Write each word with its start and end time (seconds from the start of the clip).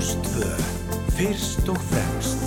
Rástvö, 0.00 0.46
fyrst 1.12 1.66
og 1.68 1.76
fremst. 1.90 2.44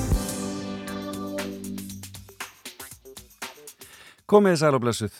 Komið 4.26 4.58
sæl 4.58 4.74
og 4.74 4.81
blessuð. 4.81 5.20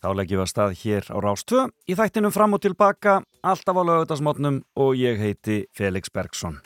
Þá 0.00 0.08
leggjum 0.16 0.40
við 0.40 0.46
að 0.46 0.50
stað 0.54 0.72
hér 0.80 1.10
á 1.12 1.16
Rástvö 1.20 1.66
í 1.84 1.98
þættinum 2.00 2.32
fram 2.32 2.56
og 2.56 2.64
tilbaka, 2.64 3.18
alltaf 3.44 3.76
á 3.76 3.82
lögutasmotnum 3.84 4.62
og 4.80 4.96
ég 4.96 5.20
heiti 5.20 5.66
Felix 5.76 6.08
Bergsson. 6.08 6.62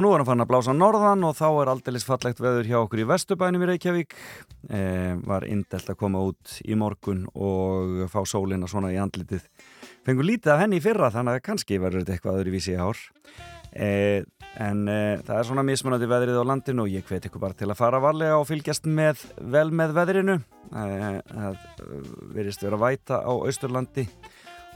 Og 0.00 0.04
nú 0.06 0.14
er 0.14 0.22
hann 0.22 0.28
fann 0.30 0.40
að 0.40 0.48
blása 0.48 0.72
norðan 0.72 1.24
og 1.28 1.34
þá 1.36 1.46
er 1.50 1.68
aldeilis 1.74 2.06
fallegt 2.08 2.38
veður 2.40 2.64
hjá 2.64 2.76
okkur 2.78 3.02
í 3.02 3.04
Vestubænum 3.04 3.60
í 3.60 3.66
Reykjavík. 3.68 4.14
E, 4.72 4.78
var 5.28 5.44
indelt 5.44 5.90
að 5.92 5.98
koma 6.00 6.22
út 6.24 6.54
í 6.64 6.72
morgun 6.80 7.26
og 7.36 8.06
fá 8.08 8.22
sólina 8.24 8.64
svona 8.64 8.94
í 8.94 8.96
andlitið. 8.96 9.44
Fengur 10.08 10.24
lítið 10.24 10.54
af 10.54 10.62
henni 10.62 10.78
í 10.80 10.84
fyrra 10.86 11.10
þannig 11.12 11.36
að 11.36 11.44
kannski 11.50 11.76
verður 11.82 12.06
þetta 12.06 12.16
eitthvað 12.16 12.40
öðru 12.40 12.54
vísi 12.54 12.72
í 12.72 12.78
ár. 12.80 13.02
E, 13.76 13.90
en 14.64 14.80
e, 14.88 14.96
það 15.20 15.34
er 15.36 15.50
svona 15.50 15.66
mismunandi 15.68 16.10
veðrið 16.14 16.40
á 16.40 16.48
landinu 16.48 16.86
og 16.86 16.96
ég 16.96 17.04
hveti 17.04 17.28
ykkur 17.28 17.44
bara 17.44 17.60
til 17.60 17.68
að 17.68 17.80
fara 17.82 18.00
varlega 18.00 18.40
og 18.40 18.48
fylgjast 18.48 18.88
með, 18.88 19.28
vel 19.52 19.68
með 19.68 19.94
veðrinu. 20.00 20.40
Það 20.72 21.60
verist 22.40 22.64
vera 22.64 22.80
væta 22.88 23.20
á 23.20 23.32
Austurlandi 23.36 24.08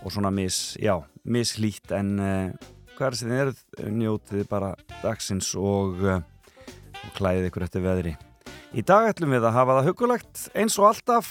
og 0.04 0.12
svona 0.12 0.28
mis, 0.28 0.76
já, 0.76 0.98
mislít 1.24 1.96
en 1.96 2.18
hver 2.98 3.16
sem 3.18 3.32
þið 3.32 3.42
eruð 3.42 3.90
njótið 3.98 4.46
bara 4.50 4.70
dagsins 5.02 5.50
og, 5.58 5.98
og 6.04 7.10
klæðið 7.18 7.50
ykkur 7.50 7.66
eftir 7.66 7.84
veðri. 7.84 8.14
Í 8.74 8.82
dag 8.82 9.06
ætlum 9.06 9.30
við 9.36 9.44
að 9.46 9.54
hafa 9.54 9.76
það 9.76 9.88
hugulegt 9.90 10.40
eins 10.58 10.74
og 10.80 10.88
alltaf 10.88 11.28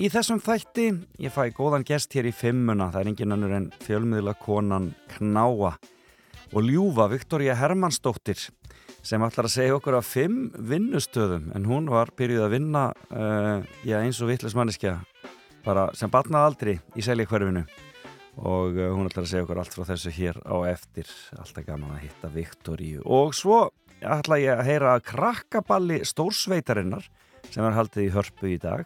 í 0.00 0.08
þessum 0.12 0.38
þætti. 0.40 0.86
Ég 1.20 1.34
fæ 1.34 1.50
góðan 1.56 1.84
gest 1.84 2.14
hér 2.16 2.30
í 2.30 2.32
fimmuna, 2.32 2.88
það 2.94 3.02
er 3.02 3.10
engin 3.10 3.36
annur 3.36 3.56
en 3.58 3.66
fjölmiðla 3.84 4.32
konan 4.40 4.94
Knáa 5.16 5.74
og 6.54 6.62
ljúfa 6.64 7.08
Viktoria 7.12 7.56
Hermannsdóttir 7.58 8.40
sem 9.06 9.22
ætlar 9.22 9.46
að 9.46 9.54
segja 9.54 9.76
okkur 9.76 9.98
af 9.98 10.08
fimm 10.08 10.46
vinnustöðum 10.56 11.50
en 11.54 11.66
hún 11.68 11.90
var 11.90 12.10
byrjuð 12.16 12.46
að 12.46 12.54
vinna 12.56 12.86
uh, 13.12 13.60
já, 13.86 14.00
eins 14.00 14.22
og 14.22 14.32
vittlismanniska 14.32 14.96
sem 15.98 16.10
batnað 16.10 16.48
aldrei 16.48 16.74
í 16.94 17.02
seljakverfinu 17.02 17.64
og 18.36 18.76
uh, 18.76 18.92
hún 18.92 19.08
ætlar 19.08 19.24
að 19.24 19.32
segja 19.32 19.46
okkur 19.46 19.60
allt 19.62 19.74
frá 19.74 19.86
þessu 19.88 20.12
hér 20.12 20.38
á 20.44 20.56
eftir. 20.68 21.08
Alltaf 21.40 21.64
gaman 21.64 21.96
að 21.96 22.04
hitta 22.04 22.30
Viktoríu. 22.32 23.02
Og 23.04 23.34
svo 23.36 23.66
ætla 24.04 24.40
ég 24.42 24.52
að 24.52 24.68
heyra 24.68 24.96
krakkaballi 25.00 26.02
stórsveitarinnar 26.04 27.06
sem 27.48 27.64
er 27.64 27.76
haldið 27.76 28.08
í 28.08 28.14
hörpu 28.14 28.52
í 28.52 28.60
dag. 28.60 28.84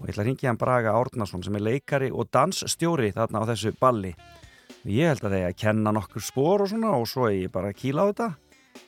Og 0.00 0.08
ég 0.08 0.14
ætla 0.14 0.24
að 0.24 0.30
ringja 0.30 0.50
hann 0.50 0.60
Braga 0.60 0.94
Árnason 0.98 1.44
sem 1.46 1.54
er 1.54 1.66
leikari 1.68 2.10
og 2.10 2.32
dansstjóri 2.34 3.12
þarna 3.14 3.44
á 3.46 3.48
þessu 3.52 3.74
balli. 3.78 4.14
Og 4.82 4.90
ég 4.90 5.12
held 5.12 5.22
að 5.22 5.30
það 5.30 5.40
er 5.40 5.52
að 5.52 5.60
kenna 5.62 5.94
nokkur 5.94 6.24
spór 6.24 6.66
og 6.66 6.72
svona 6.72 6.96
og 6.98 7.06
svo 7.08 7.28
er 7.30 7.44
ég 7.44 7.54
bara 7.54 7.70
að 7.70 7.78
kýla 7.78 8.04
á 8.04 8.10
þetta. 8.10 8.30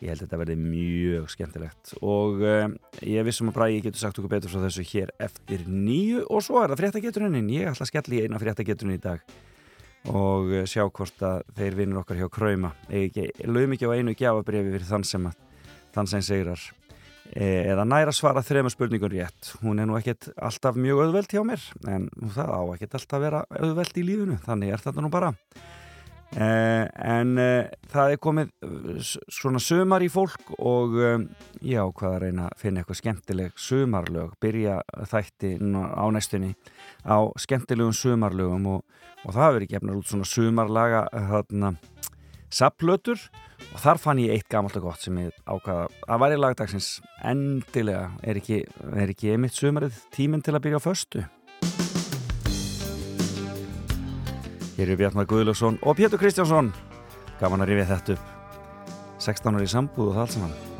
Ég 0.02 0.10
held 0.10 0.18
að 0.18 0.24
þetta 0.26 0.38
verði 0.42 0.56
mjög 0.60 1.28
skemmtilegt. 1.30 1.92
Og 2.02 2.42
um, 2.42 2.78
ég 3.06 3.26
vissum 3.28 3.52
að 3.52 3.60
Bragi 3.60 3.84
getur 3.86 4.02
sagt 4.02 4.18
okkur 4.18 4.34
betur 4.34 4.50
frá 4.50 4.64
þessu 4.66 4.84
hér 4.90 5.14
eftir 5.22 5.62
nýju 5.70 6.26
og 6.26 6.42
svo 6.42 6.58
er 6.60 6.74
það 6.74 6.82
fréttageturinn 6.82 7.52
ég 7.54 7.70
ætla 7.70 7.86
að 7.86 7.92
skella 7.92 8.18
í 8.18 8.24
eina 8.26 8.42
fréttageturinn 8.42 8.98
í 8.98 9.04
dag 9.06 9.22
og 10.12 10.52
sjá 10.70 10.84
hvort 10.86 11.22
að 11.26 11.44
þeir 11.56 11.78
vinnur 11.80 12.02
okkar 12.02 12.20
hjá 12.20 12.28
Krauma 12.32 12.72
lögum 12.90 13.74
ekki 13.76 13.88
á 13.90 13.96
einu 13.96 14.14
gjafabriði 14.16 14.74
fyrir 14.74 14.90
þann 14.90 15.06
sem 15.06 15.30
að 15.30 15.38
þann 15.96 16.10
sem 16.10 16.24
segrar 16.24 16.60
e, 17.32 17.46
eða 17.72 17.86
næra 17.88 18.12
svara 18.14 18.44
þrema 18.44 18.70
spurningun 18.72 19.12
rétt. 19.14 19.54
Hún 19.62 19.80
er 19.80 19.88
nú 19.88 19.96
ekkert 19.98 20.28
alltaf 20.36 20.76
mjög 20.78 21.06
auðveld 21.06 21.32
hjá 21.32 21.42
mér 21.46 21.64
en 21.88 22.10
það 22.36 22.52
á 22.52 22.62
ekkert 22.76 22.98
alltaf 23.00 23.24
vera 23.24 23.42
auðveld 23.50 23.98
í 24.02 24.06
lífinu, 24.06 24.38
þannig 24.44 24.74
er 24.74 24.84
þetta 24.84 25.04
nú 25.04 25.12
bara 25.12 25.32
en 26.36 27.38
e, 27.38 27.50
það 27.92 28.12
er 28.12 28.20
komið 28.20 28.48
svona 29.30 29.60
sömar 29.62 30.02
í 30.04 30.08
fólk 30.12 30.50
og 30.58 30.96
já, 31.62 31.80
hvað 31.86 32.10
að 32.10 32.18
reyna 32.24 32.48
að 32.50 32.60
finna 32.60 32.82
eitthvað 32.82 33.00
skemmtileg 33.00 33.60
sömarlög, 33.62 34.34
byrja 34.42 34.80
þætti 35.12 35.54
á 35.62 36.04
næstunni 36.12 36.52
á 37.06 37.30
skemmtilegum 37.40 37.94
sömarlögum 37.96 38.66
og 38.74 38.82
og 39.26 39.34
það 39.34 39.56
verið 39.58 39.74
gefnar 39.74 39.98
út 39.98 40.10
svona 40.10 40.28
sumarlaga 40.28 41.02
hérna 41.30 41.72
sapplötur 42.52 43.18
og 43.72 43.78
þar 43.82 44.00
fann 44.00 44.20
ég 44.22 44.36
eitt 44.36 44.50
gammalt 44.52 44.76
og 44.78 44.86
gott 44.86 45.02
sem 45.02 45.16
ég 45.18 45.34
ákvaða 45.48 45.88
að 46.06 46.22
væri 46.22 46.38
lagdagsins. 46.38 46.90
Endilega 47.26 48.12
er 48.22 48.40
ekki, 48.40 48.62
er 48.94 49.10
ekki 49.10 49.32
einmitt 49.34 49.56
sumarið 49.56 49.98
tíminn 50.14 50.44
til 50.46 50.54
að 50.54 50.68
byrja 50.68 50.82
á 50.82 50.86
föstu 50.86 51.24
Hér 54.76 54.92
er 54.92 54.98
Bjarnar 55.00 55.24
Guðlöfsson 55.24 55.78
og 55.88 55.96
Pétur 55.96 56.20
Kristjánsson. 56.20 56.68
Gaman 57.40 57.64
að 57.64 57.72
rifja 57.72 57.90
þetta 57.94 58.16
upp. 58.18 58.32
16 59.24 59.56
ári 59.56 59.68
sambúð 59.72 60.10
og 60.10 60.16
það 60.18 60.26
alls 60.26 60.36
saman 60.36 60.75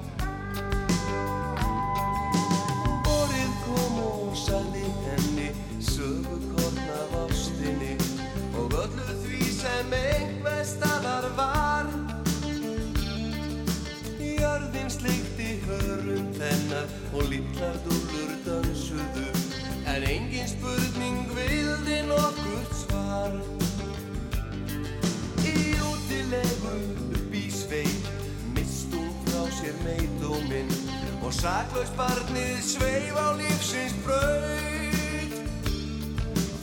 saklaus 31.76 31.90
barnið 31.96 32.60
sveif 32.64 33.16
á 33.20 33.28
lífsins 33.36 33.92
braut. 34.04 35.34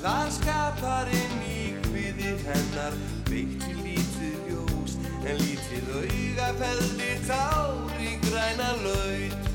Þar 0.02 0.32
skapar 0.34 1.12
inn 1.14 1.44
í 1.46 1.76
hviði 1.86 2.34
hennar 2.48 2.98
veitti 3.30 3.76
lítið 3.84 4.50
ljós 4.50 4.98
en 5.22 5.38
lítið 5.38 5.94
auga 6.02 6.50
feldi 6.58 7.12
tár 7.28 8.02
í 8.02 8.18
græna 8.26 8.74
laut 8.82 9.53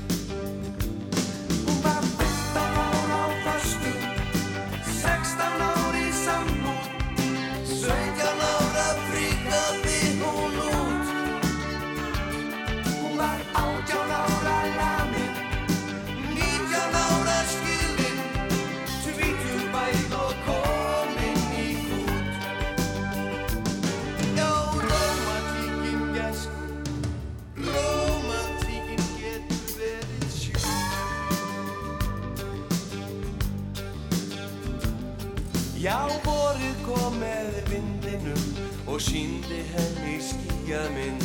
og 38.98 39.02
síndi 39.02 39.60
henni 39.70 40.16
skýja 40.18 40.80
mynd. 40.90 41.22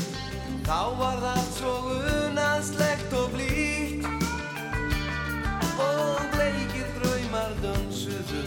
Þá 0.62 0.82
var 1.00 1.16
það 1.24 1.46
svo 1.56 1.72
unanslegt 2.28 3.16
og 3.18 3.32
blíkt 3.34 4.06
og 5.82 6.20
bleikir 6.36 6.92
draumar 7.00 7.56
dansuðu 7.64 8.44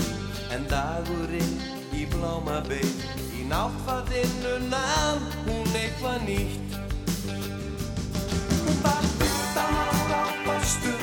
en 0.54 0.68
dagurinn 0.70 1.58
í 1.90 2.06
bláma 2.14 2.60
beig. 2.70 3.02
Í 3.34 3.42
náttfattinu 3.50 4.54
nam 4.70 5.26
hún 5.48 5.74
eitthvað 5.74 6.22
nýtt. 6.28 6.78
Hún 8.62 8.78
var 8.86 9.04
15 9.18 9.82
ára 9.90 10.22
á 10.22 10.38
bastu, 10.46 10.95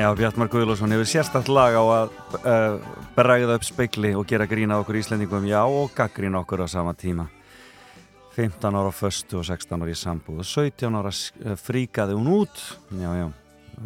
Já, 0.00 0.08
Bjartmar 0.16 0.48
Guðlússon 0.48 0.94
hefur 0.94 1.08
sérstatt 1.10 1.48
lag 1.52 1.74
á 1.76 1.84
að 1.84 2.12
uh, 2.40 2.84
bregða 3.12 3.58
upp 3.58 3.64
speikli 3.66 4.14
og 4.16 4.24
gera 4.30 4.46
grína 4.48 4.78
okkur 4.80 4.96
íslendingum, 4.96 5.44
já, 5.44 5.60
og 5.60 5.90
gaggrína 5.92 6.40
okkur 6.40 6.62
á 6.64 6.66
sama 6.72 6.94
tíma. 6.96 7.26
15 8.32 8.78
ára 8.80 8.94
föstu 8.96 9.42
og 9.42 9.44
16 9.44 9.76
ára 9.76 9.92
í 9.92 9.98
sambúð 10.00 10.40
og 10.40 10.48
17 10.48 10.96
ára 10.96 11.12
fríkaði 11.60 12.16
hún 12.16 12.32
út. 12.32 12.62
Já, 12.96 13.10
já, 13.18 13.26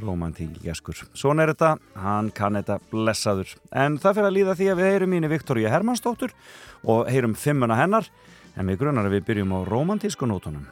romantík 0.05 0.55
geskur. 0.62 1.02
Svona 1.19 1.49
er 1.49 1.56
þetta, 1.56 1.72
hann 2.05 2.31
kann 2.31 2.61
þetta 2.61 2.78
blessaður. 2.94 3.56
En 3.75 3.99
það 3.99 4.20
fyrir 4.20 4.31
að 4.31 4.37
líða 4.38 4.56
því 4.61 4.70
að 4.70 4.81
við 4.84 4.90
heyrum 4.93 5.19
íni 5.19 5.32
Viktoríu 5.34 5.75
Hermannsdóttur 5.75 6.38
og 6.87 7.11
heyrum 7.11 7.34
fimmuna 7.34 7.81
hennar, 7.82 8.06
en 8.55 8.70
við 8.70 8.84
grunnar 8.84 9.11
að 9.11 9.19
við 9.19 9.28
byrjum 9.32 9.58
á 9.58 9.66
romantísku 9.66 10.31
nótunum. 10.31 10.70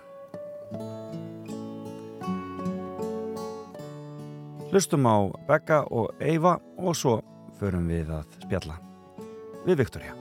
Hlustum 4.72 5.04
á 5.04 5.28
Becca 5.44 5.82
og 5.92 6.14
Eva 6.16 6.56
og 6.80 6.94
svo 6.96 7.18
förum 7.60 7.90
við 7.92 8.08
að 8.08 8.38
spjalla 8.40 8.76
við 9.66 9.82
Viktoria. 9.82 10.14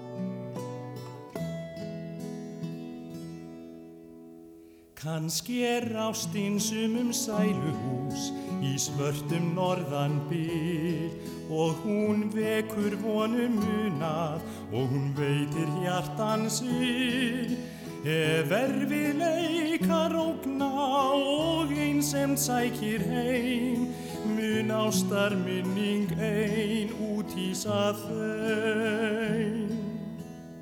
Kanski 4.99 5.61
er 5.63 5.87
ástinn 6.03 6.59
sumum 6.59 7.13
sæluhús 7.15 8.27
í 8.59 8.75
svörtum 8.75 9.53
norðan 9.55 10.19
byr 10.27 11.15
og 11.47 11.79
hún 11.85 12.27
vekur 12.35 12.99
vonum 12.99 13.55
munað 13.63 14.43
og 14.67 14.91
hún 14.91 15.13
veitir 15.15 15.71
hjartan 15.79 16.49
syr. 16.51 17.55
Ef 18.03 18.49
erfi 18.49 19.13
leikar 19.13 20.15
ógna 20.17 20.69
og 21.21 21.69
einsem 21.69 22.33
sækir 22.35 23.03
heim 23.05 23.93
mun 24.25 24.71
ástar 24.73 25.35
minning 25.37 26.09
ein 26.17 26.89
út 26.97 27.29
í 27.37 27.53
sað 27.53 28.01
þeim. 28.07 29.69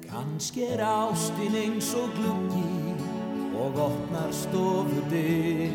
Kanski 0.03 0.68
er 0.68 0.83
ástin 0.83 1.56
eins 1.56 1.94
og 1.95 2.12
gluggi 2.19 2.91
og 3.56 3.80
opnar 3.88 4.35
stofudir 4.35 5.71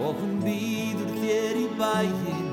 og 0.00 0.16
hún 0.16 0.40
býður 0.40 1.12
þér 1.20 1.60
í 1.60 1.68
bæinn 1.76 2.48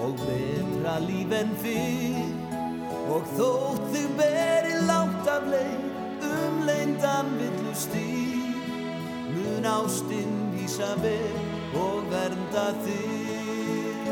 og 0.00 0.16
betra 0.24 0.96
líf 1.04 1.36
en 1.36 1.52
fyrr 1.60 2.32
og 3.12 3.28
þótt 3.36 3.86
þig 3.92 4.10
beri 4.16 4.74
langt 4.88 5.28
af 5.36 5.52
leið 5.52 5.97
leindan 6.68 7.26
villu 7.40 7.74
stýr 7.74 8.58
mun 9.34 9.64
ástin 9.64 10.32
vísa 10.52 10.92
vel 11.02 11.38
og 11.74 12.04
vernda 12.12 12.68
þig. 12.84 14.10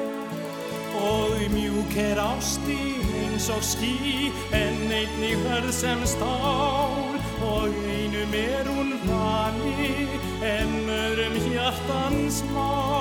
Og 0.96 1.36
mjúk 1.52 1.96
er 2.00 2.18
ástin 2.18 3.04
eins 3.20 3.48
og 3.52 3.62
ský 3.62 4.32
en 4.52 4.92
einnig 5.00 5.36
hörð 5.44 5.72
sem 5.72 6.00
stál. 6.08 7.20
Og 7.44 7.68
einum 7.92 8.32
er 8.32 8.64
hún 8.72 8.96
vani 9.04 10.08
en 10.40 10.72
öðrum 10.88 11.36
hjartans 11.52 12.42
má. 12.54 12.96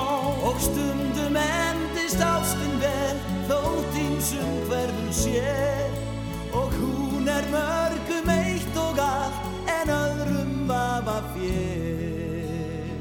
og 0.48 0.60
stundum 0.60 1.36
endist 1.36 2.20
ástin 2.20 2.76
vel 2.80 3.18
þótt 3.48 3.96
ímsum 4.04 4.52
hverfum 4.68 5.10
sér 5.12 5.90
og 6.52 6.72
hún 6.78 7.28
er 7.28 7.44
mörgum 7.52 8.30
eitt 8.30 8.76
og 8.84 8.96
öðrum 8.96 9.25
vafa 11.06 11.22
fér 11.34 12.96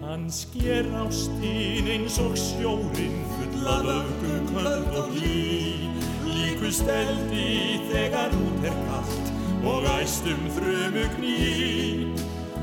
Kannski 0.00 0.68
er 0.70 0.86
ástin 1.02 1.88
eins 1.90 2.18
og 2.18 2.36
sjórin 2.38 3.16
full 3.34 3.66
af 3.66 3.86
öfgu, 3.98 4.34
köld 4.52 4.96
og 5.00 5.08
hlý. 5.12 5.90
Líkust 6.24 6.86
eldi 6.88 7.80
þegar 7.90 8.30
út 8.46 8.64
er 8.70 8.76
kallt 8.86 9.26
og 9.66 9.88
æstum 9.98 10.46
þrömu 10.56 11.04
gný. 11.16 12.14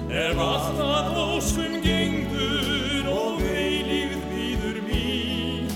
Ef 0.09 0.39
allt 0.39 0.79
að 0.87 1.11
óskum 1.25 1.77
gengur 1.83 3.11
og 3.11 3.43
eilífð 3.43 4.23
býður 4.31 4.81
mín 4.87 5.69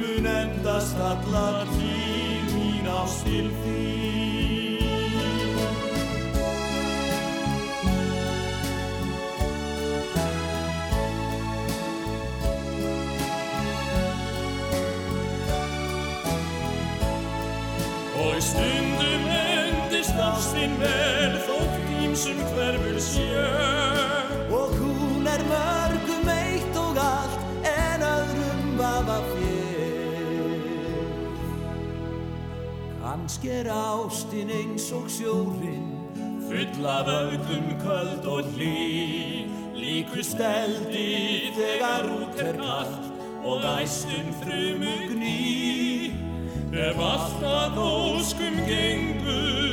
mun 0.00 0.26
endast 0.26 0.98
allar 0.98 1.62
tíð 1.76 2.54
mín 2.58 2.90
ást 2.98 3.24
til 3.24 3.48
ástin 20.54 20.76
vel 20.78 21.34
þótt 21.42 21.88
ímsum 21.98 22.38
hverfur 22.54 22.98
sjö 23.02 23.46
og 24.54 24.74
hún 24.78 25.26
er 25.26 25.42
mörgum 25.50 26.28
eitt 26.30 26.76
og 26.78 26.98
allt 27.02 27.66
en 27.66 28.04
öðrum 28.06 28.76
vafa 28.78 29.18
fér 29.32 31.00
kannski 33.02 33.50
er 33.50 33.72
ástin 33.74 34.54
eins 34.54 34.92
og 34.94 35.10
sjórin 35.10 35.90
Full 36.44 36.86
af 36.86 37.08
auðum 37.08 37.70
köld 37.80 38.26
og 38.28 38.44
hlý. 38.52 39.48
Líkust 39.74 40.38
eldi 40.38 41.50
þegar 41.56 42.04
út 42.12 42.38
er 42.38 42.58
kallt 42.60 43.08
Og 43.48 43.64
æstum 43.80 44.28
frumu 44.42 44.96
gný 45.08 46.12
Ef 46.68 47.00
allt 47.00 47.42
að 47.48 47.80
óskum 47.80 48.60
gengur 48.68 49.63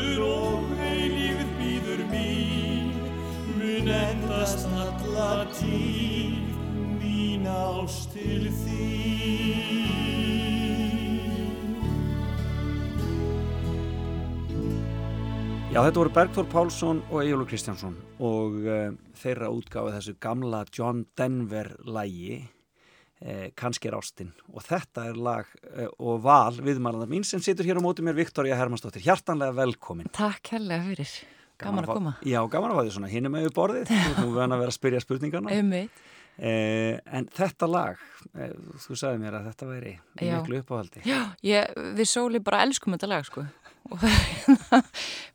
Mun 3.82 3.90
endast 3.90 4.68
alla 4.78 5.42
tíð 5.58 6.36
Mín 7.02 7.48
ást 7.50 8.12
til 8.14 8.44
þín. 8.54 9.88
Já, 15.74 15.80
þetta 15.80 15.98
voru 15.98 16.14
Bergþór 16.14 16.48
Pálsson 16.52 17.02
og 17.10 17.24
Egilur 17.24 17.50
Kristjánsson 17.50 17.98
og 18.22 18.62
uh, 18.62 18.94
þeirra 19.18 19.50
útgáði 19.50 19.98
þessu 19.98 20.16
gamla 20.22 20.62
John 20.70 21.02
Denver 21.18 21.74
lægi 21.82 22.38
uh, 22.38 23.50
Kanski 23.58 23.90
er 23.90 23.98
ástinn 23.98 24.30
og 24.54 24.62
þetta 24.70 25.10
er 25.10 25.18
lag 25.18 25.50
uh, 25.74 25.90
og 25.98 26.22
val 26.30 26.62
viðmælanda 26.62 27.10
mín 27.10 27.26
sem 27.26 27.42
situr 27.42 27.66
hér 27.66 27.82
á 27.82 27.86
móti 27.90 28.06
mér 28.06 28.22
Viktoria 28.22 28.62
Hermannsdóttir, 28.62 29.02
hjartanlega 29.10 29.58
velkomin. 29.58 30.14
Takk 30.14 30.54
helga 30.54 30.84
fyrir, 30.86 31.22
gaman 31.64 31.86
að 31.86 31.94
koma. 31.96 32.14
Já, 32.28 32.40
gaman 32.54 32.74
að 32.74 32.80
fá 32.80 32.84
því 32.88 32.96
svona, 32.98 33.12
hinum 33.12 33.36
með 33.38 33.50
borðið. 33.58 33.92
Þú 34.20 34.28
verðan 34.36 34.56
að 34.58 34.64
vera 34.66 34.74
að 34.74 34.78
spyrja 34.78 35.02
spurningarna 35.06 35.54
Einmitt. 35.56 36.04
uh, 36.42 37.00
En 37.18 37.28
þetta 37.38 37.70
lag 37.72 38.02
uh, 38.34 38.52
þú 38.86 39.00
sagði 39.00 39.22
mér 39.24 39.40
að 39.40 39.50
þetta 39.52 39.70
væri 39.72 39.94
Já. 40.22 40.36
miklu 40.38 40.62
uppáhaldi. 40.64 41.04
Já, 41.08 41.20
ég, 41.46 41.74
við 42.00 42.10
sóli 42.12 42.42
bara 42.44 42.64
elskum 42.68 42.98
þetta 42.98 43.12
lag 43.14 43.26
sko. 43.30 43.46
Og 43.92 44.04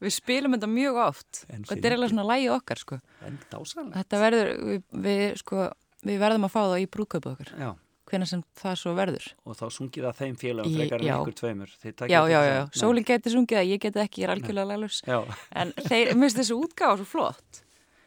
við 0.05 0.13
spilum 0.15 0.55
þetta 0.55 0.69
mjög 0.71 1.01
oft. 1.03 1.43
Þetta 1.51 1.81
er 1.81 1.97
eiginlega 1.97 2.13
svona 2.13 2.29
lagi 2.29 2.47
okkar 2.55 2.79
sko. 2.83 3.01
En 3.27 3.41
dásanlega 3.51 4.03
þetta 4.05 4.21
verður, 4.23 4.53
við, 4.71 4.85
við 5.09 5.25
sko 5.43 5.65
við 6.07 6.21
verðum 6.23 6.47
að 6.47 6.53
fá 6.55 6.61
það 6.63 6.79
í 6.85 6.87
brúköpu 6.95 7.33
okkar. 7.33 7.51
Já, 7.59 7.71
hvenær 8.07 8.31
sem 8.31 8.43
það 8.61 8.79
svo 8.81 8.95
verður. 8.97 9.29
Og 9.45 9.59
þá 9.59 9.67
sungið 9.77 10.07
það 10.07 10.21
þeim 10.21 10.39
félagum 10.41 10.79
frekar 10.79 11.05
en 11.05 11.13
ykkur 11.13 11.37
tveimur. 11.41 11.77
Já, 12.07 12.21
já, 12.31 12.41
já, 12.47 12.59
sólinn 12.79 13.07
geti 13.07 13.33
sungið 13.35 13.61
það, 13.61 13.71
ég 13.73 13.85
geti 13.85 14.03
ekki, 14.03 14.23
ég 14.23 14.29
er 14.29 14.35
algjörlega 14.37 14.91
Já, 15.07 15.19
en 15.63 15.73
þeir, 15.81 16.13
mér 16.15 16.27
finnst 16.27 16.41
þessu 16.43 16.59
útgáfa 16.63 17.01
svo 17.01 17.09
flott. 17.11 17.63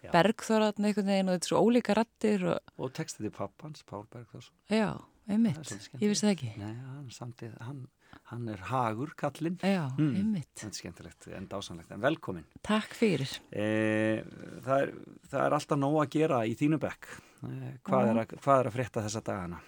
Bergþóratn 0.09 0.87
einhvern 0.87 1.11
veginn 1.11 1.29
og 1.29 1.35
þetta 1.35 1.45
er 1.45 1.51
svo 1.51 1.61
ólíka 1.65 1.95
rattir 1.97 2.45
og, 2.47 2.73
og 2.79 2.91
textið 2.95 3.27
til 3.27 3.33
pappans, 3.35 3.83
Pál 3.87 4.05
Bergþórs. 4.13 4.47
Já, 4.71 4.95
er 4.95 5.35
einmitt, 5.35 5.73
ég 5.99 6.05
vissi 6.07 6.25
það 6.25 6.35
ekki. 6.35 6.51
Nei, 6.61 6.71
hann, 6.87 7.09
samtið, 7.13 7.57
hann, 7.65 7.83
hann 8.31 8.47
er 8.49 8.57
hagur 8.69 9.13
kallinn 9.17 9.57
Já, 9.63 9.87
Mm. 9.97 10.15
einmitt, 10.15 10.49
Þetta 10.55 10.67
er 10.69 10.79
skemmtilegt 10.81 11.27
en 11.37 11.47
dásanlegt, 11.47 11.91
en 11.91 12.01
velkomin 12.01 12.45
takk 12.61 12.93
fyrir 12.93 13.29
e, 13.51 14.23
það, 14.65 14.81
er, 14.83 14.91
það 15.31 15.45
er 15.45 15.55
alltaf 15.57 15.79
nóg 15.81 15.97
að 16.03 16.09
gera 16.17 16.41
í 16.45 16.53
þínu 16.59 16.79
bekk 16.79 17.07
e, 17.43 17.77
hvað, 17.83 18.11
er 18.13 18.21
að, 18.23 18.35
hvað 18.43 18.59
er 18.63 18.69
að 18.71 18.77
frétta 18.77 19.03
þessa 19.07 19.23
dagana? 19.25 19.59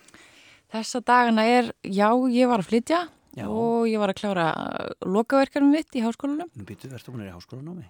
Þessa 0.72 1.02
dagana 1.04 1.46
er, 1.52 1.72
já, 1.84 2.08
ég 2.32 2.48
var 2.48 2.62
að 2.64 2.70
flytja 2.70 3.02
Já. 3.36 3.46
og 3.48 3.88
ég 3.88 4.00
var 4.00 4.12
að 4.12 4.20
klára 4.22 4.46
lokaverkarum 5.08 5.72
mitt 5.72 5.96
í 5.96 6.02
háskólanum. 6.04 6.50
Nú 6.56 6.66
býtu, 6.68 6.90
ertu 6.92 7.12
búin 7.14 7.24
að 7.26 7.30
í 7.32 7.36
háskólanámi? 7.38 7.86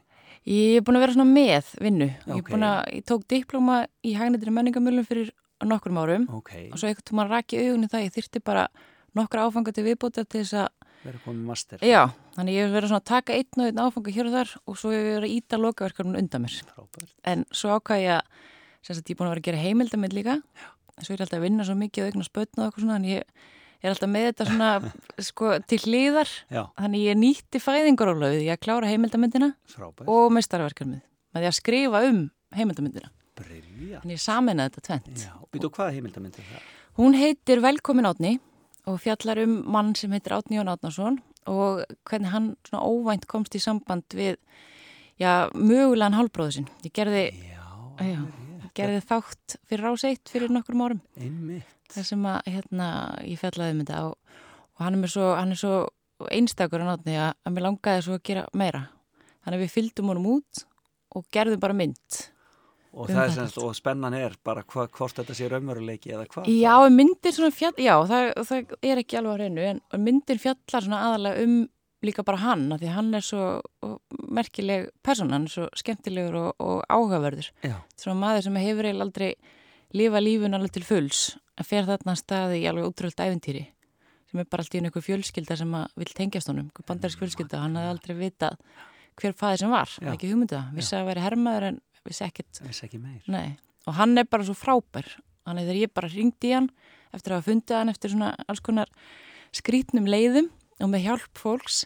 Ég 0.50 0.78
er 0.80 0.84
búin 0.86 0.98
að 0.98 1.04
vera 1.06 1.14
svona 1.16 1.34
með 1.34 1.70
vinnu. 1.82 2.08
Ég, 2.10 2.28
Ok. 2.30 2.50
er 2.50 2.56
búin 2.56 2.66
að, 2.66 2.80
ég 2.98 3.06
tók 3.10 3.26
diplóma 3.30 3.78
í 4.06 4.14
hagnættri 4.18 4.54
menningamölum 4.54 5.06
fyrir 5.06 5.32
nokkrum 5.66 5.98
árum 6.02 6.26
Ok, 6.34 6.52
og 6.74 6.78
svo 6.82 6.90
einhvern 6.90 7.06
tóman 7.10 7.30
rak 7.30 7.54
ég 7.54 7.70
augunni 7.70 7.90
það, 7.90 8.06
ég 8.08 8.14
þyrti 8.18 8.44
bara 8.44 8.68
nokkra 9.18 9.46
áfanga 9.48 9.74
til 9.76 9.86
viðbóta 9.88 10.24
til 10.26 10.42
þess 10.44 10.54
að, 10.64 10.68
verður 11.06 11.24
komið 11.26 11.46
master. 11.52 11.84
Já, 11.86 12.02
þannig 12.38 12.58
ég 12.58 12.68
hef 12.68 12.76
verið 12.76 12.92
svona 12.92 13.02
að 13.02 13.10
taka 13.12 13.38
einn 13.38 13.62
og 13.64 13.70
einn 13.72 13.82
áfanga 13.86 14.14
hér 14.16 14.30
og 14.30 14.36
þar 14.38 14.52
og 14.70 14.78
svo 14.82 14.92
hef 14.94 15.00
ég 15.02 15.16
verið 15.18 15.30
að 15.30 15.38
íta 15.38 15.60
lokaverkarum 15.62 16.18
undan 16.22 16.44
mér. 16.46 16.58
Frábært. 16.76 17.16
En 17.32 17.46
svo 17.52 17.74
ákvað 17.78 18.04
ég 18.06 18.14
að, 18.18 18.44
sem 18.86 18.96
sagt, 19.00 19.10
ég 19.10 19.16
er 19.16 19.20
búin 19.22 19.30
að 19.30 19.34
vera 19.36 19.42
að 19.44 19.48
gera 19.50 19.64
heimildamind 19.66 20.14
líka, 20.18 20.36
svo 21.02 21.16
er 21.16 21.18
ég 21.18 21.26
alltaf 21.26 21.40
að 21.42 21.48
vinna 21.48 21.66
svo 21.68 21.76
mikið 21.80 22.04
og 22.06 22.12
eignar 22.12 22.28
spötn 22.30 22.62
og 22.62 22.68
eitthvað 22.70 22.86
svona 22.86 23.00
en 23.02 23.08
ég 23.10 23.24
er 23.82 23.90
alltaf 23.96 24.12
með 24.14 24.28
þetta 24.30 24.46
svona 24.52 24.70
sko, 25.32 25.52
til 25.66 25.80
hliðar. 25.88 26.30
Já, 26.54 26.62
þannig 26.78 27.06
ég 27.08 27.18
nýtti 27.18 27.62
fæðingarólöfið 27.66 28.44
ég 28.46 28.62
klára 28.62 28.92
heimildamyndina 28.92 29.52
frábært. 29.74 30.06
og 30.12 30.30
meistarverkarmið 30.38 31.02
með 31.34 31.42
því 31.42 31.50
að 31.50 31.58
skrifa 31.58 32.04
um 32.12 32.22
heimildamyndina 32.54 33.10
Brilja. 33.42 34.04
þannig 34.04 34.18
ég 34.20 34.22
sameinaði 34.22 34.70
þetta 34.76 34.86
tvent 34.86 35.24
Já, 35.26 35.32
býtu 35.56 35.70
hvaða 35.74 35.96
heimildamynd 35.96 36.38
er 36.38 36.46
það? 36.52 36.70
Hún 37.00 37.16
heitir 37.18 37.62
Velkomin 37.64 38.06
Átni 38.12 38.34
og 38.90 39.00
fjallar 39.04 39.42
um 39.44 39.58
mann 39.72 39.94
sem 39.96 40.12
heitir 40.16 40.34
Átni 40.38 40.58
Jón 40.58 40.72
Átnason 40.72 41.20
og 41.52 41.82
hvernig 42.10 42.32
hann 42.34 42.52
svona 42.68 42.84
óvænt 42.86 43.28
komst 43.30 43.56
í 43.58 43.62
samband 43.62 44.06
við 44.18 44.38
já, 45.22 45.50
mögulegan 45.54 46.16
hálbróðu 46.18 46.56
sinn. 46.60 46.70
Ég 46.86 46.94
gerði, 46.98 47.24
Já, 48.02 48.06
já, 48.06 48.22
gerði 48.78 49.02
þátt 49.10 49.58
fyrir 49.70 49.90
áseitt 49.92 50.32
fyrir 50.32 50.50
nokkrum 50.54 50.82
árum 50.86 51.02
einmitt. 51.20 51.68
þar 51.92 52.06
sem 52.08 52.26
að 52.26 52.40
hérna 52.48 52.88
ég 53.28 53.40
fjallaði 53.42 53.76
um 53.76 53.82
þetta 53.84 54.02
og, 54.08 54.16
og 54.78 54.86
hann 54.86 54.98
er 54.98 55.02
mér 55.04 55.14
svo, 55.14 55.30
hann 55.38 55.52
er 55.54 55.60
svo 55.62 55.76
einstakur 56.32 56.82
hann 56.84 56.94
átni 56.96 57.18
að, 57.20 57.34
að 57.46 57.56
mér 57.58 57.66
langaði 57.68 58.04
svo 58.06 58.18
að 58.18 58.24
gera 58.30 58.46
meira. 58.58 58.84
Þannig 59.42 59.58
að 59.58 59.64
við 59.66 59.74
fylgdum 59.76 60.12
honum 60.14 60.30
út 60.36 60.64
og 61.18 61.26
gerðum 61.34 61.62
bara 61.62 61.76
mynd. 61.78 62.22
Og 62.92 63.08
Um 63.08 63.20
er 63.24 63.30
semst, 63.32 63.56
og 63.58 63.72
spennan 63.76 64.14
er 64.18 64.34
bara 64.44 64.66
hva, 64.68 64.84
hvort 64.92 65.16
þetta 65.16 65.36
sé 65.38 65.48
raunveruleiki 65.48 66.12
eða 66.12 66.26
hvað? 66.28 66.50
Já, 66.52 66.74
myndir 66.92 67.32
svona 67.32 67.54
fjall, 67.56 67.78
já, 67.80 67.94
það, 68.10 68.32
það 68.50 68.74
er 68.84 69.00
ekki 69.00 69.20
alveg 69.20 69.32
á 69.32 69.38
hreinu, 69.40 69.68
en 69.70 70.04
myndir 70.04 70.42
fjallar 70.44 70.84
svona 70.84 71.00
aðalega 71.08 71.46
um 71.46 71.56
líka 72.04 72.26
bara 72.26 72.42
hann, 72.42 72.66
því 72.74 72.90
að 72.90 72.96
hann 72.98 73.14
er 73.16 73.26
svo 73.26 73.46
merkileg 74.34 74.90
persóna, 75.06 75.38
hann 75.38 75.48
er 75.48 75.54
svo 75.54 75.68
skemmtilegur 75.78 76.38
og, 76.40 76.52
og 76.60 76.82
áhugaverður. 76.90 77.52
Já, 77.64 77.78
Svona 78.02 78.20
maður 78.26 78.48
sem 78.48 78.58
hefur 78.60 78.90
eiginlega 78.90 79.08
aldrei 79.08 79.30
lifa 79.96 80.24
lífun 80.24 80.58
alveg 80.58 80.74
til 80.76 80.88
fulls, 80.88 81.22
en 81.56 81.68
fer 81.68 81.88
þarna 81.88 82.16
að 82.16 82.22
staði 82.24 82.62
í 82.64 82.68
alveg 82.72 82.90
útröld 82.90 83.22
æfintýri, 83.22 83.64
sem 84.32 84.42
er 84.42 84.50
bara 84.50 84.66
allt 84.66 84.76
í 84.76 84.82
einhver 84.82 85.06
fjölskylda 85.06 85.60
sem 85.62 85.78
að 85.78 85.94
vil 86.02 86.12
tengjast 86.18 86.52
honum, 86.52 86.68
einhver 86.72 86.90
bandarísk 86.90 87.22
fjölskylda, 87.22 87.62
hann 87.62 87.78
hafði 87.80 87.94
aldrei 87.94 88.18
vitað 88.18 88.60
hver 89.22 89.38
faði 89.38 89.62
sem 89.62 89.72
var, 89.72 89.92
Já. 90.02 90.12
ekki 90.16 90.32
hugmyndið 90.32 90.58
það, 90.58 90.76
vissi 90.80 90.98
að 90.98 91.10
vera 91.12 91.26
hermaður 91.28 91.68
en 91.68 91.80
vissi 92.08 92.26
ekkert 92.28 92.62
vissi 92.66 92.88
ekki 92.88 93.02
meir. 93.02 93.22
Nei, 93.32 93.58
og 93.88 93.98
hann 94.00 94.18
er 94.20 94.30
bara 94.30 94.48
svo 94.48 94.56
frábær 94.58 95.10
þannig 95.46 95.68
þegar 95.68 95.82
ég 95.82 95.94
bara 95.98 96.12
ringdi 96.12 96.52
í 96.52 96.56
hann 96.56 96.72
eftir 97.12 97.34
að 97.34 97.42
hafa 97.42 97.50
fundið 97.50 97.78
hann 97.80 97.94
eftir 97.94 98.14
svona 98.14 98.32
alls 98.48 98.64
konar 98.64 98.92
skrítnum 99.56 100.08
leiðum 100.10 100.50
og 100.82 100.92
með 100.92 101.06
hjálp 101.08 101.42
fólks 101.42 101.86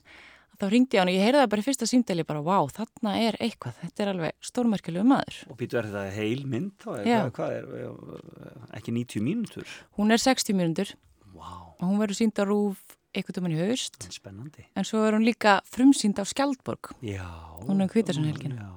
þá 0.56 0.68
ringdi 0.72 0.96
ég 0.96 1.04
hann 1.04 1.12
og 1.12 1.18
ég 1.18 1.26
heyrði 1.26 1.42
það 1.42 1.50
bara 1.52 1.64
í 1.64 1.66
fyrsta 1.66 1.88
símdeli 1.90 2.26
bara, 2.28 2.44
vá, 2.46 2.58
þarna 2.72 3.16
er 3.20 3.38
eitthvað, 3.44 3.80
þetta 3.82 4.04
er 4.04 4.12
alveg 4.14 4.38
stórmerkilegu 4.50 5.08
maður. 5.08 5.40
Og 5.52 5.58
býtu 5.60 5.80
er 5.80 5.90
þetta 5.90 6.04
heil 6.16 6.46
mynd 6.52 6.76
þá? 6.84 6.92
Er, 7.02 7.32
hvað, 7.36 7.56
er, 7.58 7.66
er, 7.82 8.62
ekki 8.80 8.94
90 8.96 9.26
mínútur? 9.26 9.74
Hún 10.00 10.16
er 10.16 10.22
60 10.22 10.56
mínútur 10.56 10.94
Vá, 11.36 11.52
og 11.76 11.84
hún 11.84 12.00
verður 12.00 12.22
sínd 12.22 12.40
á 12.40 12.48
rúf 12.48 12.80
eitthvað 13.16 13.42
um 13.42 13.48
hann 13.48 13.58
í 13.58 13.60
haust 13.64 14.08
spennandi. 14.12 14.66
en 14.76 14.88
svo 14.88 15.04
er 15.08 15.16
hún 15.16 15.28
líka 15.28 15.60
frumsýnd 15.72 16.20
á 16.20 16.24
Skjaldborg. 16.28 16.96
Já. 17.04 17.28
Hún 17.64 17.80
er 17.80 17.88
um 17.88 17.92
Hvítasunhelgina. 17.92 18.72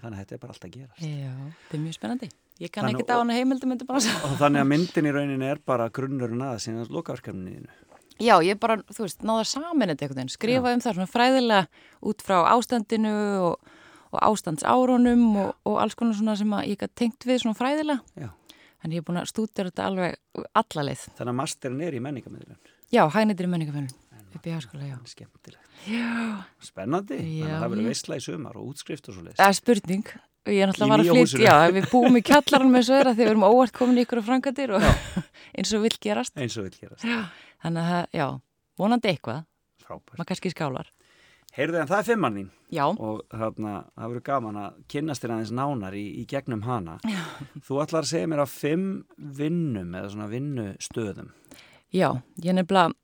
Já, 0.00 0.06
já, 0.06 0.06
já, 0.06 0.06
þannig 0.06 0.16
að 0.16 0.24
þetta 0.24 0.34
er 0.34 0.40
bara 0.40 0.52
alltaf 0.54 0.68
að 0.68 0.74
gerast. 0.76 1.02
Já, 1.04 1.32
þetta 1.60 1.76
er 1.76 1.82
mjög 1.84 1.94
spennandi. 1.94 2.28
Ég 2.60 2.70
kann 2.70 2.84
Þannig- 2.84 3.00
ekki 3.00 3.12
á 3.12 3.20
hana 3.20 3.32
heimildum 3.32 3.72
að 3.72 3.84
þannig 4.40 4.60
að 4.60 4.68
myndin 4.68 5.06
í 5.06 5.12
rauninni 5.12 5.46
er 5.50 5.58
bara 5.64 5.88
grunnurinn 5.88 6.42
að 6.42 6.58
síðan 6.60 6.88
lokaverkefniðinu. 6.90 7.68
Já, 8.20 8.36
ég 8.44 8.58
bara, 8.60 8.76
þú 8.76 9.06
veist, 9.06 9.22
náða 9.24 9.46
saman 9.46 9.88
þetta 9.88 10.04
einhvern 10.04 10.16
veginn, 10.16 10.28
skrifa 10.28 10.74
um 10.74 10.80
það 10.80 10.94
svona 10.94 11.08
fræðilega 11.08 11.66
út 12.02 12.20
frá 12.20 12.44
ástandinu 12.52 13.14
og, 13.40 13.70
og 14.12 14.20
ástandsárunum 14.20 15.36
og, 15.40 15.54
og 15.64 15.80
alls 15.80 15.94
konar 15.94 16.14
svona 16.14 16.36
sem 16.36 16.52
að 16.52 16.68
ég 16.68 16.76
gæti 16.76 16.94
tengt 16.94 17.24
við 17.24 17.40
svona 17.40 17.56
fræðilega. 17.56 18.00
Já. 18.16 18.28
En 18.84 18.90
ég 18.92 18.98
er 18.98 19.04
búin 19.04 19.20
að 19.20 19.28
stúdera 19.32 19.70
þetta 19.70 19.86
alveg 19.86 20.16
alla 20.52 20.84
leið. 20.84 21.08
Þannig 21.16 21.32
að 21.32 21.40
masterinn 21.40 21.80
er 21.80 21.96
í 21.96 22.00
menningamöðlun. 22.00 22.60
Já, 22.92 23.08
hægnitir 23.08 23.48
í 23.48 23.48
menningafölun 23.48 23.88
upp 24.38 24.46
í 24.48 24.54
háskóla, 24.54 24.88
já. 24.88 24.96
Skemmtilegt. 25.10 25.70
Já. 25.90 26.10
Spennandi. 26.64 27.18
Þannig 27.20 27.38
Já, 27.40 27.46
að 27.50 27.62
það 27.64 27.72
verður 27.74 27.88
veisla 27.90 28.18
í 28.20 28.24
sumar 28.24 28.58
og 28.60 28.68
útskrift 28.72 29.08
og 29.10 29.16
svo 29.16 29.24
leiðis. 29.26 29.38
Það 29.40 29.52
er 29.54 29.58
spurning. 29.60 30.12
Ég 30.50 30.62
er 30.64 30.70
náttúrulega 30.70 30.90
var 30.94 31.02
að 31.04 31.10
flytja, 31.12 31.40
já, 31.44 31.72
við 31.76 31.86
búum 31.92 32.16
í 32.16 32.22
kjallarann 32.24 32.70
með 32.72 32.86
sögura 32.88 33.10
þegar 33.12 33.26
við 33.26 33.32
erum 33.34 33.42
óvart 33.44 33.74
komin 33.76 33.98
í 34.00 34.04
ykkur 34.06 34.22
á 34.22 34.28
frangatir 34.30 34.70
og 34.72 34.86
eins 35.60 35.72
og 35.76 35.82
vill 35.84 35.98
gerast. 36.00 36.32
Eins 36.40 36.56
og 36.56 36.64
vil 36.64 36.78
gerast. 36.80 37.04
Þannig 37.60 37.90
að, 37.98 38.06
já, 38.16 38.26
vonandi 38.80 39.10
eitthvað, 39.12 39.42
Frábært. 39.84 40.16
maður 40.16 40.30
kannski 40.32 40.52
skálar. 40.54 40.88
Heyrðu 41.50 41.80
en 41.82 41.88
það 41.90 41.98
er 41.98 42.06
fimmann 42.06 42.34
mín 42.38 42.48
Já, 42.70 42.84
og 42.86 43.24
þarna, 43.34 43.72
það 43.98 44.10
verður 44.14 44.24
gaman 44.30 44.58
að 44.62 44.74
kynnast 44.94 45.24
þér 45.24 45.32
aðeins 45.34 45.52
nánar 45.58 45.96
í, 45.98 46.04
í 46.22 46.24
gegnum 46.30 46.60
hana. 46.62 46.96
Já. 47.10 47.20
Þú 47.66 47.80
ætlar 47.82 48.06
að 48.06 48.10
segja 48.12 48.28
mér 48.30 48.42
að 48.44 48.52
fimm 48.54 48.84
vinnum 49.40 49.96
eða 49.98 50.12
svona 50.14 50.28
vinnustöðum. 50.30 51.32
Já, 51.90 52.08
ég 52.46 52.54
nefnilega, 52.54 52.94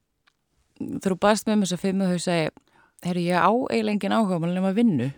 þú 0.78 1.18
baðst 1.22 1.48
með 1.48 1.60
mér 1.60 1.74
að 1.76 1.82
fimm 1.82 2.04
og 2.04 2.12
þau 2.12 2.22
segi, 2.26 2.50
herru, 3.06 3.24
ég 3.24 3.38
á 3.40 3.50
eiginlega 3.52 3.94
engin 3.96 4.16
áhuga 4.16 4.40
maður 4.42 4.56
nema 4.58 4.72
vinnu. 4.76 5.08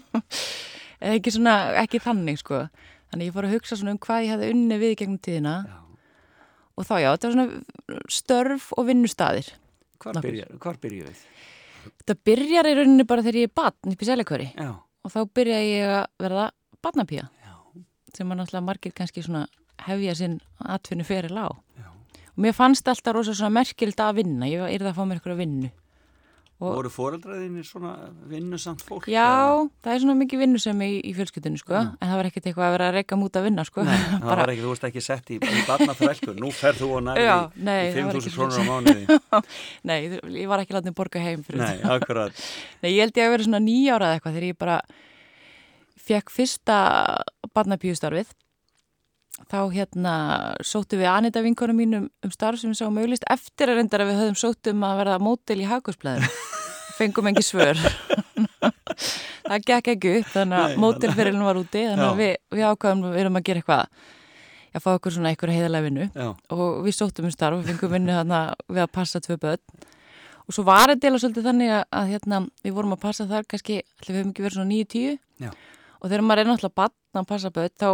Eða 1.00 1.16
ekki 1.16 1.32
svona, 1.34 1.54
ekki 1.80 2.00
þannig, 2.04 2.40
sko. 2.42 2.64
Þannig 3.10 3.30
ég 3.30 3.34
fór 3.36 3.48
að 3.48 3.54
hugsa 3.56 3.78
svona 3.78 3.94
um 3.96 4.00
hvað 4.04 4.24
ég 4.24 4.34
hefði 4.34 4.50
unni 4.54 4.78
við 4.78 4.92
gegnum 5.00 5.20
tíðina 5.24 5.54
Já. 5.66 5.78
og 6.78 6.86
þá, 6.86 6.94
já, 7.00 7.08
þetta 7.10 7.30
var 7.30 7.34
svona 7.36 8.02
störf 8.20 8.68
og 8.76 8.86
vinnustaðir. 8.90 9.48
Hvar 10.62 10.78
byrjar 10.82 11.08
við? 11.10 11.24
Þetta 12.00 12.16
byrjar 12.28 12.68
í 12.70 12.76
rauninni 12.78 13.06
bara 13.08 13.24
þegar 13.24 13.40
ég 13.40 13.50
er 13.50 13.56
batn 13.56 13.94
upp 13.94 14.04
í 14.04 14.08
seljakvöri 14.08 14.48
og 14.60 15.12
þá 15.12 15.20
byrja 15.36 15.58
ég 15.64 15.92
að 15.96 16.04
verða 16.20 16.46
batnapía 16.84 17.26
sem 18.14 18.30
að 18.30 18.40
náttúrulega 18.40 18.66
margir 18.66 18.94
kannski 18.96 19.24
svona 19.24 19.46
hefja 19.86 20.14
sinn 20.18 20.38
atvinnu 20.60 21.06
fyrir 21.08 21.32
lág. 21.32 21.56
Já. 21.78 21.88
Mér 22.40 22.56
fannst 22.56 22.88
alltaf 22.88 23.14
rosa 23.18 23.34
svona 23.36 23.52
merkild 23.60 24.00
að 24.00 24.22
vinna, 24.22 24.48
ég 24.48 24.64
er 24.64 24.80
það 24.80 24.92
að 24.94 24.98
fá 24.98 25.04
mér 25.10 25.20
eitthvað 25.20 25.40
vinnu. 25.44 25.70
Og- 26.60 26.74
Voru 26.76 26.90
foreldraðinir 26.92 27.64
svona 27.64 27.90
vinnusamt 28.28 28.82
fólk? 28.84 29.06
Já, 29.08 29.24
eða? 29.24 29.70
það 29.80 29.94
er 29.94 30.00
svona 30.02 30.16
mikið 30.20 30.40
vinnu 30.42 30.58
sem 30.60 30.80
í, 30.84 30.88
í 31.08 31.12
fjölskyldinu, 31.16 31.56
sko, 31.62 31.72
en 31.80 31.94
það 32.04 32.16
var 32.20 32.26
ekkert 32.28 32.48
eitthvað 32.50 32.66
að 32.66 32.74
vera 32.74 32.88
að 32.90 32.96
reyka 32.98 33.16
mút 33.16 33.38
að 33.40 33.46
vinna, 33.48 33.64
sko. 33.64 33.84
Nei, 33.88 33.96
það 34.20 34.26
var 34.42 34.52
ekki, 34.52 34.64
þú 34.66 34.72
veist 34.74 34.84
ekki 34.90 35.02
sett 35.06 35.32
í, 35.32 35.38
í 35.40 35.62
barnaþrælku, 35.70 36.34
nú 36.36 36.50
ferð 36.52 36.82
þú 36.82 36.90
og 36.98 37.04
nærði 37.06 37.24
Já, 37.24 37.36
í, 37.48 37.64
nei, 37.64 37.78
í 37.80 37.94
það 37.94 38.04
var 38.10 38.12
5.000 38.12 38.20
ekki 38.20 38.34
krónur 38.36 38.60
á 38.60 38.64
mánuði. 38.68 39.18
Nei, 39.88 39.98
ég 40.42 40.52
var 40.52 40.60
ekki 40.66 40.76
látið 40.76 40.92
að 40.92 40.98
borga 41.00 41.24
heim 41.24 41.46
fyrir 41.48 41.62
Nei, 41.64 41.70
þetta. 41.80 41.96
akkurat. 41.96 42.44
Nei, 42.84 42.90
ég 42.92 43.00
held 43.06 43.16
ég 43.22 43.24
að 43.30 43.34
vera 43.38 43.48
svona 43.48 43.62
nýjára 43.64 44.10
eða 44.10 44.18
eitthvað 44.20 44.36
þegar 44.36 44.48
ég 44.50 44.60
bara 44.60 44.78
fekk 46.10 46.36
fyrsta 46.36 46.76
barnapíustarfið. 47.56 48.36
Þá 49.50 49.60
hérna 49.72 50.14
sóttu 50.66 50.98
við 51.00 51.08
Anita 51.10 51.42
vinkonum 51.42 51.78
mínum 51.78 52.08
um 52.24 52.32
starf 52.34 52.60
sem 52.60 52.72
við 52.72 52.82
sáum 52.82 52.98
auglist 53.00 53.24
eftir 53.30 53.70
að 53.70 53.80
reyndar 53.80 54.04
að 54.04 54.12
við 54.12 54.22
höfum 54.24 54.38
sótt 54.38 54.70
um 54.72 54.84
að 54.86 55.00
verða 55.00 55.20
mótil 55.22 55.58
í 55.62 55.68
hagkursblæðinu. 55.70 56.30
Fengum 56.98 57.30
engi 57.30 57.44
svör. 57.46 57.80
það 59.50 59.66
gekk 59.66 59.92
ekki 59.94 60.14
upp, 60.20 60.32
þannig 60.34 60.62
að 60.62 60.74
mótilferilin 60.82 61.44
var 61.44 61.60
úti, 61.60 61.84
þannig 61.88 62.06
að 62.06 62.20
við, 62.20 62.32
við 62.54 62.66
ákvæðum 62.70 63.04
við 63.06 63.20
erum 63.22 63.38
að 63.38 63.46
gera 63.48 63.62
eitthvað, 63.62 64.02
að 64.70 64.84
fá 64.84 64.90
okkur 64.92 65.14
svona 65.16 65.32
eitthvað 65.32 65.56
heiðalega 65.56 65.86
vinnu 65.86 66.08
og 66.54 66.64
við 66.86 66.96
sóttum 66.96 67.26
um 67.26 67.34
starf 67.34 67.58
og 67.58 67.66
fengum 67.66 67.94
vinnu 67.96 68.18
við 68.70 68.82
að 68.84 68.92
passa 68.94 69.22
tvö 69.24 69.38
börn 69.42 69.88
og 70.46 70.54
svo 70.54 70.64
var 70.66 70.92
þetta 70.92 71.10
eða 71.10 71.22
svolítið 71.22 71.48
þannig 71.50 71.72
að, 71.74 71.82
að 71.98 72.12
hérna, 72.14 72.40
við 72.64 72.76
vorum 72.76 72.94
að 72.94 73.02
passa 73.04 73.26
þar 73.30 73.46
kannski, 73.50 73.80
við 74.06 74.20
hefum 74.20 74.32
ekki 74.32 74.46
verið 74.46 74.58
svona 74.58 74.74
9-10 74.74 75.18
Já. 75.44 75.50
og 75.98 76.06
þegar 76.06 76.26
maður 76.26 76.42
er 76.42 76.50
náttúrulega 76.50 76.78
batna 76.82 77.22
að 77.22 77.30
passa 77.30 77.52
börn 77.54 77.74
þá 77.78 77.90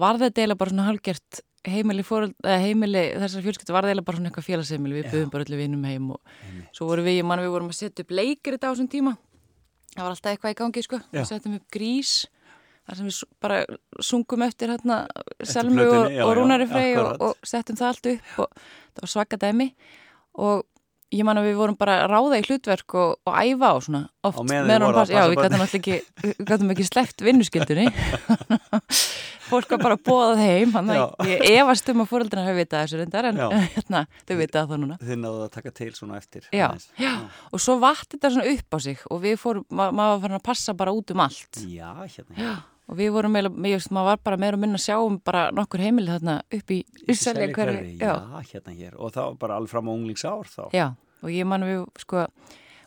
var 0.00 0.20
þetta 0.20 0.44
eða 0.44 0.56
bara 0.60 0.72
svona 0.72 0.86
halgjert 0.88 1.40
heimili, 1.64 2.04
heimili 2.44 3.04
þessar 3.22 3.44
fjölskyldu 3.46 3.74
var 3.74 3.86
það 3.86 3.94
eða 3.94 4.04
bara 4.06 4.18
svona 4.18 4.30
eitthvað 4.30 4.48
félagsheimili. 4.48 4.98
Við 4.98 5.10
buðum 5.14 5.32
bara 5.32 5.46
allir 5.46 5.62
vinnum 5.62 5.86
heim 5.88 6.10
og 6.16 6.34
svo 6.76 6.88
vorum 6.90 7.08
við, 7.08 7.20
ég 7.20 7.28
man 7.28 7.42
við 7.42 7.54
vorum 7.54 7.72
að 7.72 7.78
setja 7.80 8.04
upp 8.04 8.14
leikir 8.14 8.56
þetta 8.56 8.70
á 8.70 8.72
þessum 8.74 8.90
tíma. 8.92 9.16
Það 9.94 10.02
var 10.02 10.14
alltaf 10.16 10.32
eitthvað 10.32 10.54
í 10.54 10.58
gangi 10.60 10.84
sko. 10.84 11.00
Við 11.14 11.28
setjum 11.30 11.58
upp 11.60 11.66
grís 11.72 12.14
þar 12.84 12.98
sem 12.98 13.08
við 13.08 13.20
bara 13.40 13.58
sungum 14.04 14.44
eftir 14.44 14.74
hérna 14.74 15.00
Selmu 15.40 15.86
og, 15.88 16.16
og 16.26 16.32
Rúnari 16.36 16.66
Frey 16.68 16.98
og, 17.00 17.14
og 17.24 17.46
settum 17.48 17.78
það 17.80 17.92
allt 17.92 18.08
upp 18.12 18.40
og 18.44 18.58
það 18.58 19.04
var 19.06 19.12
svaka 19.14 19.40
dæmi. 19.40 19.70
Og 20.44 20.66
ég 21.14 21.24
man 21.28 21.38
að 21.40 21.46
við 21.50 21.56
vorum 21.60 21.76
bara 21.78 22.00
að 22.04 22.10
ráða 22.14 22.40
í 22.40 22.44
hlutverk 22.48 22.94
og, 23.00 23.14
og 23.28 23.36
æfa 23.38 23.70
á 23.70 23.76
svona 23.86 24.02
oft 24.26 24.40
meðan 24.50 24.82
hún 24.88 24.96
passa- 24.98 25.14
já, 25.14 25.24
við 25.30 25.40
gætum 25.44 25.62
alltaf 25.64 25.78
ekki 25.80 25.96
við 26.24 26.44
gætum 26.50 26.72
ekki 26.74 26.86
sleppt 26.88 27.24
vinnuskildunni 27.26 27.86
fólk 29.48 29.70
var 29.74 29.82
bara 29.82 29.96
bóðað 30.00 30.40
heim 30.42 30.72
þannig 30.74 31.00
að 31.02 31.30
ég 31.30 31.44
efast 31.60 31.90
um 31.92 32.02
að 32.04 32.10
fóröldina 32.10 32.44
hafi 32.46 32.58
vitað 32.62 32.84
þessu 32.86 33.00
reyndar 33.02 33.28
en 33.30 33.40
hérna, 33.76 34.04
þau 34.24 34.34
vitað 34.40 34.70
það 34.72 34.82
núna. 34.84 34.98
Þið 35.04 35.18
náðu 35.20 35.42
að 35.46 35.50
taka 35.58 35.72
til 35.80 35.90
svona 35.96 36.18
eftir. 36.20 36.46
Já, 36.54 36.68
já, 37.00 37.12
og 37.52 37.62
svo 37.62 37.76
vatt 37.82 38.08
þetta 38.14 38.30
svona 38.34 38.54
upp 38.54 38.76
á 38.76 38.78
sig 38.86 39.02
og 39.12 39.20
við 39.24 39.36
fórum, 39.42 39.66
ma 39.70 39.90
maður 39.94 40.14
var 40.16 40.22
farin 40.24 40.38
að 40.40 40.46
passa 40.48 40.76
bara 40.78 40.94
út 40.96 41.12
um 41.14 41.22
allt. 41.26 41.60
Já, 41.68 41.90
hérna. 42.08 42.38
Já. 42.40 42.54
og 42.88 42.98
við 42.98 43.12
vorum 43.14 43.36
veist, 43.64 43.92
maður 43.94 44.10
var 44.10 44.18
bara 44.28 44.36
meira 44.40 44.58
að 44.58 44.64
minna 44.64 44.80
að 44.80 44.86
sjá 44.88 44.96
um 45.00 45.14
bara 45.24 45.46
nokkur 45.56 45.80
heimili 45.84 46.10
þarna 46.12 46.38
upp 46.52 46.74
í 46.74 46.80
Selja 47.16 47.46
hverfi, 47.54 47.94
Já, 48.00 48.12
hérna 48.50 48.74
hér. 48.76 48.96
Og 49.00 49.12
það 49.14 49.30
var 49.30 49.38
bara 49.44 49.56
alveg 49.60 49.72
fram 49.72 49.88
á 49.88 49.92
unglingsár 49.94 50.50
þá. 50.52 50.64
já, 50.76 50.86
og 51.24 51.32
ég 51.32 51.48
man 51.48 51.64
við, 51.66 51.82
sko, 52.04 52.26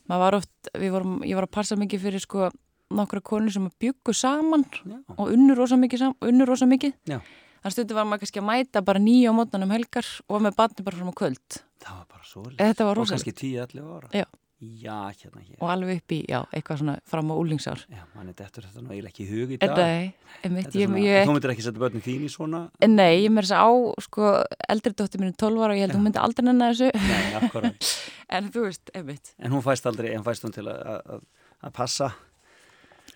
maður 0.07 0.23
var 0.23 0.37
oft, 0.39 0.71
við 0.77 0.93
vorum, 0.95 1.17
ég 1.27 1.37
var 1.39 1.47
að 1.49 1.55
passa 1.57 1.77
mikið 1.79 2.05
fyrir, 2.05 2.23
sko, 2.23 2.51
nokkra 2.97 3.21
konur 3.25 3.51
sem 3.51 3.67
byggu 3.81 4.15
saman 4.15 4.63
Já. 4.77 5.01
og 5.17 5.33
unnur 5.33 5.59
rosa 5.59 5.75
mikið, 5.79 6.05
sam, 6.05 6.15
unnur 6.23 6.47
rosa 6.53 6.69
mikið. 6.69 6.95
Þannig 7.57 7.73
stundu 7.73 7.97
var 7.97 8.05
maður 8.07 8.23
kannski 8.23 8.39
að 8.39 8.47
mæta 8.47 8.83
bara 8.85 9.01
nýja 9.01 9.33
á 9.33 9.37
mótnanum 9.37 9.73
helgar 9.73 10.07
og 10.29 10.43
með 10.45 10.55
barni 10.59 10.85
bara 10.85 10.99
fram 10.99 11.09
á 11.11 11.15
kvöld. 11.19 11.61
Það 11.83 11.97
var 11.97 12.05
bara 12.13 12.27
svo 12.29 12.43
Og 13.03 13.09
kannski 13.11 13.33
10-11 13.33 13.89
ára 13.97 14.11
Já. 14.13 14.27
Já, 14.57 15.13
hérna 15.13 15.43
hér 15.45 15.59
Og 15.61 15.69
alveg 15.69 15.99
upp 15.99 16.13
í, 16.15 16.17
já, 16.25 16.39
eitthvað 16.49 16.79
svona 16.81 16.95
fram 17.05 17.29
á 17.29 17.35
úlingsár. 17.37 17.83
Já, 17.93 18.01
mann 18.15 18.31
er 18.31 18.37
dettur 18.39 18.65
þetta 18.65 18.81
nú 18.81 18.89
eiginlega 18.95 19.11
ekki 19.13 19.25
í 19.25 19.29
hug 19.29 19.53
í 19.53 19.59
dag 19.61 19.75
Nei, 19.77 20.07
einmitt, 20.41 20.71
Þetta 20.71 20.81
er 20.81 20.95
ég, 21.03 21.27
Þú 21.27 21.35
myndir 21.35 21.53
ekki 21.53 21.65
setja 21.67 21.83
börnin 21.83 22.05
þín 22.07 22.25
í 22.25 22.31
svona 22.33 22.61
nei, 22.89 23.21
ég 23.21 23.33
mér 23.35 23.45
þess 23.45 23.53
að 23.53 23.69
á, 23.69 23.73
sko, 24.07 24.31
eldri 24.73 24.95
dóttir 24.97 25.21
mínu 25.21 25.37
12 25.37 25.61
ára 25.61 25.75
og 25.75 25.77
ég 25.77 25.85
held 25.85 25.93
að 25.93 25.99
hún 25.99 26.07
myndi 26.09 26.23
aldrei 26.23 26.47
nenni 26.47 26.71
þessu. 26.71 26.89
Nei, 27.05 27.27
akkurat 27.41 27.91
En 28.37 28.49
þú 28.51 28.65
veist, 28.65 28.89
einmitt. 28.97 29.35
En 29.37 29.53
hún 29.53 29.61
fæst 29.65 29.85
aldrei, 29.91 30.15
en 30.17 30.25
fæst 30.25 30.47
hún 30.47 30.57
til 30.57 30.65
að, 30.73 31.21
passa 31.77 32.09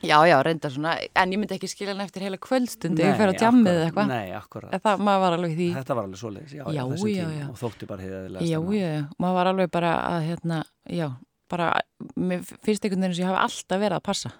Já, 0.01 0.17
já, 0.25 0.37
reyndar 0.41 0.71
svona, 0.73 0.95
en 0.97 1.33
ég 1.33 1.37
myndi 1.37 1.53
ekki 1.57 1.69
skilja 1.69 1.93
hann 1.93 2.01
eftir 2.01 2.23
heila 2.25 2.37
kvöldstundi, 2.41 3.03
ég 3.05 3.17
fer 3.19 3.29
á 3.29 3.35
eða 3.37 3.83
eitthvað. 3.85 4.07
Nei, 4.09 4.31
akkurat 4.33 4.73
Það, 4.81 5.03
var 5.21 5.35
alveg 5.35 5.53
því. 5.59 5.67
Þetta 5.75 5.97
var 5.97 6.07
alveg 6.07 6.21
svoleiðis, 6.21 6.55
já, 6.57 6.63
Já, 6.73 6.81
já, 7.11 7.27
já. 7.37 7.45
og 7.51 7.59
þótti 7.59 7.89
bara 7.89 8.05
heiðilega 8.07 8.47
Já, 8.47 8.57
já, 8.57 8.87
já, 8.95 9.03
maður 9.21 9.37
var 9.37 9.49
alveg 9.51 9.69
bara 9.75 9.91
að, 10.07 10.25
hérna, 10.31 10.57
já, 10.89 11.05
bara, 11.51 11.67
mér 12.15 12.41
finnst 12.47 12.85
einhvern 12.87 13.03
veginn 13.05 13.17
sem 13.19 13.25
ég 13.25 13.29
hafi 13.31 13.43
alltaf 13.45 13.81
verið 13.83 13.97
að 13.99 14.05
passa. 14.07 14.31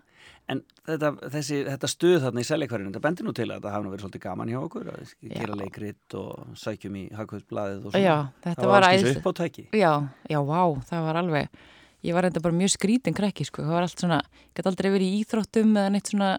En 0.52 0.60
þetta, 0.88 1.10
þessi, 1.32 1.58
þetta 1.68 1.88
stuð 1.92 2.16
þarna 2.26 2.42
í 2.44 2.48
seljakvarinu, 2.48 2.90
þetta 2.92 3.02
bendir 3.06 3.26
nú 3.28 3.32
til 3.38 3.46
að 3.48 3.60
þetta 3.60 3.72
hafa 3.76 3.92
verið 3.92 4.04
svolítið 4.04 4.24
gaman 4.26 4.50
hjá 4.52 4.58
okkur 4.66 4.88
að 4.92 5.12
gera 5.32 5.58
leikrit 5.60 6.16
og 6.20 6.56
sækjum 6.60 6.98
í 6.98 7.04
hagkvöldblaðið 7.16 7.86
og 7.86 7.94
svona. 7.94 8.02
Já, 8.04 8.16
þetta 8.48 8.62
það 8.66 8.72
var 8.74 8.88
alls 8.88 8.96
æðislega. 8.98 9.14
kyns 9.14 9.22
upp 9.22 9.30
á 9.30 9.34
tæki. 9.42 9.64
Já, 9.80 9.92
já, 10.34 10.40
vá, 10.50 10.62
það 10.90 11.06
var 11.08 11.20
alveg, 11.22 11.62
ég 12.10 12.18
var 12.18 12.26
reynda 12.28 12.44
bara 12.48 12.58
mjög 12.58 12.74
skrítin 12.76 13.18
krekki, 13.22 13.48
sko, 13.48 13.64
það 13.68 13.78
var 13.78 13.88
allt 13.88 14.04
svona, 14.04 14.20
ég 14.50 14.60
gæti 14.60 14.72
aldrei 14.74 14.92
verið 14.98 15.08
í 15.08 15.22
íþróttum 15.22 15.78
eða 15.78 15.94
neitt 15.96 16.12
svona, 16.12 16.30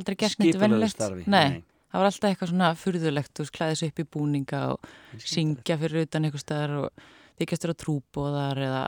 aldrei 0.00 0.16
gert 0.24 0.38
neitt 0.40 0.54
Skipulögðu 0.56 0.64
venilegt. 0.66 0.98
starfi, 0.98 1.26
Nei, 1.28 1.48
nei. 1.54 1.62
það 1.92 2.00
var 2.02 2.10
alltaf 2.10 2.30
eitthvað 2.32 2.52
svona 2.54 2.72
furðulegt, 2.80 3.32
þú 3.36 3.44
veist, 3.46 3.54
klæðis 3.60 3.84
upp 3.90 4.00
í 4.02 4.08
búninga 4.16 4.62
og 4.72 4.92
syngja 5.22 5.78
fyrir 5.84 6.08
utan 6.08 6.26
eitthvað 6.26 6.44
staðar 6.48 6.76
og 6.80 7.06
þykjast 7.38 7.68
vera 7.68 7.78
trúbóðar 7.84 8.64
eða 8.66 8.82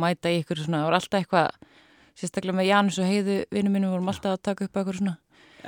mæta 0.00 0.32
í 0.32 0.40
eitthvað 0.40 0.64
svona, 0.64 0.82
það 0.82 0.88
var 0.90 0.98
alltaf 0.98 1.22
eitthvað, 1.22 1.78
sérstaklega 2.18 2.58
með 2.58 2.68
Janus 2.72 2.98
og 3.02 3.08
Heiðu, 3.12 3.38
vinnu 3.54 3.72
mínu, 3.74 3.90
vorum 3.94 4.12
alltaf 4.12 4.36
að 4.36 4.44
taka 4.50 4.68
upp 4.68 4.78
eitthvað 4.80 5.00
svona. 5.00 5.16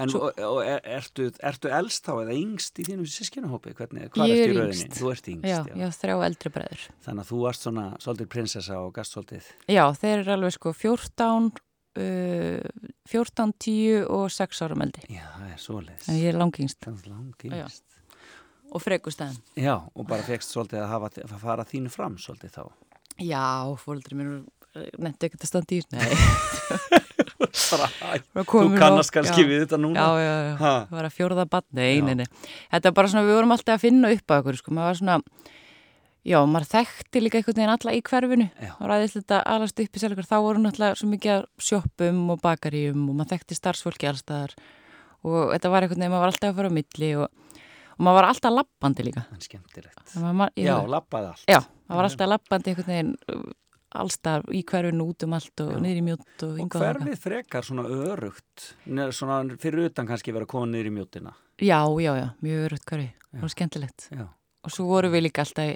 En 0.01 0.09
Svo- 0.09 0.29
og, 0.29 0.39
og 0.39 0.61
er, 0.63 0.79
ertu, 0.87 1.27
ertu 1.43 1.71
elst 1.75 2.07
þá 2.07 2.13
eða 2.23 2.35
yngst 2.39 2.79
í 2.79 2.85
þínum 2.87 3.09
sískinahópi? 3.11 3.73
Hvernig, 3.75 4.07
hvað 4.15 4.31
ertu 4.31 4.45
er 4.45 4.53
í 4.53 4.59
rauninni? 4.61 4.95
Þú 4.97 5.11
ert 5.11 5.31
yngst, 5.33 5.49
Já, 5.51 5.57
já. 5.67 5.75
já, 5.83 5.89
þrjá 5.99 6.15
eldri 6.29 6.53
bræður. 6.55 6.85
Þannig 7.07 7.25
að 7.25 7.33
þú 7.33 7.41
varst 7.43 7.67
svona 7.67 7.87
svolítið 8.05 8.31
prinsessa 8.37 8.79
og 8.79 8.93
gast 8.97 9.17
svolítið. 9.17 9.51
Já, 9.67 9.83
þeir 9.99 10.15
eru 10.23 10.35
alveg 10.37 10.55
sko 10.57 10.73
14, 10.79 11.51
uh, 11.99 12.89
14, 13.11 13.55
10 13.67 14.07
og 14.07 14.27
6 14.39 14.63
ára 14.67 14.79
meldi. 14.79 15.05
Já, 15.11 15.25
það 15.37 15.49
er 15.51 15.65
svoleiðis. 15.67 16.07
En 16.09 16.21
ég 16.21 16.31
er 16.31 16.39
langingst 16.39 16.87
yngst. 16.87 17.83
og 18.71 18.85
frekustæðin. 18.85 19.41
Já, 19.59 19.75
og 19.95 20.07
bara 20.07 20.23
fegst 20.23 20.55
svolítið 20.55 20.85
að, 20.85 20.91
hafa, 20.95 21.11
að 21.27 21.39
fara 21.43 21.67
þínu 21.67 21.91
fram 21.91 22.17
svolítið 22.23 22.55
þá. 22.55 22.65
Já, 23.21 23.45
fólkdri 23.83 24.17
mér 24.19 24.33
nefndi 25.03 25.29
ekkert 25.29 25.45
að 25.45 25.51
standa 25.51 25.77
í. 25.77 25.81
Nei, 25.93 26.11
þú 27.51 28.67
kannast 28.79 29.13
kannski 29.15 29.43
já. 29.43 29.49
við 29.49 29.65
þetta 29.65 29.79
núna. 29.81 30.01
Já, 30.01 30.23
já, 30.23 30.35
já, 30.47 30.53
það 30.61 30.93
var 30.97 31.09
að 31.09 31.17
fjórða 31.17 31.47
bann, 31.51 31.67
nei, 31.77 31.95
nei, 32.07 32.15
nei. 32.23 32.27
Þetta 32.73 32.91
er 32.91 32.95
bara 32.97 33.11
svona, 33.13 33.25
við 33.27 33.39
vorum 33.41 33.55
alltaf 33.57 33.77
að 33.77 33.85
finna 33.87 34.13
upp 34.15 34.31
á 34.31 34.35
okkur, 34.39 34.59
sko, 34.61 34.75
maður 34.77 34.91
var 34.91 35.01
svona, 35.01 35.17
já, 36.31 36.39
maður 36.53 36.69
þekkti 36.75 37.23
líka 37.25 37.41
einhvern 37.41 37.59
veginn 37.61 37.75
alla 37.75 37.97
í 37.97 38.03
hverfinu. 38.11 38.49
Var 38.79 38.95
aðeins 38.97 39.17
þetta 39.19 39.41
alast 39.57 39.83
upp 39.85 39.99
í 40.01 40.05
selgur, 40.05 40.29
þá 40.31 40.37
voru 40.47 40.63
náttúrulega 40.65 41.01
svo 41.01 41.11
mikið 41.11 41.35
af 41.37 41.67
sjoppum 41.71 42.23
og 42.37 42.41
bakaríum 42.45 43.09
og 43.11 43.19
maður 43.21 43.35
þekkti 43.35 43.59
starfsfólki 43.59 44.11
allstaðar 44.13 44.55
og 45.27 45.51
þetta 45.57 45.73
var 45.75 45.85
einhvern 45.85 46.01
veginn, 46.01 46.15
maður 46.15 46.25
var 46.25 46.33
alltaf 46.33 46.53
að 46.55 46.61
fara 46.63 46.71
á 46.73 46.77
milli 46.79 47.11
og, 47.21 47.59
og 47.99 48.07
maður 48.07 48.21
var 48.21 48.31
alltaf 48.31 48.55
lappandi 48.57 49.05
líka. 49.11 49.27
Ég, 50.57 50.65
Já, 50.71 50.77
lappaði 50.89 51.33
allt. 51.35 51.45
já, 51.51 51.61
það 51.91 51.99
var 52.01 52.09
alltaf 52.09 52.31
lappandi 52.31 52.73
einhvern 52.73 52.93
veginn 52.95 53.13
uh, 53.35 53.45
allstaðar 54.01 54.45
í 54.55 54.63
hverfinu 54.71 55.07
út 55.11 55.25
um 55.27 55.33
allt 55.35 55.63
og 55.65 55.71
Já. 55.75 55.79
niður 55.83 56.01
í 56.01 56.03
mjótt 56.07 56.43
og 56.47 56.51
Og 56.55 56.59
hingað 56.63 56.81
og 56.81 56.85
hverfið 56.87 57.23
frekar 57.25 57.67
svona 57.67 57.87
örugt, 57.91 58.67
svona 59.19 59.39
fyrir 59.59 59.89
utan 59.91 60.07
kannski 60.07 60.35
vera 60.37 60.47
komið 60.47 60.77
niður 60.77 60.91
í 60.91 60.97
mjótina. 61.01 61.33
Já, 61.61 61.81
já, 62.01 62.13
já, 62.17 62.29
mjög 62.47 62.69
örugt 62.69 62.87
hverfi, 62.87 63.09
Já. 63.11 63.33
það 63.35 63.43
var 63.49 63.55
skemmtilegt. 63.57 64.07
Já. 64.15 64.29
Og 64.61 64.69
svo 64.75 64.85
vorum 64.91 65.13
við 65.15 65.23
líka 65.25 65.41
alltaf, 65.41 65.71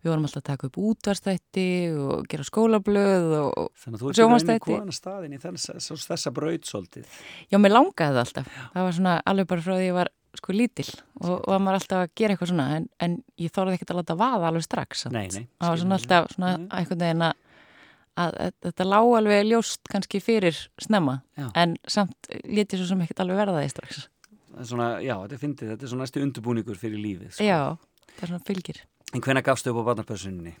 við 0.00 0.08
vorum 0.08 0.22
alltaf 0.24 0.40
að 0.40 0.46
taka 0.48 0.68
upp 0.70 0.76
útvarstætti 0.80 1.64
og 2.00 2.22
gera 2.32 2.44
skólablöð 2.48 3.26
og 3.36 3.66
Þannig 3.76 3.98
að 3.98 4.00
þú 4.00 4.08
ert 4.10 4.16
Sjónvarpsþætti. 4.20 4.64
komin 4.64 4.88
að 4.94 4.96
staðin 4.96 5.34
í 5.36 5.40
þess, 5.42 5.90
þessa 6.08 6.32
braut 6.32 6.64
svolítið. 6.64 7.04
já, 7.52 7.58
mér 7.60 7.74
langaði 7.76 8.14
það 8.16 8.22
alltaf. 8.24 8.48
Það 8.72 8.86
var 8.88 8.96
svona 8.96 9.14
alveg 9.28 9.46
bara 9.52 9.60
frá 9.66 9.74
því 9.76 9.84
ég 9.90 9.96
var 9.98 10.10
sko 10.38 10.54
lítil 10.54 10.86
og, 11.20 11.30
og 11.40 11.46
var 11.50 11.62
maður 11.62 11.80
alltaf 11.80 12.02
að 12.04 12.12
gera 12.20 12.34
eitthvað 12.34 12.50
svona 12.52 12.66
en, 12.76 12.86
en 13.02 13.16
ég 13.40 13.52
þorði 13.54 13.76
ekkert 13.78 13.92
að 13.94 14.00
láta 14.00 14.16
vaða 14.20 14.50
alveg 14.50 14.66
strax. 14.66 15.06
Nei, 15.10 15.26
nei. 15.34 15.46
Það 15.58 15.72
var 15.72 15.80
svona 15.82 15.98
alltaf 15.98 16.34
svona 16.36 16.50
Nei. 16.56 16.66
einhvern 16.78 17.02
veginn 17.04 17.24
að, 17.26 17.34
að, 18.24 18.38
að 18.46 18.54
þetta 18.68 18.86
lá 18.86 18.98
alveg 19.00 19.44
ljóst 19.48 19.90
kannski 19.90 20.22
fyrir 20.22 20.56
snemma 20.80 21.16
Já. 21.38 21.46
en 21.62 21.76
samt 21.90 22.30
léti 22.46 22.78
svo 22.78 22.86
sem 22.90 23.02
ekkert 23.06 23.24
alveg 23.24 23.40
verða 23.42 23.64
strax. 23.72 24.04
Það 24.50 24.60
er 24.64 24.66
Svona, 24.70 24.88
já, 24.98 25.14
þetta 25.14 25.34
er 25.36 25.42
fyndið, 25.44 25.68
þetta 25.74 25.86
er 25.86 25.90
svona 25.92 26.06
næstu 26.06 26.22
undurbúningur 26.24 26.78
fyrir 26.78 27.00
lífið. 27.00 27.30
Sko. 27.36 27.46
Já, 27.46 27.60
það 28.16 28.22
er 28.24 28.32
svona 28.32 28.46
fylgir. 28.48 28.80
En 29.14 29.22
hvenær 29.24 29.46
gafstu 29.46 29.70
upp 29.72 29.82
á 29.82 29.88
barnapössunni? 29.90 30.54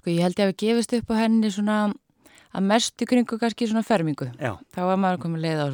Sko 0.00 0.10
ég 0.10 0.22
held 0.24 0.38
ég 0.38 0.46
að 0.46 0.50
við 0.52 0.60
gefist 0.64 0.94
upp 0.98 1.10
á 1.14 1.14
henni 1.22 1.50
svona 1.54 1.76
að 2.50 2.66
mestu 2.66 3.06
kringu 3.06 3.38
kannski 3.38 3.68
svona 3.70 3.86
fermingu. 3.86 4.26
Já, 4.42 4.56
Þá 4.74 4.80
var 4.90 4.98
maður 4.98 5.22
komið 5.26 5.44
leið 5.46 5.62
á 5.62 5.66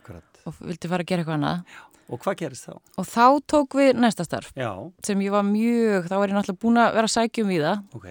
og 0.00 0.29
og, 0.46 0.56
vildi 0.60 0.90
fara 0.90 1.04
að 1.04 1.10
gera 1.10 1.24
eitthvað 1.24 1.38
annað. 1.38 1.74
Og 2.10 2.18
hvað 2.24 2.38
gerist 2.40 2.66
þá? 2.66 2.72
Og 2.98 3.06
þá 3.06 3.24
tók 3.52 3.76
við 3.78 3.90
næsta 4.02 4.24
starf 4.26 4.48
Já, 4.58 4.70
sem 5.06 5.20
ég 5.22 5.30
var 5.30 5.44
mjög, 5.46 6.08
þá 6.10 6.14
var 6.18 6.32
ég 6.32 6.34
náttúrulega 6.38 6.62
búin 6.64 6.80
að 6.82 6.96
vera 6.98 7.10
sækjum 7.12 7.52
í 7.54 7.58
það 7.62 7.84
ok. 8.00 8.08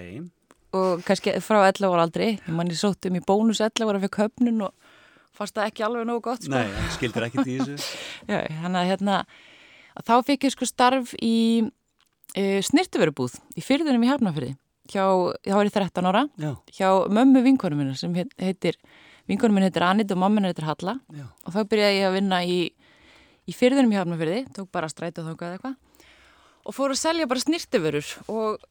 og 0.80 1.02
kannski 1.08 1.34
frá 1.44 1.58
11 1.68 1.90
ára 1.90 2.06
aldrei. 2.08 2.30
Ég 2.38 2.54
manni 2.56 2.78
sótt 2.80 3.10
um 3.10 3.18
í 3.20 3.24
bónus 3.28 3.60
11 3.66 3.84
ára 3.90 4.00
fyrir 4.00 4.14
köpnun 4.16 4.62
og 4.70 4.96
fannst 5.36 5.58
það 5.58 5.68
ekki 5.72 5.86
alveg 5.88 6.08
nógu 6.08 6.24
gott 6.30 6.46
sko. 6.48 6.54
Nei, 6.56 6.88
skildir 6.96 7.28
ekkert 7.28 7.52
í 7.52 7.58
þessu. 7.60 7.76
Já, 8.32 8.40
þannig 8.62 8.80
að 8.86 8.90
hérna, 8.94 9.18
að 10.00 10.08
þá 10.08 10.16
fikk 10.32 10.48
ég 10.48 10.56
sko 10.56 10.70
starf 10.72 11.14
í 11.20 11.36
e, 12.40 12.44
snirtuverubúð 12.70 13.36
í 13.60 13.64
fyrðunum 13.68 14.08
í 14.08 14.12
Hafnafyrði. 14.14 14.56
Hjá, 14.90 15.04
þá 15.46 15.54
var 15.60 15.68
ég 15.68 15.76
13 15.76 16.08
ára, 16.10 16.24
Já, 16.42 16.54
hjá 16.80 16.88
mömmu 17.14 17.44
vinkonum 17.46 17.84
minna 17.84 18.00
sem 18.00 18.16
heit- 18.16 18.32
heitir, 18.42 18.80
vinkonum 19.30 19.60
minn 19.60 19.68
heitir 19.68 19.86
Anit 19.86 20.12
og 20.14 20.20
mamma 20.22 20.42
hennar 20.42 20.54
heitir 20.54 20.68
Halla. 20.68 20.98
Já. 21.14 21.28
og 21.46 21.56
þá 21.56 21.60
byrjaði 21.72 22.00
ég 22.00 22.10
að 22.10 22.18
vinna 22.18 22.42
í, 22.44 22.60
í 23.50 23.56
fyrðunum 23.56 23.94
í 23.94 24.00
Hafnafyrði, 24.00 24.42
tók 24.56 24.70
bara 24.74 24.90
strætið 24.92 25.30
þangað 25.30 25.48
eða 25.48 25.60
eitthvað. 25.60 25.78
Og 26.70 26.76
fór 26.76 26.94
að 26.94 27.00
selja 27.02 27.30
bara 27.30 27.42
snirtiförur 27.42 28.10
og, 28.30 28.68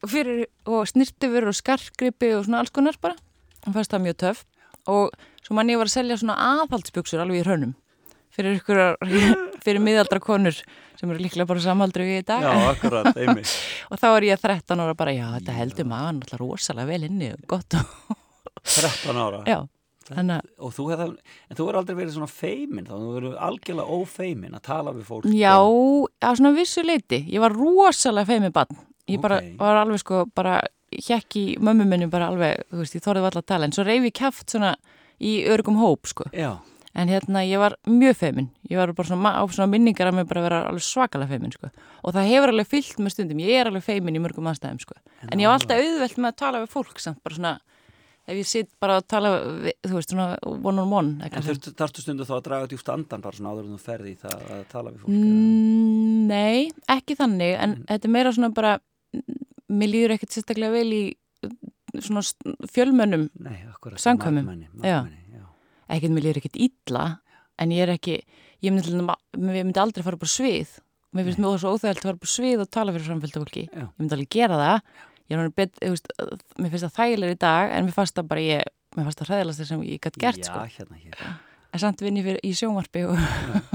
og 0.69 0.87
snirtiförur 0.87 1.51
og 1.51 1.57
skarkgripi 1.57 2.31
og 2.37 2.45
svona 2.45 2.61
alls 2.63 2.71
konar 2.75 2.99
bara. 3.01 3.17
Og 3.65 3.75
fannst 3.75 3.91
það 3.91 4.05
mjög 4.05 4.19
töff. 4.23 4.45
Og 4.89 5.15
svo 5.43 5.57
mann 5.57 5.71
ég 5.71 5.79
var 5.81 5.89
að 5.89 5.97
selja 5.97 6.19
svona 6.21 6.37
aðhaldsbuksur 6.53 7.23
alveg 7.23 7.41
í 7.41 7.47
hrönum 7.47 7.73
fyrir 8.39 8.59
ykkur 8.59 8.79
fyrir 9.65 9.81
miðaldra 9.83 10.21
konur 10.23 10.55
sem 10.99 11.09
eru 11.09 11.19
líklega 11.23 11.47
bara 11.49 11.63
samaldri 11.63 12.05
við 12.07 12.21
í 12.21 12.27
dag. 12.29 12.45
Já, 12.45 12.69
akkurat, 12.69 13.09
og 13.91 13.99
þá 13.99 14.07
var 14.13 14.27
ég 14.27 14.41
13 14.43 14.83
ára 14.85 14.95
bara 14.99 15.15
já 15.15 15.25
þetta 15.37 15.57
heldur 15.57 15.89
maður 15.89 16.19
náttúrulega 16.19 16.45
rosalega 16.45 16.91
vel 16.91 17.07
inni 17.09 17.31
og 17.33 17.43
gott 17.49 17.77
og 17.79 18.15
13 18.63 19.19
ára. 19.19 19.43
já 19.49 19.59
þannig 20.15 20.47
Og 20.59 20.73
þú 20.75 20.85
hefði, 20.91 21.07
en 21.49 21.57
þú 21.59 21.65
verður 21.67 21.79
aldrei 21.81 21.95
verið 21.99 22.15
svona 22.15 22.31
feimin 22.33 22.87
þá, 22.87 22.93
þú 22.95 23.11
verður 23.15 23.37
algjörlega 23.49 23.97
ófeimin 23.99 24.57
að 24.57 24.65
tala 24.69 24.93
við 24.95 25.05
fólk. 25.09 25.29
Já, 25.33 25.55
á 26.25 26.29
svona 26.35 26.53
vissu 26.55 26.83
leiti. 26.85 27.21
Ég 27.29 27.39
var 27.43 27.55
rosalega 27.55 28.29
feimið 28.33 28.53
bann. 28.53 28.77
Ég 29.09 29.21
bara 29.21 29.37
Ok. 29.41 29.57
var 29.57 29.83
alveg 29.85 29.99
sko, 29.99 30.25
bara 30.35 30.61
hjekk 30.91 31.35
í 31.37 31.45
mömmu 31.59 31.85
minni 31.87 32.09
bara 32.09 32.29
alveg, 32.29 32.63
þú 32.71 32.81
veist, 32.81 32.95
ég 32.95 33.05
þorði 33.05 33.25
alltaf 33.29 33.43
að 33.43 33.51
tala. 33.53 33.63
En 33.65 33.71
svo 33.71 33.85
reyfi 33.85 34.09
ég 34.11 34.17
kæft 34.19 34.49
svona 34.49 34.75
í 35.19 35.45
örgum 35.47 35.77
hóp, 35.77 36.05
sko. 36.07 36.25
Já, 36.33 36.57
En 36.95 37.07
hérna, 37.07 37.43
ég 37.45 37.59
var 37.61 37.75
mjög 37.85 38.15
feimin. 38.17 38.49
Ég 38.67 38.75
var 38.75 38.91
bara 38.93 39.07
svona, 39.07 39.31
á 39.37 39.45
svona 39.47 39.69
minningar 39.69 40.09
að 40.09 40.15
mér 40.17 40.27
bara 40.27 40.41
vera 40.41 40.59
alveg 40.67 40.81
svakalega 40.81 41.29
feimin, 41.29 41.51
sko. 41.53 41.69
Og 42.03 42.13
það 42.15 42.29
hefur 42.31 42.49
alveg 42.49 42.67
fyllt 42.67 42.97
með 42.97 43.13
stundum. 43.13 43.37
Ég 43.45 43.61
er 43.61 43.69
alveg 43.69 43.83
feimin 43.85 44.15
í 44.17 44.19
mörgum 44.19 44.49
aðstæðum, 44.49 44.79
sko. 44.81 44.95
En, 45.31 45.37
ég 45.39 45.45
var 45.47 45.59
alltaf 45.59 45.77
auðvelt 45.77 46.17
með 46.17 46.31
að 46.31 46.35
tala 46.41 46.61
við 46.65 46.73
fólk, 46.73 46.99
samt 46.99 47.21
bara 47.23 47.35
svona, 47.35 47.53
ef 48.29 48.37
ég 48.39 48.47
sitt 48.47 48.69
bara 48.81 48.99
að 48.99 49.07
tala 49.11 49.31
þú 49.41 49.93
veist, 49.95 50.11
svona 50.13 50.27
one 50.45 50.83
on 50.83 50.93
one. 50.93 51.29
en 51.29 51.45
þurftu, 51.45 51.73
þarftu 51.79 52.03
stundu 52.03 52.27
þá 52.27 52.33
að 52.37 52.43
draga 52.47 52.69
djúft 52.71 52.91
andan 52.93 53.23
bara 53.25 53.37
svona 53.39 53.53
áður 53.55 53.67
en 53.67 53.75
þú 53.77 53.81
ferði 53.85 54.13
í 54.13 54.17
það 54.21 54.43
að 54.55 54.63
tala 54.73 54.93
við 54.93 55.03
fólk. 55.03 55.13
Mm, 55.15 56.27
nei, 56.29 56.69
ekki 56.97 57.17
þannig 57.19 57.55
en 57.65 57.77
þetta 57.89 58.09
er 58.09 58.15
meira 58.15 58.33
svona 58.35 58.51
bara 58.55 58.75
mm, 58.79 59.39
mér 59.79 59.93
líður 59.93 60.15
ekkert 60.17 60.35
sérstaklega 60.37 60.75
vel 60.77 60.89
í 60.95 61.03
mm, 61.47 62.03
svona 62.05 62.23
fjölmönnum 62.73 63.29
Nei, 63.45 63.57
akkurat. 63.71 64.01
Margmenni, 64.05 64.69
Já. 64.83 64.99
já. 65.33 65.47
ekkert 65.97 66.13
mér 66.15 66.27
líður 66.29 66.41
ekkert 66.43 66.61
illa 66.69 67.07
en 67.59 67.73
ég 67.75 67.83
er 67.87 67.95
ekki, 67.97 68.19
ég 68.63 68.71
myndi, 68.75 68.93
ég 68.93 69.65
myndi 69.65 69.81
aldrei 69.81 70.05
fara 70.05 70.19
bara 70.21 70.31
svið 70.31 70.77
mér 71.15 71.25
finnst 71.25 71.41
mjög 71.41 71.55
svo 71.63 71.71
óþægilt 71.73 72.03
að 72.03 72.05
fara 72.05 72.19
bara 72.21 72.31
svið 72.35 72.61
og 72.63 72.69
tala 72.69 72.93
fyrir 72.93 73.07
framfylgta 73.09 73.41
fólki 73.41 73.63
Já. 73.65 73.87
ég 73.87 73.95
myndi 73.97 74.15
alveg 74.15 74.29
gera 74.35 74.59
það 74.59 74.91
ég 75.29 75.37
er 75.43 75.51
bet, 75.55 75.77
veist, 75.83 76.09
mér 76.57 76.71
finnst 76.73 76.87
það 76.87 76.95
þægilega 76.99 77.35
í 77.35 77.39
dag 77.43 77.75
en 77.77 77.85
mér 77.89 77.95
fannst 77.99 78.17
það 78.17 78.27
bara 78.31 78.41
ég 78.47 78.63
mér 78.97 79.05
fannst 79.07 79.21
það 79.21 79.29
hræðilegast 79.33 79.69
sem 79.69 79.83
ég 79.85 80.01
gætt 80.03 80.17
gert 80.23 80.41
Já, 80.41 80.49
sko. 80.49 80.65
hérna 80.79 80.97
hér. 81.03 81.29
en 81.73 81.79
samt 81.83 82.01
vinn 82.01 82.17
ég 82.17 82.25
fyrir 82.25 82.39
í 82.49 82.51
sjónvarpi 82.57 83.03
og 83.05 83.19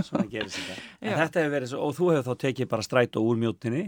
svona 0.03 0.27
gerist 0.33 0.59
þetta. 0.59 0.81
En 1.05 1.13
Já. 1.13 1.17
þetta 1.23 1.41
hefur 1.45 1.55
verið 1.55 1.71
svo, 1.71 1.81
og 1.87 1.95
þú 1.95 2.11
hefur 2.15 2.27
þá 2.35 2.41
tekið 2.49 2.69
bara 2.75 2.83
strætó 2.89 3.23
úr 3.23 3.39
mjóttinni 3.39 3.85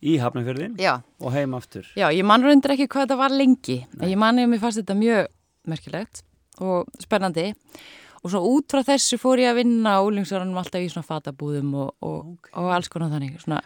í 0.00 0.14
Hafnarfjörðin 0.22 0.78
Já, 0.80 0.94
og 1.20 1.32
heim 1.36 1.52
aftur. 1.58 1.84
já, 1.96 2.06
ég 2.16 2.24
man 2.24 2.40
reyndir 2.46 2.72
ekki 2.72 2.86
hvað 2.88 3.04
þetta 3.06 3.18
var 3.20 3.34
lengi 3.36 3.82
en 4.00 4.08
ég 4.08 4.16
man 4.20 4.38
ef 4.40 4.48
mér 4.48 4.62
fannst 4.62 4.80
þetta 4.80 4.96
mjög 4.96 5.26
merkilegt 5.68 6.22
og 6.64 6.88
spennandi 7.04 7.50
og 8.24 8.32
svo 8.32 8.40
út 8.54 8.72
frá 8.72 8.80
þessu 8.84 9.16
fór 9.20 9.40
ég 9.40 9.50
að 9.52 9.60
vinna 9.60 9.98
úlingsverðanum 10.04 10.56
alltaf 10.60 10.80
í 10.84 10.88
svona 10.92 11.04
fatabúðum 11.08 11.74
og, 11.84 11.92
og, 12.04 12.32
Ok. 12.34 12.48
og 12.56 12.72
alls 12.72 12.88
konar 12.92 13.12
þannig 13.12 13.36
svona, 13.44 13.60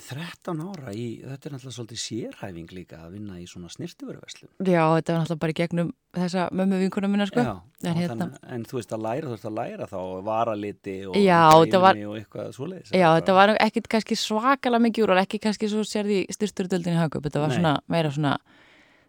13 0.00 0.60
ára, 0.66 0.92
í, 0.92 1.06
þetta 1.24 1.48
er 1.48 1.52
náttúrulega 1.54 1.76
svolítið 1.76 2.00
sérhæfing 2.02 2.72
líka 2.76 2.98
að 3.04 3.12
vinna 3.16 3.38
í 3.40 3.46
svona 3.48 3.68
snirtiföruverslun. 3.72 4.50
já, 4.60 4.82
þetta 4.96 5.12
var 5.14 5.20
náttúrulega 5.22 5.40
bara 5.44 5.54
í 5.54 5.58
gegnum 5.60 5.92
þessa 6.16 6.44
mömmu 6.52 6.78
vinkunum 6.84 7.10
minna 7.12 7.26
sko 7.26 7.40
Já, 7.44 7.52
en 7.84 7.94
hérna- 7.96 8.16
þannig, 8.16 8.38
en 8.56 8.64
þú 8.64 8.78
veist 8.80 8.92
að 8.96 9.02
læra, 9.06 9.26
þú 9.26 9.34
veist 9.36 9.48
að 9.50 9.56
læra 9.60 9.86
þá 9.90 9.98
varaliti 10.24 10.96
og 11.08 11.16
Já, 11.16 11.40
þetta 11.52 11.80
var- 11.80 11.96
og 12.06 12.16
eitthvað 12.20 12.52
svoleiðis. 12.56 12.90
Já, 12.92 13.08
þetta 13.20 13.34
var 13.34 13.48
ekkit 13.60 13.88
kannski 13.88 14.14
svakalega 14.16 14.82
mikið 14.86 15.04
úr 15.04 15.10
og 15.16 15.22
ekki 15.26 15.38
kannski 15.40 15.68
svo 15.68 15.84
sérði 15.84 16.26
styrsturdöldin 16.30 16.94
í 16.96 17.00
Hagkaup, 17.00 17.22
þetta 17.24 17.40
var 17.40 17.48
Nei. 17.48 17.56
svona 17.58 17.80
meira 17.88 18.10
svona 18.10 18.38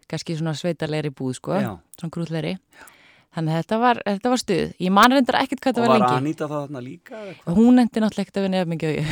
kannski 0.08 0.36
svona 0.36 0.54
sveitalegri 0.56 1.10
búð 1.12 1.34
sko, 1.36 1.52
Já. 1.60 1.78
svona 2.00 2.10
grútlegri 2.10 2.58
þannig 3.38 3.54
að 3.54 3.60
þetta 3.62 3.78
var, 3.84 4.00
þetta 4.08 4.32
var 4.34 4.42
stuð 4.42 4.74
ég 4.84 4.92
man 4.98 5.14
reyndar 5.16 5.38
ekkit 5.40 5.62
hvað 5.62 5.70
Og 5.70 5.78
þetta 5.78 5.84
var 5.86 5.92
var 5.94 6.02
lengi 6.02 6.18
Anita 6.22 6.48
það 6.50 6.62
þarna 6.66 6.82
líka? 6.84 7.22
og 7.46 7.58
hún 7.62 7.78
nefndi 7.80 8.02
náttúrulega 8.04 8.26
ekkert 8.26 8.38
að 8.40 8.46
vinna 8.48 8.60
eða 8.60 8.68
og 8.78 8.96
ég 8.98 9.06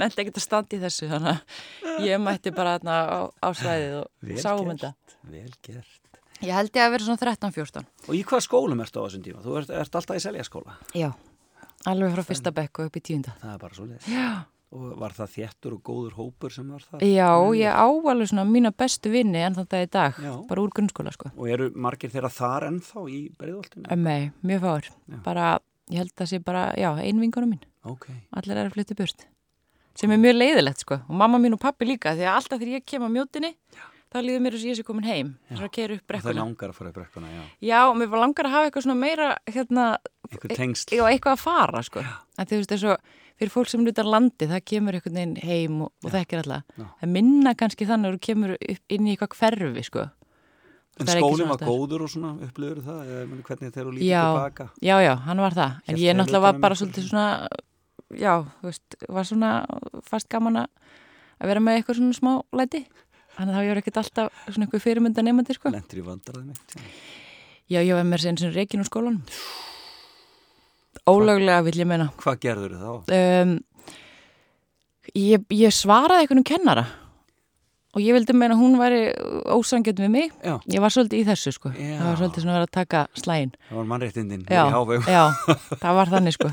nefndi 0.00 0.20
ekkert 0.24 0.40
að 0.40 0.44
standa 0.48 0.76
í 0.76 0.82
þessu 0.84 1.08
þannig 1.14 1.56
að 1.94 2.04
ég 2.10 2.22
mætti 2.26 2.52
bara 2.56 2.76
þarna 2.78 2.98
á, 3.06 3.20
á 3.44 3.48
svæðið 3.54 3.96
og 4.02 4.38
sáum 4.42 4.70
þetta 4.74 4.92
Vel 5.30 5.50
gert. 5.62 6.20
ég 6.40 6.54
held 6.56 6.70
ég 6.72 6.84
að 6.86 6.94
vera 6.96 7.04
svona 7.04 7.20
13-14 7.20 7.84
Og 8.08 8.14
í 8.16 8.22
hvað 8.24 8.44
skólum 8.46 8.80
ertu 8.80 9.02
á 9.02 9.04
þessum 9.04 9.24
tíma? 9.26 9.42
Þú 9.44 9.58
ert, 9.60 9.72
ert 9.82 9.98
alltaf 10.00 10.16
í 10.16 10.22
seljaskóla. 10.24 10.78
já, 10.96 11.10
alveg 11.90 12.14
frá 12.16 12.24
fyrsta 12.30 12.52
bekk 12.56 12.80
og 12.80 12.88
upp 12.88 12.96
í 12.96 13.02
tíunda 13.04 13.34
Það 13.42 13.52
er 13.52 13.60
bara 13.66 13.76
svoleiðis. 13.76 14.08
já, 14.08 14.30
Og 14.70 14.92
var 15.00 15.10
það 15.10 15.32
þéttur 15.34 15.72
og 15.74 15.80
góður 15.82 16.12
hópur 16.14 16.52
sem 16.54 16.68
var 16.70 16.84
það? 16.86 17.00
já, 17.02 17.30
ég 17.58 17.74
á 17.74 17.86
alveg 17.90 18.28
svona 18.30 18.44
mína 18.46 18.70
bestu 18.70 19.10
vinni 19.10 19.40
en 19.42 19.56
þetta 19.56 19.80
í 19.82 19.88
dag, 19.90 20.20
Já. 20.22 20.30
bara 20.46 20.62
úr 20.62 20.70
grunnskóla 20.70 21.10
sko 21.10 21.32
Og 21.34 21.48
eru 21.50 21.72
margir 21.74 22.12
þeirra 22.12 22.30
þar 22.30 22.68
ennþá 22.68 23.02
í 23.10 23.18
breiðoltinu? 23.34 23.96
Nei, 23.98 24.30
mjög 24.46 24.62
fáur. 24.62 24.86
Já. 25.10 25.18
Bara, 25.26 25.48
ég 25.90 26.04
held 26.04 26.14
að 26.22 26.30
sé 26.30 26.38
bara, 26.38 26.68
já, 26.78 26.90
ein 27.02 27.18
vingunum 27.18 27.56
mín. 27.56 27.64
Ok. 27.82 28.06
Allir 28.30 28.56
er 28.60 28.70
að 28.70 28.76
flytja 28.78 28.98
burt. 29.00 29.26
Sem 29.98 30.12
er 30.14 30.22
mjög 30.22 30.36
leiðilegt, 30.38 30.84
sko. 30.84 31.00
Og 31.08 31.18
mamma 31.18 31.40
mín 31.42 31.56
og 31.56 31.62
pappi 31.62 31.88
líka, 31.88 32.14
því 32.14 32.28
að 32.28 32.36
alltaf 32.38 32.60
þegar 32.60 32.76
ég 32.78 32.86
kem 32.86 33.02
á 33.02 33.10
mjótinni, 33.10 33.50
þá 34.10 34.18
líður 34.22 34.44
mér 34.44 34.54
þess 34.54 34.66
að 34.66 34.70
ég 34.70 34.78
sé 34.78 34.84
komin 34.86 35.08
heim. 35.08 35.32
Það 35.50 35.66
að 35.66 35.72
keira 35.74 35.96
upp 35.98 36.14
Og 36.14 36.22
það 36.28 36.38
langar 36.38 36.70
að 36.70 36.78
fara 36.78 36.92
í 36.92 36.94
brekkuna, 36.94 37.32
já. 37.34 37.42
Já, 37.72 37.80
og 37.88 37.96
mér 37.98 38.12
var 38.14 38.22
langar 38.22 38.46
að 38.46 38.54
hafa 38.54 38.70
eitthvað 38.70 38.86
svona 38.86 39.00
meira, 39.02 39.28
hérna, 39.50 39.88
Eitthvað 40.30 40.94
já, 40.94 41.02
eitthvað 41.10 41.34
að 41.34 41.42
fara, 41.42 41.82
sko. 41.82 42.04
En 42.38 42.46
þú 42.46 42.60
veist, 42.60 42.70
þessu, 42.70 42.94
fyrir 43.40 43.52
fólk 43.54 43.70
sem 43.72 43.84
lutar 43.86 44.08
landi, 44.08 44.46
það 44.50 44.64
kemur 44.68 44.96
einhvern 44.98 45.16
veginn 45.16 45.36
heim 45.42 45.82
og, 45.86 45.92
og 46.04 46.12
þekkir 46.12 46.42
alltaf. 46.42 46.64
Já. 46.76 46.86
Það 47.00 47.12
minna 47.16 47.54
kannski 47.56 47.88
þannig 47.88 48.10
að 48.10 48.16
þú 48.16 48.22
kemur 48.28 48.56
upp 48.56 48.96
inn 48.96 49.06
í 49.06 49.14
eitthvað 49.14 49.36
hverfi, 49.40 49.84
sko. 49.88 50.06
En 51.00 51.08
skólinn 51.08 51.48
var 51.48 51.62
góður 51.64 52.04
og 52.04 52.12
svona 52.12 52.34
upplöður 52.44 52.82
það? 52.84 53.12
Eða 53.14 53.38
hvernig 53.48 53.72
þeir 53.72 53.82
eru 53.82 53.92
lítið 53.96 54.10
Já. 54.10 54.22
tilbaka? 54.26 54.66
Já, 54.84 54.94
já, 55.00 55.12
hann 55.24 55.40
var 55.40 55.56
það. 55.56 55.76
En 55.86 55.94
Hélt 55.94 56.02
ég 56.04 56.18
náttúrulega 56.18 56.44
var 56.44 56.58
um 56.58 56.64
bara 56.66 56.76
svolítið 56.76 57.06
svona, 57.06 57.28
já, 58.20 58.32
þú 58.58 58.68
veist, 58.68 58.98
var 59.16 59.30
svona 59.30 59.52
fast 60.10 60.28
gaman 60.34 60.60
að 60.66 61.48
vera 61.48 61.64
með 61.64 61.78
eitthvað 61.80 62.00
svona 62.02 62.18
smá 62.18 62.32
læti. 62.60 62.82
Þannig 63.38 63.54
að 63.54 63.56
það 63.56 63.70
var 63.70 63.80
ekkert 63.80 64.00
alltaf 64.02 64.44
svona 64.50 64.66
eitthvað 64.68 64.84
fyrirmynda 64.84 65.24
nefnandi, 65.24 65.56
sko. 65.56 65.72
Lentur 65.72 66.02
í 66.02 66.06
vandræðum 66.10 66.52
eitt? 66.52 66.76
Já, 67.70 67.80
ég 67.80 67.94
var 67.96 68.04
með 68.10 68.50
reikin 68.52 68.82
úr 68.82 68.90
skólanum. 68.90 69.22
Ólöglega 71.10 71.64
vil 71.66 71.76
ég 71.82 71.88
meina. 71.90 72.08
Hvað 72.22 72.40
gerður 72.44 72.74
þá? 72.80 72.90
Um, 73.18 73.52
ég, 75.16 75.44
ég 75.54 75.74
svaraði 75.74 76.24
eitthvað 76.26 76.40
um 76.42 76.46
kennara 76.50 76.84
og 77.90 78.02
ég 78.04 78.14
vildi 78.14 78.34
meina 78.38 78.54
hún 78.54 78.76
væri 78.78 79.00
ósangjönd 79.50 79.98
við 79.98 80.10
mig. 80.14 80.34
Já. 80.46 80.52
Ég 80.70 80.78
var 80.84 80.92
svolítið 80.94 81.22
í 81.22 81.24
þessu, 81.26 81.50
sko. 81.56 81.72
Já. 81.74 81.96
Það 81.98 82.06
var 82.06 82.20
svolítið 82.20 82.44
svona 82.44 82.52
að 82.52 82.58
vera 82.60 82.68
að 82.68 82.76
taka 82.76 83.00
slægin. 83.18 83.50
Það 83.66 83.80
var 83.80 83.88
mannréttindin 83.90 84.44
Já, 84.46 84.60
í 84.62 84.74
hávegum. 84.76 85.08
já, 85.10 85.24
það 85.82 85.98
var 85.98 86.12
þannig 86.14 86.36
sko 86.38 86.52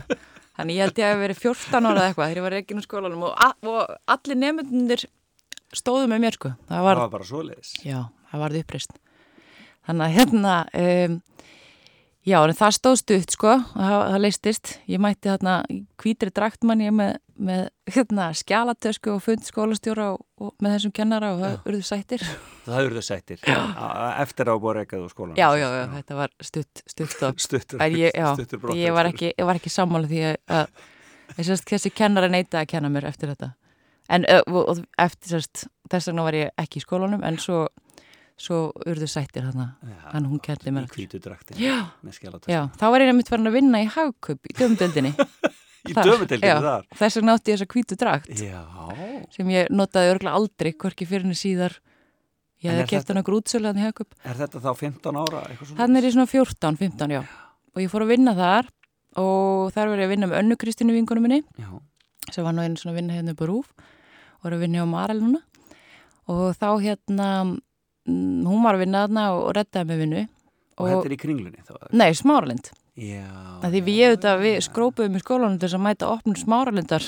Þannig 0.58 0.74
ég 0.80 0.82
held 0.88 0.98
ég 0.98 1.06
að 1.13 1.20
verið 1.22 1.39
14 1.43 1.86
ára 1.86 1.91
eða 2.02 2.08
eitthvað 2.10 2.30
þegar 2.32 2.39
ég 2.39 2.46
var 2.48 2.56
ekki 2.58 2.74
í 2.74 2.82
skólanum 2.88 3.26
og, 3.28 3.34
og 3.70 3.91
allir 4.10 4.39
nefnundir 4.41 5.04
stóðu 5.78 6.08
með 6.10 6.24
mér 6.24 6.38
sko 6.39 6.50
Það 6.56 6.72
Það 6.74 6.88
var, 6.88 7.02
var 7.04 7.12
bara 7.13 7.28
svoleiðis. 7.30 7.74
já, 7.86 8.00
það 8.32 8.41
varði 8.41 8.63
uppreist 8.65 8.96
Þannig 9.86 10.08
að 10.08 10.15
hérna 10.17 10.56
um, 10.82 11.20
Já, 12.28 12.42
en 12.44 12.56
það 12.58 12.76
stóð 12.76 12.98
stutt 13.00 13.38
sko 13.38 13.54
það, 13.72 13.94
það 14.12 14.20
leistist, 14.26 14.74
ég 14.92 15.00
mætti 15.00 15.32
þarna 15.32 15.56
í 15.72 15.78
hvítri 16.02 16.34
draktmanni 16.36 16.92
með, 16.92 17.13
með 17.40 17.62
hérna 17.96 18.28
skjálatösku 18.36 19.13
og 19.13 19.24
fund 19.24 19.48
skólastjóra 19.48 20.10
og, 20.18 20.26
og 20.44 20.52
með 20.60 20.76
þessum 20.76 20.96
kennara 21.00 21.34
og 21.36 21.44
það 21.46 21.72
urðu 21.72 21.88
sættir 21.88 22.26
Það 22.68 22.90
þau 22.92 23.02
sættir. 23.06 23.44
Eftir 24.20 24.52
á 24.52 24.56
búið 24.60 24.76
reykað 24.82 25.06
úr 25.06 25.12
skólan. 25.13 25.38
Já, 25.40 25.48
já, 25.56 25.68
já, 25.72 25.84
þetta 25.94 26.18
var 26.18 26.34
stutt, 26.44 26.82
stutt 26.84 27.13
stopp 27.16 27.40
Stuttur. 27.40 27.84
Ég, 27.88 28.12
já, 28.12 28.28
stuttur 28.36 28.60
brottrekstur. 28.60 28.84
ég 28.84 28.96
var 28.98 29.08
ekki, 29.08 29.32
ekki 29.56 29.72
sammála 29.72 30.10
því 30.12 30.24
að, 30.34 30.84
að 31.38 31.63
þessi 31.72 31.94
kennara 31.96 32.28
neita 32.32 32.60
að 32.60 32.70
kenna 32.74 32.92
mér 32.92 33.08
eftir 33.08 33.32
þetta. 33.32 33.54
En 34.12 34.28
og, 34.28 34.60
og 34.74 34.84
eftir 35.00 35.40
þess 35.40 36.10
vegna 36.10 36.28
var 36.28 36.36
ég 36.36 36.52
ekki 36.60 36.82
í 36.82 36.84
skólanum 36.84 37.24
en 37.28 37.40
svo, 37.40 37.66
svo 38.38 38.71
urðu 38.86 39.08
sættir. 39.10 39.43
Já, 39.50 40.12
Þannig 40.13 40.30
hún 40.32 40.41
kenndi 40.45 40.71
mér. 40.71 40.86
Já, 41.58 41.78
já, 42.54 42.62
þá 42.78 42.86
var 42.93 43.02
ég 43.02 43.10
nefnitt 43.12 43.30
farin 43.32 43.50
að 43.50 43.56
vinna 43.58 43.82
í 43.82 43.88
hagkaup 43.89 44.45
í 44.45 44.54
Já. 46.43 46.56
þar. 46.62 46.86
Þess 47.00 47.17
vegna 47.19 47.34
átti 47.38 47.52
ég 47.54 47.58
þessa 47.58 47.67
hvítu 47.73 47.97
drakt 47.97 48.30
Já. 48.41 48.63
sem 49.32 49.47
ég 49.54 49.69
notaði 49.71 50.12
örgulega 50.13 50.36
aldrei, 50.36 50.73
hvorki 50.73 51.08
fyrir 51.08 51.23
henni 51.26 51.38
síðar. 51.39 51.78
Ég 52.62 52.73
hefði 52.73 52.88
þetta- 52.97 53.13
hann 53.13 53.21
að 53.23 53.28
grútsölu 53.30 53.69
hann 53.69 53.78
í 53.78 53.86
hagkaup. 53.86 54.13
Er 54.26 54.34
þetta 54.36 54.60
þá 54.62 54.71
15 54.76 55.19
ára? 55.21 55.41
Þannig 55.78 55.97
er 56.02 56.08
ég 56.10 56.13
svona 56.17 56.28
14, 56.32 56.78
15, 56.78 57.10
já. 57.13 57.21
Og 57.76 57.82
ég 57.84 57.91
fór 57.93 58.04
að 58.04 58.12
vinna 58.15 58.34
þar 58.36 58.69
og 59.17 59.71
þar 59.73 59.88
var 59.93 59.97
ég 60.02 60.08
að 60.10 60.13
vinna 60.15 60.28
með 60.28 60.39
önnu 60.43 60.58
Kristínu 60.58 60.93
vingunum 60.93 61.23
minni 61.26 61.43
Já. 61.58 61.69
sem 62.34 62.43
var 62.43 62.54
nú 62.54 62.62
einu 62.65 62.76
svona 62.78 62.93
að 62.93 63.00
vinna 63.02 63.13
hérna 63.17 63.32
upp 63.34 63.41
á 63.41 63.45
Rúf 63.50 63.69
og 64.41 64.45
er 64.45 64.56
að 64.58 64.60
vinna 64.65 64.82
hjá 64.82 64.88
Marel 64.89 65.21
núna 65.23 65.41
og 66.28 66.58
þá 66.58 66.67
hérna 66.84 67.30
hún 68.08 68.65
var 68.65 68.78
að 68.78 68.84
vinna 68.86 69.06
þarna 69.06 69.28
og, 69.36 69.43
og 69.46 69.56
reddaði 69.60 69.89
með 69.91 70.04
vinnu 70.04 70.26
Og 70.78 70.91
þetta 70.91 71.08
er 71.10 71.13
í 71.15 71.22
kringlunni 71.22 71.63
þá? 71.65 71.78
Nei, 71.98 72.10
smáralind 72.17 72.72
Já. 72.98 73.30
Því 73.62 73.80
við, 73.86 73.96
ég 73.98 74.12
auðvitað, 74.12 74.43
við 74.43 74.60
skrópuðum 74.65 75.17
í 75.17 75.22
skólanum 75.22 75.58
til 75.58 75.67
þess 75.67 75.78
að 75.78 75.84
mæta 75.86 76.12
opnum 76.12 76.38
smáralindar 76.38 77.08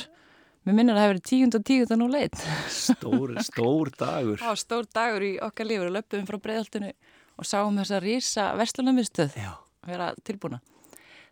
Mér 0.67 0.75
minnir 0.75 0.93
að 0.93 0.99
það 0.99 1.05
hefur 1.05 1.13
verið 1.15 1.27
tíund 1.29 1.55
og 1.55 1.63
tíund 1.65 1.93
og 1.95 1.99
nú 2.01 2.07
leitt 2.11 2.41
Stór, 2.69 3.31
stór 3.47 3.91
dagur. 3.95 4.41
Það 4.41 4.51
var 4.51 4.59
stór 4.59 4.89
dagur 4.93 5.25
í 5.25 5.31
okkar 5.41 5.69
lífur 5.69 5.89
og 5.89 5.95
löpum 5.95 6.27
frá 6.27 6.37
breiðaltinu 6.43 6.91
og 7.39 7.47
sáum 7.47 7.79
þess 7.79 7.95
að 7.95 8.03
rísa 8.05 8.49
verslunarmiðstöð 8.59 9.37
Já. 9.39 9.53
vera 9.87 10.11
tilbúna. 10.27 10.59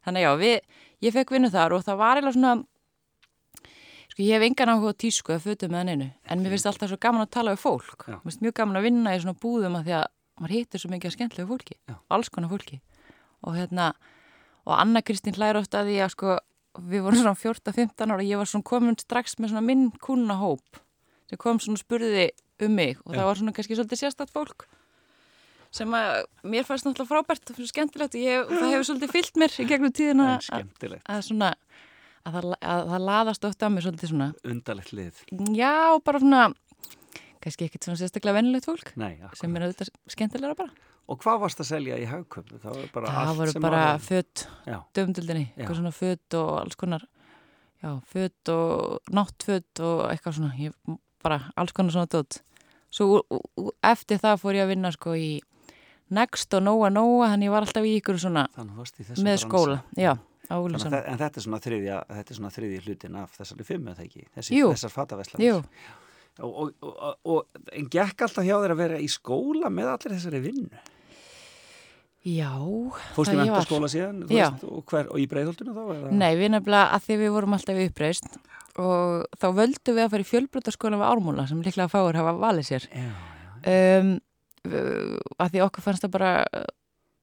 Þannig 0.08 0.24
já, 0.24 0.32
við, 0.40 0.82
ég 1.04 1.16
fekk 1.18 1.36
vinnu 1.36 1.52
þar 1.52 1.76
og 1.76 1.84
það 1.84 2.00
var 2.00 2.22
eiginlega 2.22 2.38
svona, 2.38 2.54
sko 4.18 4.26
ég 4.26 4.34
hef 4.34 4.48
engan 4.48 4.72
áhuga 4.74 4.96
tísku 4.98 5.30
að 5.36 5.44
fötum 5.46 5.76
með 5.76 5.84
hann 5.84 5.90
einu, 5.94 6.06
en 6.26 6.40
mér 6.42 6.56
finnst 6.56 6.66
alltaf 6.66 6.90
svo 6.90 6.98
gaman 6.98 7.22
að 7.22 7.34
tala 7.36 7.52
við 7.54 7.60
fólk. 7.62 8.06
Mér 8.10 8.24
finnst 8.24 8.42
mjög 8.42 8.56
gaman 8.58 8.80
að 8.80 8.88
vinna 8.88 9.14
í 9.14 9.20
svona 9.22 9.38
búðum 9.38 9.78
að 9.78 9.86
því 9.86 9.94
að 10.00 10.08
maður 10.42 10.54
hittir 10.56 10.82
svo 10.82 10.90
mikið 10.90 11.10
að 11.12 11.14
skemmtilegu 11.14 11.50
fólki, 11.52 11.78
Já. 11.86 11.96
alls 12.10 12.32
konar 12.34 12.50
fólki. 12.50 12.80
Og 13.46 13.54
hérna, 13.54 13.92
og 14.66 14.74
Anna 14.74 15.04
Kristín 15.06 15.38
hlæður 15.38 15.62
ofta 15.62 15.84
að 15.84 15.92
því 15.92 16.00
að 16.02 16.14
sko, 16.16 16.40
við 16.82 17.06
vorum 17.06 17.22
svona 17.22 17.38
14-15 17.38 18.16
ára 18.16 18.26
ég 18.26 18.42
var 18.42 18.50
svona 18.50 18.70
komin 18.74 18.98
strax 18.98 19.38
með 19.38 19.54
svona 19.54 19.66
minn 19.70 19.86
kunnahóp 20.02 20.82
sem 21.30 21.40
kom 21.42 21.62
svona 21.62 21.82
spurði 21.82 22.32
um 22.66 22.74
mig 22.74 22.98
og 23.06 23.14
Já. 23.14 23.20
það 23.20 23.30
var 23.30 23.40
svona 23.42 23.54
kannski 23.54 23.78
svolítið 23.78 24.02
sérstætt 24.02 24.34
fólk 24.34 24.68
sem 25.78 25.94
að 25.94 26.24
mér 26.48 26.66
fannst 26.68 26.88
náttúrulega 26.88 27.12
frábært 27.12 27.52
og 27.54 27.70
skemmtilegt 27.70 28.16
og 28.16 28.22
ég, 28.24 28.52
það 28.54 28.72
hefur 28.72 28.88
svolítið 28.90 29.16
fyllt 29.16 29.42
mér 29.42 29.58
í 29.58 29.68
gegnum 29.68 29.94
tíðina 29.94 30.38
að 30.38 31.26
svona 31.28 31.52
að 32.28 32.36
það, 32.38 32.48
að 32.62 32.84
það 32.92 33.06
laðast 33.08 33.48
oft 33.50 33.64
að 33.66 33.74
mér 33.76 33.86
svolítið 33.88 34.12
svona 34.12 34.28
Undalegt 34.52 34.94
lið. 34.98 35.24
já, 35.58 35.74
bara 36.04 36.22
svona 36.24 36.44
kannski 37.44 37.68
ekkert 37.68 37.88
svona 37.88 38.00
sérstaklega 38.02 38.38
vennilegt 38.40 38.68
fólk 38.68 38.94
Nei, 39.00 39.14
sem 39.38 39.56
er 39.56 39.68
auðvitað 39.68 39.92
skemmtilegra 40.12 40.58
bara 40.60 40.72
Og 41.08 41.22
hvað 41.24 41.38
varst 41.40 41.62
að 41.64 41.70
selja 41.70 41.96
í 41.96 42.08
haugköp? 42.10 42.50
Það 42.60 42.74
var 42.76 42.88
bara 42.92 43.12
það 43.14 43.28
allt 43.30 43.38
voru 43.40 43.52
sem 43.54 43.62
bara 43.64 43.84
var- 43.94 44.02
född 44.04 44.42
Já. 44.68 44.78
dömdildinni, 44.98 45.46
Já. 45.48 45.54
eitthvað 45.62 45.78
svona 45.80 45.94
född 45.96 46.36
og 46.42 46.50
alls 46.60 46.76
konar 46.76 47.06
já, 47.84 47.92
född 48.12 48.50
og 48.52 49.14
náttfödd 49.16 49.80
og 49.88 50.02
eitthvað 50.12 50.36
svona 50.42 50.52
ég, 50.60 50.74
bara 51.24 51.38
alls 51.56 51.72
konar 51.72 51.92
svona 51.96 52.10
dótt 52.12 52.42
svo 52.92 53.22
eftir 53.84 54.20
það 54.20 54.42
fór 54.42 54.58
ég 54.60 54.66
að 54.66 54.74
vinna 54.74 54.92
sko 54.92 55.14
í 55.16 55.40
Next 56.10 56.54
og 56.56 56.64
Nóa 56.64 56.90
Nóa 56.92 57.28
þannig 57.32 57.48
ég 57.50 57.52
var 57.56 57.62
alltaf 57.68 57.84
í 57.88 57.96
ykkur 58.02 58.20
svona 58.20 58.46
með 58.56 59.16
bransa. 59.16 59.48
skóla, 59.48 59.78
já, 59.96 60.14
en 60.50 61.18
þetta 61.20 61.40
er 61.42 61.44
svona 61.46 61.60
þriðja, 61.64 62.02
þetta 62.20 62.34
er 62.34 62.38
svona 62.40 62.52
þriðji 62.56 62.82
hlutin 62.86 63.16
af 63.20 63.34
þessari 63.38 63.66
fimm, 63.68 63.88
eða 63.94 64.06
ekki? 64.08 64.28
Þessi, 64.36 64.60
Jú. 64.60 64.70
Þessar 64.76 64.94
fataveslanir. 64.96 65.48
Jú, 65.48 65.64
Og, 66.38 66.54
og, 66.54 66.74
og, 66.86 67.16
og 67.26 67.72
en 67.74 67.88
gekk 67.90 68.22
alltaf 68.28 68.46
hjá 68.46 68.54
þér 68.62 68.74
að 68.76 68.82
vera 68.84 68.98
í 69.02 69.08
skóla 69.10 69.72
með 69.74 69.88
allir 69.96 70.14
þessari 70.14 70.42
vinnu? 70.44 70.82
Já. 72.28 72.52
Fórst 73.16 73.34
í 73.34 73.38
mentaskóla 73.40 73.90
síðan 73.90 74.20
Já. 74.30 74.52
veist, 74.52 74.66
og, 74.68 74.84
hver, 74.92 75.10
og 75.10 75.22
í 75.22 75.26
breiðholtinu 75.32 75.74
þá? 75.74 75.82
eða? 75.96 76.12
Nei, 76.20 76.30
við 76.38 76.52
nefnilega 76.54 76.92
að 76.98 77.08
því 77.08 77.18
við 77.24 77.34
vorum 77.38 77.56
alltaf 77.58 77.82
uppreist 77.88 78.30
og 78.78 79.26
þá 79.42 79.48
völdum 79.58 79.98
við 79.98 80.04
að 80.06 80.12
fara 80.14 80.26
í 80.26 80.30
fjölbrutaskóla 80.30 81.00
við 81.02 81.08
Ármúla 81.10 81.48
sem 81.50 81.62
líklega 81.66 81.90
fáur 81.90 82.20
hafa 82.20 82.36
valið 82.38 82.70
sér. 82.74 82.88
Já, 82.94 83.10
Um, 83.68 84.10
að 85.42 85.50
því 85.56 85.62
okkur 85.66 85.84
fannst 85.84 86.04
það 86.06 86.12
bara, 86.14 86.30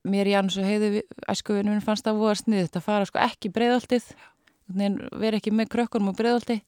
mér 0.09 0.31
Janus 0.31 0.59
og 0.61 0.69
heiði 0.69 1.03
æskuvinum 1.31 1.75
minn 1.75 1.85
fannst 1.85 2.07
það 2.07 2.21
voða 2.21 2.39
sniðið 2.41 2.79
að 2.79 2.87
fara 2.87 3.09
sko 3.09 3.21
ekki 3.25 3.51
í 3.51 3.55
breiðholtið, 3.55 4.09
vera 5.21 5.39
ekki 5.41 5.53
með 5.55 5.71
krökkunum 5.75 6.13
og 6.13 6.19
breiðholti, 6.19 6.59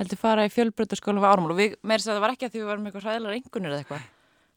heldur 0.00 0.20
fara 0.20 0.46
í 0.46 0.52
fjölbrutaskóla 0.54 1.22
við 1.22 1.30
Ármúla 1.30 1.54
og 1.54 1.60
við, 1.60 1.76
meira 1.82 2.02
þess 2.02 2.10
að 2.10 2.18
það 2.18 2.24
var 2.24 2.34
ekki 2.34 2.48
að 2.48 2.54
því 2.54 2.62
við 2.62 2.70
varum 2.70 2.88
eitthvað 2.88 3.06
hræðilega 3.06 3.40
engunir 3.40 3.70
eða 3.74 3.82
eitthvað. 3.84 4.08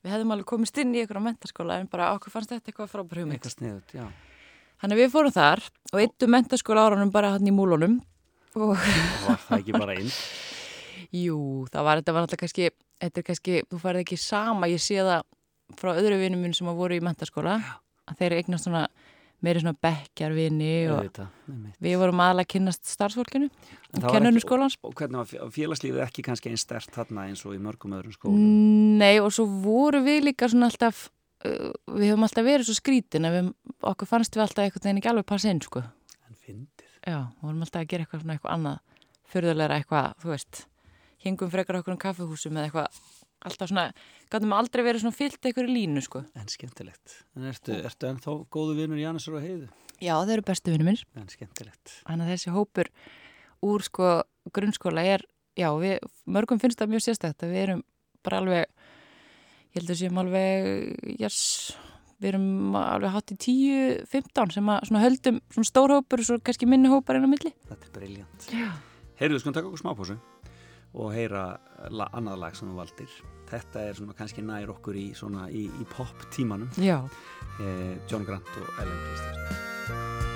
Við 0.04 0.13
hefðum 0.13 0.34
alveg 0.36 0.48
komist 0.50 0.80
inn 0.82 0.96
í 0.96 1.02
eitthvað 1.04 1.26
mentaskóla 1.28 1.78
en 1.80 1.89
bara 1.91 2.10
okkur 2.17 2.34
fannst 2.34 2.52
þetta 2.52 2.72
eitthvað 2.72 2.89
frábær 2.91 3.22
hugmynd. 3.24 3.93
já. 3.93 4.08
Þannig 4.84 4.98
að 4.98 5.00
við 5.00 5.13
fórum 5.13 5.36
þar 5.36 5.62
og 5.93 6.02
eittum 6.02 6.34
mentaskóla 6.34 6.88
árunum 6.89 7.13
bara 7.13 7.36
hann 7.38 7.48
í 7.48 7.54
múlunum 7.56 8.02
og 8.54 8.74
var 8.76 9.39
það 9.48 9.62
ekki 9.62 9.78
bara 9.78 9.96
inn? 9.96 10.10
jú, 11.24 11.38
það 11.72 11.88
var, 11.88 12.02
þetta 12.02 12.15
var 12.15 12.26
náttúrulega 12.26 12.43
kannski, 12.43 12.67
þetta 13.02 13.22
er 13.22 13.28
kannski, 13.30 13.62
þú 13.69 13.80
færði 13.82 14.04
ekki 14.04 14.19
sama, 14.22 14.69
ég 14.72 14.84
sé 14.84 15.00
það 15.00 15.24
frá 15.80 15.93
öðru 15.96 16.19
vinum 16.22 16.43
minn 16.43 16.56
sem 16.58 16.69
að 16.69 16.80
voru 16.82 16.98
í 16.98 17.04
mentaskóla, 17.04 17.58
að 18.10 18.20
þeir 18.22 18.36
eignast 18.42 18.68
svona 18.68 18.88
meiri 19.44 19.60
svona 19.60 19.76
bekkjarvini 19.84 20.70
og 20.94 21.02
einmitt. 21.04 21.76
við 21.84 21.98
vorum 22.00 22.22
aðalega 22.24 22.46
að 22.48 22.52
kynnast 22.54 22.86
starfsfólkinu 22.88 23.50
En 23.50 24.04
og 24.06 24.13
kennunum 24.13 24.39
skólans. 24.39 24.78
Og 24.88 24.94
hvernig 24.96 25.20
var 25.20 25.28
fé- 25.28 25.50
félagslífið 25.58 26.04
ekki 26.06 26.24
kannski 26.24 26.50
einn 26.54 26.62
stert 26.62 26.92
þarna 26.96 27.26
eins 27.28 27.44
og 27.46 27.56
í 27.58 27.60
mörgum 27.60 27.92
öðrum 27.98 28.16
skólum? 28.16 28.39
Nei, 29.02 29.20
og 29.20 29.34
svo 29.36 29.46
voru 29.66 30.00
við 30.06 30.24
líka 30.30 30.48
svona 30.48 30.70
alltaf, 30.72 31.10
við 31.44 32.08
höfum 32.13 32.24
alltaf 32.24 32.48
verið 32.48 32.70
svo 32.70 32.78
skrítin 32.80 33.28
að 33.28 33.36
við, 33.36 33.50
okkur 33.92 34.08
fannst 34.13 34.36
við 34.38 34.46
alltaf 34.46 34.63
einhvern 34.63 34.88
veginn 34.88 35.02
ekki 35.04 35.12
alveg 35.12 35.28
passa 35.34 35.52
inn, 35.52 35.60
sko. 35.62 35.84
En 36.30 36.39
fyndið. 36.39 36.88
Já, 37.04 37.20
vorum 37.44 37.66
alltaf 37.68 37.82
að 37.84 37.89
gera 37.92 38.06
eitthvað 38.08 38.24
svona 38.24 38.38
eitthvað 38.38 38.56
annað 38.56 38.80
fyrðulegra 39.34 39.82
eitthvað, 39.82 40.13
þú 40.24 40.32
veist 40.32 40.63
hingum 41.24 41.52
frekar 41.52 41.82
okkur 41.82 41.94
um 41.98 42.00
kaffehúsum 42.00 42.56
eða 42.56 42.70
eitthvað 42.70 43.04
alltaf 43.48 43.70
svona, 43.72 43.86
gætum 44.32 44.54
aldrei 44.58 44.84
verið 44.86 45.04
svona 45.04 45.18
fyllt 45.18 45.40
eitthvað 45.46 45.70
í 45.70 45.76
línu, 45.78 46.04
sko. 46.06 46.24
En 46.40 46.48
skemmtilegt. 46.52 47.18
En 47.38 47.48
ertu, 47.52 47.76
ertu 47.78 48.10
ennþá 48.10 48.36
góðu 48.54 48.76
vinur 48.80 49.02
Janusur 49.02 49.38
og 49.40 49.44
Heiðu? 49.46 49.70
Já, 50.04 50.16
þau 50.20 50.34
eru 50.36 50.44
bestu 50.48 50.74
vinnir 50.74 50.88
minn 50.90 51.00
En 51.22 51.30
skemmtilegt. 51.32 51.98
þannig 52.08 52.26
að 52.28 52.34
þessi 52.34 52.54
hópur 52.56 52.90
úr 53.64 53.86
sko 53.86 54.10
grunnskóla 54.52 55.04
er, 55.08 55.24
já, 55.56 55.70
við, 55.80 56.00
mörgum 56.28 56.60
finnst 56.60 56.82
það 56.82 56.92
mjög 56.96 57.06
sérstætt 57.06 57.46
að 57.46 57.54
við 57.54 57.62
erum 57.68 57.84
bara 58.26 58.42
alveg 58.42 58.66
ég 59.74 59.80
held 59.80 59.94
að 59.94 60.00
séum 60.02 60.20
alveg 60.20 61.16
yes, 61.22 61.38
við 62.20 62.34
erum 62.34 62.76
alveg 62.80 63.14
hátt 63.16 63.32
í 63.36 63.38
10-15 63.46 64.54
sem 64.58 64.70
að 64.74 64.90
svona 64.90 65.04
höldum 65.06 65.40
svona 65.54 65.70
stór 65.72 65.96
hópur 65.96 66.24
og 66.24 66.28
svo 66.28 66.40
kannski 66.44 66.68
minni 66.70 66.92
hópar 66.92 67.20
enn 67.22 67.28
á 67.28 67.32
milli 67.32 67.54
Þetta 67.70 67.88
er 67.88 67.96
briljant. 67.96 68.50
Já. 68.52 68.70
Heyrðu, 69.22 69.40
skulum 69.44 69.56
taka 69.56 69.70
okkur 69.72 69.82
smápósu 69.86 70.20
og 70.94 71.14
heyra 71.16 71.46
la, 71.90 72.10
annað 72.14 72.42
lag 72.44 72.58
sem 72.58 72.70
þú 72.70 72.78
valdir. 72.78 73.16
Þetta 73.50 73.88
er 73.90 73.98
svona 73.98 74.16
kannski 74.18 74.46
nær 74.46 74.72
okkur 74.74 74.98
í, 74.98 75.10
í, 75.14 75.66
í 75.68 75.90
pop 75.94 76.28
tímanum. 76.34 76.70
Eh, 77.62 77.98
John 78.10 78.26
Grant 78.26 78.56
og 78.62 78.80
Ellen 78.82 79.04
Kristjáns. 79.10 80.33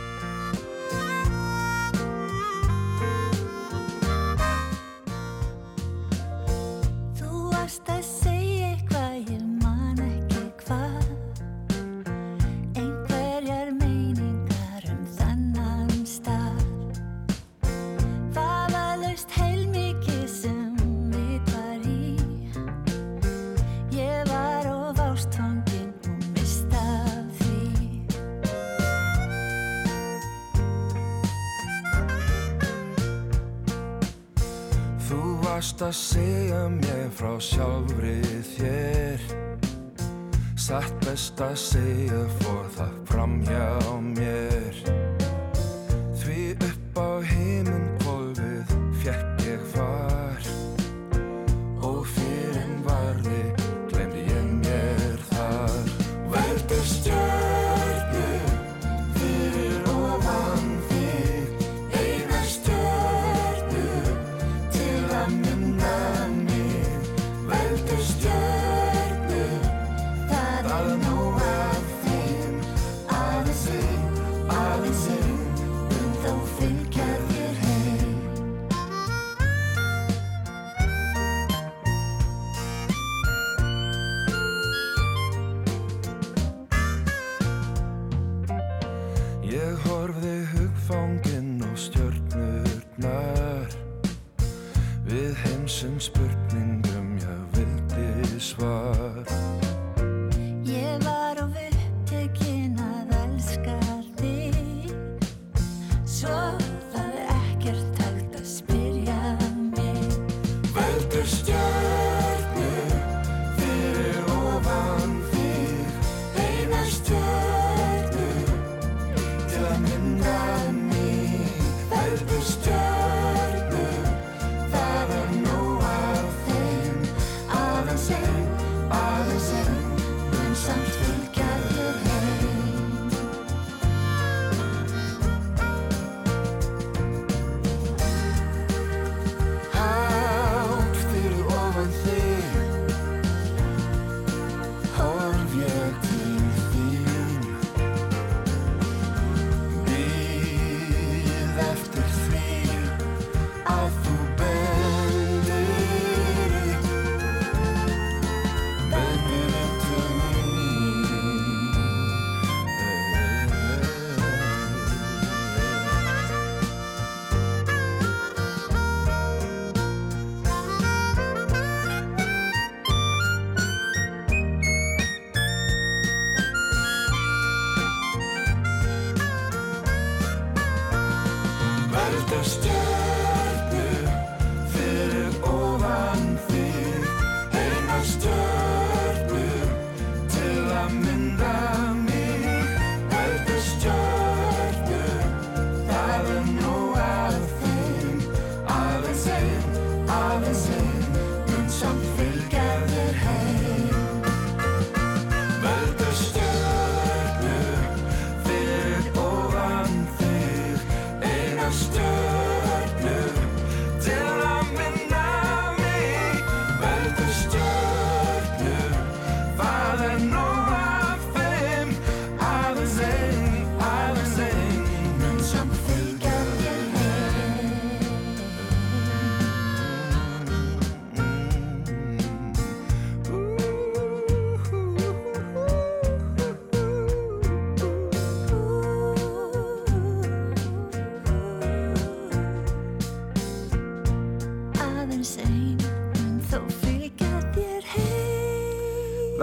Segja 35.97 36.67
mér 36.69 37.09
frá 37.09 37.33
sjálfri 37.41 38.21
þér. 38.53 39.23
Satt 40.57 40.93
best 41.05 41.41
að 41.41 41.55
segja 41.57 42.21
fór 42.41 42.67
það 42.75 42.95
fram 43.09 43.35
hjá 43.47 43.69
mér. 44.05 44.81
Því 46.21 46.41
upp 46.69 47.01
á 47.01 47.09
heiminn 47.31 47.76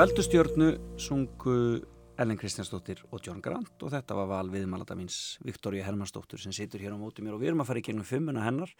Veldustjörnu 0.04 0.66
sungu 1.00 1.80
Ellen 2.20 2.36
Kristjánsdóttir 2.36 2.98
og 3.08 3.22
John 3.24 3.38
Grant 3.40 3.80
og 3.80 3.88
þetta 3.88 4.16
var 4.18 4.26
val 4.28 4.50
viðmalata 4.52 4.92
míns 4.98 5.38
Viktoria 5.40 5.86
Hermannsdóttir 5.86 6.42
sem 6.42 6.52
situr 6.52 6.82
hér 6.82 6.92
á 6.92 7.00
móti 7.00 7.24
mér 7.24 7.38
og 7.38 7.40
við 7.40 7.54
erum 7.54 7.62
að 7.64 7.70
fara 7.70 7.80
í 7.80 7.84
gegnum 7.86 8.04
fimmuna 8.04 8.42
hennar 8.44 8.74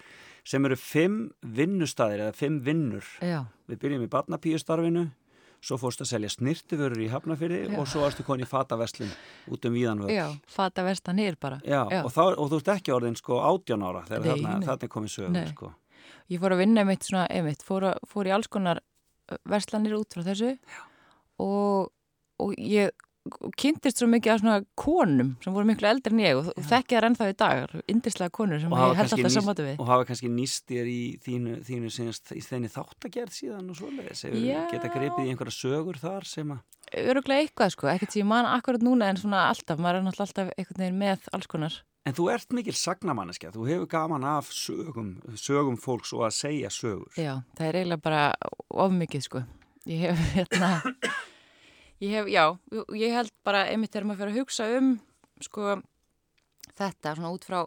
sem 0.44 0.68
eru 0.68 0.76
fimm 0.76 1.16
vinnustæðir 1.40 2.26
eða 2.26 2.36
fimm 2.36 2.60
vinnur. 2.66 3.08
Já, 3.24 3.40
Við 3.72 3.80
byrjum 3.86 4.04
í 4.04 4.10
barnapíustarfinu, 4.12 5.06
svo 5.64 5.80
fórst 5.80 6.04
að 6.04 6.12
selja 6.12 6.34
snirtiförur 6.36 7.00
í 7.00 7.08
Hafnafyrði 7.14 7.72
Já. 7.72 7.80
og 7.80 7.88
svo 7.88 8.04
varstu 8.04 8.28
koni 8.28 8.44
í 8.44 8.52
fataveslun 8.52 9.16
út 9.48 9.64
um 9.64 9.80
víðanvöld. 9.80 10.12
já, 10.12 10.28
fata 10.44 10.84
vestan 10.84 11.24
er 11.24 11.40
bara. 11.40 11.62
Já, 11.64 11.88
Og, 12.04 12.12
þá, 12.12 12.36
og 12.36 12.52
þú 12.52 12.60
ert 12.60 12.72
ekki 12.76 12.92
orðin 12.92 13.16
sko 13.16 13.40
18 13.40 13.80
ára 13.80 14.04
þegar 14.12 14.42
þarna, 14.44 14.76
er 14.76 14.88
komið 14.92 15.16
sögur 15.16 15.38
Nei. 15.40 15.46
sko. 15.56 15.72
Ég 16.28 16.36
fór 16.38 16.52
að 16.52 16.66
vinna 16.68 16.84
einmitt 16.84 17.08
svona, 17.08 17.26
einmitt, 17.30 17.64
fór, 17.64 17.94
að, 17.94 18.04
fór 18.12 18.28
í 18.28 18.30
alls 18.36 18.46
konar 18.46 18.84
verslanir 19.48 19.96
út 19.96 20.12
frá 20.12 20.20
þessu 20.20 20.58
og, 21.42 21.90
og 22.42 22.54
ég 22.58 22.92
kynntist 23.56 24.00
svo 24.00 24.08
mikið 24.12 24.34
af 24.34 24.40
svona 24.42 24.56
konum 24.76 25.30
sem 25.40 25.54
voru 25.54 25.68
miklu 25.68 25.88
eldri 25.88 26.12
en 26.12 26.20
ég 26.20 26.36
og, 26.36 26.50
og 26.52 26.66
þekki 26.68 26.98
það 26.98 27.06
ennþá 27.08 27.28
í 27.30 27.36
dag, 27.40 27.76
indislega 27.88 28.34
konur 28.36 28.60
sem 28.60 28.74
ég 28.74 28.98
held 28.98 29.14
alltaf 29.16 29.32
sammáttu 29.32 29.64
við. 29.64 29.78
og 29.80 29.88
hafa 29.88 30.08
kannski 30.10 30.28
nýst 30.28 30.66
þér 30.68 30.90
í 30.92 31.00
þínu, 31.24 31.54
þínu 31.64 31.92
sinast, 31.94 32.34
í 32.36 32.42
þenni 32.44 32.68
þáttagerð 32.74 33.38
síðan 33.38 33.72
og 33.72 33.80
svoleiðis 33.80 34.26
hefur 34.28 34.68
geta 34.74 34.92
gripið 34.92 35.24
í 35.24 35.32
einhverja 35.32 35.56
sögur 35.56 36.00
þar 36.02 36.28
sem 36.28 36.52
að 36.52 36.62
Öruglega 37.00 37.42
eitthvað 37.42 37.72
sko, 37.72 37.88
ekkert 37.90 38.12
sem 38.12 38.20
ég 38.20 38.28
man 38.28 38.46
akkurat 38.46 38.84
núna 38.84 39.08
en 39.08 39.18
svona 39.18 39.46
alltaf, 39.48 39.80
maður 39.80 40.02
er 40.02 40.04
náttúrulega 40.04 40.28
alltaf 40.28 40.50
einhvern 40.52 40.82
veginn 40.84 40.98
með 41.00 41.28
alls 41.34 41.48
konar. 41.50 41.78
En 42.04 42.14
þú 42.14 42.26
ert 42.34 42.52
mikil 42.54 42.74
sagnamanneskja, 42.76 43.54
þú 43.54 43.64
hefur 43.70 43.88
gaman 43.90 44.26
af 44.28 44.50
sögum, 44.52 45.14
sögum 45.40 45.78
fólks 45.80 46.12
og 46.14 46.26
að 46.28 46.36
segja 46.36 46.70
sögur. 46.70 47.08
Já, 47.16 47.38
það 47.56 47.70
er 47.70 47.78
eiginlega 47.80 48.04
bara 48.04 48.22
of 48.68 48.92
mikið 48.94 49.24
sko. 49.24 49.42
Ég 49.84 50.00
hef, 50.06 50.20
hérna, 50.34 50.70
ég 52.00 52.14
hef, 52.16 52.28
já, 52.32 52.44
ég 52.96 53.12
held 53.12 53.32
bara 53.44 53.66
einmitt 53.68 53.92
þegar 53.92 54.06
maður 54.08 54.22
fyrir 54.24 54.32
að 54.34 54.38
hugsa 54.40 54.68
um 54.78 54.92
sko 55.44 55.74
þetta 56.78 57.12
svona 57.18 57.32
út 57.34 57.44
frá 57.44 57.58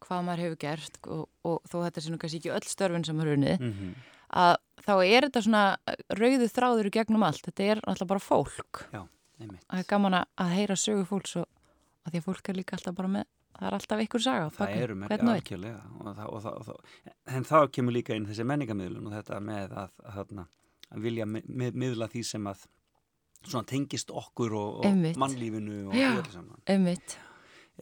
hvað 0.00 0.22
maður 0.28 0.42
hefur 0.46 0.60
gert 0.62 1.00
og, 1.10 1.24
og 1.44 1.58
þó 1.68 1.76
þetta 1.84 2.04
sé 2.04 2.12
nú 2.12 2.20
kannski 2.22 2.38
ekki 2.40 2.52
öll 2.54 2.68
störfin 2.70 3.04
sem 3.08 3.20
er 3.24 3.34
unnið, 3.36 3.66
Mm 3.66 3.92
að 4.30 4.52
þá 4.86 4.92
er 5.02 5.24
þetta 5.26 5.40
svona 5.42 5.60
rauðu 6.14 6.46
þráður 6.54 6.86
í 6.86 6.90
gegnum 6.94 7.24
allt. 7.26 7.40
Þetta 7.48 7.64
er 7.66 7.80
alltaf 7.90 8.06
bara 8.12 8.20
fólk. 8.22 8.78
Já, 8.94 9.00
einmitt. 9.42 9.64
Það 9.66 9.80
er 9.82 9.88
gaman 9.90 10.14
að- 10.20 10.52
heyra 10.54 10.76
sögu 10.78 11.02
fólks 11.08 11.32
og 11.40 11.48
að 12.06 12.12
því 12.14 12.20
að 12.20 12.26
fólk 12.28 12.48
er 12.52 12.54
líka 12.60 12.76
alltaf 12.78 12.94
bara 12.94 13.10
með, 13.10 13.24
það 13.58 13.66
er 13.66 13.76
alltaf 13.80 13.98
einhver 14.04 14.22
saga. 14.22 14.44
Það 14.54 14.70
við 14.70 14.84
eru 14.86 14.94
með 15.00 15.08
algjörlega 15.34 15.82
og 15.98 16.14
það, 16.14 16.28
og 16.30 16.44
það, 16.44 16.54
og 16.60 16.64
það, 16.68 16.78
en 17.34 17.48
þá 17.50 17.56
kemur 17.74 17.96
líka 17.98 18.14
inn 18.20 18.28
þessi 18.30 18.46
menningammiðlun 18.52 19.10
og 19.10 19.16
þetta 19.18 19.40
með 19.50 19.74
að, 19.82 19.90
að, 19.98 20.14
að, 20.14 20.38
að 20.46 20.46
vilja 20.96 21.26
mi- 21.26 21.44
mi- 21.46 21.70
miðla 21.72 22.08
því 22.10 22.24
sem 22.26 22.46
að 22.50 22.64
svona 23.46 23.64
tengist 23.66 24.10
okkur 24.10 24.52
og, 24.58 24.80
og 24.84 25.16
mannlífinu 25.16 25.86
og 25.88 25.94
Já. 25.96 26.10
öllu 26.18 26.32
saman. 26.32 26.58
Einmitt. 26.68 27.16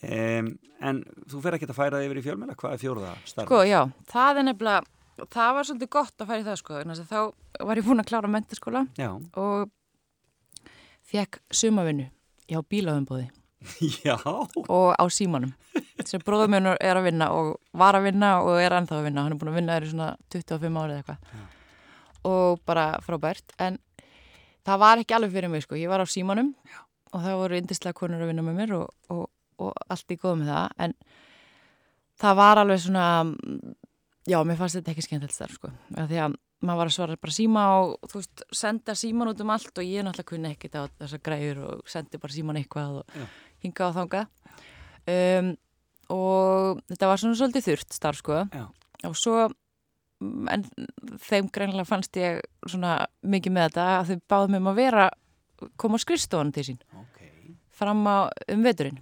Um, 0.02 0.52
en 0.80 1.00
þú 1.26 1.40
fer 1.42 1.56
ekki 1.56 1.66
að 1.66 1.74
færa 1.74 1.98
það 1.98 2.04
yfir 2.06 2.20
í 2.20 2.22
fjölmjöla, 2.28 2.54
hvað 2.60 2.72
er 2.76 2.78
fjóruða 2.84 3.14
starf? 3.26 3.48
Sko, 3.48 3.62
já, 3.66 3.80
það 4.12 4.38
er 4.38 4.46
nefnilega, 4.46 4.84
það 5.34 5.54
var 5.56 5.66
svolítið 5.66 5.90
gott 5.96 6.22
að 6.22 6.28
fara 6.30 6.38
í 6.38 6.46
það, 6.46 6.58
sko, 6.60 6.82
þá 7.08 7.64
var 7.66 7.80
ég 7.80 7.88
búin 7.88 7.98
að 8.04 8.06
klára 8.12 8.30
mentaskóla 8.30 8.84
Já, 9.00 9.08
og 9.34 9.72
fekk 11.10 11.40
sumavinnu 11.50 12.06
hjá 12.46 12.60
bílaðumbóði 12.70 13.26
já, 14.06 14.14
og 14.22 14.94
á 14.94 15.04
símanum 15.10 15.50
sem 16.06 16.22
bróður 16.22 16.52
minn 16.54 16.70
er 16.78 16.94
að 17.00 17.08
vinna 17.08 17.32
og 17.34 17.56
var 17.74 17.98
að 17.98 18.06
vinna 18.12 18.36
og 18.46 18.54
er 18.62 18.76
ennþá 18.78 19.00
að 19.00 19.08
vinna, 19.08 19.24
hann 19.26 19.34
er 19.34 19.40
búin 19.40 19.50
að 19.50 19.58
vinna 19.58 19.74
þér 19.80 19.88
í 19.88 19.90
svona 19.96 20.10
25 20.30 20.78
árið 20.84 21.00
eitthvað 21.00 21.57
og 22.26 22.60
bara 22.68 22.90
frábært, 23.04 23.54
en 23.58 23.78
það 24.66 24.82
var 24.82 25.02
ekki 25.02 25.16
alveg 25.16 25.34
fyrir 25.36 25.52
mig, 25.52 25.64
sko, 25.66 25.78
ég 25.78 25.90
var 25.90 26.02
á 26.02 26.06
símanum 26.08 26.52
já. 26.66 26.80
og 27.12 27.24
það 27.24 27.40
voru 27.42 27.60
indislega 27.60 27.98
konur 27.98 28.24
að 28.24 28.32
vinna 28.32 28.44
með 28.46 28.60
mér 28.62 28.74
og, 28.80 28.90
og, 29.14 29.24
og 29.62 29.72
allt 29.88 30.14
í 30.14 30.18
góð 30.18 30.42
með 30.42 30.52
það, 30.54 30.76
en 30.86 30.98
það 32.18 32.42
var 32.42 32.62
alveg 32.64 32.84
svona 32.84 33.06
já, 34.28 34.38
mér 34.42 34.60
fannst 34.60 34.80
þetta 34.80 34.94
ekki 34.94 35.06
skemmtilegt 35.06 35.38
starf, 35.38 35.58
sko, 35.60 35.72
því 35.94 36.22
að 36.26 36.38
maður 36.64 36.80
var 36.80 36.90
að 36.90 36.96
svara 36.96 37.18
bara 37.22 37.34
síma 37.34 37.64
og 37.78 38.10
þú 38.10 38.20
veist, 38.20 38.42
senda 38.56 38.94
síman 38.98 39.30
út 39.30 39.42
um 39.44 39.52
allt 39.54 39.78
og 39.78 39.86
ég 39.86 40.02
náttúrulega 40.02 40.30
kunni 40.32 40.50
ekkert 40.50 40.74
á 40.74 40.82
þessar 40.98 41.22
græður 41.28 41.60
og 41.68 41.92
sendi 41.92 42.18
bara 42.18 42.34
síman 42.34 42.58
eitthvað 42.58 42.98
og 43.02 43.14
Já. 43.14 43.26
hinga 43.62 43.86
á 43.86 43.90
þanga 43.98 44.22
um, 45.14 45.52
og 46.18 46.82
þetta 46.90 47.10
var 47.12 47.22
svona 47.22 47.38
svolítið 47.38 47.68
þurft 47.68 47.94
starf 47.94 48.22
sko 48.22 48.40
Já. 48.50 48.64
og 49.06 49.18
svo 49.18 49.46
en 50.20 50.64
þeim 51.22 51.48
greinlega 51.54 51.86
fannst 51.86 52.18
ég 52.18 52.42
svona 52.66 53.06
mikið 53.22 53.54
með 53.54 53.68
þetta 53.68 53.86
að 53.98 54.10
þau 54.10 54.18
báðum 54.32 54.58
um 54.58 54.70
að 54.72 54.80
vera 54.82 55.06
koma 55.78 55.98
á 55.98 56.04
skrifstofan 56.04 56.52
til 56.54 56.66
sín 56.70 56.80
ok, 56.98 57.22
fram 57.74 58.02
á 58.06 58.26
um 58.50 58.66
veturinn 58.66 58.98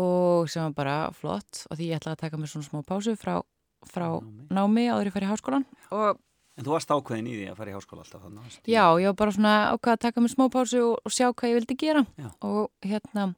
og 0.00 0.48
sem 0.50 0.64
var 0.68 0.76
bara 0.76 0.96
flott 1.16 1.64
og 1.68 1.76
því 1.76 1.90
ég 1.90 2.00
ætlaði 2.00 2.16
að 2.16 2.24
taka 2.24 2.40
mér 2.40 2.52
svona 2.52 2.68
smá 2.68 2.82
pásu 2.86 3.16
frá, 3.18 3.40
frá 3.88 4.08
Námi. 4.52 4.88
áður 4.88 5.10
ég 5.10 5.16
fær 5.16 5.26
í 5.26 5.32
háskólan 5.32 5.68
og 5.90 6.20
En 6.58 6.66
þú 6.66 6.74
varst 6.74 6.90
ákveðin 6.92 7.28
í 7.30 7.36
því 7.38 7.44
að 7.48 7.56
fara 7.56 7.70
í 7.70 7.72
háskóla 7.72 8.02
alltaf 8.04 8.24
þannig? 8.26 8.56
Já, 8.68 8.82
ég 9.00 9.08
var 9.08 9.16
bara 9.16 9.32
svona 9.32 9.52
ákvað 9.72 9.94
að 9.94 10.02
taka 10.02 10.20
mér 10.20 10.32
smá 10.34 10.42
pásu 10.52 10.80
og, 10.90 10.96
og 11.06 11.14
sjá 11.14 11.30
hvað 11.30 11.52
ég 11.52 11.56
vildi 11.56 11.76
gera 11.80 12.02
Já. 12.20 12.26
og 12.44 12.68
hérna 12.84 13.30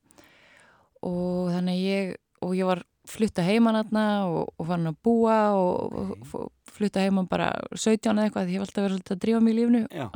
og 1.07 1.53
þannig 1.53 1.83
ég 1.85 2.17
og 2.43 2.57
ég 2.59 2.67
var 2.67 2.83
flutta 3.09 3.43
heiman 3.43 3.79
aðna 3.81 4.07
og, 4.31 4.53
og 4.57 4.69
fann 4.69 4.91
að 4.91 4.99
búa 5.05 5.39
og, 5.59 5.97
og, 5.99 6.33
og 6.39 6.75
flutta 6.77 7.03
heiman 7.03 7.29
bara 7.31 7.51
17 7.75 8.13
eða 8.13 8.29
eitthvað 8.29 8.49
því 8.49 8.55
ég 8.55 8.61
hef 8.61 8.67
alltaf 8.69 8.85
verið 8.87 8.97
svolítið 8.99 9.17
að 9.17 9.23
drífa 9.25 9.43
mig 9.43 9.55
í 9.55 9.59
lífnu 9.59 9.83
Já, 9.91 10.07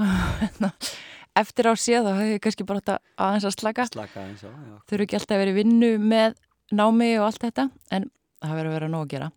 eftir 1.42 1.68
á 1.68 1.72
séð 1.76 2.06
þá 2.06 2.12
hefði 2.16 2.36
ég 2.36 2.42
kannski 2.44 2.66
bara 2.68 2.82
að 2.94 3.00
aðeins 3.26 3.46
að 3.48 3.56
slaka. 3.56 3.86
Slaka 3.90 4.24
eins 4.24 4.44
og, 4.46 4.54
já. 4.54 4.76
þurfu 4.88 5.06
ekki 5.06 5.18
alltaf 5.18 5.36
að 5.36 5.42
vera 5.42 5.52
í 5.52 5.58
vinnu 5.58 5.90
með 6.00 6.36
námi 6.76 7.10
og 7.20 7.26
allt 7.28 7.44
þetta 7.44 7.68
en 7.92 8.08
það 8.40 8.56
verður 8.56 8.70
að 8.70 8.76
vera 8.78 8.90
nóg 8.92 9.04
að 9.04 9.12
gera. 9.14 9.30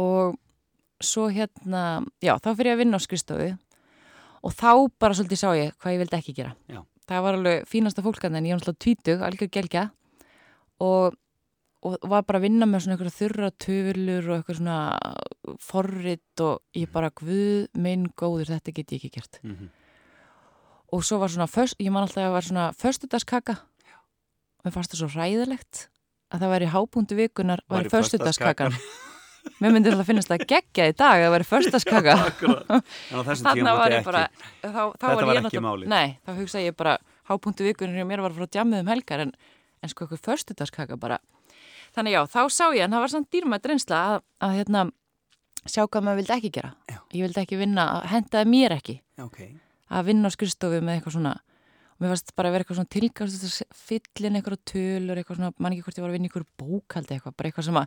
Og 0.00 0.38
svo 1.04 1.28
hérna 1.32 1.82
já, 2.24 2.34
þá 2.40 2.50
fyrir 2.54 2.70
ég 2.70 2.76
að 2.76 2.82
vinna 2.82 3.00
á 3.00 3.04
skristofu 3.04 3.50
og 4.46 4.56
þá 4.56 4.70
bara 5.00 5.16
svolítið 5.18 5.42
sá 5.42 5.48
ég 5.58 5.76
hvað 5.82 5.96
ég 5.96 6.02
vildi 6.04 6.18
ekki 6.20 6.36
gera. 6.36 6.54
Já. 6.70 6.80
það 7.06 7.22
var 7.26 7.38
alveg 7.38 7.68
fínasta 7.70 8.04
fólkan 8.04 8.38
en 8.38 8.48
ég 8.48 8.56
var 8.56 8.62
alltaf 8.62 8.80
tvítug, 8.82 9.22
algjör 9.22 9.52
gelgja. 9.52 9.84
Og, 10.82 11.14
og 11.86 11.96
var 12.10 12.24
bara 12.26 12.40
að 12.40 12.46
vinna 12.48 12.66
með 12.68 12.84
svona 12.84 12.96
einhverja 12.96 13.16
þurra 13.20 13.50
töfurlur 13.62 14.28
og 14.30 14.36
eitthvað 14.40 14.58
svona 14.60 14.78
forrit 15.62 16.42
og 16.44 16.60
ég 16.76 16.90
bara, 16.92 17.10
guð 17.14 17.66
minn 17.78 18.08
góður, 18.18 18.50
þetta 18.56 18.74
get 18.80 18.94
ég 18.96 19.02
ekki 19.04 19.14
gert. 19.20 19.40
Mm 19.46 19.68
og 20.94 21.02
svo 21.02 21.16
var 21.18 21.28
svona, 21.28 21.48
föst, 21.50 21.74
ég 21.82 21.90
man 21.90 22.04
alltaf 22.06 22.20
að 22.22 22.26
það 22.28 22.34
var 22.36 22.44
svona 22.46 22.64
föstudagskaka. 22.78 23.54
Og 23.58 24.68
mér 24.68 24.74
fannst 24.76 24.92
það 24.94 25.00
svo 25.00 25.08
ræðilegt 25.18 25.80
að 26.30 26.44
það 26.44 26.52
væri 26.52 26.68
hábúndu 26.70 27.16
vikunar 27.18 27.62
væri 27.66 27.88
Væri 27.88 27.92
föstudagskakan 27.92 28.76
mér 29.62 29.74
myndi 29.74 29.90
alltaf 29.92 30.08
finnast 30.08 30.30
það 30.30 30.44
geggja 30.50 30.86
í 30.90 30.94
dag 30.96 31.20
að 31.20 31.26
það 31.26 31.34
væri 31.34 31.46
þessum 33.28 33.46
þannig 33.46 33.60
tíma 33.60 33.74
var 33.78 33.94
ég 33.94 34.06
bara 34.06 34.22
þá, 34.62 34.80
þá 34.98 35.04
var 35.06 35.22
ég 35.22 35.38
ekki 35.42 35.60
náttúrulega- 35.60 35.92
nei, 35.92 36.18
þá 36.26 36.30
hugsa 36.40 36.62
ég 36.64 36.76
bara 36.78 36.96
hábúndu 37.30 37.66
vikunar 37.68 37.94
hjá 38.00 38.08
mér 38.10 38.24
var 38.26 38.34
frá 38.34 38.46
djamið 38.56 38.82
um 38.82 38.90
helgar 38.90 39.22
en, 39.26 39.32
en 39.82 39.92
sko 39.92 40.06
eitthvað 40.06 40.24
föstudagskaka 40.26 40.98
bara 40.98 41.20
þannig 41.96 42.16
já, 42.16 42.20
þá 42.30 42.40
sá 42.52 42.64
ég 42.76 42.84
en 42.84 42.94
það 42.94 43.04
var 43.04 43.12
samt 43.14 43.30
dýrmætt 43.34 43.68
reynsla 43.70 44.00
að, 44.12 44.22
að 44.44 44.54
hérna 44.60 44.84
sjá 45.66 45.82
hvað 45.82 46.04
maður 46.06 46.20
vildi 46.20 46.34
ekki 46.36 46.52
gera. 46.54 46.72
Já. 46.86 46.98
ég 47.16 47.26
vildi 47.26 47.42
ekki 47.42 47.58
vinna, 47.60 47.86
hendaði 48.06 48.50
mér 48.52 48.76
ekki 48.76 49.00
Ok, 49.24 49.38
að 49.90 50.08
vinna 50.10 50.30
á 50.30 50.34
skrifstofu 50.36 50.82
með 50.84 50.98
eitthvað 50.98 51.16
svona 51.16 51.34
og 51.96 52.04
mér 52.04 52.12
fannst 52.12 52.34
bara 52.36 52.50
að 52.50 52.54
vera 52.56 52.66
eitthvað 52.66 52.78
svona 52.80 52.92
tilgangst 52.92 53.46
að 53.46 53.76
fyllin 53.88 54.36
eitthvað 54.36 54.58
tölur, 54.68 55.16
eitthvað 55.16 55.38
svona 55.40 55.52
mann 55.56 55.72
ekki 55.72 55.86
hvort 55.86 55.98
ég 55.98 56.04
var 56.04 56.12
að 56.12 56.16
vinna 56.18 56.28
einhverju 56.28 56.48
bókaldi 56.60 57.16
eitthvað, 57.16 57.36
bara 57.40 57.50
eitthvað 57.50 57.68
sem 57.70 57.78
að 57.80 57.86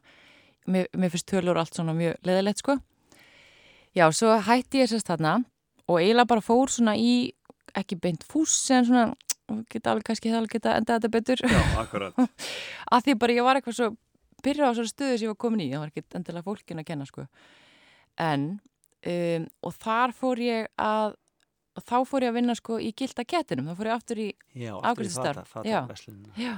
mér, 0.74 0.88
mér 0.98 1.14
finnst 1.14 1.30
tölur 1.30 1.60
allt 1.62 1.78
svona 1.78 1.94
mjög 1.98 2.18
leðilegt 2.26 2.64
sko. 2.64 2.80
Já, 3.94 4.06
svo 4.14 4.34
hætti 4.50 4.82
ég 4.82 4.90
sérst 4.90 5.10
þarna 5.10 5.36
og 5.86 6.00
eiginlega 6.02 6.30
bara 6.34 6.46
fór 6.46 6.74
svona 6.74 6.96
í 6.98 7.14
ekki 7.78 8.00
beint 8.02 8.26
fús 8.26 8.56
en 8.74 8.90
svona 8.90 9.06
geta 9.72 9.94
alveg 9.94 10.08
kannski 10.10 10.32
það 10.32 10.42
alveg 10.42 10.56
geta 10.58 10.76
endað 10.80 11.00
þetta 11.00 11.12
betur. 11.16 11.44
Já, 11.44 11.62
akkurat. 11.84 12.22
Að 12.94 13.06
því 13.08 13.18
bara 13.24 13.38
ég 13.38 13.48
var 13.48 13.60
eitthvað 13.60 13.78
svo 13.80 13.90
byrja 14.46 14.70
á 14.70 14.76
svona 14.78 14.94
stöðu 14.94 15.18
sem 15.18 15.28
ég 15.28 15.34
var 15.34 15.42
komin 15.46 15.66
í 15.66 15.70
það 15.72 15.84
var 15.84 15.94
ekki 15.94 16.06
endilega 16.20 16.48
fólkin 16.48 16.84
að 16.84 16.90
kenna 16.92 17.08
sko. 17.10 17.26
En 18.20 18.48
um, 18.60 19.50
og 19.66 19.76
þar 19.80 20.16
fór 20.16 20.44
ég 20.44 20.72
að 20.80 21.18
og 21.80 21.86
þá 21.86 21.98
fór 22.10 22.26
ég 22.26 22.34
að 22.34 22.40
vinna 22.42 22.56
sko 22.58 22.80
í 22.84 22.90
gilda 22.98 23.24
kettinum. 23.24 23.70
Þá 23.72 23.80
fór 23.80 23.92
ég 23.92 24.00
aftur 24.00 24.20
í, 24.20 24.30
já 26.40 26.58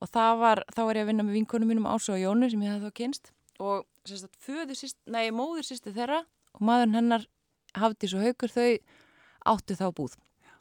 og 0.00 0.08
það 0.08 0.40
var, 0.40 0.62
þá 0.72 0.80
var 0.86 0.98
ég 0.98 1.04
að 1.04 1.12
vinna 1.12 1.26
með 1.26 1.38
vinkonum 1.38 1.70
mínum 1.70 1.88
Ása 1.90 2.14
og 2.14 2.22
Jónu 2.22 2.48
sem 2.50 2.64
ég 2.64 2.74
hefði 2.74 2.88
þá 2.88 2.98
kynst 3.00 3.32
og 3.60 3.84
sérst 4.08 4.96
nei, 5.12 5.28
móður 5.34 5.66
sýsti 5.68 5.92
þeirra 5.96 6.22
og 6.56 6.64
maðurinn 6.64 6.96
hennar 6.96 7.26
hafði 7.76 8.10
svo 8.10 8.22
haugur 8.24 8.52
þau 8.54 8.70
áttu 9.52 9.76
þá 9.76 9.86
búð 9.96 10.16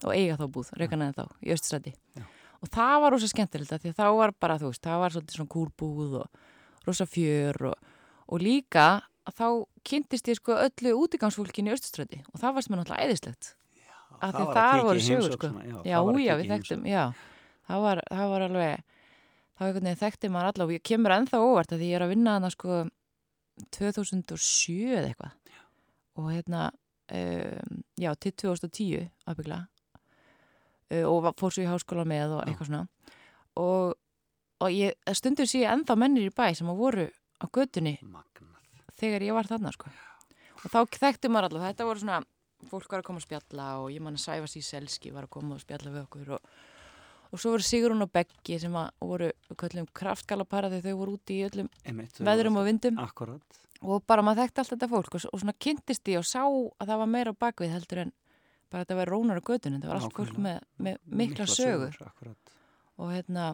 og 0.05 0.15
eiga 0.15 0.37
þá 0.39 0.45
búð, 0.55 0.71
reikanaði 0.79 1.17
þá 1.17 1.23
í 1.43 1.53
Öststræti 1.55 1.93
Já. 2.15 2.25
og 2.59 2.71
það 2.73 2.95
var 3.03 3.15
rosa 3.15 3.29
skemmtilegt 3.31 3.75
af 3.75 3.83
því 3.83 3.93
að 3.93 3.99
þá 3.99 4.07
var 4.19 4.33
bara, 4.39 4.57
þú 4.61 4.71
veist, 4.71 4.83
það 4.85 5.03
var 5.03 5.15
svolítið 5.15 5.39
svona 5.39 5.53
kúrbúð 5.55 6.17
og 6.21 6.43
rosa 6.87 7.07
fjör 7.09 7.61
og, 7.71 7.95
og 8.29 8.43
líka 8.43 8.89
að 9.29 9.39
þá 9.39 9.47
kynntist 9.89 10.29
ég 10.31 10.39
sko 10.39 10.57
öllu 10.57 10.93
útigangsfólkin 11.03 11.69
í 11.69 11.73
Öststræti 11.75 12.21
og 12.31 12.41
það 12.41 12.55
varst 12.57 12.71
mér 12.71 12.81
náttúrulega 12.81 13.09
æðislegt. 13.09 13.55
Það 14.19 14.35
því 14.35 14.45
var 14.45 14.49
að 14.49 14.55
þar 14.57 14.69
kíkja 14.69 14.83
í 14.83 14.87
voru 14.87 15.03
sögur 15.05 15.35
sko. 15.35 15.49
já, 15.49 15.75
já, 15.85 15.95
það 15.95 16.07
var 16.07 16.15
að 16.15 16.23
já, 16.25 16.33
við 16.39 16.53
þekktum, 16.53 16.87
já. 16.89 17.03
Það 17.69 17.83
var, 17.85 18.01
það 18.09 18.31
var 18.33 18.45
alveg 18.47 18.85
það 19.59 19.61
var 19.61 19.69
einhvern 19.69 19.87
veginn 19.89 20.01
þekkti 20.01 20.31
maður 20.33 20.49
alla 20.49 20.65
og 20.65 20.73
ég 20.73 20.85
kemur 20.89 21.15
ennþá 21.15 21.41
óvart 21.43 21.73
að 21.75 21.83
því 21.83 21.89
ég 21.91 21.99
er 21.99 22.05
að 22.05 22.13
vinna 22.13 22.35
hana 22.37 22.51
sko 22.53 22.79
2007 23.75 24.75
eða 24.95 25.09
eitthvað. 25.11 25.35
Og 26.19 26.31
hérna 26.33 26.63
um, 26.71 27.81
já, 27.99 28.11
til 28.19 28.33
2010 28.43 29.09
ábyggla 29.29 29.59
uh, 29.61 29.78
og 31.05 31.23
var- 31.23 31.35
fór 31.37 31.53
svo 31.53 31.63
í 31.65 31.69
háskóla 31.69 32.05
með 32.09 32.37
og 32.39 32.43
eitthvað 32.47 32.69
svona 32.71 32.87
og, 33.59 33.93
og 34.63 34.69
ég, 34.73 34.93
stundur 35.17 35.45
sé 35.49 35.63
ég 35.65 35.71
ennþá 35.73 35.95
mennir 35.99 36.29
í 36.29 36.33
bæ 36.33 36.53
sem 36.57 36.69
að 36.71 36.79
voru 36.81 37.05
á 37.39 37.45
Magnað. 37.47 38.57
þegar 38.99 39.21
ég 39.29 39.33
var 39.37 39.47
þarna 39.47 39.71
sko. 39.75 39.89
og 40.59 40.71
þá 40.73 40.79
þekkti 40.99 41.29
maður 41.31 41.49
alltaf 41.49 41.67
þetta 41.69 41.85
voru 41.87 41.99
svona, 42.03 42.19
fólk 42.69 42.89
var 42.91 42.99
að 43.03 43.07
koma 43.07 43.21
að 43.21 43.27
spjalla 43.29 43.67
og 43.79 43.91
ég 43.93 44.01
man 44.03 44.17
að 44.17 44.25
Sæfas 44.25 44.57
í 44.59 44.63
Selski 44.65 45.13
var 45.15 45.23
að 45.29 45.33
koma 45.37 45.55
og 45.55 45.61
spjalla 45.63 45.93
við 45.93 46.03
okkur 46.03 46.33
og, 46.35 46.49
og 47.31 47.39
svo 47.39 47.53
voru 47.53 47.63
Sigrun 47.63 48.01
og 48.03 48.11
Beggi 48.11 48.59
sem 48.59 48.75
að 48.75 48.89
voru 48.99 49.29
kraftgalapara 49.93 50.69
þegar 50.73 50.91
þau 50.91 50.97
voru 50.99 51.15
úti 51.19 51.39
í 51.39 51.45
öllum 51.47 51.69
Einmitt, 51.85 52.19
veðrum 52.19 52.57
og 52.59 52.65
vindum 52.67 52.99
Akkurat. 52.99 53.59
og 53.81 54.03
bara 54.07 54.21
maður 54.25 54.43
þekkti 54.47 54.59
allt 54.63 54.73
þetta 54.75 54.89
fólk 54.91 55.15
og, 55.15 55.27
og 55.31 55.39
svona 55.39 55.55
kynntist 55.59 56.11
ég 56.11 56.19
og 56.19 56.27
sá 56.27 56.43
að 56.43 56.87
það 56.89 56.97
var 57.03 57.07
meira 57.15 57.33
bakvið 57.33 57.71
heldur 57.77 58.03
en 58.03 58.11
bara 58.69 58.83
þetta 58.85 58.95
var 58.99 59.09
rónar 59.13 59.39
á 59.41 59.43
götunni, 59.49 59.79
þetta 59.79 59.87
var 59.91 59.99
allt 60.01 60.13
fólk 60.15 60.37
með, 60.37 60.59
með 60.77 60.97
mikla 61.05 61.45
sögur 61.49 61.95
Akkurat. 62.05 62.53
og 62.97 63.11
hérna 63.13 63.47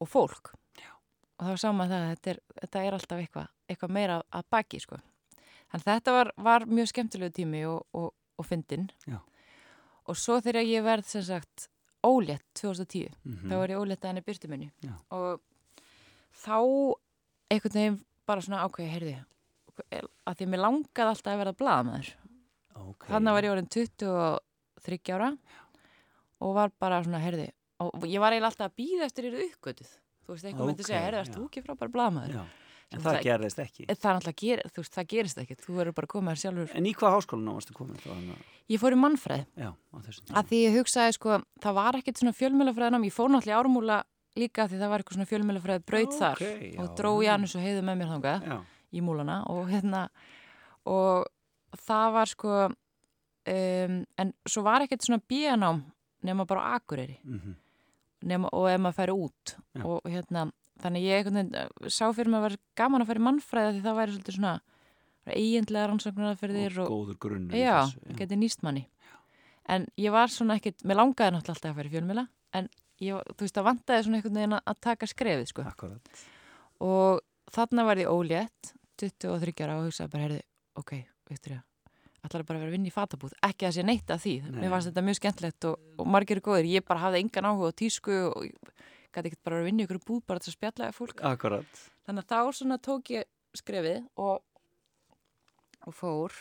og 0.00 0.08
fólk 0.08 0.52
og 0.52 1.46
það 1.46 1.52
var 1.54 1.56
sama 1.62 1.86
það 1.90 2.02
að 2.04 2.10
þetta 2.14 2.30
er, 2.30 2.40
þetta 2.60 2.82
er 2.86 2.92
alltaf 2.98 3.18
eitthvað 3.22 3.48
eitthva 3.72 3.88
meira 3.88 4.16
að 4.32 4.44
baki 4.50 4.80
sko. 4.80 4.98
þannig 5.72 5.86
þetta 5.88 6.12
var, 6.12 6.32
var 6.36 6.66
mjög 6.66 6.88
skemmtilegu 6.92 7.32
tími 7.38 7.64
og, 7.66 7.86
og, 7.94 8.12
og 8.38 8.46
fyndin 8.46 8.90
Já. 9.08 9.18
og 10.06 10.16
svo 10.18 10.40
þegar 10.44 10.66
ég 10.68 10.84
verð 10.84 11.06
sem 11.06 11.22
sagt 11.22 11.68
ólétt 12.02 12.42
2010 12.58 13.08
Mhm. 13.24 13.48
þá 13.50 13.54
var 13.56 13.68
ég 13.70 13.78
ólétt 13.78 14.02
að 14.02 14.08
henni 14.12 14.24
byrtuminni 14.26 14.70
Já. 14.82 14.92
og 15.10 15.40
þá 16.34 16.58
einhvern 17.50 17.74
veginn 17.78 18.00
bara 18.26 18.40
svona 18.40 18.62
ákveði 18.66 18.90
heyrði, 18.90 19.16
að 20.26 20.36
því 20.36 20.44
að 20.46 20.50
mér 20.52 20.62
langaði 20.62 21.08
alltaf 21.10 21.32
að 21.32 21.40
verða 21.42 21.56
blaðamaður 21.58 22.10
Ok. 22.76 23.06
Þannig 23.10 23.36
var 23.36 23.42
ég 23.48 23.52
orðin 23.56 23.68
23 23.72 25.12
ára 25.16 25.30
og 26.42 26.54
var 26.56 26.72
bara 26.80 27.02
svona, 27.04 27.20
herði, 27.22 27.50
ég 28.10 28.22
var 28.22 28.32
eiginlega 28.34 28.50
alltaf 28.50 28.70
að 28.70 28.76
býða 28.80 29.06
eftir 29.06 29.28
þér 29.28 29.44
uppgötuð. 29.50 29.92
Þú 30.22 30.34
veist, 30.34 30.44
eitthvað 30.46 30.68
myndi 30.70 30.82
Ókei, 30.82 30.88
segja, 30.90 31.02
herði, 31.06 31.20
erst 31.22 31.32
já. 31.32 31.36
þú 31.38 31.46
ekki 31.48 31.62
frábæra 31.66 31.92
blaðmaður? 31.96 32.34
Já. 32.36 32.42
En 32.92 33.00
Sem 33.00 33.04
það 33.06 33.14
það- 33.16 33.24
gerðist 33.24 33.60
ekki. 33.62 33.84
Það 33.88 34.26
er 34.28 34.34
ger, 34.42 34.60
þú 34.68 34.82
veist, 34.82 34.92
það 34.96 35.06
gerist 35.12 35.38
ekkert, 35.42 35.60
þú 35.64 35.74
verður 35.78 35.94
bara 35.96 36.06
að 36.06 36.12
koma 36.12 36.32
þér 36.32 36.40
sjálfur. 36.42 36.74
En 36.76 36.84
í 36.86 36.92
hvað 36.94 37.14
háskólan 37.16 37.54
varstu 37.56 37.72
komin 37.74 37.96
þá? 37.96 38.08
Þannig 38.12 38.34
að- 38.36 38.44
Ég 38.68 38.80
fór 38.82 38.92
í 38.92 38.98
mannfræð, 39.00 39.46
Já, 39.56 39.70
á 39.72 39.96
þessum 40.02 40.34
að 40.36 40.46
því 40.48 40.58
ég 40.62 40.76
hugsaði, 40.76 41.12
sko, 41.16 41.42
það 41.60 41.74
var 41.74 41.92
ekkert 41.96 42.18
svona 42.20 42.34
fjölmjölafræðinám, 42.36 43.04
ég 43.08 43.12
fór 43.16 43.28
náttúrulega 43.32 43.62
ármúla 43.64 44.02
líka 44.36 44.68
því 44.68 44.76
það 44.80 44.88
var 44.92 44.98
eitthvað 45.02 45.16
svona 45.16 45.30
fjölmjölafræð 45.32 45.84
braut 45.86 46.12
þar 46.20 46.36
Ókei, 46.36 46.78
og 46.78 46.86
já. 46.88 46.94
dró 46.96 47.10
Janus 47.24 47.54
og 47.56 47.62
heiðu 47.62 47.82
með 47.82 47.96
mér 47.98 48.10
þangað 48.12 48.46
Já. 48.46 48.58
í 48.92 49.00
múlana 49.00 49.36
og 49.50 49.68
hérna, 49.68 50.08
og 50.86 51.26
það 51.78 52.12
var 52.12 52.30
sko, 52.32 52.54
um, 53.48 53.98
en 54.18 54.32
svo 54.48 54.62
var 54.66 54.84
ekkert 54.84 55.06
svona 55.06 55.22
bíanám 55.28 55.82
nema 56.22 56.46
bara 56.46 56.60
á 56.60 56.76
Akureyri. 56.78 57.18
mhm. 57.24 57.54
nema, 58.22 58.48
og 58.54 58.68
ef 58.70 58.78
maður 58.78 58.98
færi 59.00 59.14
út 59.18 59.54
Já. 59.74 59.82
og 59.84 60.00
hérna, 60.06 60.52
þannig 60.78 61.02
ég 61.02 61.26
eh, 61.26 61.68
sá 61.90 62.12
fyrir 62.14 62.30
mig 62.30 62.38
að 62.38 62.44
vera 62.46 62.60
gaman 62.78 63.02
að 63.02 63.08
fara 63.10 63.18
í 63.18 63.26
mannfræði 63.26 63.72
því 63.74 63.82
það 63.82 63.96
væri 63.98 64.12
svolítið 64.12 64.36
svona 64.36 64.52
eiginlega 65.26 65.88
rannsóknarferðir 65.90 66.78
Og 66.78 66.84
og, 66.84 66.92
góður 66.92 67.18
grunnur 67.18 67.56
í 67.58 67.62
já, 67.64 67.80
þessu, 67.82 68.16
geti 68.20 68.38
nýst 68.38 68.62
manni 68.62 68.84
en 69.70 69.86
ég 69.98 70.14
var 70.14 70.30
svona 70.30 70.56
ekkit, 70.58 70.82
mér 70.86 70.98
langaði 70.98 71.34
náttúrulega 71.34 71.56
alltaf 71.56 71.78
að 71.82 71.88
í 71.88 71.92
fjölmjöla 71.96 72.24
en 72.58 72.68
ég, 73.02 73.18
þú 73.34 73.44
veist, 73.46 73.56
það 73.58 73.68
vantaði 73.68 74.06
svona 74.06 74.18
einhvern 74.20 74.38
veginn 74.40 74.56
að- 74.58 74.80
taka 74.86 75.06
skrefið, 75.10 75.46
sko 75.50 75.66
og 76.82 77.20
þarna 77.50 77.84
var 77.86 77.96
ég 78.02 78.10
ólétt 78.10 78.72
23 79.02 79.54
ára 79.66 79.78
og 79.78 79.86
hugsaði 79.88 80.10
bara, 80.14 80.22
heyrði, 80.26 80.42
ok, 80.78 80.92
veistur 81.32 81.56
ég 81.56 81.68
ætlaði 82.22 82.46
bara 82.46 82.58
að 82.58 82.62
vera 82.62 82.70
að 82.70 82.76
vinna 82.76 82.86
í 82.86 82.94
fatabúð, 82.94 83.32
ekki 83.48 83.66
að 83.66 83.74
sé 83.76 83.84
neitt 83.86 84.10
af 84.14 84.22
því. 84.22 84.34
Nei. 84.46 84.58
mér 84.62 84.72
fannst 84.72 84.88
þetta 84.90 85.02
mjög 85.08 85.18
skemmtilegt 85.18 85.66
og, 85.66 85.88
og 85.98 86.10
margir 86.14 86.38
er 86.38 86.44
góðir, 86.46 86.68
ég 86.70 86.84
bara 86.86 87.02
hafði 87.02 87.22
engan 87.24 87.48
áhuga 87.50 87.72
á 87.74 87.78
tísku 87.80 88.18
og 88.28 88.44
gæti 89.12 89.32
ekkert 89.32 89.42
bara 89.48 89.58
að 89.58 89.66
vinna 89.66 89.82
í 89.82 89.86
ykkur 89.88 90.00
búð 90.06 90.22
bara 90.30 90.42
til 90.42 90.52
að 90.52 90.56
spjalla 90.56 90.88
við 90.88 90.98
fólk. 91.00 91.22
Akkurat. 91.32 91.82
þannig 92.06 92.22
að 92.22 92.30
þá 92.30 92.58
svona 92.60 92.78
tók 92.78 93.10
ég 93.12 93.58
skrefið 93.58 93.98
og, 94.22 94.44
og 95.82 95.96
fór 95.98 96.38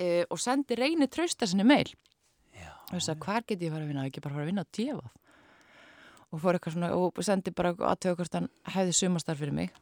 e, 0.00 0.24
og 0.26 0.40
sendi 0.40 0.78
reyni 0.80 1.10
trausta 1.12 1.46
sinni 1.46 1.66
meil 1.68 1.92
að 2.88 3.20
hvar 3.20 3.44
get 3.44 3.60
ég 3.60 3.72
fara 3.72 3.84
að 3.84 3.92
vinna, 3.92 4.08
ekki 4.08 4.24
bara 4.24 4.38
fara 4.38 4.46
að 4.46 4.52
vinna 4.54 4.64
á 4.64 4.72
djefað 4.72 5.12
og 6.28 6.40
fór 6.40 6.56
eitthvað 6.56 6.76
svona 6.78 6.90
og 6.96 7.20
sendi 7.24 7.52
bara 7.56 7.74
aðtöku 7.76 8.22
hvort 8.22 8.36
hann 8.36 8.48
hefði 8.74 8.96
sumastar 8.96 9.36
fyrir 9.36 9.56
mig 9.56 9.76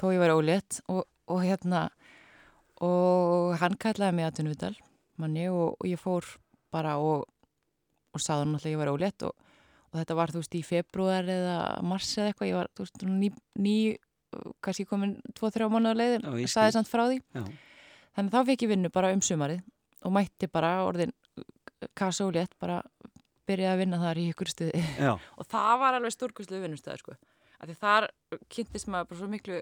þó 0.00 0.10
ég 0.12 0.22
væri 0.22 0.36
ólétt. 0.36 0.80
Og, 0.92 1.04
og 1.30 1.42
hérna 1.44 1.86
og 2.82 3.54
hann 3.62 3.78
kallaði 3.80 4.16
mig 4.18 4.28
að 4.28 4.38
tunnvital 4.40 4.74
manni 5.20 5.48
og, 5.52 5.76
og 5.78 5.88
ég 5.88 6.00
fór 6.00 6.26
bara 6.72 6.96
og, 6.98 7.26
og 8.12 8.22
sagði 8.22 8.46
hann 8.46 8.56
alltaf 8.56 8.68
að 8.68 8.74
ég 8.74 8.80
væri 8.80 8.94
ólétt 8.96 9.26
og, 9.28 9.50
og 9.92 10.00
þetta 10.00 10.16
var 10.18 10.32
þú 10.32 10.42
veist 10.42 10.56
í 10.58 10.62
februar 10.66 11.28
eða 11.36 11.58
mars 11.86 12.10
eða 12.16 12.32
eitthvað, 12.32 12.50
ég 12.50 12.58
var 12.58 12.72
þú 12.72 12.86
veist 12.86 13.04
ný, 13.06 13.30
ný 13.60 13.76
kannski 14.64 14.86
komin 14.88 15.18
2-3 15.36 15.68
mánuða 15.72 15.98
leiðin 15.98 16.24
skil. 16.24 16.48
sagði 16.50 16.76
samt 16.78 16.90
frá 16.90 17.04
því 17.04 17.18
Já. 17.20 17.44
þannig 18.16 18.34
þá 18.34 18.40
fekk 18.48 18.64
ég 18.64 18.72
vinnu 18.72 18.92
bara 18.92 19.12
um 19.12 19.24
sumarið 19.24 19.62
og 20.02 20.14
mætti 20.16 20.48
bara 20.50 20.72
orðin 20.86 21.12
kassa 21.98 22.26
og 22.26 22.34
létt 22.36 22.54
bara 22.62 22.80
byrjaði 23.48 23.74
að 23.74 23.82
vinna 23.82 24.00
þar 24.00 24.20
í 24.22 24.28
ykkur 24.32 24.52
stuði 24.52 24.82
og 25.38 25.48
það 25.50 25.72
var 25.82 25.98
alveg 25.98 26.14
stórkustlu 26.14 26.62
vinnustöð 26.62 27.02
sko. 27.02 27.16
af 27.58 27.68
því 27.68 27.78
þar 27.82 28.08
kynntist 28.48 28.88
maður 28.88 29.10
bara 29.10 29.20
svo 29.20 29.30
miklu 29.32 29.60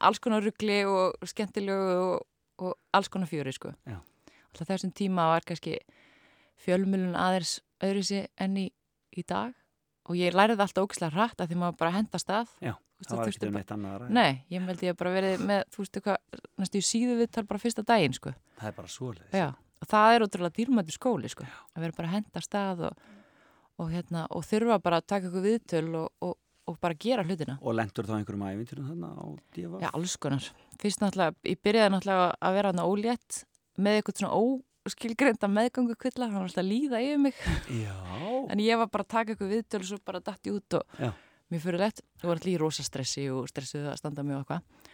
alls 0.00 0.20
konar 0.22 0.44
ruggli 0.44 0.82
og 0.88 1.28
skemmtilegu 1.28 1.96
og, 2.04 2.26
og 2.60 2.76
alls 2.96 3.08
konar 3.12 3.30
fjöri 3.30 3.54
sko. 3.56 3.72
Já. 3.88 3.98
alltaf 4.50 4.68
þessum 4.68 4.92
tíma 4.96 5.28
var 5.32 5.46
kannski 5.46 5.78
fjölmjölun 6.60 7.16
aðeins 7.16 7.58
öðru 7.80 8.04
sér 8.04 8.28
enn 8.40 8.58
í, 8.60 8.66
í 9.16 9.24
dag 9.24 9.54
og 10.10 10.18
ég 10.18 10.34
læriði 10.34 10.64
alltaf 10.64 10.86
ógislega 10.86 11.14
hratt 11.14 11.40
að 11.40 11.52
því 11.52 11.60
maður 11.60 11.78
bara 11.80 11.94
henda 11.94 12.20
stað 12.20 12.50
Já, 12.60 12.74
veist, 12.74 13.08
það 13.08 13.20
var 13.20 13.30
ekkert 13.30 13.46
um 13.48 13.56
neitt 13.56 13.72
annað 13.74 13.94
að 13.94 14.02
ræða. 14.02 14.12
Nei, 14.16 14.32
ég 14.52 14.66
held 14.68 14.84
ég 14.84 14.94
að 14.94 15.00
bara 15.00 15.14
verið 15.14 15.44
með, 15.50 15.62
þú 15.70 15.82
veist 15.84 15.98
eitthvað, 16.00 16.42
næstu 16.60 16.80
í 16.80 16.86
síðu 16.90 17.16
viðtal 17.20 17.46
bara 17.48 17.62
fyrsta 17.62 17.84
daginn, 17.86 18.16
sko. 18.16 18.34
Það 18.60 18.70
er 18.70 18.76
bara 18.76 18.92
svoleiðis. 18.94 19.38
Já, 19.40 19.48
og 19.80 19.90
það 19.94 20.16
er 20.16 20.26
ótrúlega 20.26 20.56
dýrmættu 20.58 20.96
skóli, 20.96 21.32
sko. 21.32 21.48
Að 21.76 21.86
vera 21.86 21.96
bara 21.96 22.10
að 22.10 22.16
henda 22.18 22.42
af 22.42 22.46
stað 22.46 22.84
og, 22.90 23.04
og, 23.80 23.92
hérna, 23.94 24.26
og 24.28 24.46
þurfa 24.48 24.80
bara 24.84 25.00
að 25.00 25.08
taka 25.14 25.30
ykkur 25.30 25.46
viðtöl 25.46 25.86
og, 26.02 26.10
og, 26.26 26.34
og 26.68 26.80
bara 26.82 26.98
gera 27.06 27.24
hlutina. 27.24 27.56
Og 27.62 27.76
lendur 27.78 28.08
þá 28.08 28.16
einhverjum 28.18 28.46
æfintyrum 28.50 28.90
þarna 28.90 29.12
á 29.16 29.26
DFF? 29.54 29.78
Já, 29.84 29.90
alls 29.94 30.18
konar. 30.20 30.50
Fyrst 30.80 31.02
náttúrulega, 31.02 31.36
ég 31.44 31.60
byrjaði 31.60 31.92
náttúrulega 31.94 32.26
að 32.40 32.56
vera 32.56 32.72
hann 32.72 32.82
ólétt 32.84 33.40
með 33.80 33.98
eitthvað 33.98 34.20
svona 34.20 34.38
óskilgreinda 34.88 35.50
meðgangu 35.52 35.96
kvilla, 36.00 36.28
hann 36.28 36.38
var 36.38 36.46
alltaf 36.48 36.62
að 36.62 36.70
líða 36.70 37.02
yfir 37.04 37.20
mig. 37.20 37.42
Já. 37.82 37.96
En 38.50 38.62
ég 38.64 38.80
var 38.80 38.88
bara 38.92 39.04
að 39.04 39.12
taka 39.12 39.34
ykkur 39.36 39.50
viðtöl 39.50 39.82
og 39.82 39.88
svo 39.90 40.00
bara 40.08 40.22
datt 40.24 40.48
ég 40.48 40.56
út 40.56 40.78
og 40.78 40.96
Já. 41.00 41.10
mér 41.52 41.64
fyrir 41.64 41.82
lett. 41.84 42.00
Ég 42.20 42.26
var 42.28 42.38
alltaf 42.38 42.52
í 42.52 42.56
rosa 42.60 42.86
stressi 42.86 43.26
og 43.32 43.48
stressuð 43.50 43.90
að 43.92 44.00
standa 44.00 44.24
og 44.24 44.32
eitthvað. 44.38 44.88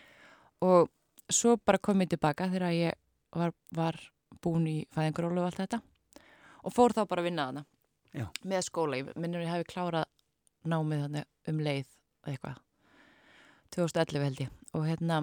Og 0.66 0.91
svo 1.30 1.57
bara 1.62 1.78
kom 1.78 2.03
ég 2.03 2.11
tilbaka 2.11 2.51
þegar 2.51 2.74
ég 2.74 2.99
var, 3.37 3.55
var 3.70 4.01
búin 4.43 4.66
í 4.66 4.76
fæðingurólu 4.95 5.43
og 5.45 5.51
allt 5.51 5.62
þetta. 5.62 5.80
Og 6.66 6.74
fór 6.74 6.95
þá 6.97 7.05
bara 7.07 7.22
að 7.22 7.30
vinna 7.30 7.49
þarna. 7.49 7.64
Já. 8.16 8.26
Með 8.43 8.66
skóla. 8.66 8.99
Ég 8.99 9.14
minnum 9.14 9.45
ég 9.45 9.53
hefði 9.53 9.70
klárað 9.70 10.07
námið 10.66 11.22
um 11.47 11.62
leið 11.62 11.89
eitthvað. 12.26 12.59
2011 13.76 14.24
held 14.24 14.41
ég. 14.47 14.53
Og 14.74 14.87
hérna, 14.87 15.22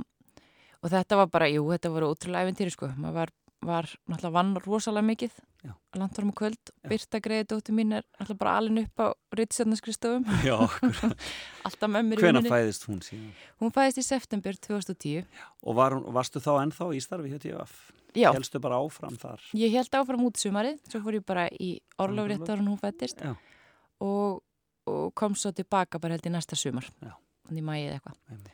og 0.83 0.91
þetta 0.91 1.17
var 1.23 1.31
bara, 1.31 1.47
jú, 1.51 1.63
þetta 1.71 1.91
voru 1.93 2.11
ótrúlega 2.11 2.43
æfintýri 2.47 2.73
sko. 2.75 2.89
Maður 2.99 3.15
var, 3.21 3.31
var 3.63 3.89
náttúrulega 4.11 4.35
vann 4.35 4.53
rosalega 4.65 5.07
mikið 5.07 5.37
Já. 5.63 5.71
langt 5.95 6.17
varum 6.19 6.33
kvöld. 6.35 6.59
Já. 6.83 6.89
Birta 6.91 7.21
greiði 7.23 7.47
dóttir 7.53 7.75
mín 7.77 7.93
er 7.95 8.03
alltaf 8.19 8.37
bara 8.41 8.57
alin 8.59 8.81
upp 8.83 8.99
á 8.99 9.07
Ritstjarnarskristofum. 9.39 10.25
Já, 10.47 10.57
akkurat. 10.67 11.25
alltaf 11.69 11.93
með 11.93 12.07
mér 12.09 12.19
í 12.19 12.25
Hvenær 12.25 12.41
vinnunni. 12.41 12.51
fæðist 12.51 12.87
hún 12.89 12.99
síðan? 13.05 13.29
Hún 13.63 13.71
fæðist 13.79 14.01
í 14.01 14.05
september 14.09 14.59
2010. 14.67 15.27
Og 15.63 15.77
var, 15.79 15.95
varstu 16.19 16.43
þá 16.43 16.51
ennþá 16.65 16.89
í 16.91 16.99
starfi 17.05 17.31
hjá 17.31 17.39
DFF? 17.45 17.77
Já, 18.13 18.29
Helstu 18.35 18.59
bara 18.61 18.77
áfram 18.77 19.15
þar? 19.17 19.41
ég 19.57 19.71
held 19.73 19.95
áfram 19.97 20.21
út 20.27 20.37
sumarið, 20.37 20.75
svo 20.85 20.99
fór 21.01 21.15
ég 21.17 21.23
bara 21.25 21.47
í 21.49 21.71
orlofrétt 21.97 22.43
ára 22.45 22.61
hún 22.61 22.77
fættist 22.77 23.23
Já. 23.25 23.31
og, 24.05 24.43
og 24.85 25.07
kom 25.17 25.33
svo 25.33 25.49
tilbaka 25.49 25.97
bara 25.97 26.13
held 26.19 26.27
í 26.29 26.33
næsta 26.35 26.53
sumar. 26.59 26.85
Já. 27.01 27.15
Þannig 27.47 27.63
í 27.63 27.65
mæið 27.71 27.95
eitthvað. 27.95 28.51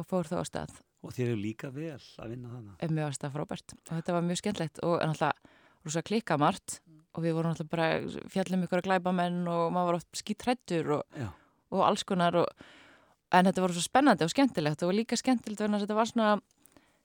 Og 0.00 0.08
fór 0.08 0.30
þá 0.30 0.38
á 0.40 0.44
stað. 0.48 0.72
Og 1.02 1.14
þér 1.14 1.32
eru 1.32 1.40
líka 1.40 1.72
vel 1.74 1.98
að 1.98 2.30
vinna 2.30 2.50
mér 2.94 3.08
var 3.08 3.16
stað 3.16 3.34
frábært. 3.34 3.74
Og 3.74 3.94
þetta 3.96 4.14
var 4.14 4.26
mjög 4.26 4.40
skemmtlegt 4.42 4.82
og 4.86 5.00
náttúrulega 5.02 5.58
rosa 5.82 6.02
klikka 6.06 6.38
margt 6.38 6.78
og 7.12 7.24
við 7.24 7.34
vorum 7.36 7.52
náttúrulega 7.52 7.72
bara 7.74 8.28
fjallum 8.30 8.62
ykkur 8.66 8.82
að 8.82 8.86
glæpa 8.86 9.14
menn 9.16 9.40
og 9.50 9.64
maður 9.74 9.90
var 9.90 9.98
oft 9.98 10.20
skítrættur 10.20 10.92
og, 10.98 11.18
og 11.74 11.84
alls 11.88 12.06
konar 12.06 12.38
og 12.44 12.64
en 13.32 13.48
þetta 13.48 13.64
var 13.64 13.74
svo 13.74 13.82
spennandi 13.84 14.26
og 14.26 14.32
skemmtilegt. 14.32 14.84
Og 14.86 14.94
líka 14.94 15.18
skemmtilegt 15.18 15.64
þess 15.64 15.74
að 15.74 15.84
þetta 15.86 15.98
var 15.98 16.12
svona 16.12 16.30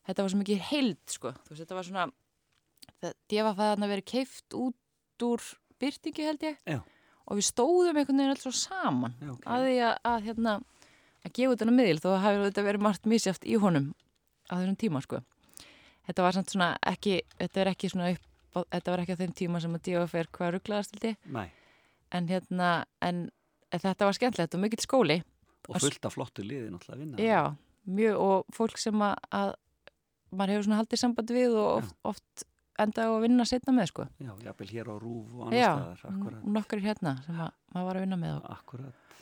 þetta 0.08 0.24
var 0.24 0.34
svo 0.34 0.42
mikið 0.44 0.64
heild 0.70 1.02
sko. 1.12 1.34
Þú 1.44 1.54
veist 1.54 1.64
þetta 1.64 1.80
var 1.80 1.90
svona 1.90 2.06
það, 3.02 3.18
djefafæðan 3.34 3.88
að 3.88 3.94
vera 3.96 4.08
keift 4.14 4.58
út 4.58 5.28
úr 5.28 5.50
byrtingi 5.82 6.28
held 6.28 6.46
ég. 6.46 6.62
Já. 6.68 6.80
og 7.28 7.40
við 7.40 7.48
stóðum 7.50 7.98
einhvern 8.00 8.22
veginn 8.22 8.34
alls 8.34 8.46
svo 8.46 8.54
saman. 8.56 9.16
Já, 9.20 9.32
ok. 9.34 9.48
að 9.52 9.66
því 9.66 9.78
að, 9.84 9.96
að 10.12 10.28
hérna 10.30 10.54
að 11.28 11.36
gefa 11.38 11.54
út 11.56 11.64
hennar 11.64 11.78
miðil 11.78 12.00
þó 12.04 12.10
að 12.16 12.22
hafi 12.26 12.44
þetta 12.48 12.66
verið 12.68 12.86
margt 12.88 13.10
misjáft 13.12 13.46
í 13.48 13.58
honum 13.62 13.92
á 14.48 14.54
þessum 14.58 14.78
tíma 14.84 15.02
sko 15.06 15.22
þetta 16.08 16.24
var 16.26 16.38
samt 16.38 16.54
svona 16.54 16.70
ekki 16.88 17.18
þetta 17.40 17.62
er 17.66 17.72
ekki 17.74 17.90
svona 17.92 18.12
upp 18.16 18.26
á, 18.56 18.60
þetta 18.78 18.92
var 18.94 19.04
ekki 19.04 19.16
á 19.18 19.22
þeim 19.22 19.34
tíma 19.38 19.62
sem 19.64 19.76
að 19.78 19.86
D.O.F. 19.90 20.16
er 20.22 20.30
hvað 20.34 20.54
rugglaðast 20.58 20.96
held 20.96 21.08
ég 21.12 21.32
Nei, 21.36 21.48
en 22.16 22.30
hérna 22.32 22.70
en, 23.04 23.24
þetta 23.76 24.08
var 24.08 24.16
skemmtilegt 24.18 24.56
og 24.56 24.64
mikill 24.64 24.84
skóli 24.86 25.18
og 25.68 25.82
fullt 25.84 26.06
af 26.08 26.14
flottu 26.16 26.46
liði 26.48 26.70
náttúrulega 26.72 26.96
að 26.96 27.02
vinna. 27.04 27.18
já, 27.20 27.42
mjög 27.92 28.22
og 28.24 28.46
fólk 28.56 28.78
sem 28.80 29.02
að, 29.04 29.18
að 29.36 29.50
maður 30.32 30.54
hefur 30.54 30.68
svona 30.70 30.78
haldið 30.80 31.02
samband 31.02 31.34
við 31.36 31.58
og 31.60 31.68
oft, 31.82 31.98
oft 32.08 32.46
endaði 32.80 33.10
á 33.10 33.14
að 33.18 33.24
vinna 33.26 33.46
setna 33.50 33.74
með 33.76 33.90
sko 33.92 34.06
Já, 34.24 34.32
jafnvel 34.48 34.70
hér 34.72 34.88
á 34.88 34.96
Rúf 35.02 35.34
og 35.36 35.44
annars 35.50 35.60
já, 35.60 35.70
staðar, 35.76 36.06
akkurat. 36.14 36.48
nokkur 36.56 36.84
hérna 36.88 37.14
sem 37.26 37.42
að, 37.44 37.52
maður 37.76 37.88
var 37.90 38.00
að 38.00 38.06
vinna 38.08 38.20
með 38.24 38.40
Akkurat. 38.56 39.20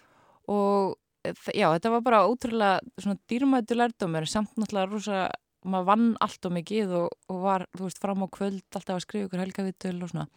og 0.53 0.95
já, 1.34 1.67
þetta 1.73 1.91
var 1.95 2.05
bara 2.05 2.21
ótrúlega 2.28 3.01
svona 3.01 3.17
dýrmættu 3.32 3.78
lærdómur 3.78 4.28
samt 4.30 4.53
náttúrulega 4.59 4.91
rosa, 4.91 5.23
maður 5.65 5.89
vann 5.89 6.05
allt 6.21 6.47
og 6.47 6.55
mikið 6.59 6.93
og, 6.99 7.17
og 7.32 7.41
var, 7.43 7.65
þú 7.76 7.88
veist, 7.88 8.01
fram 8.03 8.23
á 8.23 8.28
kvöld 8.38 8.78
alltaf 8.78 8.95
að 8.97 9.03
skrifa 9.07 9.30
ykkur 9.30 9.43
helgavitul 9.45 9.97
og 10.05 10.13
svona. 10.13 10.28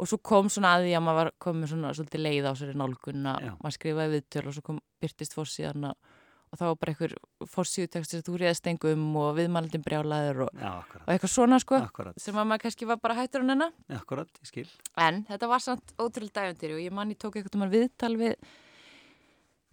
Og 0.00 0.08
svo 0.08 0.18
kom 0.24 0.48
svona 0.50 0.72
að 0.78 0.88
því 0.88 0.96
að 0.96 1.04
maður 1.06 1.20
var 1.20 1.30
komið 1.44 1.74
svona 1.74 1.92
svolítið 1.94 2.24
leið 2.24 2.48
á 2.48 2.52
sér 2.58 2.72
í 2.72 2.78
nálgun 2.80 3.28
að 3.28 3.52
maður 3.60 3.76
skrifaði 3.76 4.16
viðtöl 4.16 4.46
og 4.48 4.56
svo 4.56 4.64
kom 4.66 4.80
byrtist 5.02 5.36
fórsíðan 5.36 5.86
og, 5.90 6.16
og 6.48 6.58
það 6.58 6.70
var 6.72 6.80
bara 6.80 6.94
einhver 6.94 7.14
fórsíðutekst 7.52 8.16
sem 8.16 8.24
þú 8.26 8.40
réðst 8.40 8.66
engum 8.72 9.04
og 9.20 9.30
viðmælandin 9.36 9.84
brjálaður 9.84 10.42
og, 10.48 10.64
og 10.64 11.12
eitthvað 11.12 11.34
svona 11.36 11.60
sko 11.62 11.78
Akkurat, 11.84 12.18
sem 12.24 12.40
að 12.40 12.48
maður 12.50 12.64
kannski 12.64 12.88
var 12.88 13.00
bara 13.04 13.18
hættur 13.20 13.44
en 13.44 13.54
enna 13.54 13.70
akkurat, 14.00 14.32
ég 14.42 14.50
skil. 14.50 14.66
En 14.96 15.22
þetta 15.28 15.52
var 15.52 15.62
samt 15.62 15.94
ótrúlega 16.00 16.40
dævendir 16.40 16.74
og 16.78 16.82
ég 16.82 16.96
manni 16.96 17.20
tók 17.20 17.38
eitthvað 17.38 17.60
um 17.60 17.66
að 17.68 17.78
viðtal 17.78 18.14
við 18.24 18.34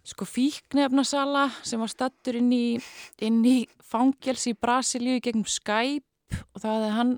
sko 0.06 0.26
fíknefnasala 0.28 1.48
sem 1.66 1.80
var 1.80 1.90
stattur 1.92 2.38
inn 2.40 2.52
í, 2.54 2.78
í 3.20 3.56
fangels 3.84 4.46
í 4.48 4.54
Brasilíu 4.56 5.20
gegnum 5.22 5.48
Skype 5.48 6.40
og 6.54 6.62
það 6.62 6.86
hann, 6.94 7.12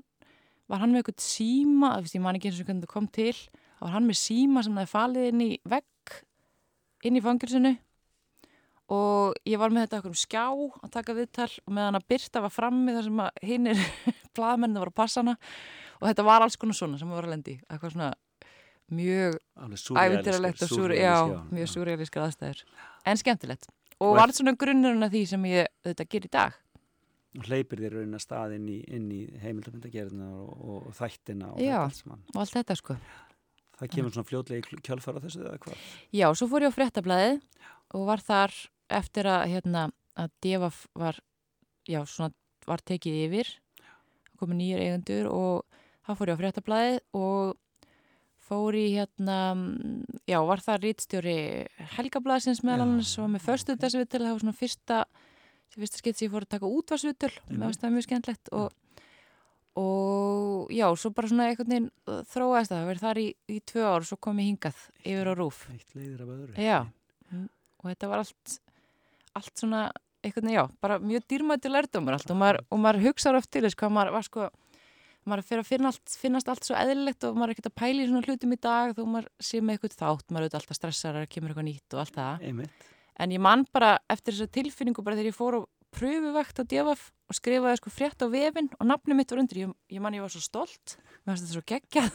var 0.67 0.83
hann 0.83 0.93
með 0.93 1.03
eitthvað 1.03 1.25
síma, 1.25 1.95
þú 1.95 2.07
veist 2.07 2.17
ég 2.17 2.25
man 2.25 2.39
ekki 2.39 2.51
eins 2.51 2.59
og 2.59 2.69
hvernig 2.69 2.85
það 2.87 2.93
kom 2.93 3.09
til, 3.13 3.33
þá 3.77 3.85
var 3.85 3.95
hann 3.95 4.09
með 4.09 4.19
síma 4.19 4.63
sem 4.65 4.75
það 4.75 4.85
hefði 4.85 4.95
falið 4.97 5.29
inn 5.31 5.43
í 5.45 5.49
vegg 5.69 6.21
inn 7.07 7.19
í 7.19 7.23
fangelsinu. 7.23 7.73
Og 8.93 9.37
ég 9.47 9.59
var 9.61 9.71
með 9.71 9.85
þetta 9.85 10.01
okkur 10.01 10.11
um 10.11 10.19
skjá 10.19 10.43
að 10.51 10.91
taka 10.91 11.15
viðtal 11.17 11.49
og 11.63 11.71
meðan 11.73 11.97
að 11.97 12.07
Birta 12.11 12.41
var 12.43 12.51
frammi 12.53 12.93
þar 12.93 13.07
sem 13.07 13.21
að 13.23 13.39
hinnir 13.47 13.83
blaðmenni 14.35 14.81
var 14.81 14.91
að 14.91 14.99
passa 14.99 15.23
hana. 15.23 15.37
Og 16.01 16.09
þetta 16.09 16.25
var 16.27 16.43
alls 16.43 16.59
konar 16.59 16.77
svona 16.77 16.99
sem 16.99 17.09
vorum 17.09 17.29
að 17.29 17.35
lendi 17.37 17.55
eitthvað 17.63 17.95
svona 17.95 18.09
mjög 18.97 19.37
Alveg 19.63 19.85
ævindiralegt 20.03 20.65
og 20.65 20.71
súr, 20.71 20.93
já, 20.95 21.13
súrrealísk, 21.19 21.53
mjög 21.57 21.71
súrrealískar 21.73 22.25
aðstæður. 22.27 22.63
En 23.09 23.19
skemmtilegt. 23.19 23.69
Og, 23.99 24.09
Og 24.09 24.17
var 24.17 24.33
svona 24.35 24.55
grunnurinn 24.59 25.05
að 25.05 25.15
því 25.15 25.23
sem 25.33 25.49
ég 25.51 25.69
þetta 25.85 26.07
ger 26.11 26.27
í 26.27 26.31
dag? 26.33 26.59
Hleypir 27.43 27.81
þér 27.81 27.95
raunin 27.97 28.17
að 28.17 28.23
stað 28.27 28.55
inn 28.59 28.65
í, 28.69 28.79
inn 28.93 29.05
í 29.13 29.21
heimildamindagerðina 29.41 30.27
og, 30.37 30.49
og, 30.53 30.89
og 30.89 30.97
þættina 30.97 31.49
og 31.53 31.61
Já. 31.63 31.79
þetta 31.89 32.13
allt 32.13 32.41
allt 32.43 32.57
þetta 32.59 32.77
sko. 32.77 32.97
Það 33.79 33.91
kemur 33.95 34.13
svona 34.13 34.29
fljótlega 34.29 34.61
í 34.61 34.81
kjölfara 34.85 35.21
þessu 35.23 35.41
eða 35.41 35.57
hvað? 35.63 35.87
Já, 36.13 36.27
svo 36.37 36.47
fór 36.51 36.65
ég 36.67 36.73
á 36.73 36.77
fréttablaðið 36.77 37.39
og 37.97 38.05
var 38.09 38.21
þar 38.21 38.53
eftir 38.93 39.29
að 39.33 39.45
hérna 39.49 39.87
að 40.19 40.33
Devaf 40.45 40.83
var 40.93 41.17
já, 41.89 42.03
svona 42.05 42.33
var 42.69 42.83
tekið 42.85 43.17
yfir. 43.25 43.49
Komið 44.39 44.59
nýjur 44.59 44.83
eigendur 44.83 45.29
og 45.31 45.81
þá 46.05 46.13
fór 46.19 46.31
ég 46.31 46.37
á 46.37 46.41
fréttablaðið 46.43 46.99
og 47.17 47.57
fór 48.43 48.77
í 48.77 48.85
hérna 48.93 49.37
já, 50.29 50.39
var 50.43 50.63
það 50.63 50.87
rítstjóri 50.87 51.35
Helgablaðsins 51.97 52.63
meðal 52.65 52.87
annars 52.87 53.13
og 53.21 53.29
með 53.33 53.45
förstu 53.47 53.77
þessu 53.79 54.05
það 54.05 54.29
var 54.29 54.43
svona 54.43 54.57
fyrsta 54.57 55.03
fyrsta 55.73 55.99
skitt 55.99 56.19
sem 56.19 56.27
ég 56.27 56.33
fór 56.33 56.45
að 56.45 56.53
taka 56.55 56.69
útvarsvitul 56.69 57.31
mér 57.49 57.67
varst 57.67 57.83
það 57.83 57.95
mjög 57.95 58.07
skemmtlegt 58.07 58.51
og, 58.53 58.75
og 59.79 60.73
já, 60.73 60.85
svo 60.99 61.13
bara 61.15 61.31
svona 61.31 61.47
einhvern 61.49 61.71
veginn 61.71 61.89
uh, 62.09 62.21
þróaðist 62.29 62.73
það, 62.73 62.81
það 62.81 62.91
verið 62.91 63.05
þar 63.07 63.21
í, 63.21 63.27
í 63.49 63.59
tvö 63.71 63.87
ár 63.89 64.07
svo 64.09 64.19
kom 64.21 64.41
ég 64.43 64.51
hingað 64.51 64.83
yfir 65.01 65.31
á 65.31 65.33
rúf 65.39 65.63
Eitt 65.73 65.97
leiðir 65.97 66.25
af 66.25 66.33
öðru. 66.35 66.57
Já, 66.61 66.79
og 67.83 67.89
þetta 67.91 68.11
var 68.11 68.23
allt, 68.23 68.57
allt 69.39 69.63
svona, 69.63 69.85
einhvern 70.23 70.49
veginn, 70.49 70.59
já, 70.59 70.65
bara 70.83 70.99
mjög 71.01 71.25
dýrmætti 71.33 71.71
lærdómur 71.71 72.17
allt 72.17 72.33
og 72.33 72.39
maður, 72.39 72.61
og 72.69 72.83
maður 72.85 73.07
hugsaður 73.07 73.41
oft 73.41 73.51
til 73.53 73.65
þess 73.65 73.79
hvað 73.79 73.95
maður 73.97 74.15
var 74.17 74.27
sko, 74.29 74.49
maður 75.29 75.47
fyrir 75.47 75.63
að 75.63 75.69
finna 75.69 75.91
allt, 75.91 76.15
finnast 76.19 76.49
allt 76.51 76.67
svo 76.67 76.77
eðlilegt 76.79 77.27
og 77.27 77.37
maður 77.37 77.53
er 77.53 77.55
ekkert 77.57 77.69
að 77.69 77.77
pæla 77.81 78.03
í 78.03 78.07
svona 78.09 78.23
hlutum 78.27 78.55
í 78.55 78.59
dag 78.63 78.95
þó 78.97 79.03
maður 79.05 79.29
sé 79.43 79.61
með 79.61 79.77
eitthvað 79.77 79.95
þátt, 79.99 80.25
maður 80.29 80.39
er 80.39 80.47
auðvitað 80.47 80.59
alltaf 80.61 80.79
stressar 80.79 81.19
að 81.21 81.29
kemur 81.33 81.53
eitthvað 81.53 81.67
nýtt 81.69 81.95
og 81.95 82.03
allt 82.03 82.17
það. 82.17 82.47
Einmitt. 82.49 82.89
En 83.23 83.33
ég 83.35 83.43
man 83.45 83.65
bara 83.73 83.93
eftir 84.09 84.35
þessa 84.35 84.53
tilfinningu 84.57 85.05
bara 85.05 85.19
þegar 85.19 85.29
ég 85.29 85.37
fór 85.37 85.59
og 85.61 85.69
pröfuvakt 85.93 86.59
á 86.59 86.63
DFF 86.65 87.03
og 87.29 87.37
skrifaði 87.37 87.79
sko 87.79 87.93
frétt 87.93 88.25
á 88.25 88.27
vefin 88.33 88.71
og 88.79 88.87
nafni 88.89 89.17
mitt 89.17 89.29
var 89.29 89.43
undir, 89.43 89.59
ég, 89.67 89.75
ég 89.93 90.01
man 90.01 90.17
ég 90.17 90.25
var 90.25 90.33
svo 90.33 90.41
stolt, 90.41 90.95
mér 91.21 91.35
fannst 91.35 91.45
þetta 91.45 91.53
svo 91.53 91.65
geggjað, 91.69 92.07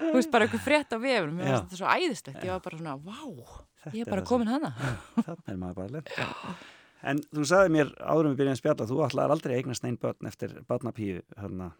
þú 0.00 0.14
veist 0.16 0.32
bara 0.34 0.48
eitthvað 0.48 0.64
frétt 0.66 0.90
á 0.90 0.98
vefin, 0.98 1.36
mér 1.38 1.46
Já. 1.46 1.52
fannst 1.52 1.68
þetta 1.68 1.78
svo 1.78 1.92
æðislegt, 1.94 2.42
ég 2.42 2.50
var 2.56 2.64
bara 2.66 2.80
svona, 2.82 2.96
vá, 2.98 3.68
Þetta 3.78 3.94
ég 3.94 4.02
er 4.02 4.10
bara 4.10 4.26
komin 4.26 4.50
hana. 4.50 4.72
Þannig 5.14 5.52
er 5.52 5.60
maður 5.60 5.78
bara 5.78 5.92
lent. 5.94 6.10
En 7.02 7.20
þú 7.30 7.44
sagði 7.46 7.74
mér 7.76 7.92
áðurum 8.02 8.32
við 8.34 8.40
byrjum 8.40 8.56
að 8.56 8.60
spjalla, 8.62 8.88
þú 8.90 9.00
ætlaðir 9.06 9.34
aldrei 9.36 9.52
að 9.54 9.60
eignast 9.62 9.84
einn 9.86 9.98
börn 10.02 10.30
eftir 10.30 10.56
barnapíu 10.66 11.22
hérna 11.38 11.70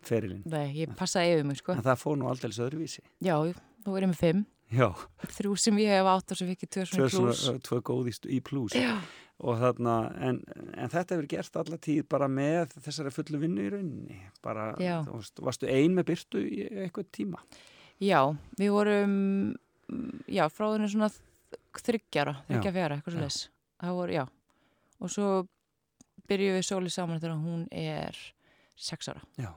ferilinn. 0.00 0.42
nei, 0.48 0.72
ég 0.78 0.94
passaði 0.96 1.34
yfir 1.36 1.48
mig 1.50 1.60
sko. 1.60 1.76
En 1.76 1.84
það 1.84 2.00
fór 2.00 2.16
nú 2.16 2.30
aldrei 2.30 2.50
öðruvísi. 2.54 3.04
Já, 3.20 3.36
þú 3.84 3.96
er 3.98 4.06
ég 4.06 4.12
með 4.14 4.20
fimm, 4.22 4.46
Já, 4.72 4.88
þrjú 5.36 5.52
sem 5.60 5.76
ég 5.82 5.92
hef 5.92 6.08
átt 6.08 6.32
og 6.32 6.38
sem 6.38 6.48
fikk 6.48 6.64
ég 6.64 6.70
tvö 6.72 6.84
tvö, 6.88 7.08
svona 7.12 7.34
klús. 7.34 7.42
tvö 7.68 7.78
góð 7.84 8.08
í, 8.32 8.40
plús. 8.44 8.74
Já. 8.78 8.96
Og 9.44 9.58
þarna, 9.58 9.94
en, 10.22 10.38
en 10.78 10.90
þetta 10.92 11.16
hefur 11.16 11.28
gert 11.28 11.58
alla 11.58 11.78
tíð 11.82 12.04
bara 12.08 12.28
með 12.30 12.76
þessari 12.84 13.12
fullu 13.14 13.40
vinnu 13.42 13.64
í 13.66 13.72
rauninni. 13.74 14.18
Bara, 14.44 14.70
Já. 14.80 15.02
þú 15.04 15.18
veist, 15.18 15.42
varstu 15.42 15.68
ein 15.68 15.96
með 15.98 16.08
byrtu 16.12 16.42
í 16.46 16.62
eitthvað 16.86 17.10
tíma? 17.18 17.42
Já, 18.02 18.20
við 18.58 18.72
vorum, 18.74 19.16
já, 20.30 20.46
frá 20.54 20.68
þenni 20.70 20.90
svona 20.94 21.10
þryggjara, 21.82 22.36
þryggja 22.48 22.74
fjara, 22.78 22.98
eitthvað 22.98 23.18
svo 23.18 23.26
leis. 23.26 23.40
Það 23.82 23.98
voru, 23.98 24.16
já. 24.16 24.24
Og 25.00 25.10
svo 25.10 25.30
byrjuðum 26.28 26.60
við 26.60 26.68
sólið 26.68 26.94
saman 26.94 27.20
þegar 27.20 27.40
hún 27.40 27.64
er 27.72 28.18
sex 28.76 29.08
ára. 29.10 29.22
Já. 29.40 29.50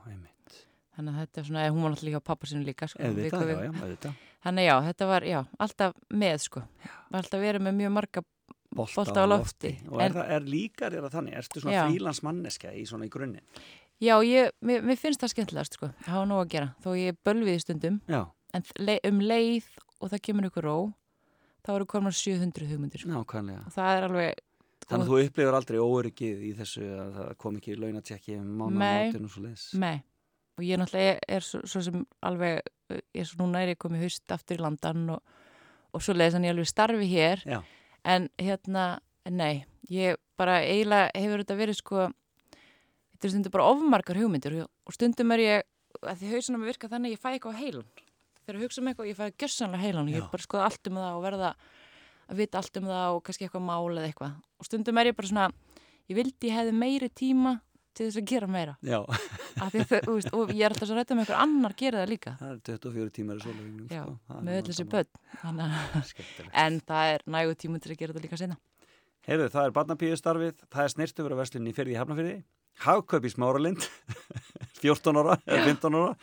Þannig 0.97 1.13
að 1.13 1.19
þetta 1.21 1.39
er 1.41 1.45
svona, 1.45 1.65
hún 1.69 1.83
var 1.85 1.93
náttúrulega 1.93 2.19
á 2.23 2.29
pappa 2.29 2.47
sinu 2.49 2.63
líka, 2.65 2.87
sko. 2.89 3.03
Eða 3.05 3.27
þetta, 3.27 3.41
já, 3.45 3.57
já, 3.61 3.71
auðvitað. 3.83 4.21
Þannig 4.47 4.65
já, 4.65 4.75
þetta 4.87 5.07
var, 5.11 5.25
já, 5.29 5.37
alltaf 5.61 5.93
með, 6.09 6.37
sko. 6.41 6.63
Var 7.11 7.19
alltaf 7.21 7.43
verið 7.43 7.65
með 7.67 7.75
mjög 7.81 7.93
marga, 7.99 8.23
Bolta, 8.77 9.13
á 9.23 9.25
lofti. 9.29 9.71
Og 9.87 10.01
er, 10.01 10.05
En- 10.09 10.15
það, 10.17 10.31
er 10.35 10.47
líkar 10.51 10.93
er 10.93 11.05
það 11.05 11.13
þannig? 11.17 11.35
Ertu 11.39 11.61
svona 11.63 11.83
frílansmanneska 11.87 12.73
í 12.73 12.83
svona 12.89 13.05
í 13.07 13.09
grunninn? 13.13 13.45
já, 14.01 14.13
ég, 14.25 14.51
mér, 14.61 14.81
mér 14.85 14.97
finnst 14.97 15.21
það 15.21 15.31
skemmtilegast, 15.33 15.77
sko. 15.77 15.87
Það 16.03 16.13
hafa 16.13 16.25
nóg 16.29 16.41
að 16.43 16.49
gera, 16.51 16.67
þó 16.83 16.89
ég 16.97 17.17
bölvið 17.25 17.53
í 17.55 17.61
stundum. 17.63 18.01
Já, 18.09 18.25
En 18.53 18.63
le 18.79 18.99
um 19.03 19.19
leið 19.19 19.65
og 20.01 20.09
það 20.09 20.21
kemur 20.23 20.45
ykkur 20.49 20.63
ró, 20.63 20.75
þá 21.65 21.73
eru 21.75 21.85
komnar 21.85 22.13
700 22.15 22.67
hugmyndir, 22.69 23.01
sko. 23.03 23.21
Og 23.21 23.73
það 23.75 23.97
er 23.97 24.05
alveg, 24.07 24.33
Þannig 24.87 25.03
að 25.03 25.09
þú 25.11 25.17
upplifur 25.27 25.55
aldrei 25.57 25.77
óöryggið 25.83 26.43
í 26.47 26.51
þessu 26.55 26.83
að 26.95 27.15
það 27.17 27.31
kom 27.43 27.57
ekki 27.59 27.73
launatjekki 27.75 28.37
um 28.39 28.45
Nei. 28.47 28.59
mánaðamótin 28.61 29.25
og 29.27 29.31
svo 29.33 29.41
leis. 29.43 29.65
Nei, 29.75 29.97
og 30.57 30.63
ég 30.63 30.79
náttúrulega 30.79 31.17
er 31.37 31.43
svo, 31.43 31.59
svo 31.67 31.81
sem 31.83 32.05
alveg, 32.29 32.61
ég 32.95 33.19
er 33.23 33.27
svo 33.27 33.41
núna 33.43 33.63
er 33.65 33.73
ég 33.73 33.81
komið 33.83 34.05
haust 34.05 34.31
aftur 34.37 34.57
í 34.57 34.63
landan 34.63 35.09
og, 35.17 35.33
og 35.91 36.05
svo 36.05 36.15
leiðis 36.15 36.37
hann 36.37 36.47
ég 36.47 36.55
alveg 36.55 36.69
starfi 36.71 37.09
hér 37.11 37.43
Já. 37.43 37.59
en 38.07 38.29
hérna, 38.39 38.85
nei, 39.27 39.65
ég 39.91 40.15
bara 40.39 40.61
eiginlega 40.63 41.11
hefur 41.19 41.43
þetta 41.43 41.57
verið 41.59 41.79
sko 41.81 42.05
þetta 42.07 43.27
er 43.27 43.33
stundum 43.33 43.55
bara 43.57 43.67
ofmarkar 43.73 44.19
hugmyndir 44.21 44.55
og- 44.63 44.95
stundum 44.95 45.31
er 45.35 45.43
ég, 45.43 45.67
að 45.99 46.21
því 46.21 46.31
hausunum 46.35 46.63
er 46.63 46.71
virkað 46.71 46.93
þannig 46.95 47.11
að 47.11 47.17
ég 47.17 47.23
fæ 47.25 47.29
eitthvað 47.33 47.57
á 47.57 47.61
heilan 47.61 47.87
þegar 48.47 48.61
hugsa 48.63 48.79
um 48.81 48.87
eitthvað, 48.87 49.09
ég 49.11 49.17
fæ 49.19 49.25
gjössanlega 49.35 49.83
heilan 49.83 50.07
og 50.07 50.15
ég 50.15 50.31
bara 50.31 50.45
skoða 50.47 50.67
allt 50.69 50.87
um 50.87 50.99
það 51.01 51.17
og 51.17 51.23
verða 51.27 51.49
að 52.27 52.41
vita 52.43 52.59
allt 52.61 52.77
um 52.81 52.89
það 52.89 53.15
og 53.15 53.23
kannski 53.27 53.47
eitthvað 53.47 53.65
mál 53.67 53.93
eða 53.97 54.09
eitthvað. 54.11 54.35
Og 54.59 54.67
stundum 54.67 54.99
er 55.01 55.09
ég 55.11 55.17
bara 55.17 55.31
svona, 55.31 55.47
ég 56.11 56.19
vildi 56.19 56.49
ég 56.51 56.57
hefði 56.59 56.75
meiri 56.77 57.09
tíma 57.09 57.55
til 57.97 58.05
þess 58.11 58.19
að 58.21 58.27
gera 58.29 58.47
meira. 58.53 58.75
Þau, 59.57 60.13
veist, 60.13 60.29
og 60.37 60.51
ég 60.53 60.61
er 60.67 60.73
alltaf 60.75 60.85
svo 60.89 60.97
rætt 60.99 61.11
um 61.15 61.21
einhver 61.23 61.39
annar 61.41 61.73
gera 61.79 62.03
það 62.03 62.11
líka. 62.11 62.33
Það 62.37 62.51
er 62.53 62.59
24 62.67 63.13
tímar 63.15 63.39
í 63.39 63.45
sólavíknum. 63.47 63.87
já, 63.89 64.03
sko. 64.03 64.17
Það 64.27 64.43
með 64.45 64.59
öll 64.59 64.67
þessi 64.67 64.85
börn 64.91 65.07
en 66.63 66.77
það 66.91 67.13
er 67.15 67.25
nægu 67.37 67.55
tíma 67.63 67.79
til 67.81 67.91
að 67.95 67.97
gera 68.03 68.13
þetta 68.13 68.25
líka 68.27 68.37
sinna 68.43 68.59
Heyrðu, 69.27 69.47
það 69.51 69.65
er 69.65 69.73
barnapíustarfið, 69.75 70.61
það 70.71 70.83
er 70.85 70.91
snirtufur 70.93 71.33
að 71.35 71.41
verslunni 71.41 71.73
í 71.73 71.75
fyrði 71.75 71.91
í 71.91 71.97
Hafnafyrði, 71.99 72.35
hagkaup 72.85 73.25
í 73.27 73.31
Smáralind, 73.33 73.87
14 74.83 75.19
ára 75.19 75.35
eða 75.43 75.65
15 75.65 75.97
ára, 75.99 76.13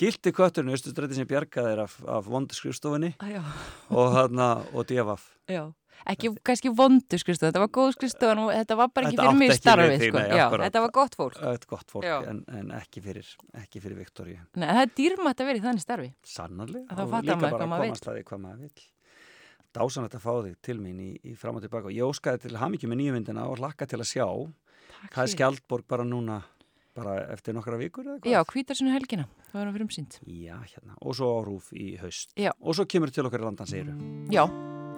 gildi 0.00 0.32
kötturinn 0.36 0.72
í 0.72 0.76
Östustræti 0.76 1.16
sem 1.16 1.28
bjargaði 1.28 1.72
þér 1.72 1.82
af, 1.86 1.96
af 2.18 2.28
vondu 2.30 2.56
skrifstofunni 2.56 3.14
já. 3.16 3.42
og, 3.90 4.06
hana, 4.14 4.48
og 4.76 4.86
divaf. 4.88 5.28
já, 5.48 5.62
ekki 6.12 6.32
kannski 6.46 6.72
vondu 6.76 7.20
skrifstofu, 7.20 7.48
þetta 7.48 7.62
var 7.62 7.70
góð 7.78 7.94
skrifstofu 7.96 8.46
og 8.46 8.50
þetta 8.52 8.78
var 8.80 8.90
bara 8.92 9.08
ekki 9.08 9.16
Þetta 9.16 9.28
fyrir 9.28 9.38
mig 9.40 9.52
ekki 9.54 9.62
starfið 9.62 10.04
sko. 10.04 10.18
nei, 10.18 10.26
Já, 10.26 10.42
akkúrat. 10.46 10.66
þetta 10.66 10.82
var 10.84 10.92
gott 10.98 11.16
fólk 11.20 11.38
Þetta 11.38 11.54
er 11.54 11.70
gott 11.72 11.94
fólk 11.94 12.10
en, 12.32 12.42
en 12.60 12.74
ekki 12.80 13.04
fyrir, 13.06 13.30
ekki 13.62 13.82
fyrir 13.84 14.02
Viktoríu 14.02 14.42
Nei, 14.56 14.68
það 14.68 14.82
er 14.82 14.92
dýrmætt 15.00 15.40
að 15.40 15.50
vera 15.50 15.62
í 15.62 15.64
þannig 15.64 15.86
starfi 15.86 16.12
Sannarlega 16.36 17.00
og 17.06 17.16
líka 17.16 17.40
bara 17.46 17.64
að 17.64 17.74
komast 17.86 18.10
að 18.10 18.20
því 18.20 18.28
hvað 18.28 18.44
maður 18.44 18.68
vill 18.68 18.92
Dásan 19.76 20.06
þetta 20.06 20.16
að 20.16 20.24
fá 20.24 20.34
þig 20.46 20.60
til 20.64 20.76
mín 20.80 21.00
í, 21.04 21.10
í 21.20 21.34
fram 21.36 21.58
og 21.58 21.64
tilbaka 21.64 21.90
og 21.90 21.96
ég 21.96 22.08
óskaði 22.08 22.46
til 22.46 22.56
hamingju 22.56 22.88
með 22.88 23.00
nýju 23.02 23.16
myndina 23.16 23.42
og 23.50 23.60
lakka 23.60 23.88
til 23.88 24.00
að 24.00 24.08
sjá 24.08 24.24
Takk 24.96 25.12
Það 25.12 25.26
er. 25.26 25.32
Skjaldborg 25.34 25.84
bara 25.88 26.06
núna 26.08 26.38
bara 26.96 27.16
eftir 27.34 27.52
nokkra 27.56 27.76
vikur? 27.80 28.06
Já, 28.24 28.40
hvítarsinu 28.48 28.92
helgina, 28.94 29.26
það 29.56 29.62
var 29.62 29.70
hann 29.70 29.76
fyrir 29.76 29.86
umsýnd. 29.88 30.16
Já, 30.28 30.56
hérna, 30.60 30.94
og 31.00 31.16
svo 31.16 31.30
rúf 31.46 31.72
í 31.72 31.96
haust. 32.00 32.32
Já. 32.36 32.52
og 32.60 32.76
svo 32.76 32.84
kemur 32.84 33.12
til 33.12 33.26
okkar 33.26 33.40
í 33.40 33.46
landan 33.46 33.68
segiru 33.70 33.94
Já, 34.32 34.44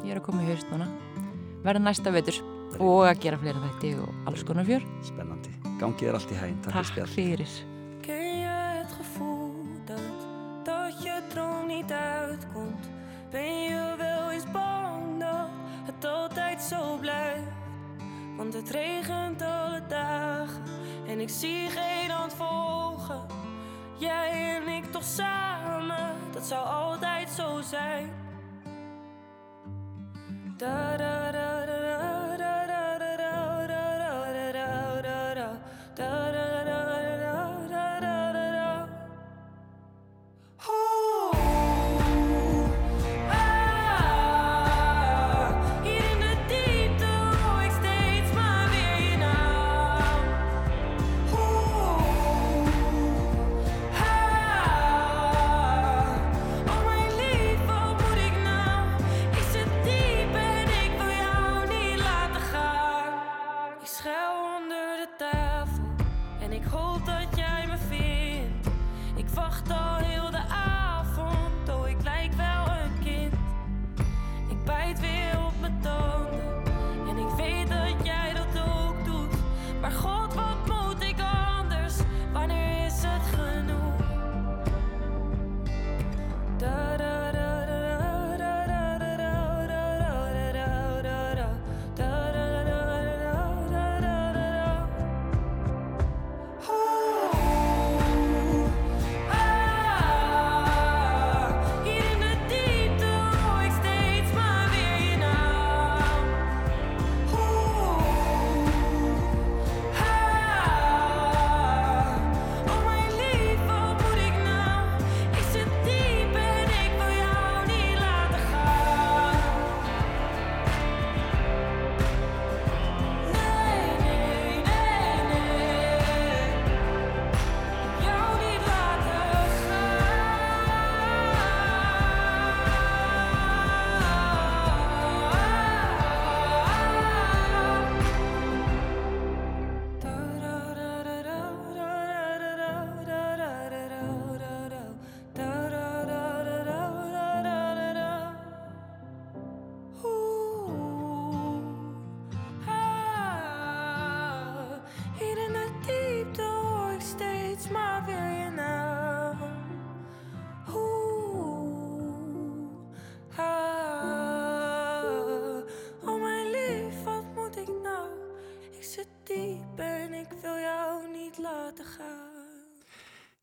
ég 0.05 0.13
er 0.15 0.21
að 0.21 0.27
koma 0.27 0.43
í 0.43 0.49
haust 0.51 0.71
núna. 0.73 0.89
Verða 1.63 1.83
næsta 1.85 2.13
vetur 2.15 2.39
og 2.79 3.07
að 3.09 3.23
gera 3.25 3.39
fleira 3.41 3.63
þætti 3.65 3.95
og 4.03 4.29
alls 4.31 4.45
konar 4.47 4.67
fjör. 4.69 4.85
Spennandi, 5.07 5.55
gangið 5.81 6.11
er 6.11 6.19
allt 6.19 6.35
í 6.35 6.39
hæginn 6.39 6.63
Takk, 6.67 6.93
Takk 6.97 7.13
fyrir. 7.15 7.55
Ken 8.03 8.43
je 8.43 8.57
het 8.79 8.93
gevoel 8.99 9.55
dat, 9.87 10.27
dat 10.67 11.03
je 11.05 11.17
droom 11.33 11.67
niet 11.67 11.93
uitkomt? 11.93 12.91
Ben 13.31 13.63
je 13.71 13.95
wel 13.99 14.31
eens 14.31 14.51
bang 14.53 15.21
dat 15.21 15.51
het 15.87 16.05
altijd 16.05 16.63
zo 16.63 16.99
blijft? 17.01 17.57
Want 18.37 18.55
het 18.55 18.71
regent 18.71 19.43
alle 19.43 19.83
dagen 19.89 20.63
en 21.07 21.21
ik 21.21 21.29
zie 21.29 21.69
geen 21.69 22.11
hand 22.11 22.35
volgen. 22.35 23.38
Jij 23.99 24.57
en 24.57 24.69
ik 24.69 24.93
toch 24.93 25.05
samen, 25.05 26.17
dat 26.33 26.47
zou 26.47 26.67
altijd 26.67 27.31
zo 27.31 27.61
zijn. 27.61 28.27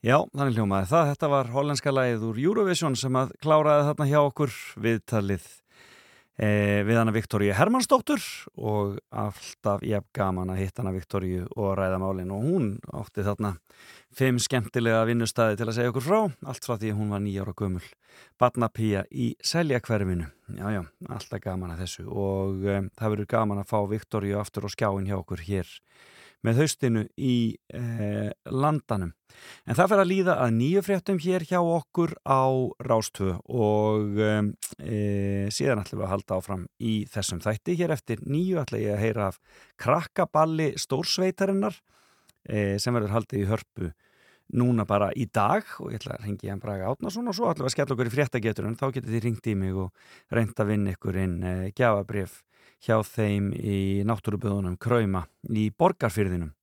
Já, 0.06 0.20
þannig 0.36 0.60
hljómaði 0.60 0.86
það. 0.92 1.08
Þetta 1.10 1.28
var 1.32 1.48
hollenska 1.50 1.92
lagið 1.94 2.26
úr 2.28 2.40
Eurovision 2.44 2.94
sem 3.00 3.16
að 3.18 3.32
kláraði 3.42 3.88
þarna 3.88 4.06
hjá 4.12 4.20
okkur 4.20 4.52
viðtalið 4.84 5.48
e, 6.38 6.50
við 6.86 7.00
hana 7.00 7.14
Viktoríu 7.16 7.56
Hermannsdóttur 7.58 8.22
og 8.54 9.00
alltaf 9.10 9.82
jafn 9.82 10.12
gaman 10.14 10.54
að 10.54 10.62
hitta 10.62 10.84
hana 10.84 10.94
Viktoríu 10.94 11.48
og 11.56 11.74
ræða 11.80 11.98
málin 12.04 12.36
og 12.36 12.46
hún 12.46 12.68
átti 12.94 13.26
þarna 13.26 13.56
fimm 14.14 14.38
skemmtilega 14.38 15.02
vinnustæði 15.10 15.58
til 15.58 15.70
að 15.72 15.78
segja 15.80 15.96
okkur 15.96 16.06
frá, 16.06 16.20
allt 16.54 16.70
frá 16.70 16.78
því 16.78 16.94
hún 17.00 17.10
var 17.16 17.26
nýjára 17.26 17.58
gömul 17.58 17.90
barnapía 18.38 19.08
í 19.10 19.32
seljakverfinu. 19.42 20.30
Já, 20.54 20.68
já, 20.70 20.84
alltaf 21.10 21.42
gaman 21.42 21.74
að 21.74 21.82
þessu 21.88 22.06
og 22.12 22.62
um, 22.62 22.94
það 22.94 23.16
verður 23.16 23.34
gaman 23.34 23.66
að 23.66 23.74
fá 23.74 23.80
Viktoríu 23.90 24.38
aftur 24.38 24.70
á 24.70 24.76
skjáin 24.78 25.10
hjá 25.10 25.18
okkur 25.18 25.42
hér 25.50 25.80
með 26.46 26.62
haustinu 26.62 27.06
í 27.18 27.36
eh, 27.74 28.32
landanum. 28.52 29.14
En 29.66 29.76
það 29.78 29.92
fer 29.92 30.02
að 30.02 30.10
líða 30.12 30.36
að 30.44 30.54
nýju 30.60 30.84
fréttum 30.86 31.20
hér 31.22 31.46
hjá 31.50 31.58
okkur 31.60 32.14
á 32.24 32.46
Rástvö 32.88 33.36
og 33.52 34.22
um, 34.24 34.52
e, 34.80 35.50
síðan 35.52 35.82
ætlum 35.82 36.00
við 36.00 36.06
að 36.08 36.14
halda 36.14 36.38
áfram 36.40 36.64
í 36.80 36.94
þessum 37.12 37.42
þætti. 37.44 37.76
Hér 37.82 37.96
eftir 37.98 38.24
nýju 38.24 38.62
ætla 38.62 38.80
ég 38.80 38.96
að 38.96 39.04
heyra 39.04 39.28
af 39.34 39.40
krakkaballi 39.82 40.72
stórsveitarinnar 40.80 41.82
e, 42.48 42.78
sem 42.80 42.96
verður 42.96 43.18
haldið 43.18 43.44
í 43.44 43.50
hörpu 43.52 43.92
núna 44.56 44.86
bara 44.86 45.10
í 45.18 45.26
dag 45.34 45.66
og 45.82 45.90
ég 45.90 46.00
ætla 46.00 46.20
að 46.20 46.28
ringi 46.28 46.52
hann 46.52 46.62
Braga 46.62 46.92
Átnason 46.94 47.28
og 47.28 47.36
svo 47.36 47.50
ætlum 47.50 47.66
við 47.66 47.72
að 47.72 47.76
skella 47.76 47.96
okkur 47.96 48.10
í 48.12 48.14
fréttagetur 48.14 48.68
en 48.70 48.78
þá 48.78 48.88
getið 48.94 49.16
þið 49.16 49.24
ringt 49.26 49.48
í 49.50 49.56
mig 49.58 49.80
og 49.82 50.36
reynd 50.38 50.60
að 50.62 50.70
vinna 50.70 50.94
ykkur 50.94 51.18
inn 51.24 51.40
e, 51.42 51.56
gjafabrif 51.76 52.44
hjá 52.86 53.00
þeim 53.08 53.52
í 53.56 53.80
náttúruböðunum 54.08 54.78
Krauma 54.82 55.26
í 55.50 55.70
borgarfyrðinum 55.72 56.54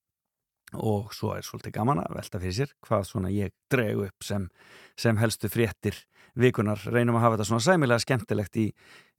og 0.73 1.13
svo 1.13 1.35
er 1.37 1.45
svolítið 1.45 1.75
gaman 1.77 2.01
að 2.01 2.17
velta 2.17 2.41
fyrir 2.41 2.57
sér 2.57 2.71
hvað 2.87 3.05
svona 3.09 3.33
ég 3.33 3.53
dregu 3.71 4.07
upp 4.07 4.25
sem, 4.25 4.49
sem 4.97 5.19
helstu 5.21 5.51
fréttir 5.53 5.99
vikunar 6.39 6.81
reynum 6.89 7.19
að 7.19 7.27
hafa 7.27 7.37
þetta 7.37 7.47
svona 7.49 7.65
sæmilega 7.67 8.03
skemmtilegt 8.03 8.57
í, 8.57 8.67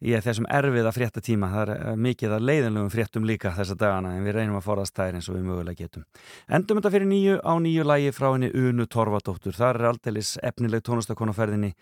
í 0.01 0.15
þessum 0.25 0.47
erfiða 0.49 0.93
fréttatíma. 0.95 1.49
Það 1.53 1.63
er 1.63 1.73
eh, 1.75 1.99
mikið 2.07 2.36
að 2.38 2.47
leiðinlegum 2.49 2.93
fréttum 2.93 3.27
líka 3.29 3.53
þessa 3.53 3.77
dagana 3.77 4.15
en 4.17 4.25
við 4.25 4.38
reynum 4.39 4.57
að 4.57 4.65
forðast 4.65 4.97
þær 4.97 5.19
eins 5.19 5.29
og 5.29 5.38
við 5.38 5.45
mögulega 5.51 5.84
getum. 5.84 6.07
Endum 6.49 6.81
þetta 6.81 6.93
fyrir 6.95 7.09
nýju 7.11 7.38
á 7.45 7.53
nýju 7.61 7.88
lægi 7.91 8.15
frá 8.17 8.29
henni 8.31 8.49
Unu 8.49 8.89
Torfadóttur. 8.89 9.57
Það 9.57 9.75
er 9.75 9.89
aldeilis 9.91 10.36
efnileg 10.41 10.86
tónlistakonaferðinni 10.89 11.73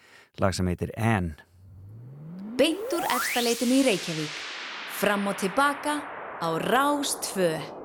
lag 0.43 0.55
sem 0.57 0.67
heitir 0.67 0.91
Ann 0.99 1.33
Beint 2.59 2.91
úr 2.93 3.07
efstaleitinu 3.15 3.79
í 3.79 3.85
Reykjavík. 3.87 4.50
Fram 5.01 5.27
og 5.27 5.37
tilbaka 5.41 5.93
á 6.45 6.47
Rástfö. 6.61 7.80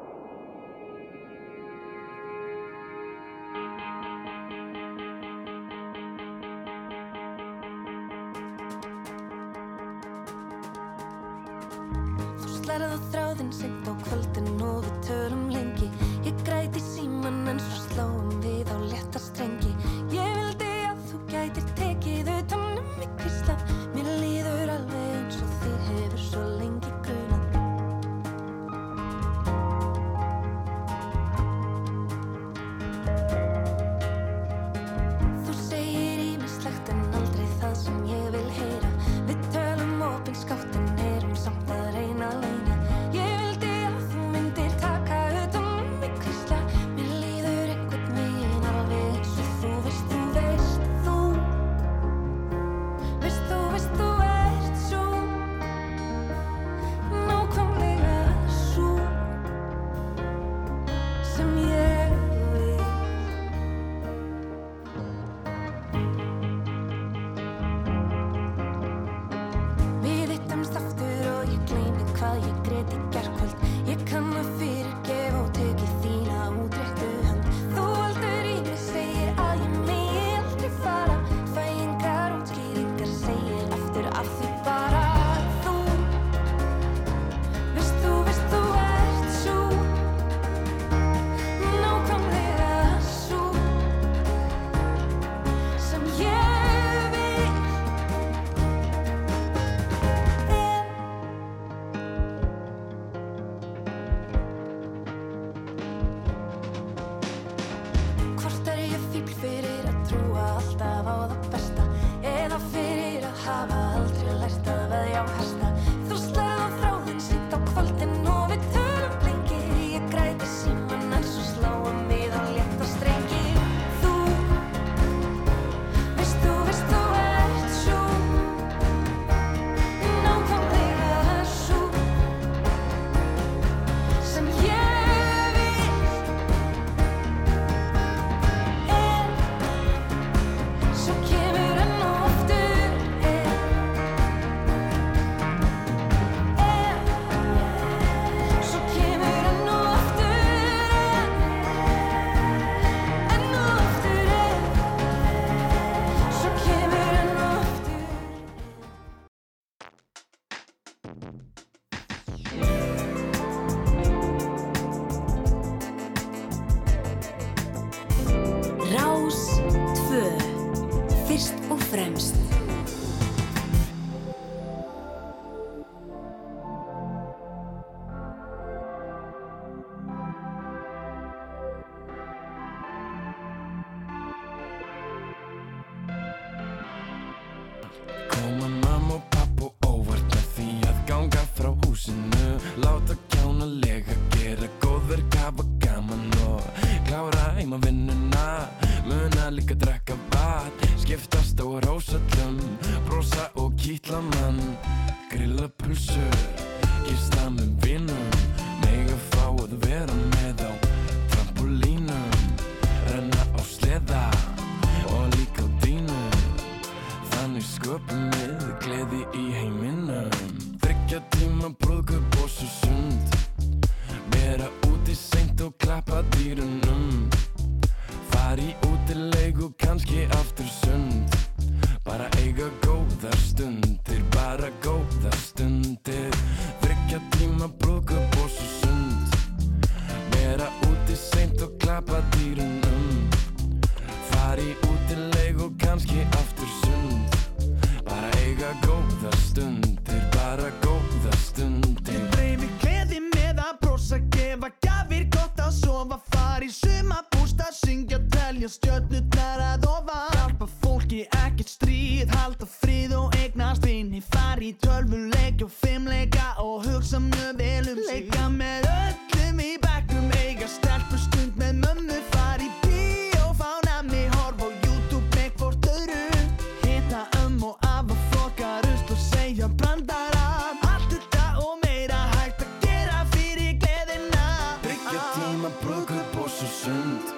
brúðkup 285.96 286.36
og 286.42 286.48
svo 286.50 286.66
sund. 286.68 287.28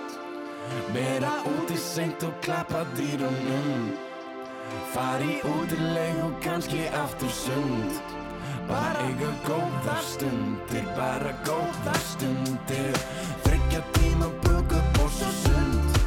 Verða 0.93 1.33
úti 1.47 1.77
sengt 1.79 2.23
og 2.27 2.35
klappa 2.43 2.85
dýrunum 2.97 3.93
Fari 4.93 5.39
úti 5.49 5.79
leið 5.79 6.19
og 6.27 6.35
kannski 6.43 6.89
aftur 6.93 7.31
sund. 7.31 8.01
Bara 8.69 9.07
eiga 9.07 9.31
góðar 9.47 10.03
stundir, 10.05 10.85
bara 10.97 11.33
góðar 11.47 12.03
stundir. 12.05 12.99
Þryggja 13.47 13.83
tíma 13.97 14.29
brúðkup 14.43 15.01
og 15.05 15.15
svo 15.21 15.31
sund. 15.45 16.03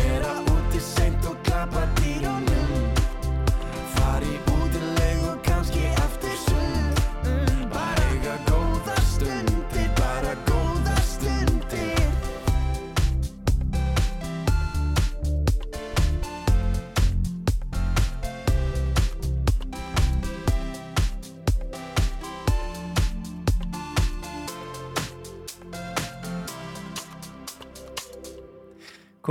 Verða 0.00 0.34
úti 0.56 0.80
sengt 0.80 1.19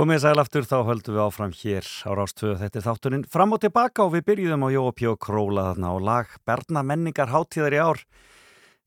Komið 0.00 0.22
sæl 0.22 0.40
aftur, 0.40 0.64
þá 0.64 0.78
höldum 0.88 1.12
við 1.12 1.20
áfram 1.26 1.50
hér 1.52 1.88
á 2.08 2.10
Rástvöðu. 2.16 2.54
Þetta 2.56 2.78
er 2.78 2.84
þátturinn 2.86 3.24
fram 3.28 3.50
og 3.52 3.58
tilbaka 3.60 4.06
og 4.06 4.14
við 4.14 4.22
byrjuðum 4.30 4.64
á 4.64 4.68
Jópi 4.72 5.08
og 5.10 5.18
Króla 5.20 5.64
þarna 5.66 5.90
og 5.92 6.06
lag 6.06 6.30
Berna 6.48 6.82
menningar 6.88 7.28
hátíðar 7.28 7.76
í 7.76 7.82
ár. 7.84 8.00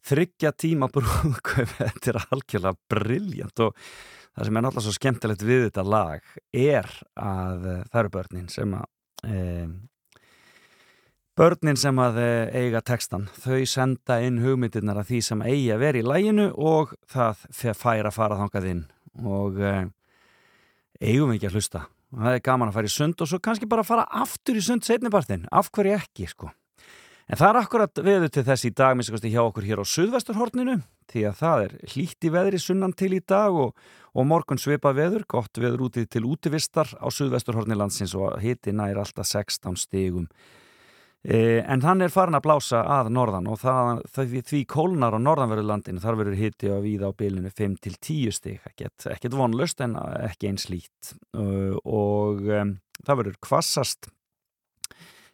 Þryggja 0.09 0.53
tíma 0.57 0.89
brúðköp, 0.89 1.69
þetta 1.77 2.11
er 2.15 2.19
algjörlega 2.23 2.73
brilljant 2.89 3.63
og 3.67 3.77
það 3.77 4.49
sem 4.49 4.57
er 4.57 4.65
náttúrulega 4.65 4.85
svo 4.87 4.97
skemmtilegt 4.97 5.47
við 5.51 5.63
þetta 5.67 5.87
lag 5.93 6.35
er 6.49 6.91
að 7.13 7.71
eh, 7.75 7.87
það 7.93 8.01
eru 8.01 8.15
börnin 8.17 8.51
sem 8.57 8.77
að 8.81 8.91
e, 9.29 9.39
börnin 11.37 11.83
sem 11.85 12.05
að 12.09 12.21
eh, 12.25 12.61
eiga 12.63 12.81
textan, 12.81 13.29
þau 13.37 13.59
senda 13.69 14.23
inn 14.25 14.41
hugmyndirnar 14.41 15.05
af 15.05 15.13
því 15.13 15.25
sem 15.29 15.45
eigi 15.45 15.73
að 15.77 15.85
vera 15.85 16.01
í 16.01 16.07
læginu 16.09 16.53
og 16.57 16.97
það 17.05 17.51
fær 17.53 18.07
að 18.09 18.15
fara 18.17 18.45
þangað 18.47 18.71
inn 18.73 18.87
og 19.21 19.61
e, 19.61 19.81
eigum 21.03 21.31
við 21.31 21.39
ekki 21.39 21.49
að 21.51 21.59
hlusta? 21.59 21.85
Það 22.13 22.35
er 22.37 22.43
gaman 22.45 22.69
að 22.69 22.77
fara 22.77 22.89
í 22.89 22.93
sund 22.93 23.21
og 23.23 23.29
svo 23.29 23.39
kannski 23.43 23.69
bara 23.69 23.85
fara 23.87 24.03
aftur 24.23 24.59
í 24.59 24.63
sund 24.63 24.85
setnibartin, 24.85 25.47
af 25.51 25.71
hverju 25.73 25.97
ekki 25.97 26.27
sko? 26.29 26.51
En 27.31 27.39
það 27.39 27.49
er 27.49 27.59
akkurat 27.61 28.01
veður 28.03 28.31
til 28.35 28.43
þess 28.49 28.67
í 28.67 28.73
dag 28.75 28.97
minnst 28.97 29.27
hjá 29.31 29.41
okkur 29.45 29.63
hér 29.63 29.79
á 29.79 29.85
Suðvesturhorninu 29.87 30.81
því 31.11 31.21
að 31.29 31.37
það 31.39 31.61
er 31.63 31.75
hlýtt 31.93 32.27
í 32.27 32.31
veðri 32.33 32.59
sunnan 32.59 32.95
til 32.99 33.13
í 33.15 33.21
dag 33.23 33.55
og, 33.55 33.71
og 34.11 34.27
morgun 34.27 34.59
svipa 34.59 34.91
veður 34.95 35.23
gott 35.31 35.55
veður 35.55 35.85
úti 35.87 36.03
til 36.03 36.25
útivistar 36.27 36.91
á 36.99 37.07
Suðvesturhorni 37.07 37.79
landsins 37.79 38.15
og 38.19 38.35
hitti 38.43 38.75
nær 38.75 38.99
alltaf 38.99 39.29
16 39.29 39.79
stigum 39.79 40.27
E, 40.27 40.62
en 41.23 41.83
hann 41.85 42.03
er 42.03 42.11
farin 42.11 42.35
að 42.35 42.43
blása 42.43 42.81
að 42.97 43.09
norðan 43.15 43.45
og 43.47 43.61
það, 43.61 44.01
það, 44.11 44.33
því 44.49 44.63
kólnar 44.67 45.15
á 45.15 45.19
norðanverðurlandinu 45.23 46.03
þar 46.03 46.17
verður 46.19 46.41
hitti 46.41 46.67
á 46.67 46.83
víða 46.83 47.11
á 47.11 47.15
bylinu 47.15 47.51
5-10 47.53 48.35
stig, 48.35 48.65
ekkert, 48.67 49.29
vonlust 49.31 49.79
en 49.85 49.95
ekki 50.19 50.51
eins 50.51 50.67
lít 50.67 51.13
uh, 51.39 51.79
og 51.87 52.43
um, 52.43 52.75
það 53.07 53.21
verður 53.21 53.39
kvassast 53.47 54.11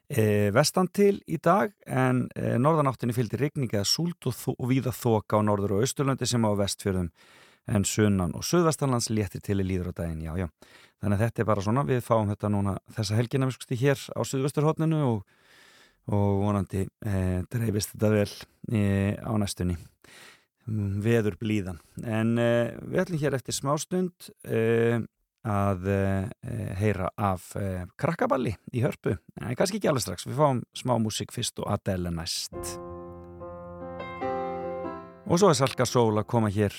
e, 0.10 0.50
vestan 0.54 0.90
til 0.94 1.20
í 1.30 1.38
dag 1.42 1.74
en 1.86 2.26
e, 2.36 2.56
norðanáttinni 2.62 3.16
fylgdi 3.16 3.40
regninga 3.40 3.84
súlt 3.88 4.30
og, 4.30 4.38
og 4.56 4.70
víða 4.72 4.94
þoka 4.96 5.40
á 5.40 5.46
norður 5.46 5.78
og 5.78 5.86
austurlöndi 5.86 6.28
sem 6.30 6.46
á 6.46 6.52
vestfjörðum 6.60 7.12
en 7.70 7.86
sunnan 7.86 8.34
og 8.38 8.46
söðvestanlands 8.48 9.12
léttir 9.14 9.44
til 9.46 9.60
í 9.62 9.66
líður 9.68 9.92
á 9.94 9.98
daginn, 10.02 10.24
já 10.26 10.34
já. 10.40 10.48
Þannig 11.00 11.16
að 11.16 11.24
þetta 11.24 11.42
er 11.42 11.48
bara 11.48 11.64
svona, 11.64 11.84
við 11.88 12.02
fáum 12.04 12.32
þetta 12.32 12.50
núna 12.52 12.78
þessa 12.96 13.20
helgina 13.20 13.48
við 13.48 13.60
skusti 13.60 13.78
hér 13.80 14.02
á 14.18 14.22
söðvesturhóttninu 14.26 15.04
og 15.06 15.20
og 16.10 16.42
vonandi 16.44 16.86
e, 16.86 17.14
dreifist 17.52 17.94
þetta 17.94 18.12
vel 18.14 18.32
e, 18.74 18.82
á 19.20 19.32
næstunni. 19.40 19.78
Veður 21.04 21.38
blíðan. 21.42 21.80
En 22.06 22.36
e, 22.42 22.50
við 22.86 23.04
ætlum 23.04 23.22
hér 23.24 23.38
eftir 23.40 23.58
smástund 23.58 24.30
að 25.50 25.86
heyra 26.78 27.08
af 27.16 27.46
krakkaballi 27.98 28.52
í 28.76 28.82
hörpu. 28.84 29.16
En 29.40 29.56
kannski 29.58 29.80
ekki 29.80 29.90
alveg 29.90 30.04
strax, 30.04 30.28
við 30.28 30.36
fáum 30.38 30.60
smá 30.76 30.98
músik 31.02 31.32
fyrst 31.34 31.62
og 31.64 31.72
Adele 31.72 32.12
næst. 32.14 32.58
Og 35.30 35.40
svo 35.40 35.50
er 35.50 35.58
Salka 35.58 35.88
Sól 35.88 36.20
að 36.20 36.28
koma 36.30 36.52
hér 36.52 36.76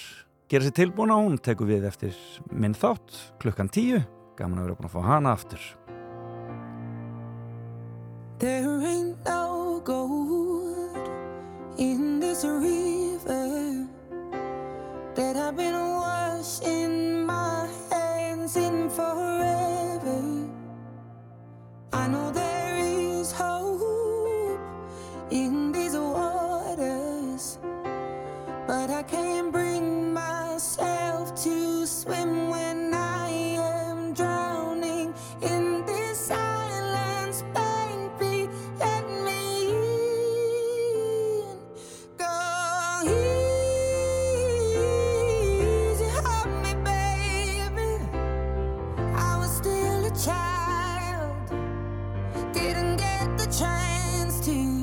gera 0.51 0.66
sér 0.66 0.76
tilbúna, 0.76 1.16
hún 1.16 1.39
tekur 1.39 1.70
við 1.70 1.89
eftir 1.89 2.16
minn 2.51 2.74
þátt 2.74 3.16
klukkan 3.43 3.70
tíu. 3.72 4.03
Gaman 4.37 4.61
að 4.61 4.68
vera 4.68 4.78
búin 4.78 4.91
að 4.91 4.95
fá 4.97 5.03
hana 5.07 5.35
aftur 5.37 5.62
There 8.41 8.80
ain't 8.86 9.22
no 9.26 9.82
gold 9.84 10.97
in 11.76 12.20
this 12.20 12.43
river 12.43 13.86
that 15.14 15.36
I've 15.36 15.55
been 15.59 15.74
washing 15.74 17.26
my 17.26 17.68
hands 17.91 18.57
in 18.57 18.88
forever. 18.88 20.49
I 21.93 22.09
know 22.09 22.30
there 22.30 22.78
is 22.78 23.30
hope 23.30 24.59
in 25.30 25.70
these 25.70 25.95
waters, 25.95 27.59
but 28.66 28.88
I 28.88 29.03
can't 29.03 29.53
bring 29.53 29.70
child, 50.25 51.49
didn't 52.53 52.97
get 52.97 53.39
the 53.39 53.47
chance 53.47 54.45
to 54.45 54.80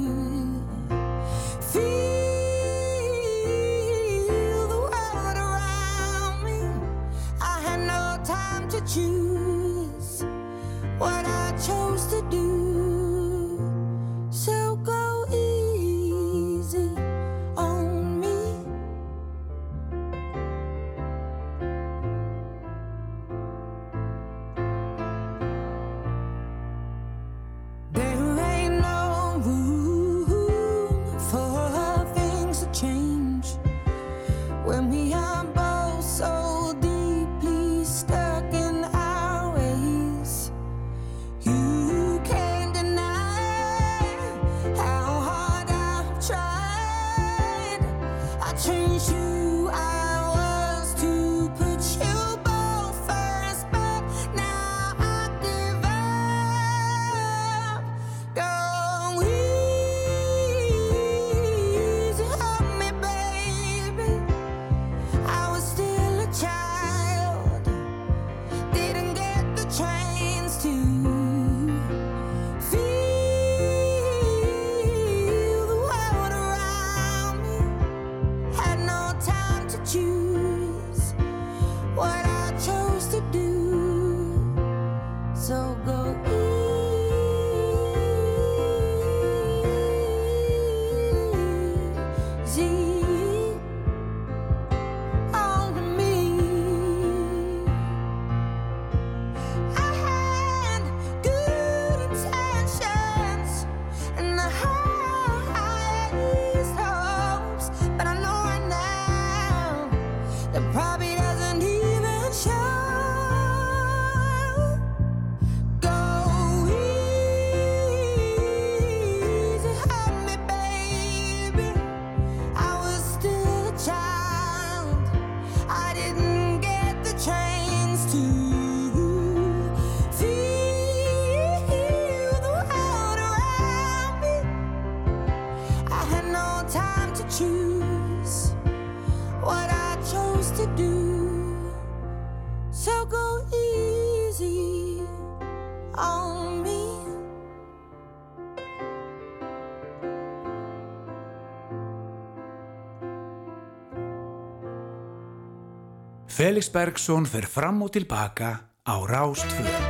Felix 156.37 156.67
Bergsson 156.69 157.25
fer 157.25 157.47
fram 157.49 157.81
og 157.81 157.89
tilbaka 157.95 158.51
á 158.85 158.95
Rástfjörn. 159.09 159.86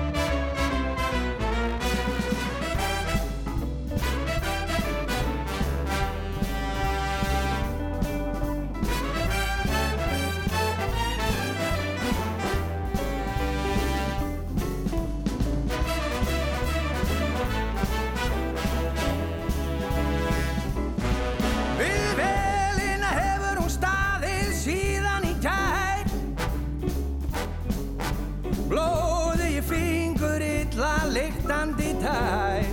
Tær 32.08 32.66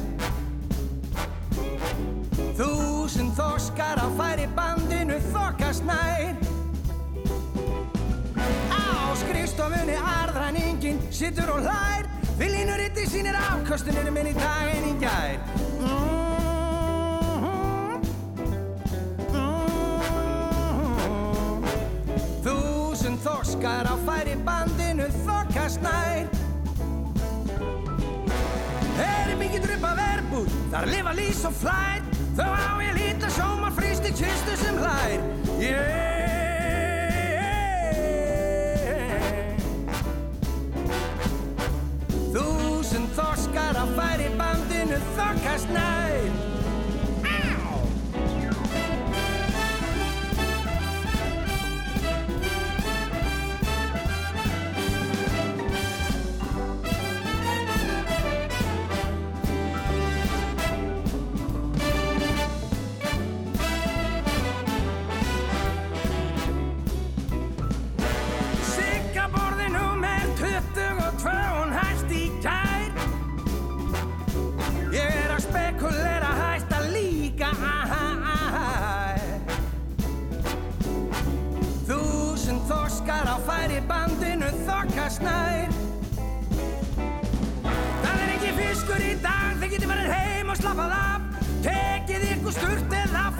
Þúsund 2.55 3.35
þorskar 3.35 3.99
á 3.99 4.07
færi 4.19 4.47
bandinu 4.55 5.19
þokast 5.33 5.83
nær. 5.89 6.37
Á 8.71 9.11
skrifstofunni 9.19 9.99
arðræningin 9.99 11.03
sittur 11.11 11.51
og 11.57 11.67
hlær. 11.67 12.07
Viljinuritti 12.39 13.09
sínir 13.11 13.39
afkostunir 13.39 14.11
minn 14.15 14.31
í 14.31 14.37
dag 14.39 14.71
en 14.77 14.89
í 14.93 14.95
gær. 15.03 15.39
Mm 15.83 16.05
Þúsund 22.45 23.23
þorskar 23.25 23.89
á 23.89 23.97
færi 24.07 24.39
bandinu 24.47 25.11
þokast 25.25 25.83
nær 25.83 26.34
Mikið 29.85 29.93
drupa 29.93 29.93
verbúð, 29.99 30.53
þar 30.73 30.87
lifa 30.89 31.13
lís 31.15 31.45
og 31.45 31.53
flær. 31.61 32.01
Þó 32.35 32.45
á 32.49 32.81
ég 32.81 32.95
lítla 32.97 33.29
sjómar 33.31 33.75
frýst 33.77 34.07
í 34.09 34.13
kistu 34.17 34.57
sem 34.57 34.79
hlær. 34.81 35.21
Yeah. 35.61 36.15
Þúsund 42.33 43.13
þorskar 43.15 43.77
á 43.77 43.85
færi 43.95 44.33
bandinu 44.41 44.99
þokast 45.19 45.69
nær 45.71 46.54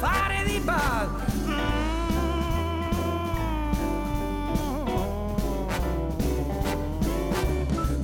farið 0.05 0.51
í 0.53 0.61
bað. 0.69 1.21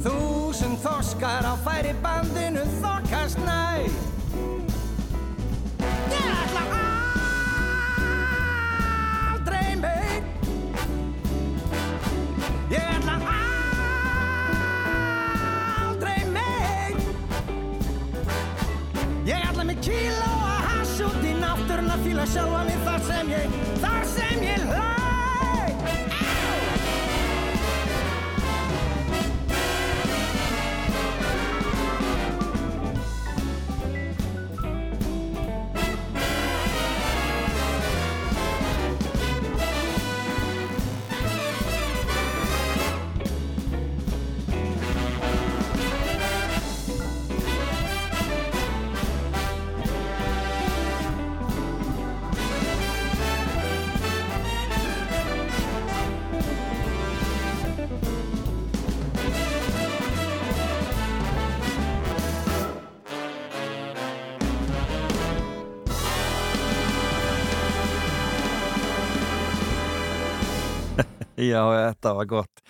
Þúsund 0.05 0.81
þorskar 0.85 1.51
á 1.53 1.55
færi 1.67 1.93
bandinu 2.05 2.65
þokkast 2.81 3.45
næ 3.45 3.61
í 21.91 21.93
náttúrun 21.93 21.99
að 21.99 22.05
fíla 22.07 22.27
sjálfa 22.31 22.63
mig 22.69 22.79
þar 22.85 23.03
sem 23.09 23.31
ég, 23.31 23.59
þar 23.83 24.05
sem 24.07 24.43
ég 24.47 24.65
hlæ 24.71 24.90
Já, 71.41 71.61
þetta 71.65 72.13
var 72.19 72.27
gott. 72.29 72.63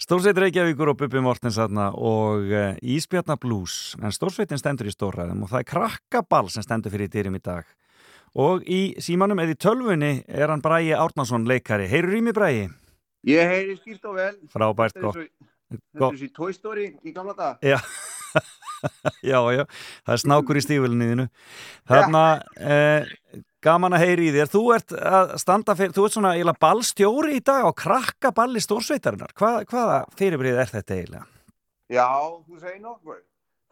Stórsveit 0.00 0.38
Reykjavíkur 0.40 0.92
og 0.92 0.98
Bubi 1.00 1.20
Mortens 1.24 1.58
aðna 1.60 1.90
og 1.92 2.48
uh, 2.48 2.76
Ísbjarnar 2.80 3.38
Blues, 3.40 3.96
en 4.00 4.14
Stórsveitin 4.14 4.60
stendur 4.60 4.88
í 4.88 4.94
stórræðum 4.94 5.44
og 5.44 5.52
það 5.52 5.62
er 5.62 5.68
krakkaball 5.72 6.48
sem 6.52 6.64
stendur 6.64 6.92
fyrir 6.94 7.10
dyrum 7.12 7.36
í 7.36 7.42
dag. 7.44 7.68
Og 8.36 8.64
í 8.68 8.96
símanum 9.00 9.40
eða 9.40 9.56
í 9.56 9.60
tölvunni 9.60 10.12
er 10.28 10.52
hann 10.52 10.64
Bræi 10.64 10.92
Árnason 10.96 11.48
leikari. 11.48 11.88
Heyrur 11.88 12.18
í 12.18 12.22
mig 12.24 12.36
Bræi? 12.36 12.66
Ég 13.26 13.52
heyri 13.52 13.76
skýrt 13.80 14.04
og 14.08 14.18
vel. 14.20 14.34
Frábært 14.52 15.00
gott. 15.00 15.20
Þetta 15.72 16.10
er 16.10 16.18
þessi 16.18 16.32
Toy 16.36 16.52
Story 16.56 16.90
í 17.02 17.12
gamla 17.16 17.34
dag. 17.36 17.64
Já, 17.64 17.80
já, 19.32 19.40
já, 19.56 19.64
það 20.06 20.14
er 20.14 20.22
snákur 20.22 20.60
í 20.60 20.64
stífulniðinu. 20.64 21.26
Þarna, 21.88 22.24
eh, 22.60 23.16
gaman 23.66 23.96
að 23.96 24.04
heyri 24.06 24.28
í 24.30 24.34
þér. 24.34 24.50
Þú 24.52 24.62
ert 24.76 24.92
að 24.96 25.32
standa 25.42 25.74
fyrir, 25.78 25.94
þú 25.96 26.04
ert 26.06 26.16
svona 26.16 26.34
eiginlega 26.36 26.62
ballstjóri 26.62 27.38
í 27.38 27.44
dag 27.44 27.66
á 27.66 27.72
krakkaballi 27.84 28.62
stórsveitarinnar. 28.62 29.34
Hvað, 29.36 29.62
hvaða 29.72 29.96
fyrirbrið 30.18 30.60
er 30.62 30.70
þetta 30.74 30.98
eiginlega? 30.98 31.26
Já, 31.92 32.08
þú 32.46 32.60
segir 32.62 32.82
nokkuð. 32.82 33.24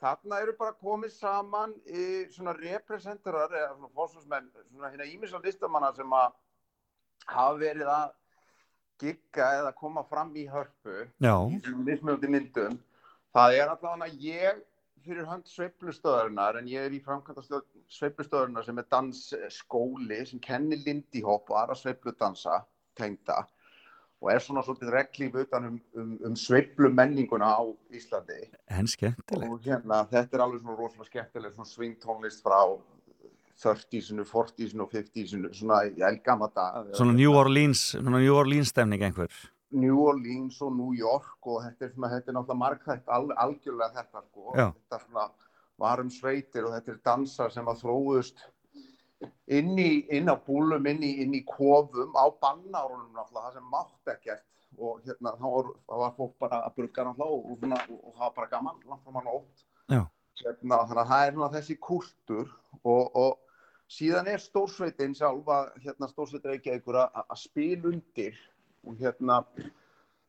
Þarna 0.05 0.41
eru 0.45 0.53
bara 0.59 0.75
komið 0.85 1.15
saman 1.17 1.71
í 1.89 2.07
svona 2.35 2.53
representerar 2.59 3.55
eða 3.55 3.71
svona 3.77 3.93
fórsvarsmenn, 3.97 4.51
svona 4.69 4.91
hérna 4.93 5.07
ímisla 5.09 5.41
listamanna 5.45 5.93
sem 5.97 6.13
að 6.13 6.35
hafa 7.31 7.55
verið 7.63 7.89
að 7.89 8.13
gigga 9.01 9.47
eða 9.61 9.73
koma 9.79 10.05
fram 10.11 10.35
í 10.37 10.45
hörpu 10.51 11.07
Já. 11.23 11.35
í 11.49 11.61
svona 11.63 11.87
mismunandi 11.87 12.31
myndum. 12.35 12.77
Það 13.35 13.57
er 13.59 13.73
allavega 13.73 14.11
ég 14.21 14.61
fyrir 15.05 15.27
hönd 15.29 15.49
sveiflustöðarinnar 15.51 16.61
en 16.61 16.69
ég 16.71 16.87
er 16.87 16.95
í 16.97 17.03
framkvæmda 17.05 17.61
sveiflustöðarinnar 17.93 18.67
sem 18.67 18.79
er 18.81 18.89
dansskóli 18.93 20.21
sem 20.29 20.41
kennir 20.43 20.81
Lindy 20.87 21.23
Hop 21.27 21.53
og 21.53 21.61
aðra 21.61 21.77
sveifludansa 21.79 22.63
tengda 22.99 23.43
og 24.25 24.31
er 24.33 24.41
svona 24.41 24.63
svolítið 24.65 24.93
reglíf 24.95 25.37
utan 25.45 25.69
um, 25.69 25.79
um, 26.01 26.13
um 26.31 26.37
sveiflu 26.39 26.89
menninguna 26.95 27.51
á 27.53 27.63
Íslandi 27.93 28.41
En 28.73 28.89
skemmtilegt. 28.89 29.51
og 29.51 29.65
hérna 29.67 30.05
þetta 30.11 30.39
er 30.39 30.45
alveg 30.47 30.63
svona 30.63 30.79
rosalega 30.79 31.11
skemmtileg 31.11 31.57
svona 31.57 31.73
swingtónlist 31.73 32.45
frá 32.45 32.61
30-sinu, 33.55 34.25
40-sinu 34.27 34.83
og 34.83 34.95
50-sinu 34.95 35.53
svona 35.55 35.85
í 35.87 36.03
elgama 36.03 36.49
dag 36.55 36.95
Svona 36.97 37.15
New 37.17 37.37
Orleans, 37.37 37.93
svona 37.95 38.19
New 38.19 38.35
Orleans 38.35 38.73
stemning 38.73 39.05
einhver. 39.07 39.29
New 39.75 40.01
Orleans 40.05 40.61
og 40.65 40.75
New 40.77 40.95
York 40.97 41.47
og 41.51 41.63
þetta 41.65 41.87
er, 41.89 41.93
svona, 41.95 42.11
þetta 42.15 42.31
er 42.31 42.37
náttúrulega 42.39 42.63
margþætt 42.63 43.13
al, 43.17 43.29
algjörlega 43.45 44.01
þetta 44.01 44.25
sko. 44.25 44.55
Þetta 44.57 45.01
svona 45.05 45.29
var 45.83 46.03
um 46.03 46.11
sveitir 46.13 46.67
og 46.69 46.75
þetta 46.77 46.93
er 46.93 47.01
dansar 47.09 47.55
sem 47.55 47.71
að 47.71 47.81
þróðust 47.83 48.45
inn, 49.51 49.75
í, 49.79 50.05
inn 50.15 50.31
á 50.31 50.37
búlum, 50.47 50.87
inn 50.91 51.03
í, 51.05 51.13
inn 51.25 51.37
í 51.37 51.45
kofum, 51.49 52.15
á 52.15 52.25
bannárunum 52.43 53.15
náttúrulega, 53.15 53.47
það 53.49 53.57
sem 53.59 53.71
mátt 53.73 54.13
ekkert. 54.15 54.45
Og 54.75 54.99
hérna, 55.07 55.37
þá 55.39 55.47
var, 55.47 55.71
var 56.03 56.15
fólk 56.17 56.35
bara 56.43 56.61
að 56.67 56.77
brugga 56.81 57.07
náttúrulega 57.07 57.37
og, 57.37 57.47
og, 57.51 57.59
svona, 57.63 57.81
og, 57.89 58.01
og 58.01 58.17
það 58.17 58.25
var 58.25 58.37
bara 58.39 58.53
gaman, 58.55 58.85
mann 59.15 59.33
ótt. 59.35 59.67
Hérna, 60.41 60.81
þannig 60.89 61.03
að 61.05 61.11
það 61.13 61.27
er 61.27 61.37
svona 61.37 61.51
þessi 61.55 61.77
kultur 61.89 62.49
og, 62.83 63.05
og 63.15 63.93
síðan 63.95 64.31
er 64.33 64.43
stórsveitin 64.43 65.15
sjálf 65.15 65.51
að 65.55 65.71
hérna, 65.85 66.09
stórsveitin 66.11 66.57
ekki 66.57 66.73
einhver 66.75 67.05
að 67.05 67.39
spila 67.39 67.93
undir 67.93 68.41
og 68.85 68.99
hérna 69.01 69.41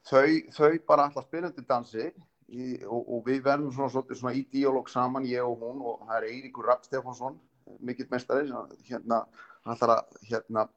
þau, 0.08 0.30
þau 0.56 0.72
bara 0.88 1.10
alltaf 1.10 1.28
spila 1.28 1.52
undir 1.52 1.68
dansi 1.70 2.06
í, 2.06 2.80
og, 2.86 3.02
og 3.02 3.26
við 3.28 3.44
verðum 3.46 3.74
svona, 3.74 3.92
svona, 3.94 4.20
svona 4.22 4.36
í 4.38 4.46
díalóg 4.54 4.90
saman, 4.92 5.28
ég 5.30 5.46
og 5.46 5.62
hún 5.62 5.84
og 5.84 6.08
það 6.08 6.18
er 6.20 6.30
Eiríkur 6.32 6.70
Rapp 6.70 6.88
Stefánsson 6.88 7.38
mikill 7.82 8.10
mestari 8.12 8.52
hérna 8.86 9.24
að 9.66 9.86
hérna 10.30 10.68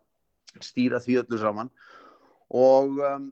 stýra 0.64 1.00
því 1.04 1.18
öllu 1.22 1.38
saman. 1.38 1.68
Og 2.48 2.96
um, 3.04 3.26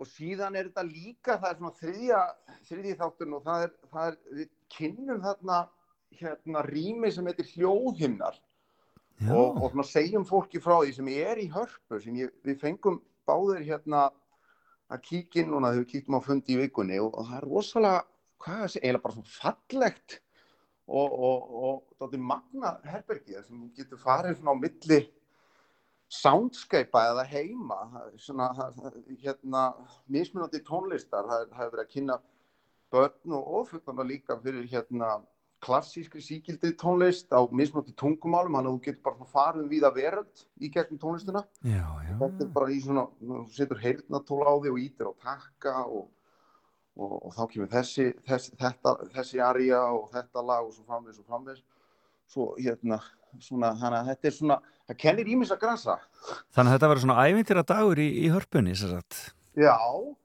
og 0.00 0.08
síðan 0.08 0.56
er 0.56 0.70
þetta 0.70 0.86
líka 0.86 1.36
það 1.40 1.50
er 1.50 1.58
svona 1.58 1.78
þriðja, 1.80 2.20
þriðji 2.68 2.94
þátturinn 3.02 3.36
og 3.36 3.42
það 3.44 3.64
er, 3.66 3.74
það 3.92 4.06
er 4.06 4.38
við 4.38 4.48
kynnum 4.76 5.20
þarna 5.26 5.58
hérna 6.20 6.62
rými 6.66 7.10
sem 7.12 7.28
heitir 7.28 7.50
hljóðhimnar 7.52 8.38
og, 9.28 9.60
og 9.60 9.66
svona 9.68 9.86
segjum 9.86 10.24
fólki 10.26 10.62
frá 10.62 10.78
því 10.78 10.94
sem 10.96 11.10
er 11.12 11.42
í 11.42 11.50
hörpu 11.52 12.00
sem 12.00 12.16
ég, 12.16 12.32
við 12.46 12.56
fengum 12.62 12.96
báðir 13.30 13.62
hérna 13.68 14.08
að 14.90 15.04
kíkja 15.06 15.44
inn 15.44 15.54
núna 15.54 15.70
þegar 15.70 15.84
við 15.84 15.92
kíktum 15.92 16.18
á 16.18 16.26
fundi 16.26 16.56
í 16.56 16.58
vikunni 16.64 16.98
og, 16.98 17.14
og 17.14 17.30
það 17.30 17.38
er 17.38 17.48
rosalega, 17.48 18.02
hvað 18.42 18.58
er 18.64 18.72
það, 18.74 18.82
eiginlega 18.82 19.04
bara 19.06 19.16
svona 19.16 19.34
fallegt 19.36 20.18
og, 20.90 21.14
og, 21.30 21.82
og 22.02 22.14
er 22.16 22.28
magna 22.32 22.74
herbergið 22.90 23.42
sem 23.46 23.64
getur 23.76 24.00
farið 24.02 24.38
svona 24.40 24.56
á 24.58 24.62
milli 24.64 25.00
soundscapea 26.10 27.12
eða 27.12 27.24
heima. 27.30 27.78
Svona, 28.18 28.50
hérna 29.22 29.66
mismunandi 30.10 30.62
tónlistar, 30.66 31.28
það 31.28 31.52
hefur 31.60 31.76
verið 31.76 31.84
að 31.84 31.92
kynna 31.94 32.16
börn 32.90 33.36
og 33.38 33.52
ofugana 33.60 34.06
líka 34.06 34.38
fyrir 34.42 34.66
hérna 34.72 35.20
klassískri 35.64 36.22
síkildri 36.24 36.72
tónlist 36.80 37.28
á 37.36 37.40
mismunandi 37.52 37.92
tungumálum, 37.98 38.56
þannig 38.56 38.70
að 38.70 38.76
þú 38.76 38.84
getur 38.86 39.02
bara 39.08 39.28
farið 39.34 39.64
um 39.64 39.68
víða 39.70 39.90
veröld 39.94 40.44
í 40.60 40.70
gegnum 40.72 41.00
tónlistina. 41.02 41.42
Já, 41.60 41.84
já. 42.06 42.14
þetta 42.22 42.46
er 42.46 42.52
bara 42.54 42.72
í 42.72 42.78
svona, 42.84 43.04
þú 43.20 43.42
setur 43.56 43.82
heyrnatól 43.82 44.40
á 44.48 44.54
þig 44.64 44.72
og 44.72 44.80
ítir 44.80 45.10
á 45.10 45.12
takka 45.26 45.74
og, 45.84 46.06
og, 46.96 47.16
og 47.18 47.34
þá 47.36 47.42
kemur 47.52 47.72
þessi, 47.74 48.08
þessi, 48.28 48.54
þetta, 48.60 48.94
þessi 49.16 49.42
aria 49.44 49.82
og 49.92 50.08
þetta 50.14 50.46
lag 50.52 50.68
og 50.68 50.72
svo 50.76 50.86
framvegis 50.88 51.20
og 51.20 51.28
framvegis. 51.28 51.66
Svo 52.30 52.52
hérna, 52.56 53.00
svona, 53.42 53.74
þannig 53.80 53.98
að 54.00 54.10
þetta 54.12 54.30
er 54.30 54.36
svona, 54.38 54.60
það 54.86 55.00
kennir 55.04 55.34
ímis 55.34 55.52
að 55.52 55.62
grasa. 55.66 55.98
Þannig 56.54 56.70
að 56.70 56.76
þetta 56.78 56.90
verður 56.92 57.04
svona 57.04 57.26
ævintýra 57.26 57.66
dagur 57.66 58.00
í, 58.00 58.08
í 58.22 58.32
hörpunni, 58.32 58.76
sem 58.78 58.94
sagt, 58.94 59.20
já, 59.56 59.76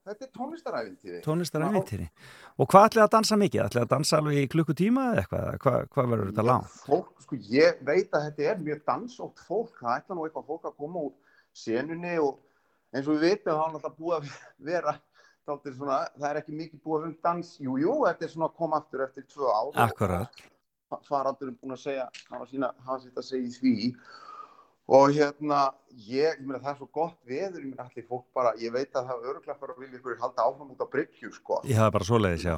þetta 0.06 0.24
er 0.26 0.30
tónlistaræfintýri 0.38 1.20
tónlistarævintýri. 1.24 2.06
Og 2.58 2.68
hvað 2.70 2.86
ætlið 2.90 3.02
að 3.04 3.10
dansa 3.16 3.36
mikið? 3.40 3.62
Ætlið 3.66 3.82
að 3.82 3.90
dansa 3.90 4.16
alveg 4.20 4.38
í 4.42 4.48
klukkutíma 4.52 5.06
eða 5.12 5.22
eitthvað? 5.24 5.58
Hvað, 5.64 5.88
hvað 5.96 6.10
verður 6.12 6.30
þetta 6.30 6.46
langt? 6.46 6.76
fólk, 6.86 7.10
sko, 7.26 7.36
ég 7.50 7.82
veit 7.84 8.10
að 8.14 8.24
þetta 8.30 8.42
er 8.52 8.62
mjög 8.62 8.82
dansótt 8.86 9.42
fólk, 9.48 9.74
það 9.80 9.96
ætla 9.98 10.14
nú 10.16 10.24
eitthvað 10.28 10.46
fólk 10.52 10.64
að 10.70 10.76
koma 10.78 11.04
úr 11.08 11.12
senunni 11.56 12.14
og 12.22 12.38
eins 12.94 13.06
og 13.08 13.16
við 13.16 13.24
veitum 13.26 13.52
þá 13.56 13.64
er 13.66 13.72
náttúrulega 13.74 13.96
búið 13.98 14.16
að 14.16 14.30
vera 14.70 14.96
dálítið 15.46 15.76
svona, 15.78 15.98
það 16.18 16.28
er 16.30 16.38
ekki 16.40 16.56
mikið 16.58 16.80
búið 16.86 17.04
um 17.06 17.16
dans, 17.22 17.50
jú, 17.62 17.76
jú, 17.78 17.96
þetta 18.06 18.24
er 18.26 18.30
svona 18.32 18.48
að 18.50 18.56
koma 18.62 18.80
aftur 18.80 19.04
eftir 19.06 19.26
tvö 19.30 19.46
ár 19.50 19.66
og- 19.68 19.76
Akkurat. 19.84 20.40
faraldurinn 21.06 21.58
búin 21.60 21.74
að 21.74 21.82
segja, 21.82 22.06
hafa 22.30 22.46
sína, 22.46 22.70
hafa 22.86 23.02
og 24.86 25.10
hérna, 25.10 25.60
ég, 25.90 26.38
ég 26.38 26.46
meina 26.46 26.60
það 26.62 26.72
er 26.72 26.78
svo 26.78 26.88
gott 26.94 27.18
veður, 27.26 27.60
ég 27.62 27.70
meina 27.72 27.86
allir 27.86 28.06
fólk 28.06 28.26
bara, 28.36 28.54
ég 28.62 28.72
veit 28.74 28.94
að 28.94 29.10
það 29.10 29.14
er 29.16 29.30
öruglega 29.32 29.58
fyrir 29.60 29.74
að 29.74 29.84
vilja 29.84 30.00
ykkur 30.00 30.18
halda 30.22 30.46
áfram 30.46 30.72
út 30.74 30.82
á 30.82 30.88
bryggju, 30.92 31.30
sko. 31.34 31.60
Ég 31.66 31.80
hafa 31.80 31.94
bara 31.96 32.08
svoleiðis, 32.08 32.46
já. 32.46 32.56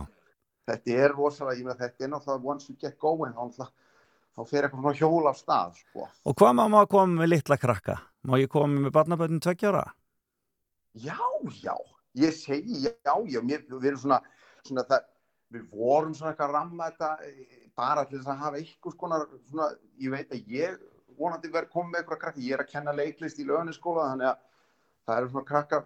Þetta 0.69 0.97
er 1.05 1.15
rosalega, 1.17 1.59
ég 1.59 1.69
meina 1.69 1.79
þetta 1.81 2.05
er 2.05 2.11
náttúrulega 2.13 2.53
once 2.53 2.69
you 2.69 2.77
get 2.81 2.99
going, 3.01 3.33
þá 3.33 4.43
fer 4.47 4.67
eitthvað 4.69 4.83
svona 4.85 4.99
hjól 5.01 5.31
af 5.31 5.39
stað, 5.41 5.79
sko. 5.81 6.09
Og 6.29 6.37
hvað 6.39 6.59
má 6.59 6.65
maður 6.69 6.91
koma 6.97 7.23
með 7.23 7.33
litla 7.33 7.59
krakka? 7.61 7.97
Má 8.29 8.37
ég 8.43 8.53
koma 8.53 8.85
með 8.85 8.93
barnaböndin 8.99 9.41
tveggjára? 9.43 9.87
Já, 10.99 11.17
já, 11.63 11.75
ég 12.19 12.37
segi 12.37 12.85
já, 12.85 13.15
já, 13.31 13.41
mér, 13.41 13.65
við 13.71 13.93
erum 13.93 14.05
svona, 14.05 14.21
svona 14.67 14.85
það, 14.91 15.09
við 15.57 15.65
vorum 15.73 16.15
svona 16.17 16.35
eitthvað 16.35 16.51
að 16.51 16.57
ramma 16.59 16.89
þetta 16.91 17.11
eh, 17.25 17.67
bara 17.79 18.05
til 18.05 18.19
þess 18.19 18.33
að 18.35 18.41
hafa 18.43 18.61
eitthvað 18.61 18.97
svona, 18.99 19.21
svona 19.49 19.69
ég 20.03 20.13
veit 20.13 20.35
að 20.35 20.53
ég 20.53 20.79
vonandi 21.19 21.51
verið 21.53 21.73
komið 21.75 21.91
með 21.93 22.01
eitthvað 22.03 22.21
krakka, 22.25 22.41
ég 22.47 22.55
er 22.57 22.63
að 22.65 22.71
kenna 22.73 22.95
leiklist 22.97 23.39
í 23.43 23.47
lögniskóla, 23.49 24.09
þannig 24.13 24.31
að 24.31 24.41
það 25.09 25.21
eru 25.23 25.31
svona 25.33 25.49
krakkar 25.51 25.85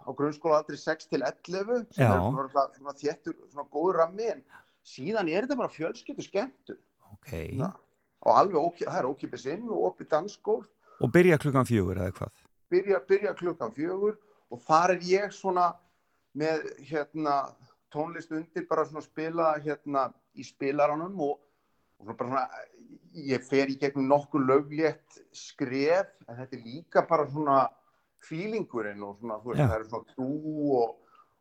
á 0.00 0.10
grunnskóla 0.16 0.58
aldrei 0.60 0.78
6 0.80 1.08
til 1.10 1.22
11 1.22 1.86
sem 1.96 2.04
Já. 2.06 2.10
er 2.14 2.20
svona, 2.24 2.64
svona, 2.78 2.96
þéttur, 3.00 3.36
svona 3.52 3.68
góður 3.72 3.98
rammi 4.00 4.28
en 4.32 4.42
síðan 4.86 5.28
er 5.28 5.44
þetta 5.46 5.58
bara 5.60 5.74
fjölskyldu 5.74 6.24
skemmtu 6.24 6.76
Ok. 7.12 7.32
og 8.24 8.30
alveg, 8.36 8.80
það 8.84 8.98
er 9.02 9.08
ókipis 9.10 9.46
inn 9.52 9.68
og 9.68 9.90
opið 9.92 10.08
dansskól 10.14 10.62
Og 11.00 11.12
byrja 11.12 11.38
klukkan 11.40 11.64
fjögur 11.68 11.96
eða 12.00 12.12
hvað? 12.16 12.32
byrja, 12.70 13.00
byrja 13.08 13.34
klukkan 13.34 13.72
fjögur 13.76 14.16
og 14.50 14.60
þar 14.66 14.94
er 14.96 15.04
ég 15.06 15.32
svona 15.34 15.70
með 16.38 16.64
hérna 16.86 17.36
tónlist 17.92 18.30
undir 18.32 18.66
bara 18.70 18.84
svona 18.86 19.02
spila 19.02 19.52
hérna 19.58 20.08
í 20.38 20.44
spilaranum 20.46 21.16
og, 21.20 21.40
og 21.98 22.06
svona 22.06 22.16
bara 22.20 22.30
svona 22.30 22.44
ég 23.12 23.44
fer 23.46 23.70
í 23.70 23.76
gegnum 23.80 24.08
nokkuð 24.10 24.46
löglétt 24.48 25.20
skref 25.34 26.10
en 26.28 26.38
þetta 26.38 26.56
er 26.56 26.64
líka 26.64 27.04
bara 27.08 27.26
svona 27.30 27.60
fílingurinn 28.26 29.02
og 29.04 29.18
svona 29.20 29.38
veist 29.44 29.62
það 29.62 29.76
er 29.76 29.86
svona 29.88 30.16
þú 30.16 30.28
og, 30.80 30.92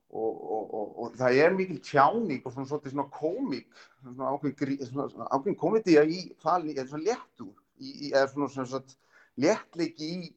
og, 0.09 0.39
og, 0.55 0.73
og, 0.79 0.87
og 1.03 1.19
það 1.19 1.41
er 1.43 1.55
mikil 1.57 1.81
tjáning 1.85 2.41
og 2.43 2.55
svona, 2.55 2.69
svona, 2.71 2.93
svona 2.95 3.07
komík 3.13 3.83
svona 4.01 4.33
ákveðin, 4.33 4.83
svona, 4.89 5.07
svona 5.13 5.55
komedía 5.59 6.05
í 6.07 6.23
falni, 6.43 6.75
eða 6.77 6.89
svona 6.93 7.07
léttur 7.11 7.53
í, 7.77 8.11
eða 8.11 8.25
svona, 8.33 8.51
svona, 8.55 8.71
svona 8.73 8.97
léttleiki 9.39 10.09
í, 10.09 10.33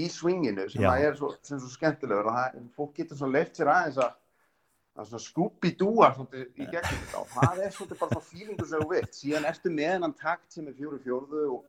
í 0.00 0.08
swinginu 0.12 0.68
sem 0.70 0.84
Já. 0.84 0.92
að 0.92 1.06
er 1.08 1.18
svo, 1.18 1.32
sem 1.42 1.58
er 1.58 1.64
svo 1.64 1.74
skemmtilegur 1.74 2.30
og 2.30 2.38
það, 2.38 2.60
fólk 2.76 2.96
getur 3.00 3.20
svona 3.20 3.38
leift 3.38 3.58
sér 3.58 3.72
aðeins 3.72 4.02
að 4.04 4.19
að 4.98 5.10
svona 5.10 5.24
skúpi-dúa 5.24 6.08
svolítið 6.14 6.62
í 6.62 6.66
gegnum 6.66 7.02
þetta 7.02 7.20
og 7.20 7.34
það 7.34 7.60
er 7.64 7.74
svolítið 7.76 8.00
bara 8.00 8.14
svona 8.14 8.30
fílingu 8.30 8.66
sem 8.66 8.82
þú 8.82 8.88
vilt 8.90 9.18
síðan 9.18 9.48
ertu 9.50 9.74
með 9.74 9.92
hennan 9.94 10.16
takt 10.18 10.56
sem 10.56 10.66
er 10.66 10.76
fjóru 10.78 10.98
fjórðu 11.04 11.44
og 11.54 11.60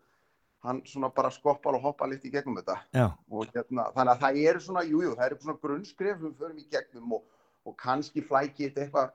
hann 0.65 0.81
svona 0.85 1.09
bara 1.13 1.31
skoppar 1.33 1.77
og 1.77 1.85
hoppar 1.85 2.11
litt 2.11 2.25
í 2.25 2.31
gegnum 2.33 2.57
þetta 2.59 2.77
Já. 2.93 3.07
og 3.29 3.53
hérna, 3.53 3.87
þannig 3.95 4.13
að 4.13 4.23
það 4.25 4.41
eru 4.49 4.63
svona, 4.65 4.83
jújú, 4.85 5.05
jú, 5.07 5.15
það 5.17 5.27
eru 5.27 5.39
svona 5.45 5.61
grunnskref 5.65 6.19
sem 6.19 6.27
við 6.27 6.43
förum 6.43 6.61
í 6.61 6.67
gegnum 6.75 7.15
og, 7.17 7.23
og 7.65 7.77
kannski 7.81 8.25
flæki 8.25 8.69
þetta 8.69 8.85
eitthvað 8.85 9.13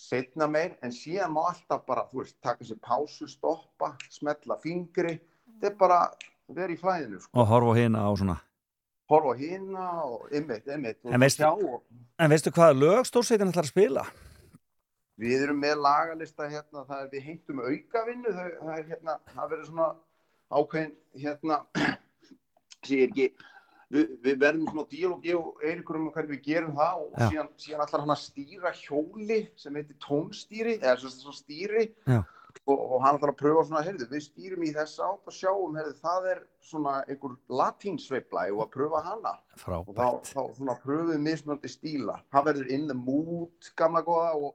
setna 0.00 0.48
meir, 0.50 0.76
en 0.82 0.94
síðan 0.94 1.34
má 1.34 1.42
alltaf 1.50 1.84
bara, 1.86 2.06
þú 2.10 2.22
veist, 2.22 2.36
taka 2.42 2.66
sér 2.66 2.78
pásu, 2.82 3.28
stoppa, 3.28 3.92
smetla 4.10 4.56
fingri, 4.62 5.18
þetta 5.58 5.68
er 5.70 5.76
bara 5.80 5.98
vera 6.50 6.72
í 6.72 6.78
flæðinu, 6.80 7.20
sko, 7.20 7.34
Og 7.36 7.50
horfa 7.50 7.74
hina 7.78 8.06
á 8.06 8.10
svona. 8.16 8.38
Horfa 9.10 9.34
á 9.34 9.40
hina 9.40 9.86
og 10.06 10.26
ymmit, 10.32 10.66
ymmit, 10.70 10.98
En 11.04 11.14
og 11.14 11.82
en 12.20 12.30
veistu 12.30 12.52
hvaða 12.54 12.76
lög 12.78 13.06
stórsveitin 13.08 13.52
ætlar 13.52 13.66
að 13.66 13.72
spila? 13.72 14.04
við 15.20 15.44
erum 15.44 15.60
með 15.60 15.82
lagalista 15.84 16.48
hérna, 16.48 16.86
það 16.88 17.04
er 17.04 17.08
við 17.12 17.24
heimtum 17.28 17.60
aukavinnu, 17.60 18.32
það, 18.36 18.50
það 18.62 18.74
er 18.78 18.86
hérna, 18.88 19.16
það 19.34 19.50
verður 19.52 19.68
svona 19.68 19.88
ákveðin, 20.60 20.94
hérna, 21.24 21.58
sé 22.88 23.00
ekki, 23.04 23.26
við, 23.92 24.14
við 24.24 24.38
verðum 24.40 24.70
svona 24.70 24.86
díalógi 24.94 25.36
og 25.36 25.64
Eirikur 25.66 26.00
um 26.00 26.08
hvernig 26.14 26.38
við 26.38 26.42
gerum 26.48 26.76
það 26.78 27.02
og 27.04 27.10
Já. 27.12 27.26
síðan, 27.26 27.50
síðan 27.66 27.84
allar 27.84 28.04
hann 28.06 28.14
að 28.16 28.22
stýra 28.24 28.74
hjóli 28.80 29.40
sem 29.60 29.80
heitir 29.80 29.98
tónstýri, 30.06 30.78
eða 30.80 30.96
svona 31.04 31.36
stýri 31.36 31.86
Já. 32.08 32.20
Og, 32.66 32.78
og 32.78 33.02
hann 33.04 33.16
ætlar 33.18 33.32
að 33.32 33.38
pröfa 33.40 33.64
svona, 33.68 33.82
heyrðu, 33.86 34.06
við 34.10 34.22
stýrum 34.26 34.62
í 34.66 34.72
þess 34.76 35.00
átt 35.06 35.30
og 35.30 35.34
sjáum, 35.36 35.76
heyrðu, 35.78 35.94
það 36.02 36.28
er 36.34 36.40
svona 36.70 36.94
einhver 37.06 37.36
latínsveifla 37.60 38.46
og 38.54 38.62
að 38.66 38.70
pröfa 38.76 39.02
hana 39.06 39.34
og 39.34 39.62
Frábært. 39.64 39.96
þá, 39.96 40.32
þá 40.34 40.56
svona 40.58 40.76
pröfum 40.84 41.12
við 41.14 41.20
mismunandi 41.26 41.72
stíla 41.72 42.16
það 42.32 42.48
verður 42.50 42.72
in 42.76 42.86
the 42.90 42.96
mood 42.98 43.70
gamla 43.80 44.02
góða 44.06 44.32
og, 44.38 44.54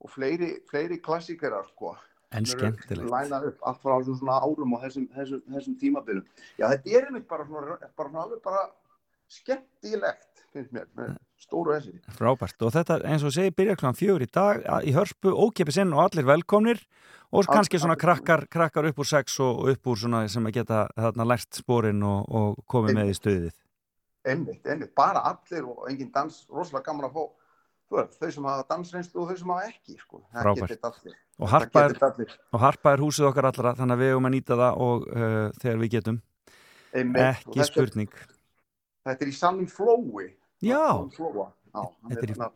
og 0.00 0.14
fleiri, 0.14 0.52
fleiri 0.70 1.00
klassikerar 1.02 1.68
sko 1.74 1.96
En 2.30 2.44
skemmtilegt. 2.46 3.10
lænað 3.10 3.48
upp 3.48 3.64
allt 3.66 3.80
frá 3.82 3.96
svona 4.06 4.36
árum 4.44 4.76
og 4.76 4.84
þessum, 4.84 5.08
þessum, 5.16 5.40
þessum 5.50 5.78
tímabilum 5.80 6.26
já 6.60 6.68
þetta 6.70 6.92
er 6.98 7.08
einmitt 7.08 7.26
bara 7.28 7.46
svona, 7.48 7.78
bara 7.98 8.12
svona 8.12 8.38
bara 8.44 8.60
skemmtilegt 9.30 10.44
finnst 10.54 10.72
mér 10.74 10.86
stóru 11.40 11.74
essi 11.76 11.94
Frábært. 12.16 12.58
Og 12.66 12.72
þetta, 12.74 13.00
eins 13.08 13.24
og 13.26 13.32
segi, 13.34 13.50
byrja 13.56 13.76
klukkan 13.80 13.96
fjögur 13.98 14.24
í 14.26 14.28
dag 14.30 14.60
í 14.86 14.92
hörpu, 14.96 15.32
ókipis 15.32 15.80
inn 15.80 15.92
og 15.96 16.04
allir 16.08 16.26
velkomnir. 16.28 16.82
Og 17.30 17.44
All- 17.44 17.54
kannski 17.56 17.78
svona 17.78 17.94
allir. 17.94 18.02
krakkar, 18.02 18.46
krakkar 18.50 18.88
upp 18.90 18.98
úr 18.98 19.06
sex 19.06 19.38
og, 19.40 19.68
upp 19.70 19.86
úr 19.86 19.96
svona 19.96 20.24
sem 20.28 20.44
að 20.46 20.56
geta 20.60 20.88
þarna 20.98 21.26
lært 21.30 21.54
spórin 21.54 22.02
og, 22.02 22.24
og 22.28 22.64
komið 22.66 22.96
með 22.98 23.12
í 23.12 23.18
stuðið. 23.18 23.52
einmitt, 24.26 24.66
einmitt, 24.66 24.94
bara 24.94 25.20
allir 25.24 25.64
og 25.64 25.86
engin 25.88 26.10
dans 26.12 26.46
rosalega 26.50 26.84
gaman 26.90 27.06
að 27.08 27.14
fá 27.14 27.22
veist, 27.90 28.18
þau 28.20 28.30
sem 28.34 28.44
hafa 28.44 28.66
dansreynslu 28.68 29.22
og 29.22 29.30
þau 29.30 29.38
sem 29.38 29.48
hafa 29.54 29.68
ekki 29.70 29.94
sko. 29.98 30.20
það 30.34 30.58
getur 30.60 30.90
allir. 30.90 31.14
Og 31.40 31.48
harpa, 31.48 31.84
er, 31.86 31.94
allir. 32.04 32.34
og 32.52 32.60
harpa 32.60 32.92
er 32.92 32.98
húsið 32.98 33.30
okkar 33.30 33.48
allra 33.48 33.72
þannig 33.78 33.94
að 33.96 34.02
við 34.02 34.10
eigum 34.12 34.28
að 34.28 34.34
nýta 34.34 34.58
það 34.60 34.82
og 34.84 35.06
uh, 35.08 35.50
þegar 35.62 35.80
við 35.80 35.90
getum. 35.94 36.20
Einmitt, 36.92 37.22
ekki 37.30 37.48
þetta 37.54 37.62
er- 37.64 37.70
spurning. 37.70 38.12
Þetta 39.06 39.24
er 39.24 39.30
í 39.30 39.36
sannum 39.38 39.66
flói 39.70 40.26
Já. 40.60 40.82
Hérna, 42.10 42.50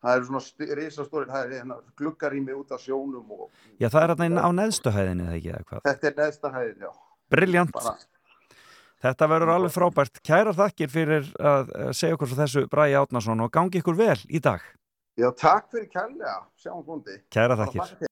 það 0.00 0.14
eru 0.14 0.28
svona 0.28 0.76
risastóri 0.78 1.28
það 1.30 1.42
er 1.44 1.54
hérna, 1.58 1.78
gluggar 1.98 2.36
í 2.36 2.40
mig 2.44 2.56
út 2.56 2.72
af 2.72 2.80
sjónum 2.84 3.30
og 3.36 3.48
Já, 3.80 3.88
það 3.88 4.02
er 4.02 4.24
inn 4.28 4.38
á 4.40 4.48
neðstuhæðinni 4.60 5.26
eða 5.26 5.36
ekki 5.38 5.52
eða 5.54 5.66
hvað 5.70 5.84
þetta 5.88 6.10
er 6.10 6.18
neðsta 6.20 6.52
hæðin, 6.54 6.86
já 6.86 6.90
Briljant 7.30 7.72
Bara- 7.74 7.98
Þetta 9.00 9.28
verður 9.32 9.50
alveg 9.54 9.72
frábært. 9.72 10.20
Kærar 10.26 10.56
þakkir 10.58 10.90
fyrir 10.92 11.28
að 11.40 11.70
segja 11.96 12.18
okkur 12.18 12.28
frá 12.28 12.42
þessu 12.42 12.66
Bræði 12.68 12.98
Átnason 13.00 13.40
og 13.40 13.52
gangi 13.54 13.80
ykkur 13.80 13.96
vel 13.96 14.18
í 14.28 14.42
dag. 14.44 14.60
Já, 15.16 15.30
takk 15.32 15.70
fyrir 15.72 15.88
kærlega, 15.88 16.34
sjáum 16.60 16.84
búndi 16.84 17.16
Kæra 17.32 17.56
Bara 17.56 17.70
þakkir. 17.70 18.06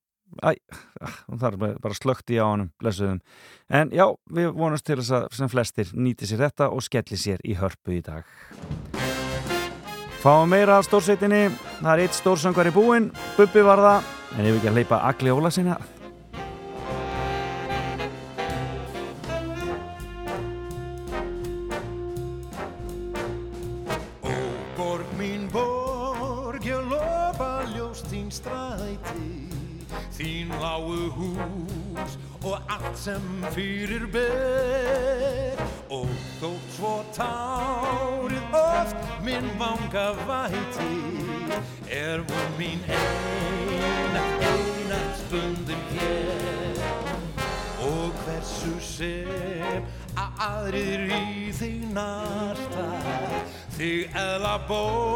Æ, 0.45 0.55
ah, 1.01 1.19
það 1.29 1.47
er 1.53 1.57
bara- 1.81 1.95
slögt 1.97 2.33
í 2.33 2.41
á 2.41 2.45
honum, 2.49 2.73
blessuðum. 2.81 3.20
En 3.69 3.91
já, 3.91 4.07
við 4.31 4.53
vonumst 4.57 4.85
til 4.85 4.97
þess 4.97 5.12
að 5.12 5.33
sem 5.33 5.49
flestir 5.49 5.93
nýti 5.93 6.29
sér 6.29 6.49
þetta 6.49 6.73
og 6.73 6.81
skelli 6.85 7.16
sér 7.16 7.41
í 7.45 7.57
hörpu 7.57 7.97
í 7.97 8.03
dag. 8.05 8.25
Fáum 10.19 10.51
meira 10.51 10.78
af 10.78 10.89
stórsveitinni. 10.89 11.45
Það 11.78 11.93
er 11.93 12.01
eitt 12.03 12.16
stórsöngvar 12.19 12.66
í 12.66 12.74
búinn, 12.74 13.12
Bubbi 13.36 13.62
var 13.62 13.78
það, 13.85 14.09
en 14.35 14.40
ef 14.43 14.51
við 14.51 14.59
ekki 14.59 14.70
að 14.73 14.81
hleypa 14.81 14.99
Agli 15.07 15.31
Óla 15.31 15.53
sinna. 15.55 15.78
Oh. 54.70 55.08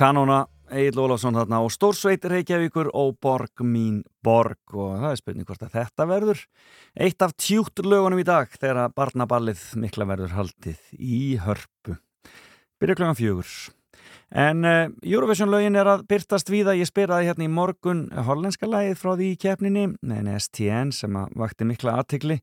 Kanóna, 0.00 0.46
Egil 0.72 0.96
Ólafsson 0.96 1.36
þarna 1.36 1.58
og 1.60 1.72
Stórsveitir 1.74 2.32
Reykjavíkur 2.32 2.88
og 2.96 3.18
Borg 3.20 3.60
mín 3.60 3.98
borg 4.24 4.72
og 4.72 4.94
það 4.96 5.10
er 5.10 5.18
spurning 5.20 5.48
hvort 5.50 5.66
að 5.66 5.74
þetta 5.74 6.06
verður 6.08 6.40
eitt 7.04 7.24
af 7.26 7.34
tjúkt 7.36 7.82
lögunum 7.84 8.22
í 8.22 8.24
dag 8.24 8.48
þegar 8.54 8.94
barnaballið 8.96 9.66
mikla 9.82 10.06
verður 10.08 10.32
haldið 10.38 10.80
í 10.96 11.20
hörpu. 11.44 11.98
Byrja 12.80 12.96
klokkan 12.96 13.20
fjögur. 13.20 13.52
En 14.32 14.64
uh, 14.64 14.88
Eurovision 15.04 15.52
lögin 15.52 15.76
er 15.76 15.92
að 15.92 16.06
byrtast 16.08 16.48
víða, 16.48 16.78
ég 16.80 16.88
spyraði 16.88 17.28
hérna 17.28 17.50
í 17.50 17.52
morgun 17.52 18.06
hollenska 18.24 18.72
lagið 18.72 18.96
frá 19.02 19.12
því 19.12 19.30
í 19.34 19.38
keppninni, 19.44 19.86
en 20.00 20.34
STN 20.38 20.96
sem 20.96 21.20
að 21.20 21.36
vakti 21.44 21.68
mikla 21.68 21.98
aðtikli, 22.00 22.40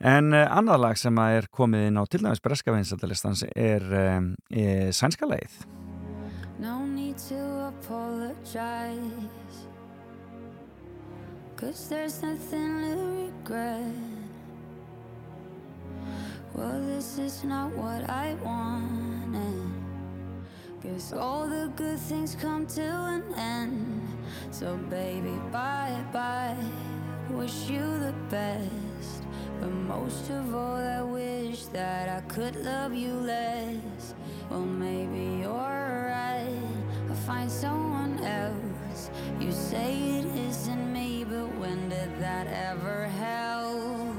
en 0.00 0.32
uh, 0.32 0.46
annað 0.48 0.86
lag 0.88 1.04
sem 1.04 1.20
að 1.20 1.42
er 1.42 1.52
komið 1.52 1.90
inn 1.90 2.00
á 2.00 2.04
til 2.08 2.24
dæmis 2.24 2.40
breska 2.40 2.72
vinsaldalistans 2.72 3.44
er, 3.52 3.90
er 4.48 4.94
sænska 4.96 5.28
lagið. 5.28 5.64
To 7.16 7.68
apologize. 7.68 8.98
Cause 11.56 11.88
there's 11.88 12.20
nothing 12.22 12.80
to 12.82 12.96
regret. 13.26 13.94
Well, 16.52 16.82
this 16.84 17.18
is 17.18 17.44
not 17.44 17.70
what 17.76 18.10
I 18.10 18.34
wanted. 18.42 19.70
Guess 20.82 21.12
all 21.12 21.48
the 21.48 21.72
good 21.76 21.98
things 21.98 22.34
come 22.34 22.66
to 22.66 22.82
an 22.82 23.22
end. 23.36 24.02
So, 24.50 24.76
baby, 24.90 25.38
bye 25.52 26.04
bye. 26.12 26.56
Wish 27.30 27.70
you 27.70 27.80
the 27.80 28.14
best. 28.28 29.22
But 29.60 29.70
most 29.70 30.30
of 30.30 30.52
all, 30.52 30.76
I 30.76 31.00
wish 31.00 31.66
that 31.66 32.08
I 32.08 32.20
could 32.28 32.56
love 32.56 32.92
you 32.92 33.14
less. 33.14 34.14
Well, 34.50 34.60
maybe 34.60 35.42
you're 35.42 36.10
right. 36.10 36.73
Find 37.26 37.50
someone 37.50 38.22
else. 38.22 39.10
You 39.40 39.50
say 39.50 40.18
it 40.18 40.26
isn't 40.26 40.92
me, 40.92 41.24
but 41.24 41.48
when 41.56 41.88
did 41.88 42.20
that 42.20 42.46
ever 42.48 43.06
help? 43.06 44.13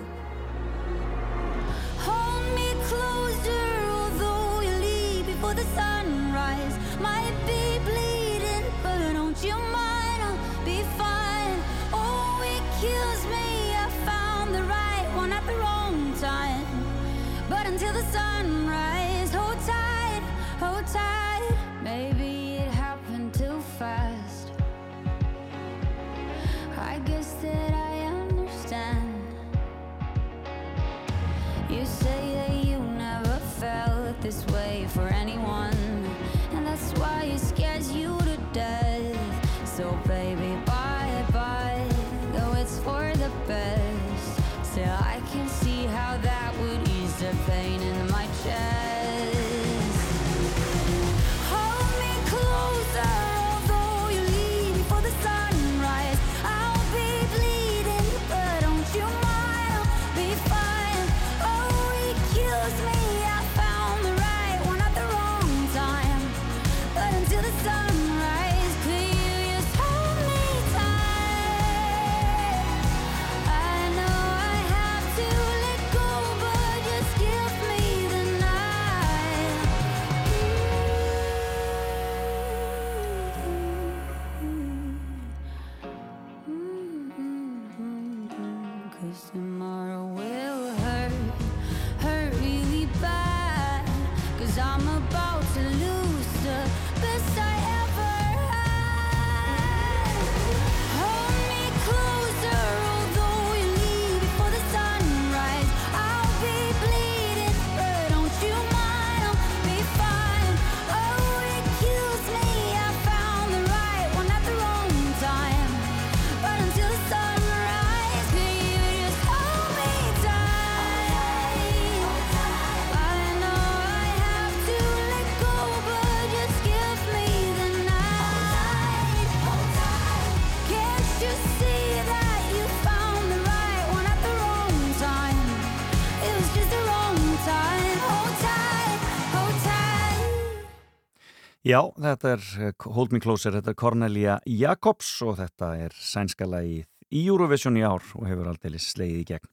Já, 141.66 141.80
þetta 141.98 142.36
er 142.36 142.44
eh, 142.62 142.74
Hold 142.94 143.16
Me 143.16 143.20
Closer, 143.24 143.56
þetta 143.56 143.72
er 143.74 143.78
Cornelia 143.80 144.36
Jacobs 144.46 145.08
og 145.26 145.40
þetta 145.40 145.72
er 145.88 145.96
sænska 145.98 146.46
lagið 146.46 146.86
í 147.10 147.24
Eurovision 147.26 147.80
í 147.80 147.82
ár 147.86 148.06
og 148.20 148.28
hefur 148.30 148.52
aldrei 148.52 148.78
slegið 148.82 149.24
í 149.24 149.26
gegn. 149.32 149.50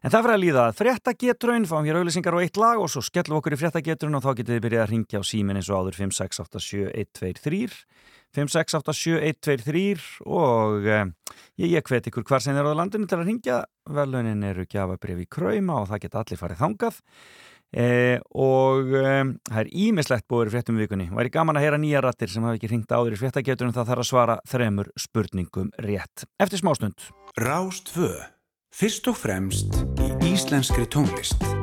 En 0.00 0.12
það 0.14 0.24
fyrir 0.24 0.34
að 0.34 0.42
líða 0.42 0.64
fréttagetrun, 0.78 1.68
fáum 1.68 1.84
hér 1.84 1.98
auðlýsingar 2.00 2.38
og 2.38 2.46
eitt 2.46 2.56
lag 2.60 2.80
og 2.80 2.88
svo 2.88 3.04
skellum 3.04 3.36
okkur 3.40 3.56
í 3.56 3.60
fréttagetrun 3.60 4.16
og 4.16 4.24
þá 4.24 4.30
getið 4.40 4.54
þið 4.54 4.64
byrjað 4.64 4.84
að 4.86 4.90
ringja 4.94 5.20
á 5.20 5.24
símin 5.28 5.60
eins 5.60 5.68
og 5.68 5.82
áður 5.82 6.00
5687123 6.00 7.78
5687123 8.32 10.08
og 10.24 10.88
eh, 10.88 11.04
ég, 11.60 11.84
hvet 11.84 12.08
ykkur 12.08 12.24
hvar 12.32 12.40
sem 12.40 12.56
er 12.56 12.64
á 12.64 12.72
landinu 12.80 13.04
til 13.04 13.20
að 13.20 13.28
ringja 13.28 13.60
velunin 13.92 14.48
eru 14.48 14.64
gjafabrif 14.64 15.20
í 15.20 15.28
Krauma 15.28 15.82
og 15.82 15.90
það 15.92 16.06
geta 16.06 16.24
allir 16.24 16.40
farið 16.40 16.62
þangað 16.64 17.02
Eh, 17.72 18.18
og 18.36 18.92
eh, 18.98 19.22
það 19.48 19.60
er 19.62 19.70
ímislegt 19.86 20.26
búið 20.28 20.50
í 20.50 20.52
fréttum 20.52 20.76
vikunni 20.76 21.08
er 21.08 21.30
gaman 21.32 21.56
að 21.56 21.64
heyra 21.64 21.80
nýja 21.80 22.02
rattir 22.04 22.28
sem 22.28 22.44
hafa 22.44 22.58
ekki 22.58 22.68
ringt 22.74 22.92
áður 22.92 23.16
í 23.16 23.20
fréttagetunum 23.22 23.72
það 23.72 23.88
þarf 23.94 24.04
að 24.04 24.10
svara 24.10 24.36
þremur 24.52 24.92
spurningum 25.00 25.72
rétt 25.80 26.26
eftir 26.36 26.60
smástund 26.60 27.08
Rástfö. 27.40 28.12
Fyrst 28.72 29.08
og 29.08 29.16
fremst 29.20 29.82
í 30.00 30.12
íslenskri 30.32 30.84
tónlist. 30.92 31.61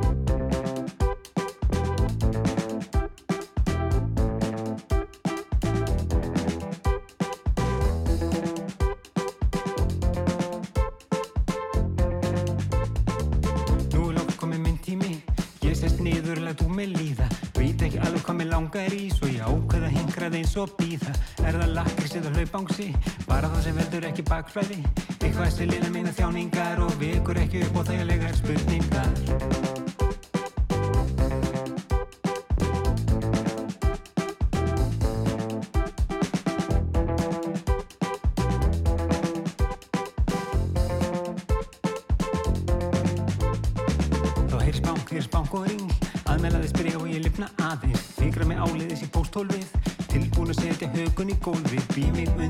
Hvað 18.30 18.38
mig 18.38 18.50
langar 18.52 18.94
í 18.94 19.08
Svo 19.10 19.26
ég 19.26 19.42
ákveða 19.42 19.90
hingrað 19.90 20.36
eins 20.38 20.52
og 20.62 20.74
býða 20.78 21.14
Er 21.42 21.56
það 21.58 21.72
lakrís 21.74 22.14
eða 22.20 22.34
hlaupangsi? 22.36 22.90
Bara 23.26 23.50
það 23.50 23.64
sem 23.66 23.80
veldur 23.80 24.06
ekki 24.10 24.26
bakflæði. 24.30 24.82
Eitthvað 25.18 25.50
sem 25.56 25.72
lina 25.72 25.90
mína 25.90 26.14
þjáningar 26.14 26.84
Og 26.86 26.94
vekur 27.02 27.42
ekki 27.42 27.64
upp 27.66 27.80
á 27.80 27.84
þægilegar 27.90 28.38
spurningar. 28.38 29.10
Þá 44.46 44.58
heyri 44.62 44.78
spánk, 44.78 45.10
heyri 45.10 45.26
spánk 45.26 45.58
og 45.58 45.66
ring. 45.72 45.90
Aðmelaði 46.30 46.70
spyrja 46.76 47.02
og 47.02 47.10
ég 47.10 47.26
lifna 47.26 47.50
aðeins 47.72 48.09
setja 51.40 51.56
högun 51.56 51.70
í 51.70 51.80
gólfið 51.80 51.96
Bý 51.96 52.04
mig 52.12 52.28
undir 52.36 52.49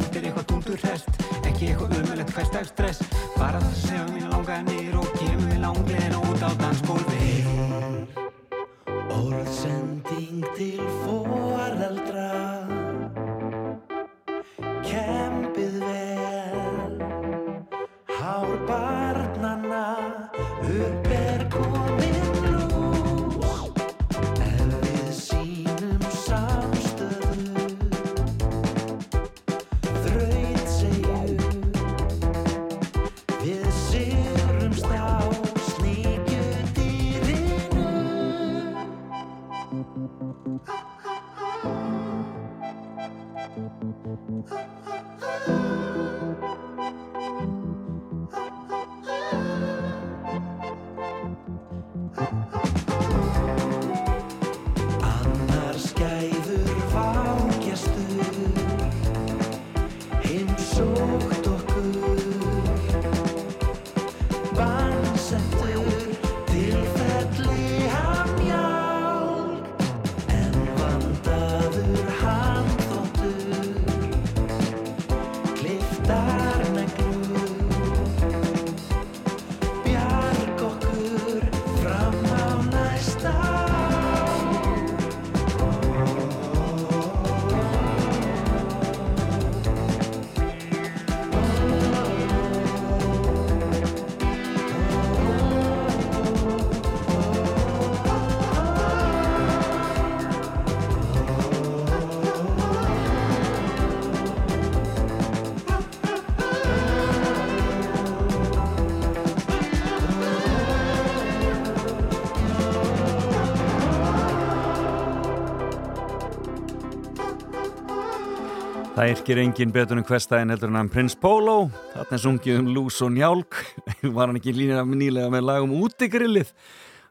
Það 118.99 119.13
yrkir 119.13 119.39
engin 119.39 119.69
betur 119.71 119.95
en 119.95 120.03
hverstæðin 120.03 120.49
heldur 120.51 120.67
en 120.73 120.76
hann 120.76 120.89
Prins 120.91 121.13
Pólo. 121.15 121.69
Þarna 121.93 122.17
er 122.17 122.19
sungið 122.19 122.57
um 122.59 122.65
lús 122.76 122.97
og 122.99 123.13
njálk. 123.15 123.55
Var 124.17 124.27
hann 124.27 124.35
ekki 124.35 124.51
línir 124.51 124.76
af 124.81 124.91
nýlega 124.91 125.31
með 125.31 125.45
lagum 125.47 125.71
útigrillið. 125.85 126.51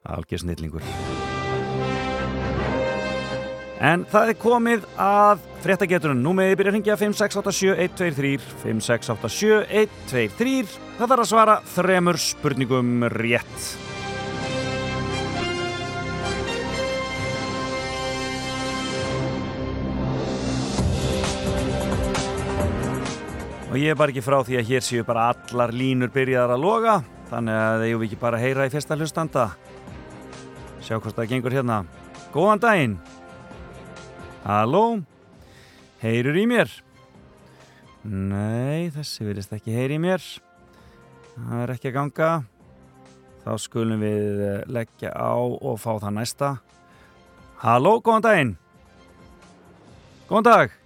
Algjör 0.04 0.42
snillingur. 0.44 0.84
En 3.80 4.04
það 4.12 4.34
er 4.34 4.40
komið 4.44 4.84
að 5.00 5.48
fréttageturinn. 5.64 6.20
Nú 6.20 6.36
meði 6.36 6.60
byrja 6.60 6.74
að 6.74 6.80
ringja 6.82 7.00
5687123 7.00 8.36
5687123 8.66 10.60
Það 10.98 11.08
þarf 11.08 11.24
að 11.24 11.28
svara 11.32 11.60
þremur 11.72 12.20
spurningum 12.20 13.06
rétt. 13.16 13.87
Ég 23.78 23.92
er 23.92 23.98
bara 23.98 24.12
ekki 24.12 24.24
frá 24.24 24.38
því 24.42 24.56
að 24.58 24.68
hér 24.72 24.84
séu 24.84 25.04
bara 25.06 25.28
allar 25.32 25.72
línur 25.76 26.10
byrjaðar 26.14 26.54
að 26.54 26.62
loga 26.62 26.92
þannig 27.28 27.56
að 27.60 27.82
eigum 27.84 28.00
við 28.00 28.06
ekki 28.08 28.18
bara 28.22 28.38
að 28.38 28.44
heyra 28.46 28.66
í 28.66 28.72
fyrsta 28.72 28.96
hlustanda. 28.96 29.44
Sjá 30.82 30.96
hvort 30.96 31.16
það 31.16 31.28
gengur 31.32 31.56
hérna. 31.56 31.78
Góðan 32.32 32.62
daginn. 32.62 32.94
Halló? 34.44 34.84
Heyrur 36.00 36.38
í 36.40 36.46
mér? 36.48 36.72
Nei, 38.08 38.88
þessi 38.94 39.26
virðist 39.26 39.52
ekki 39.58 39.74
heyri 39.76 39.98
í 39.98 40.02
mér. 40.06 40.24
Það 41.34 41.64
er 41.66 41.74
ekki 41.74 41.90
að 41.90 41.98
ganga. 41.98 42.30
Þá 43.44 43.52
skulum 43.66 44.02
við 44.02 44.42
leggja 44.70 45.12
á 45.12 45.36
og 45.36 45.76
fá 45.82 45.92
það 45.98 46.16
næsta. 46.22 46.54
Halló, 47.60 47.98
góðan 48.00 48.26
daginn. 48.26 48.56
Góðan 50.30 50.50
dag. 50.50 50.76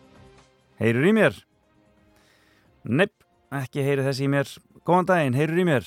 Heyrur 0.82 1.10
í 1.12 1.16
mér 1.20 1.42
Nepp, 2.82 3.22
ekki 3.54 3.82
heyri 3.86 4.02
þessi 4.02 4.26
í 4.26 4.30
mér. 4.32 4.48
Góðan 4.82 5.06
daginn, 5.06 5.36
heyrur 5.38 5.60
í 5.62 5.66
mér. 5.68 5.86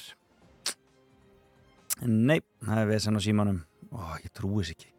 Nei, 2.07 2.39
það 2.63 2.79
er 2.81 2.87
vesen 2.87 3.19
á 3.19 3.21
símanum. 3.23 3.57
Ó, 3.91 4.15
ég 4.23 4.31
trúi 4.35 4.63
þess 4.63 4.75
ekki. 4.75 4.91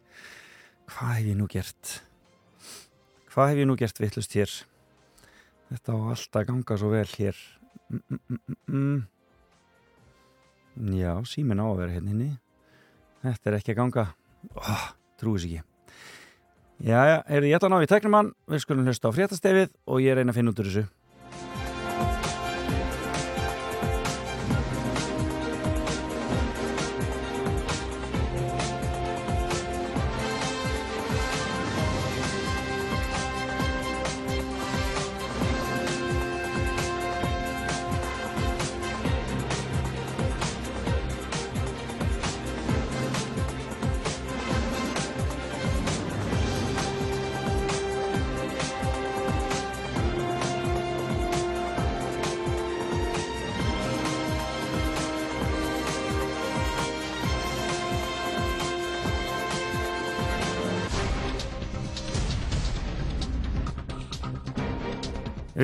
Hvað 0.92 1.12
hef 1.14 1.28
ég 1.30 1.38
nú 1.38 1.46
gert? 1.48 1.92
Hvað 3.32 3.52
hef 3.52 3.60
ég 3.62 3.68
nú 3.68 3.76
gert 3.80 4.00
vittlust 4.00 4.36
hér? 4.36 4.52
Þetta 5.70 5.96
á 5.96 5.98
alltaf 6.12 6.46
ganga 6.50 6.76
svo 6.76 6.90
vel 6.92 7.08
hér. 7.16 7.40
Mm, 7.88 8.02
mm, 8.02 8.20
mm, 8.28 8.40
mm, 8.48 8.58
mm. 8.76 9.00
Já, 11.00 11.12
símin 11.24 11.64
á 11.64 11.66
að 11.66 11.80
vera 11.80 11.96
hérna 11.96 12.12
inni. 12.12 12.28
Þetta 13.24 13.50
er 13.50 13.58
ekki 13.60 13.72
að 13.72 13.80
ganga. 13.80 14.06
Ó, 14.52 14.76
trúi 15.16 15.40
þess 15.40 15.48
ekki. 15.48 15.64
Jæja, 16.84 17.24
er 17.24 17.48
ég 17.48 17.56
ætla 17.56 17.70
að 17.70 17.72
ná 17.72 17.86
í 17.86 17.88
teknumann 17.88 18.26
Við 18.52 18.60
skulum 18.60 18.84
hlusta 18.84 19.08
á 19.08 19.16
fréttastefið 19.16 19.70
og 19.88 20.02
ég 20.04 20.12
reyna 20.12 20.34
að 20.34 20.36
finna 20.36 20.52
út 20.52 20.58
úr 20.60 20.68
þessu 20.68 20.84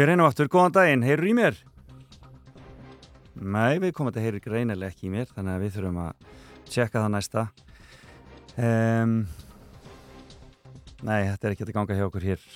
Við 0.02 0.08
reynum 0.08 0.26
aftur, 0.26 0.48
góðan 0.50 0.72
daginn, 0.74 1.02
heyrur 1.06 1.28
í 1.30 1.32
mér? 1.38 1.58
Nei, 3.38 3.76
við 3.78 3.92
komum 3.94 4.08
að 4.10 4.16
þetta 4.16 4.24
heyrir 4.24 4.42
greinilega 4.42 4.90
ekki 4.90 5.06
í 5.06 5.10
mér, 5.12 5.28
þannig 5.30 5.52
að 5.52 5.62
við 5.62 5.76
þurfum 5.76 6.00
að 6.02 6.24
tjekka 6.66 7.02
það 7.04 7.12
næsta. 7.14 7.44
Um, 8.56 9.12
nei, 11.06 11.20
þetta 11.28 11.46
er 11.46 11.54
ekki 11.54 11.68
að 11.68 11.70
ganga 11.76 12.00
hjá 12.00 12.02
okkur 12.08 12.26
hér. 12.32 12.48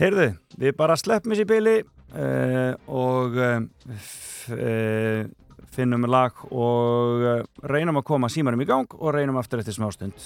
Heyrðu, 0.00 0.26
við 0.56 0.74
bara 0.80 0.96
sleppum 0.96 1.36
þessi 1.36 1.48
bili 1.52 1.76
uh, 1.84 2.72
og 2.88 3.36
uh, 3.36 5.20
finnum 5.76 6.08
lag 6.08 6.46
og 6.48 7.28
reynum 7.60 8.00
að 8.00 8.08
koma 8.14 8.32
símarum 8.32 8.64
í 8.64 8.70
gang 8.72 8.96
og 8.96 9.12
reynum 9.20 9.36
aftur 9.36 9.60
eftir 9.60 9.76
smá 9.76 9.92
stund. 9.92 10.16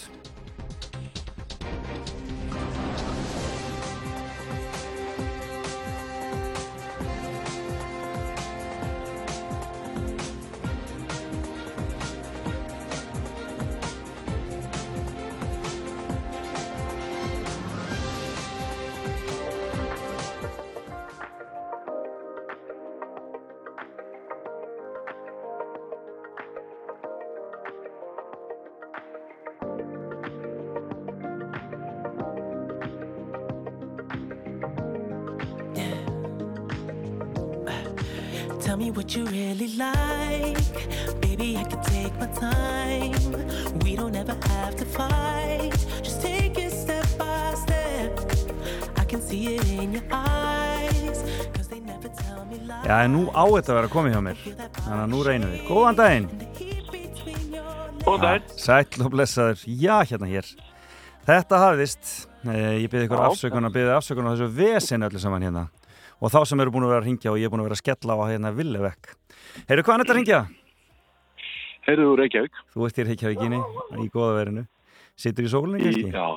Tell 38.72 38.78
me 38.78 38.90
what 38.90 39.14
you 39.14 39.26
really 39.26 39.68
like. 39.76 41.20
Baby, 41.20 41.58
I 41.58 41.64
can 41.64 41.82
take 41.82 42.14
my 42.18 42.26
time. 42.28 43.12
We 43.84 43.94
don't 43.94 44.16
ever 44.16 44.32
have 44.32 44.76
to 44.76 44.86
fight. 44.86 45.72
Just 46.02 46.22
take 46.22 46.56
it 46.56 46.72
step 46.72 47.04
by 47.18 47.52
step. 47.52 48.18
I 48.96 49.04
can 49.04 49.20
see 49.20 49.56
it 49.56 49.68
in 49.72 49.92
your 49.92 50.02
eyes. 50.10 51.22
Cause 51.52 51.68
they 51.68 51.80
never 51.80 52.08
tell 52.08 52.46
me 52.46 52.56
lies. 52.66 52.86
Já, 52.86 53.04
en 53.04 53.12
nú 53.12 53.26
á 53.36 53.44
þetta 53.44 53.74
að 53.74 53.78
vera 53.82 53.92
komið 53.92 54.16
hjá 54.16 54.22
mér, 54.30 54.40
þannig 54.46 55.02
að 55.02 55.12
nú 55.12 55.20
reynum 55.28 55.52
við. 55.52 55.68
Góðan 55.68 56.00
daginn! 56.00 56.26
Góðan 58.06 58.24
daginn. 58.24 58.48
Sæll 58.56 59.04
og 59.04 59.12
blessaður, 59.12 59.68
já, 59.68 59.98
hérna 60.00 60.32
hér. 60.32 60.48
Þetta 61.28 61.60
hafðist, 61.66 62.16
eh, 62.48 62.80
ég 62.80 62.88
byrði 62.88 63.04
ykkur 63.10 63.20
Já. 63.20 63.28
afsökunar, 63.28 63.76
byrði 63.76 63.94
afsökunar 64.00 64.32
á 64.32 64.34
þessu 64.40 64.50
vesinu 64.56 65.12
öllu 65.12 65.20
saman 65.20 65.44
hérna. 65.44 65.68
Og 66.22 66.30
þá 66.30 66.38
sem 66.46 66.60
eru 66.62 66.70
búin 66.70 66.84
að 66.86 66.92
vera 66.94 67.02
að 67.02 67.06
ringja 67.08 67.32
og 67.32 67.38
ég 67.40 67.48
er 67.48 67.52
búin 67.52 67.62
að 67.64 67.66
vera 67.66 67.76
að 67.78 67.82
skella 67.82 68.14
á 68.14 68.24
hérna 68.30 68.52
villevekk. 68.54 69.08
Heyrðu, 69.68 69.84
hvaðan 69.88 70.02
er 70.02 70.06
þetta 70.06 70.14
að 70.14 70.18
ringja? 70.20 70.40
Heyrðu 71.82 72.04
þú 72.06 72.16
Reykjavík? 72.20 72.60
Þú 72.72 72.84
ert 72.86 72.98
í 73.02 73.06
Reykjavíkinni, 73.08 73.58
í 73.98 74.10
góða 74.14 74.36
verinu. 74.38 74.62
Sittur 75.18 75.48
í 75.48 75.50
sólinni, 75.50 75.80
Í, 75.82 75.88
kannski? 75.88 76.12
já, 76.14 76.28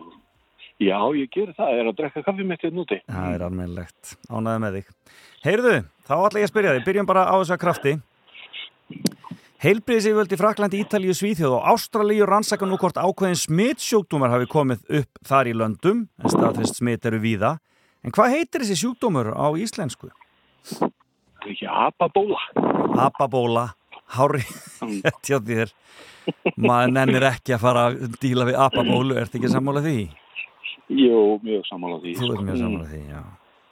já, 0.90 0.98
ég 1.22 1.30
ger 1.36 1.52
það. 1.54 1.70
Ég 1.76 1.84
er 1.84 1.90
að 1.92 1.98
drekka 2.00 2.24
kaffi 2.26 2.48
mitt 2.50 2.66
hérna 2.66 2.82
úti. 2.82 2.98
Það 3.06 3.36
er 3.38 3.46
almennilegt. 3.46 4.16
Ánæði 4.34 4.64
með 4.66 4.80
þig. 4.80 4.90
Heyrðu, 5.46 5.76
þá 6.10 6.14
ætla 6.18 6.42
ég 6.42 6.50
að 6.50 6.54
spyrja 6.56 6.74
þig. 6.80 6.86
Byrjum 6.90 7.10
bara 7.14 7.28
á 7.30 7.36
þessa 7.38 7.60
krafti. 7.62 7.94
Heilbriðsíföld 9.66 10.34
í 10.36 10.38
Fraklandi, 10.38 10.82
Ítalíu, 10.84 11.14
Svíþjóð 11.16 11.56
og 11.60 11.70
Ástralíu 11.72 12.26
rannsaka 12.28 12.68
nú 12.68 12.76
hvort 12.82 12.98
ákveðin 13.00 13.38
smitsjúkdómar 13.40 14.34
hafi 14.34 14.50
komið 14.52 14.82
upp 15.00 15.22
þar 15.26 15.50
í 15.50 15.54
löndum, 15.58 16.04
en 16.22 16.34
staðfest 16.34 16.82
smitt 16.82 17.06
eru 17.08 17.22
víða. 17.24 17.56
En 18.06 18.14
hvað 18.14 18.36
heitir 18.36 18.62
þessi 18.62 18.76
sjúkdómur 18.84 19.32
á 19.34 19.50
íslensku? 19.58 20.12
Það 20.70 20.92
er 21.42 21.54
ekki 21.56 21.70
apabóla. 21.70 22.42
Apabóla, 23.02 23.64
hári, 24.14 24.44
hjá 25.26 25.40
þér. 25.42 25.74
Maður 26.58 26.94
nennir 26.94 27.26
ekki 27.32 27.56
að 27.56 27.64
fara 27.66 27.88
að 27.90 28.20
díla 28.22 28.46
við 28.50 28.60
apabólu, 28.62 29.18
ertu 29.18 29.40
ekki 29.40 29.50
sammála 29.50 29.82
því? 29.86 29.98
Jú, 30.94 31.24
mjög 31.42 31.66
sammála 31.66 31.98
því. 32.04 32.14
Þú 32.20 32.30
ert 32.30 32.38
sko. 32.38 32.46
mjög 32.46 32.62
sammála 32.62 32.90
því, 32.92 33.02
já. 33.10 33.24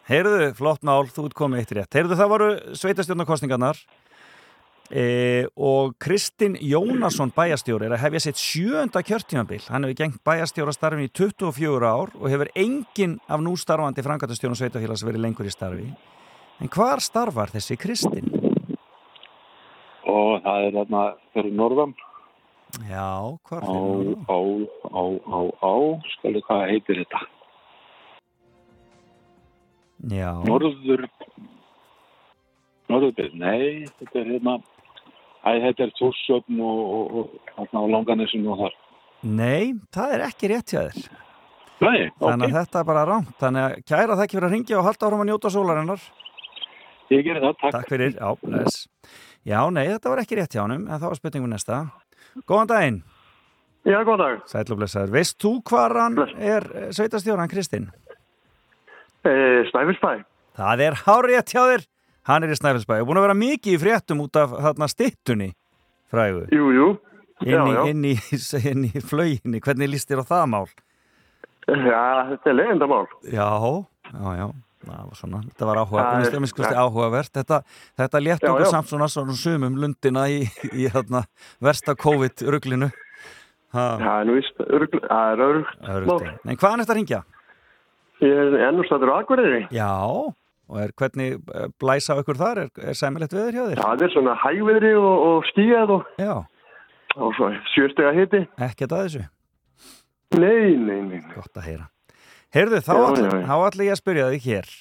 Heyrðu, 0.10 0.48
flott 0.58 0.82
mál, 0.84 1.04
þú 1.14 1.28
ert 1.30 1.38
komið 1.38 1.62
eitt 1.62 1.76
rétt. 1.78 1.96
Heyrðu, 1.96 2.18
það 2.20 2.32
voru 2.34 2.48
sveitastjórnarkostningarnar 2.82 3.84
e, 4.94 5.48
og 5.58 5.96
Kristinn 6.02 6.56
Jónasson 6.62 7.34
bæjastjóri 7.34 7.88
er 7.88 7.96
að 7.98 8.04
hefja 8.06 8.22
sitt 8.28 8.42
sjöunda 8.42 9.02
kjörtímabil. 9.06 9.64
Hann 9.74 9.88
hefur 9.88 10.00
gengt 10.04 10.22
bæjastjórastarfin 10.28 11.08
í 11.08 11.10
24 11.10 11.90
ár 11.90 12.14
og 12.20 12.30
hefur 12.30 12.52
enginn 12.54 13.18
af 13.28 13.42
nú 13.42 13.56
starfandi 13.58 14.06
frangatastjórnum 14.06 14.60
sveitafélags 14.60 15.06
verið 15.06 15.26
lengur 15.26 15.50
í 15.50 15.54
starfi. 15.54 15.90
En 16.62 16.70
hvar 16.72 17.02
starfar 17.02 17.52
þessi 17.54 17.78
Kristinn? 17.82 18.30
Og 20.06 20.44
það 20.46 20.68
er 20.68 20.76
þarna 20.78 21.06
fyrir 21.34 21.56
norðan. 21.58 21.96
Já, 22.90 23.38
hvar 23.50 23.66
fyrir 23.66 24.14
á, 24.30 24.40
á, 24.94 25.04
á, 25.30 25.40
á, 25.62 25.74
skalu 26.18 26.42
hvað 26.46 26.68
heitir 26.70 27.02
þetta? 27.02 27.26
Já. 30.12 30.30
Norður 30.44 31.08
Norðurbyggð, 32.92 33.36
nei, 33.40 33.86
þetta 34.00 34.20
er 34.20 34.32
hérna 34.34 34.58
Æ, 35.44 35.52
þetta 35.66 35.86
er 35.86 35.92
Þórsöfn 36.00 36.62
og, 36.64 36.82
og, 36.96 37.36
og, 37.60 37.68
og, 37.76 37.90
Langanessun 37.92 38.48
og 38.48 38.64
þar 38.64 38.80
Nei, 39.24 39.74
það 39.96 40.16
er 40.18 40.26
ekki 40.26 40.50
rétt 40.52 40.74
hjá 40.74 40.82
þér. 40.82 41.06
Nei, 41.84 42.00
Þannig 42.20 42.44
að 42.44 42.50
ok, 42.50 42.56
þetta 42.58 42.80
er 42.82 42.88
bara 42.90 43.04
rámt. 43.08 43.30
Þannig 43.40 43.64
að 43.64 43.76
kæra 43.88 44.18
þekki 44.20 44.38
fyrir 44.38 44.48
að 44.48 44.56
ringja 44.58 44.80
og 44.80 44.88
halda 44.88 45.08
áfram 45.08 45.24
að 45.24 45.30
njóta 45.30 45.52
sólarinnar. 45.54 46.04
ég 47.14 47.24
gerir 47.24 47.44
það, 47.44 47.56
takk 47.62 47.76
Takk 47.78 47.94
fyrir, 47.94 48.18
já, 48.18 48.28
bless. 48.44 48.82
Já, 49.48 49.60
nei, 49.72 49.86
þetta 49.88 50.12
var 50.12 50.22
ekki 50.24 50.40
rétt 50.40 50.56
hjá 50.56 50.62
honum, 50.66 50.84
en 50.88 51.00
það 51.00 51.08
var 51.08 51.20
spurningu 51.20 51.52
næsta. 51.52 51.80
Góðan 52.44 52.72
daginn. 52.72 53.00
Já, 53.84 53.98
góðan 54.08 54.22
dag. 54.44 54.76
Blessaður. 54.80 55.16
Veist 55.16 55.40
þú 55.44 55.54
hvar 55.68 55.98
hann 56.00 56.20
er 56.40 56.68
eh, 56.72 56.92
sveitastjóran 56.96 57.52
Kristinn? 57.52 57.90
Eh, 59.24 59.64
Snæfellsbæ. 59.72 60.24
Það 60.60 60.84
er 60.88 61.00
hárétt 61.04 61.52
hjá 61.56 61.64
þér. 61.64 61.88
Hann 62.28 62.46
er 62.46 62.54
í 62.54 62.58
Snæfellsbæ 62.58 63.02
og 63.02 63.10
búin 63.10 63.20
að 63.20 63.28
vera 63.28 63.36
mikið 63.36 63.76
í 63.76 63.82
fréttum 63.82 64.24
út 64.24 64.40
af 64.40 64.54
þarna 64.56 64.88
stittunni 64.92 65.50
frægu. 66.14 66.46
Jú, 66.56 66.70
jú. 66.78 66.90
Inn 67.44 67.52
Já, 67.52 67.64
í, 67.66 67.74
já. 67.74 67.82
inn 67.92 68.06
í, 68.08 68.14
inn 68.72 68.86
í 68.88 69.02
flauginni. 69.04 69.60
Hvernig 69.64 69.92
líst 69.92 70.12
þér 70.12 70.24
á 70.24 70.26
það 70.32 70.46
mál? 70.54 70.68
Já, 71.68 72.04
þetta 72.30 72.52
er 72.52 72.58
leiðindamál. 72.60 73.08
Já, 73.28 73.50
já, 74.12 74.30
já. 74.40 74.48
Það 74.84 75.04
var 75.08 75.16
svona, 75.16 75.40
þetta 75.48 75.68
var 75.68 75.80
áhuga, 75.80 76.02
ja. 76.04 76.72
áhugavert. 76.84 77.32
Þetta, 77.38 77.60
þetta 78.02 78.20
létt 78.20 78.48
okkur 78.50 78.66
samt 78.68 78.90
svona, 78.92 79.08
svona 79.12 79.36
sumum 79.40 79.78
lundina 79.80 80.26
í, 80.28 80.42
í 80.76 80.90
hérna, 80.92 81.24
versta 81.64 81.96
COVID-ruglinu. 81.96 82.90
Það 83.74 84.04
er 84.10 84.28
nú 84.28 84.36
örgl, 84.38 85.00
það 85.08 85.32
er. 85.32 85.62
Örgl. 85.96 86.28
En 86.44 86.60
hvaðan 86.60 86.84
er 86.84 86.84
þetta 86.84 86.94
að 86.94 87.00
ringja? 87.00 87.22
Ég 88.24 88.42
er 88.44 88.58
ennústaður 88.68 89.14
á 89.16 89.24
Akureyri. 89.24 89.64
Já, 89.74 89.90
og 90.72 90.80
er 90.84 90.94
hvernig 91.00 91.38
eh, 91.38 91.70
blæsa 91.82 92.16
á 92.16 92.22
ykkur 92.22 92.40
þar? 92.40 92.64
Er, 92.66 92.72
er 92.92 92.98
sæmilegt 92.98 93.36
veður 93.36 93.58
hjá 93.58 93.64
þér? 93.70 93.82
Það 93.84 94.06
er 94.08 94.14
svona 94.16 94.36
hægviðri 94.44 94.94
og, 95.00 95.26
og 95.30 95.50
skíjað 95.52 95.96
og, 95.98 96.14
og 97.18 97.36
svo 97.38 97.50
sjöstega 97.74 98.14
hiti. 98.18 98.44
Ekkert 98.70 98.96
að 98.96 99.04
þessu? 99.08 99.26
Nei, 100.34 100.74
nei, 100.78 101.02
nei. 101.02 101.20
nei. 101.20 101.34
Gott 101.36 101.60
að 101.60 101.68
heyra. 101.70 101.90
Heyrðu, 102.54 102.80
þá 102.86 103.54
ætla 103.66 103.86
ég 103.88 103.96
að 103.96 104.02
spyrja 104.02 104.32
þig 104.34 104.48
hér. 104.48 104.74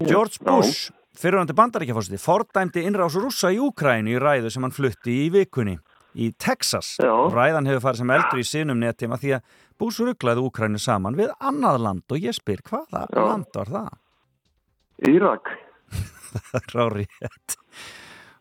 George 0.00 0.40
Bush, 0.46 0.90
fyrirhandi 1.18 1.54
bandaríkjafórsiti, 1.58 2.20
fordæmdi 2.22 2.84
innrás 2.86 3.16
rússa 3.18 3.50
í 3.52 3.58
Úkrænu 3.60 4.14
í 4.14 4.20
ræðu 4.22 4.52
sem 4.54 4.64
hann 4.64 4.74
flutti 4.74 5.16
í 5.26 5.30
vikunni 5.34 5.76
í 6.14 6.30
Texas. 6.38 6.94
Já. 7.02 7.12
Ræðan 7.34 7.68
hefur 7.68 7.84
farið 7.88 8.02
sem 8.02 8.14
eldur 8.14 8.42
í 8.42 8.46
sinum 8.46 8.80
netíma 8.82 9.18
því 9.20 9.34
að 9.38 9.58
Bush 9.80 10.02
rugglaði 10.04 10.44
Úkrænu 10.46 10.80
saman 10.82 11.18
við 11.18 11.34
annað 11.38 11.82
land 11.86 12.14
og 12.14 12.22
ég 12.22 12.36
spyr, 12.36 12.62
hvaða 12.66 13.06
land 13.14 13.50
var 13.54 13.74
það? 13.74 13.90
Írak. 15.08 15.50
það 16.52 16.74
rári 16.74 17.06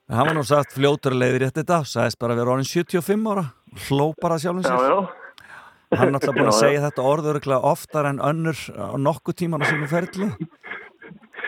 hann 0.09 0.25
var 0.25 0.35
nú 0.37 0.43
sagt 0.45 0.73
fljóturlegið 0.73 1.39
rétt 1.43 1.57
þetta, 1.59 1.83
sagðist 1.85 2.19
bara 2.21 2.33
að 2.33 2.41
vera 2.41 2.53
orðin 2.55 2.69
75 2.69 3.27
ára, 3.29 3.43
hló 3.87 4.07
bara 4.21 4.39
sjálfum 4.41 4.63
sér. 4.65 4.73
Já, 4.73 4.89
já. 4.89 4.99
Hann 5.89 6.09
er 6.11 6.17
alltaf 6.19 6.35
búin 6.35 6.45
að 6.45 6.49
Já, 6.49 6.53
já. 6.53 6.61
segja 6.63 6.81
þetta 6.85 7.05
orðuruglega 7.11 7.69
oftar 7.71 8.09
en 8.09 8.19
önnur 8.21 8.59
á 8.77 8.93
nokkuð 9.01 9.37
tíman 9.41 9.61
á 9.61 9.69
sínum 9.69 9.89
ferli. 9.89 10.29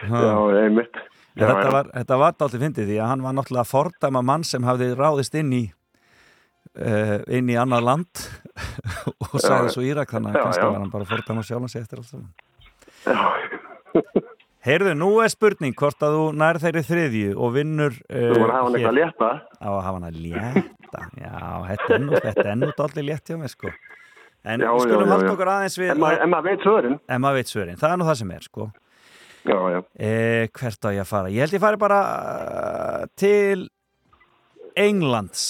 Já, 0.02 0.34
einmitt. 0.62 1.02
Þetta, 1.38 1.68
var, 1.74 1.92
þetta 1.94 2.18
var 2.22 2.34
dálítið 2.38 2.64
fyndið 2.66 2.90
því 2.90 2.98
að 3.02 3.12
hann 3.12 3.26
var 3.26 3.36
náttúrulega 3.38 3.64
að 3.64 3.72
fordæma 3.72 4.22
mann 4.26 4.44
sem 4.46 4.66
hafði 4.68 4.90
ráðist 5.00 5.38
inn 5.40 5.54
í 5.56 5.62
uh, 6.76 7.18
inn 7.32 7.50
í 7.54 7.56
annað 7.62 7.86
land 7.88 8.24
og 9.30 9.38
já. 9.40 9.56
svo 9.72 9.86
Írak 9.86 10.12
þannig 10.12 10.36
að 10.36 10.44
kannski 10.46 10.66
var 10.68 10.82
hann 10.82 10.94
bara 10.94 11.08
að 11.08 11.14
fordæma 11.16 11.46
sjálfan 11.48 11.72
sig 11.72 11.86
eftir 11.86 12.02
allt 12.02 12.12
saman. 12.12 12.30
Heyrðu, 14.62 14.92
nú 14.94 15.08
er 15.24 15.32
spurning 15.34 15.74
hvort 15.78 16.04
að 16.06 16.16
þú 16.18 16.26
nær 16.38 16.60
þeirri 16.62 16.84
þriðju 16.86 17.30
og 17.34 17.54
vinnur 17.56 17.96
uh, 17.98 18.28
Þú 18.30 18.36
voru 18.44 18.52
að 18.52 18.52
hafa 18.54 18.68
hann 18.68 18.76
eitthvað 18.78 18.98
létta. 19.00 19.30
Á 19.58 19.70
að 19.72 19.80
hafa 19.88 19.94
hann 19.96 20.06
að 20.12 20.20
létta, 20.26 21.02
já, 21.24 21.40
þetta 21.72 21.98
er 22.30 22.52
er 22.52 22.60
nú 22.62 22.70
dálítið 22.78 23.08
létt 23.08 23.32
hjá 23.32 23.40
mig, 23.42 23.54
sko. 23.56 23.72
En 24.42 24.62
Já, 24.62 24.70
við 24.74 24.86
skulum 24.86 25.12
halda 25.14 25.34
okkur 25.34 25.52
aðeins 25.56 25.78
við... 25.82 25.90
En 25.94 26.00
maður- 26.02 26.30
maður 26.34 26.48
veit 26.52 26.64
svörin. 26.66 26.96
En 27.10 27.22
maður 27.26 27.40
veit 27.42 27.52
svörin, 27.54 27.82
það 27.82 27.96
er 27.96 28.00
nú 28.02 28.08
það 28.12 28.20
sem 28.22 28.32
er, 28.38 28.46
sko. 28.52 28.70
Já, 29.42 29.58
já. 29.74 29.80
Eh, 29.98 30.46
hvert 30.60 30.86
á 30.86 30.90
ég 30.94 31.02
að 31.02 31.10
fara? 31.10 31.34
Ég 31.34 31.42
held 31.46 31.58
ég 31.58 31.64
fari 31.66 31.82
bara 31.82 32.00
uh, 32.06 33.04
til 33.18 33.66
Englands. 34.78 35.46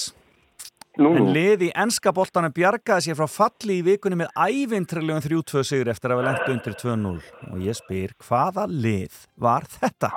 Nú, 1.00 1.14
En 1.16 1.24
nú. 1.24 1.32
lið 1.32 1.62
í 1.70 1.72
enska 1.80 2.12
boltanum 2.12 2.52
bjargaði 2.52 3.06
sér 3.06 3.16
frá 3.16 3.28
falli 3.32 3.78
í 3.80 3.84
vikunni 3.86 4.18
með 4.20 4.34
ævintrilegum 4.36 5.22
3-2 5.24 5.62
sigur 5.64 5.88
eftir 5.94 6.12
að 6.12 6.20
við 6.20 6.28
lengt 6.28 6.50
undir 6.52 6.76
2-0. 6.82 7.22
Og 7.54 7.62
ég 7.64 7.78
spyr, 7.80 8.12
hvaða 8.28 8.66
lið 8.68 9.16
var 9.40 9.64
þetta? 9.72 10.10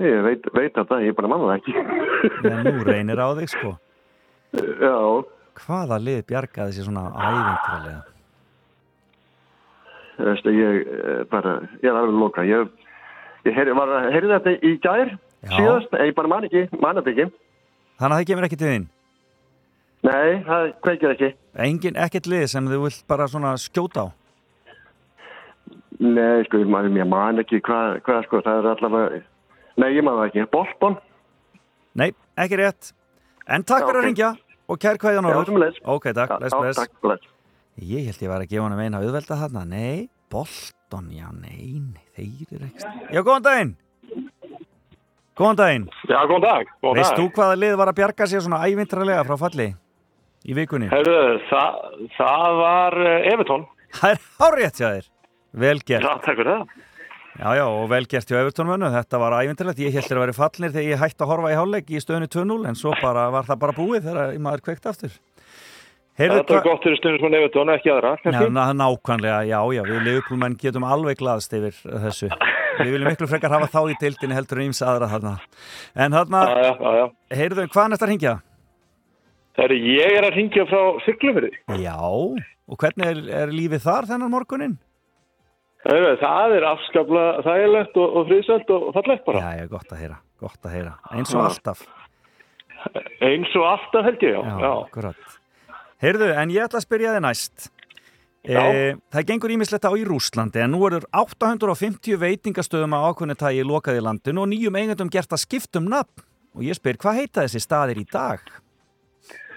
Ég 0.00 0.22
veit, 0.24 0.48
veit 0.56 0.72
þetta, 0.78 1.00
ég 1.04 1.14
bara 1.18 1.28
manna 1.28 1.50
það 1.50 1.58
ekki. 1.58 1.74
Já, 2.48 2.56
nú 2.64 2.84
reynir 2.86 3.20
á 3.20 3.28
þig, 3.36 3.50
sko. 3.52 3.74
Já, 4.56 4.96
Hvaða 5.58 5.96
lið 6.00 6.20
bjargaði 6.30 6.72
sér 6.78 6.86
svona 6.86 7.04
ævintrilega? 7.12 8.02
þú 10.18 10.26
veist, 10.32 10.46
ég 10.50 10.76
eh, 10.88 11.24
bara, 11.30 11.56
ég 11.82 11.88
er 11.90 11.96
alveg 11.98 12.16
loka. 12.18 12.42
Ég, 12.46 12.70
ég 13.46 13.54
heyri, 13.54 13.74
var 13.76 13.90
að 14.00 14.08
heyri 14.16 14.30
þetta 14.32 14.54
í 14.66 14.72
gær, 14.82 15.12
Já. 15.44 15.50
síðast, 15.54 15.92
en 15.94 16.08
ég 16.08 16.14
bara 16.16 16.30
man 16.32 16.46
ekki, 16.48 16.64
man 16.82 16.96
þetta 16.98 17.12
ekki. 17.12 17.26
Þannig 17.98 18.14
að 18.16 18.22
það 18.22 18.30
kemur 18.32 18.46
ekki 18.48 18.58
til 18.62 18.70
þín? 18.72 18.86
Nei, 20.06 20.38
það 20.46 20.68
kveikir 20.84 21.14
ekki. 21.16 21.28
Engin, 21.58 21.96
ekkert 21.98 22.28
lið 22.30 22.44
sem 22.52 22.68
þú 22.70 22.84
vilt 22.84 23.00
bara 23.10 23.26
svona 23.30 23.56
skjóta 23.58 24.06
á? 24.06 24.08
Nei, 25.98 26.44
sko, 26.46 26.60
ég 26.62 26.68
man, 26.70 26.86
ég 26.94 27.08
man 27.10 27.42
ekki 27.42 27.58
hvað, 27.66 27.96
hvað, 28.06 28.20
sko, 28.28 28.40
það 28.46 28.60
er 28.60 28.68
allavega, 28.70 29.22
nei, 29.82 29.88
ég 29.96 30.04
man 30.06 30.20
það 30.20 30.28
ekki. 30.28 30.44
Bolton? 30.52 30.94
Nei, 31.98 32.12
ekki 32.38 32.60
rétt. 32.60 32.92
En 33.50 33.64
takk 33.66 33.88
fyrir 33.88 33.98
að 33.98 34.04
ok. 34.04 34.06
ringja 34.06 34.28
og 34.68 34.78
kær 34.84 35.00
kvæðjan 35.02 35.26
Já, 35.26 35.32
orður. 35.32 35.50
sömuleiðis. 35.50 35.80
Ok, 35.96 36.06
takk, 36.14 36.36
bless. 36.38 36.78
takk, 36.78 36.94
bless. 37.02 37.26
Ég 37.78 38.06
held 38.06 38.22
ég 38.22 38.30
var 38.30 38.44
að 38.44 38.52
gefa 38.52 38.68
hann 38.68 38.76
að 38.76 38.82
meina 38.84 39.02
auðvelda 39.02 39.40
þarna. 39.42 39.64
Nei, 39.66 40.06
Bolton, 40.30 41.10
já, 41.16 41.26
nei, 41.34 41.82
nei, 41.82 42.06
þeir 42.14 42.54
eru 42.60 42.70
ekki. 42.70 42.94
Já, 43.16 43.20
góðan 43.26 43.48
daginn. 43.48 43.74
Góðan 45.38 45.58
daginn. 45.64 45.90
Já, 46.06 46.18
góðan 46.30 46.46
dag. 46.46 46.72
Góðan 46.82 47.00
Veist 47.00 47.10
dag. 47.14 47.18
þú 47.18 47.28
hvaða 47.34 47.58
lið 47.64 47.76
var 47.82 47.90
að 47.90 47.98
bjarga 47.98 48.30
sér 48.30 48.46
svona 48.46 48.62
ævintralega 48.68 49.26
frá 49.26 49.36
falli 49.42 49.68
í 50.46 50.54
vikunni? 50.58 50.90
Herðu, 50.92 51.16
það, 51.50 51.78
það 52.18 52.58
var 52.62 52.98
eh, 53.06 53.30
Evertón. 53.32 53.64
Það 53.98 54.12
er 54.14 54.20
hárétt 54.38 54.78
hjá 54.82 54.88
þér. 54.92 55.08
Vel 55.58 55.78
gert. 55.88 56.04
Já, 56.04 56.12
takk 56.26 56.36
fyrir 56.42 56.52
það. 56.52 56.76
Já, 57.38 57.48
já, 57.54 57.64
og 57.70 57.84
vel 57.92 58.04
gert 58.10 58.30
hjá 58.32 58.38
Evertónmönnu. 58.42 58.90
Þetta 58.92 59.20
var 59.22 59.36
ævintralegt. 59.38 59.80
Ég 59.84 59.94
held 59.94 60.12
að 60.12 60.22
vera 60.24 60.36
fallnir 60.36 60.72
þegar 60.74 60.88
ég 60.90 61.02
hætti 61.02 61.24
að 61.24 61.30
horfa 61.32 61.52
í 61.54 61.58
hálfleik 61.58 61.90
í 61.94 62.02
stöðunni 62.02 62.30
2-0 62.34 62.68
en 62.68 62.78
svo 62.78 62.94
bara 63.02 63.28
var 63.34 63.46
það 63.48 63.60
bara 63.64 63.76
búið 63.78 64.08
þegar 64.08 64.38
maður 64.42 64.64
kveikt 64.66 64.88
aftur. 64.90 65.14
Heyrðu, 66.18 66.40
Þetta 66.40 66.56
hva- 66.56 66.64
gott 66.66 66.82
fyrir 66.82 66.98
stundum 66.98 67.20
svona 67.22 67.38
Evertón, 67.38 67.70
ekki 67.76 67.92
aðra. 67.94 68.16
Já, 68.26 68.40
nákvæmlega, 68.74 69.36
já, 69.46 69.58
já, 69.76 69.82
við 69.86 70.00
leifupúlmenn 70.08 70.56
getum 70.58 70.82
alveg 70.88 71.20
glaðst 71.20 71.54
yfir 71.54 71.76
þessu. 71.78 72.30
Við 72.78 72.90
viljum 72.94 73.10
miklu 73.12 73.28
frekar 73.30 73.54
hafa 73.54 73.68
þá 73.70 73.80
í 73.92 73.94
deildinni 74.02 74.34
heldur 74.34 74.58
en 74.58 74.66
íms 74.72 74.82
aðra 74.82 75.06
þarna. 75.12 75.36
En 75.94 76.12
þarna, 76.18 76.42
heyrðu, 77.30 77.62
er 77.68 77.70
þetta 77.70 78.02
að 78.02 78.10
ringja? 78.10 78.34
Herru, 79.58 79.78
ég 79.90 80.14
er 80.14 80.26
að 80.28 80.36
ringja 80.38 80.64
frá 80.70 80.82
Siglufyrði. 81.02 81.50
Já, 81.82 81.96
og 81.98 82.78
hvernig 82.78 83.08
er, 83.10 83.22
er 83.40 83.54
lífið 83.54 83.82
þar 83.82 84.06
þennan 84.12 84.30
morgunin? 84.30 84.76
Herru, 85.86 86.12
það 86.20 86.54
er 86.58 86.66
afskaplega 86.68 87.46
þægilegt 87.46 87.98
og, 87.98 88.18
og 88.20 88.28
friðsælt 88.28 88.70
og 88.74 88.84
fallegt 88.94 89.24
bara. 89.26 89.40
Já, 89.42 89.62
já, 89.62 89.70
gott 89.72 89.94
að 89.94 90.04
heyra, 90.04 90.20
gott 90.42 90.68
að 90.68 90.76
heyra. 90.76 90.92
Eins 91.14 91.34
og 91.34 91.42
alltaf. 91.46 91.82
Eins 93.24 93.56
og 93.58 93.66
alltaf 93.66 94.06
held 94.06 94.22
ég, 94.28 94.38
já. 94.38 94.62
Já, 94.62 94.70
akkurat. 94.76 95.34
Heyrðu, 96.02 96.30
en 96.38 96.54
ég 96.54 96.68
ætla 96.68 96.78
að 96.78 96.86
spyrja 96.86 97.16
þið 97.16 97.24
næst. 97.26 97.68
E, 98.48 98.60
það 99.10 99.26
gengur 99.32 99.52
ímislegt 99.56 99.84
á 99.90 99.92
í 99.98 100.04
Rúslandi 100.06 100.62
en 100.62 100.70
nú 100.72 100.78
eru 100.86 101.02
850 101.10 102.20
veitingastöðum 102.22 102.94
á 102.94 103.10
ákveðinu 103.10 103.34
tægi 103.36 103.66
lokað 103.66 103.98
í 103.98 104.04
landinu 104.06 104.44
og 104.44 104.48
nýjum 104.52 104.78
eigendum 104.78 105.10
gert 105.12 105.34
að 105.34 105.42
skiptum 105.42 105.90
nafn. 105.90 106.22
Og 106.54 106.62
ég 106.64 106.78
spyr, 106.78 106.96
hvað 107.02 107.18
heita 107.18 107.44
þessi 107.44 107.60
staðir 107.66 108.00
í 108.00 108.06
dag? 108.08 108.40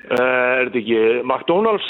Uh, 0.01 0.17
er 0.17 0.69
þetta 0.69 0.79
ekki 0.81 1.01
McDonalds? 1.21 1.89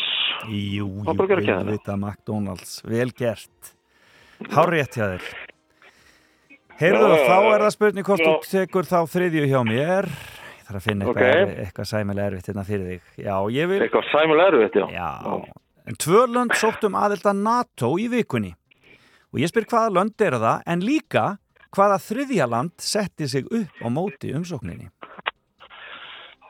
Jú, 0.50 0.58
jú, 0.82 0.90
Hamborgarakeðjuna? 1.08 1.62
auðvitað 1.64 2.02
McDonalds, 2.02 2.74
vel 2.84 3.10
gert. 3.16 3.72
Hárrétt 4.52 4.98
hjá 4.98 5.06
þér. 5.14 5.32
Heyrðu, 6.82 7.10
já, 7.14 7.26
þá 7.30 7.36
er 7.46 7.64
það 7.64 7.74
spurning 7.76 8.08
hvort 8.08 8.24
þú 8.26 8.34
tekur 8.50 8.88
þá 8.90 9.00
þriðju 9.14 9.50
hjá 9.52 9.60
mér. 9.68 10.08
Ég 10.12 10.66
þarf 10.68 10.80
að 10.80 10.86
finna 10.88 11.06
eitthvað, 11.06 11.28
Ok. 11.28 11.42
okay. 11.44 11.58
eitthvað 11.66 11.90
sæmilega 11.92 12.32
erfitt 12.32 12.50
hérna 12.50 12.66
fyrir 12.66 12.88
þig. 12.90 13.12
Já, 13.22 13.36
ég 13.54 13.70
vil... 13.70 13.82
Eitthvað 13.86 14.08
sæmulega 14.10 14.54
erfitt, 14.56 14.80
já. 14.82 14.88
Já. 14.98 15.10
En 15.92 16.00
tvö 16.02 16.26
lönd 16.32 16.58
sóttum 16.58 16.98
aðild 16.98 17.28
að 17.30 17.44
NATO 17.46 17.94
í 18.02 18.08
vikunni. 18.12 18.56
Og 19.32 19.40
ég 19.40 19.52
spyr 19.52 19.70
hvaða 19.70 19.94
lönd 19.96 20.26
eru 20.26 20.42
það, 20.42 20.66
en 20.74 20.84
líka 20.84 21.26
hvaða 21.72 22.02
þriðja 22.04 22.48
land 22.52 22.74
setti 22.84 23.30
sig 23.30 23.46
upp 23.48 23.80
á 23.80 23.88
móti 23.94 24.34
umsókninni. 24.36 24.90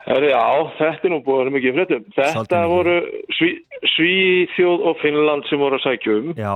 Herru, 0.02 0.30
já, 0.32 0.44
þetta 0.78 1.06
er 1.06 1.12
nú 1.12 1.18
búið 1.22 1.36
að 1.36 1.42
vera 1.42 1.54
mikið 1.56 1.76
fréttum. 1.76 2.06
Þetta 2.16 2.62
mikið. 2.62 2.72
voru 2.72 2.94
Sví, 3.38 3.50
Svíþjóð 3.92 4.86
og 4.90 4.96
Finnland 5.02 5.46
sem 5.50 5.62
voru 5.62 5.78
að 5.78 5.84
sækja 5.84 6.16
um. 6.18 6.32
Já. 6.38 6.54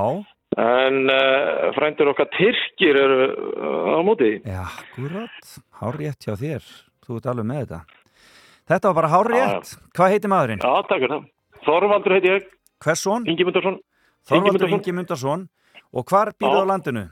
En 0.56 0.98
uh, 1.12 1.68
frændur 1.76 2.10
okkar 2.14 2.30
Tyrkir 2.34 2.98
eru 2.98 3.28
uh, 3.28 3.94
á 3.96 4.00
móti. 4.06 4.32
Já, 4.42 4.64
akkurat. 4.66 5.54
Hárrétt 5.82 6.26
hjá 6.26 6.34
þér. 6.40 6.66
Þú 7.06 7.20
ert 7.20 7.30
alveg 7.30 7.48
með 7.52 7.62
þetta. 7.62 7.80
Þetta 8.66 8.90
var 8.90 8.96
bara 8.98 9.12
hárrétt. 9.14 9.74
Hvað 9.94 10.14
heitir 10.16 10.32
maðurinn? 10.32 10.62
Já, 10.64 10.72
takk 10.88 11.04
fyrir 11.04 11.14
það. 11.14 11.26
Þorvaldur 11.66 12.16
heiti 12.16 12.32
ég. 12.32 12.48
Hversson? 12.82 13.28
Ingimundarsson. 13.30 13.78
Þorvaldur 14.26 14.74
Ingimundarsson. 14.74 15.46
Og 15.94 16.08
hvar 16.10 16.32
býrðu 16.34 16.64
á 16.66 16.70
landinu? 16.72 17.04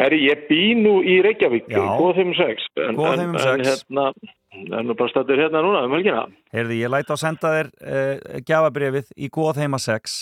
Herri, 0.00 0.18
ég 0.26 0.46
bý 0.48 0.62
nú 0.80 0.98
í 1.04 1.18
Reykjavík, 1.24 1.68
Já. 1.70 1.82
góð 2.00 2.18
5-6. 2.20 2.66
En, 2.80 2.96
Góð 2.98 3.22
en, 3.22 3.34
5-6. 3.36 3.52
en 3.52 3.64
hérna, 3.68 4.06
en 4.52 4.86
nú 4.86 4.94
bara 4.98 5.08
stættur 5.12 5.40
hérna 5.40 5.62
núna 5.64 5.84
um 5.86 5.94
helgina. 5.96 6.26
Heyrði, 6.52 6.80
ég 6.82 6.92
læti 6.92 7.12
að 7.14 7.20
senda 7.22 7.52
þér 7.56 7.70
uh, 7.80 8.40
gjafabrefið 8.48 9.10
í 9.16 9.30
góð 9.32 9.62
heima 9.62 9.80
6 9.80 10.18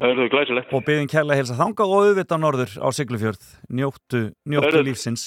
Það 0.00 0.12
eru 0.14 0.26
glæsilegt. 0.30 0.72
og 0.72 0.84
byggjum 0.86 1.08
kærlega 1.10 1.40
helsa 1.42 1.56
þangað 1.58 1.92
og 1.92 2.04
auðvitað 2.06 2.40
norður 2.44 2.74
á 2.78 2.88
Siglufjörð. 2.94 3.46
Njóttu, 3.74 4.20
njóttu 4.46 4.68
Heyrðu. 4.70 4.84
lífsins. 4.86 5.24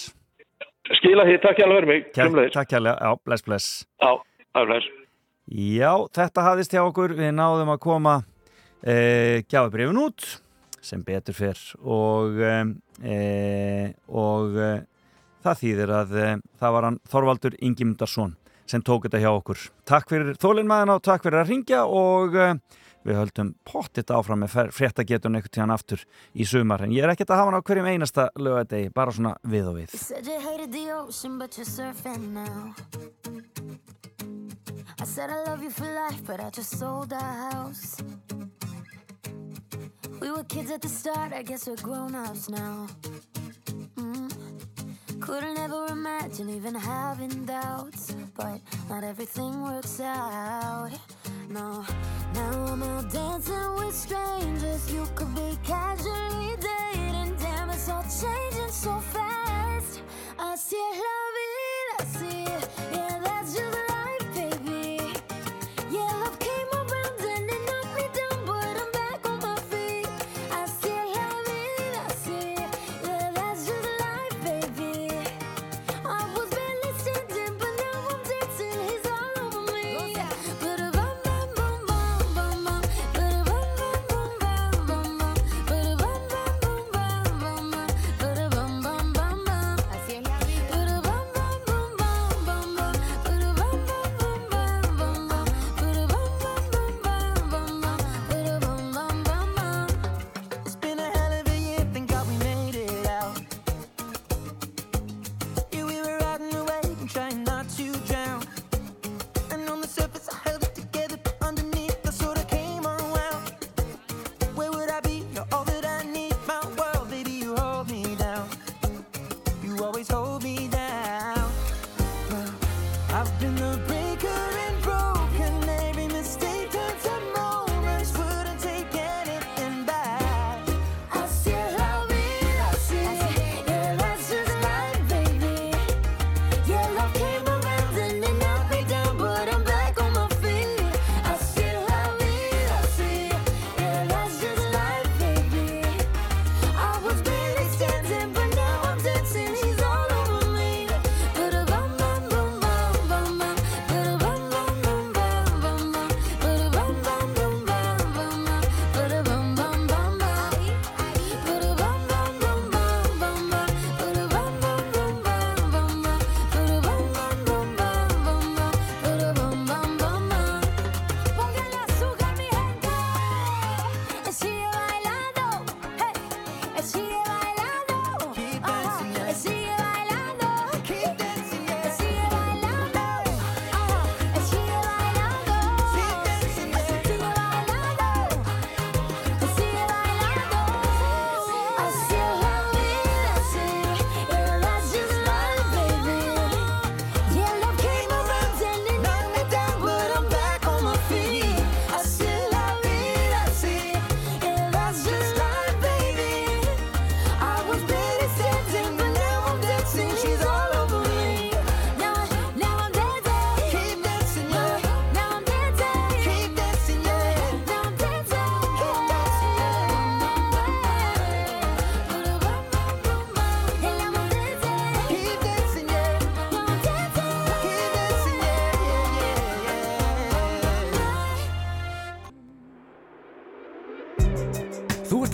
Skila 0.99 1.26
því, 1.28 1.36
takk 1.44 1.60
alveg 1.64 1.78
fyrir 1.82 1.90
mig. 1.90 2.06
Kær, 2.15 2.38
takk 2.56 2.70
kærlega, 2.72 2.95
já, 2.99 3.20
bless, 3.28 3.44
bless. 3.44 3.68
Já, 4.02 4.11
það 4.56 4.61
er 4.64 4.70
bless. 4.72 4.88
Já, 5.52 5.91
þetta 6.15 6.45
hafðist 6.48 6.74
hjá 6.74 6.82
okkur, 6.88 7.14
við 7.20 7.34
náðum 7.36 7.74
að 7.76 7.82
koma 7.84 8.15
e, 8.84 9.44
gjafabrifin 9.52 9.99
út 9.99 10.26
sem 10.84 11.03
betur 11.03 11.36
fyrr 11.36 11.61
og, 11.84 12.40
e, 13.03 13.18
og 14.07 14.57
það 15.44 15.60
þýðir 15.64 15.94
að 15.99 16.15
e, 16.15 16.30
það 16.61 16.76
var 16.76 16.88
hann 16.88 17.02
Þorvaldur 17.11 17.57
Ingimundarsson 17.60 18.38
sem 18.70 18.82
tók 18.82 19.06
þetta 19.07 19.20
hjá 19.24 19.32
okkur. 19.34 19.60
Takk 19.90 20.10
fyrir 20.10 20.40
þólinnmaðina 20.40 20.98
og 20.98 21.03
takk 21.03 21.26
fyrir 21.26 21.41
að 21.41 21.49
ringja 21.52 21.84
og 21.86 22.38
e, 22.40 22.48
við 23.03 23.20
höldum 23.20 23.49
pottitt 23.68 24.14
áfram 24.15 24.40
með 24.45 24.72
fréttagetun 24.76 25.36
eitthvað 25.38 25.56
tíðan 25.57 25.76
aftur 25.76 26.06
í 26.34 26.48
sumar 26.48 26.86
en 26.86 26.94
ég 26.95 27.03
er 27.03 27.11
ekkert 27.14 27.34
að 27.36 27.41
hafa 27.41 27.52
hann 27.52 27.60
á 27.60 27.68
hverjum 27.68 27.90
einasta 27.91 28.30
lögadegi, 28.40 28.94
bara 28.95 29.11
svona 29.11 29.36
við 29.44 29.68
og 29.68 29.76
við. 29.82 29.90
I 35.03 35.06
said 35.06 35.30
I 35.30 35.44
love 35.44 35.61
you 35.61 35.70
for 35.70 35.84
life, 35.84 36.26
but 36.26 36.40
I 36.40 36.49
just 36.49 36.80
sold 36.80 37.11
our 37.11 37.52
house. 37.52 37.98
We 40.22 40.32
were 40.32 40.45
kids 40.45 40.72
at 40.72 40.82
the 40.82 40.88
start, 40.88 41.34
I 41.34 41.41
guess 41.41 41.68
we're 41.68 41.76
grown 41.76 42.15
ups 42.15 42.49
now. 42.49 42.88
Couldn't 45.26 45.58
ever 45.58 45.86
imagine 45.90 46.50
even 46.50 46.76
having 46.76 47.45
doubts, 47.45 48.14
but 48.36 48.60
not 48.90 49.06
everything 49.06 49.62
works 49.62 50.02
out. 50.02 50.91
No, 51.50 51.86
now 52.34 52.66
I'm 52.68 52.84
out 52.84 53.10
dancing 53.10 53.76
with 53.76 53.95
strangers. 53.95 54.91
You 54.91 55.08
could 55.16 55.34
be 55.34 55.58
casually 55.64 56.58
dating, 56.60 57.38
damn, 57.38 57.70
it's 57.70 57.88
all 57.88 58.04
changing 58.04 58.70
so 58.70 59.00
fast. 59.00 60.02
I 60.38 60.58
see 60.58 60.76
love 60.76 61.38
it, 61.48 62.02
I 62.02 62.04
see 62.04 62.44
it. 62.44 62.70
Yeah, 62.91 63.03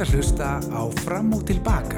hlusta 0.09 0.57
á 0.73 0.81
Fram 1.05 1.33
og 1.33 1.45
Tilbaka 1.45 1.88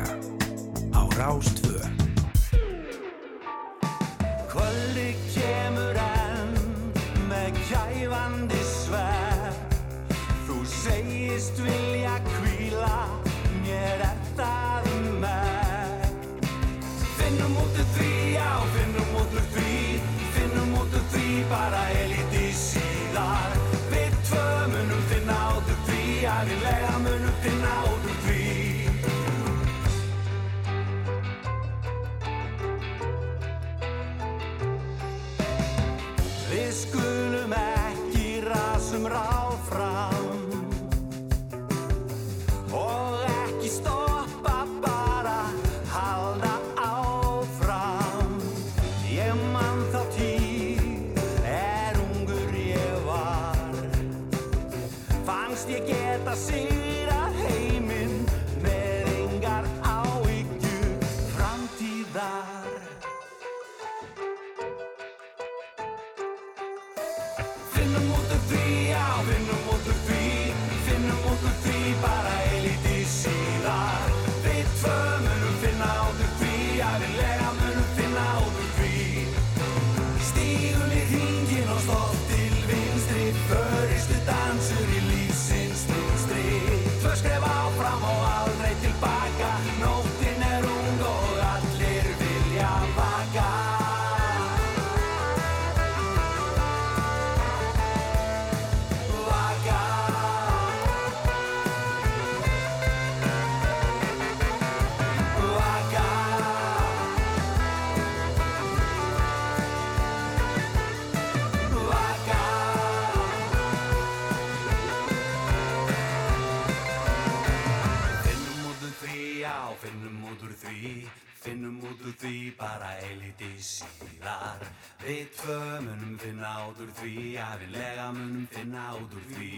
Finnum 121.62 121.84
út 121.86 122.00
úr 122.02 122.14
því 122.18 122.38
bara 122.58 122.88
eilíti 123.06 123.50
síðar. 123.62 124.64
Við 125.04 125.28
tvö 125.38 125.58
munum 125.86 126.16
finna 126.18 126.54
út 126.66 126.82
úr 126.82 126.90
því 126.98 127.38
Æfilega 127.38 128.08
munum 128.16 128.48
finna 128.50 128.88
út 128.98 129.14
úr 129.14 129.28
því. 129.36 129.52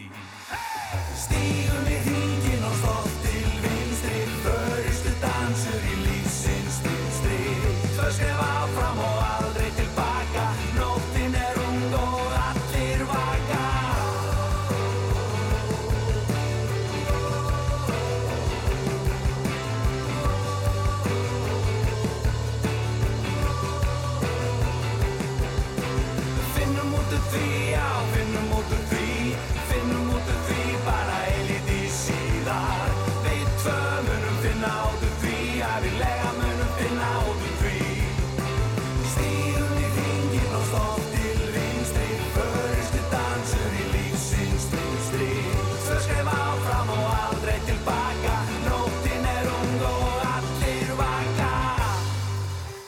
Stígum 1.21 1.88
í 1.88 2.01
hringin 2.09 2.67
og 2.67 2.75
stolt 2.81 3.15
til 3.23 3.55
vinstri 3.63 4.19
Föristu 4.43 5.15
dansur 5.23 5.89
í 5.93 5.95
lífsins 6.03 6.84
vinstri 6.89 7.41
Tvö 7.95 8.11
skref 8.19 8.45
áfram 8.51 9.03
og 9.07 9.25
aldrei 9.30 9.71
tilbaka 9.80 9.93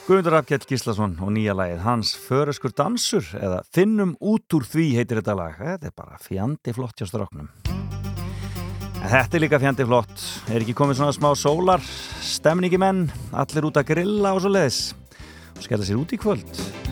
Guðmundur 0.06 0.36
Rafkjell 0.36 0.68
Gíslason 0.70 1.16
og 1.18 1.32
nýja 1.34 1.56
lagið 1.58 1.80
hans 1.82 2.12
Föreskur 2.28 2.70
dansur 2.78 3.26
eða 3.40 3.64
Finnum 3.74 4.12
út 4.22 4.54
úr 4.54 4.62
því 4.70 4.84
heitir 5.00 5.18
þetta 5.18 5.34
lag. 5.40 5.56
Þetta 5.58 5.90
er 5.90 5.96
bara 5.98 6.20
fjandi 6.22 6.76
flott 6.78 7.02
hjá 7.02 7.10
stráknum. 7.10 7.50
Þetta 9.02 9.26
er 9.26 9.42
líka 9.42 9.62
fjandi 9.64 9.90
flott. 9.90 10.14
Er 10.46 10.62
ekki 10.62 10.78
komið 10.78 11.02
svona 11.02 11.18
smá 11.18 11.32
sólar 11.34 11.82
Stemningi 12.22 12.78
menn, 12.78 13.08
allir 13.34 13.66
út 13.66 13.82
að 13.82 13.96
grilla 13.96 14.38
og 14.38 14.46
svo 14.46 14.54
leiðis 14.54 14.84
og 15.56 15.66
skella 15.66 15.90
sér 15.90 16.04
út 16.04 16.14
í 16.14 16.22
kvöld 16.22 16.85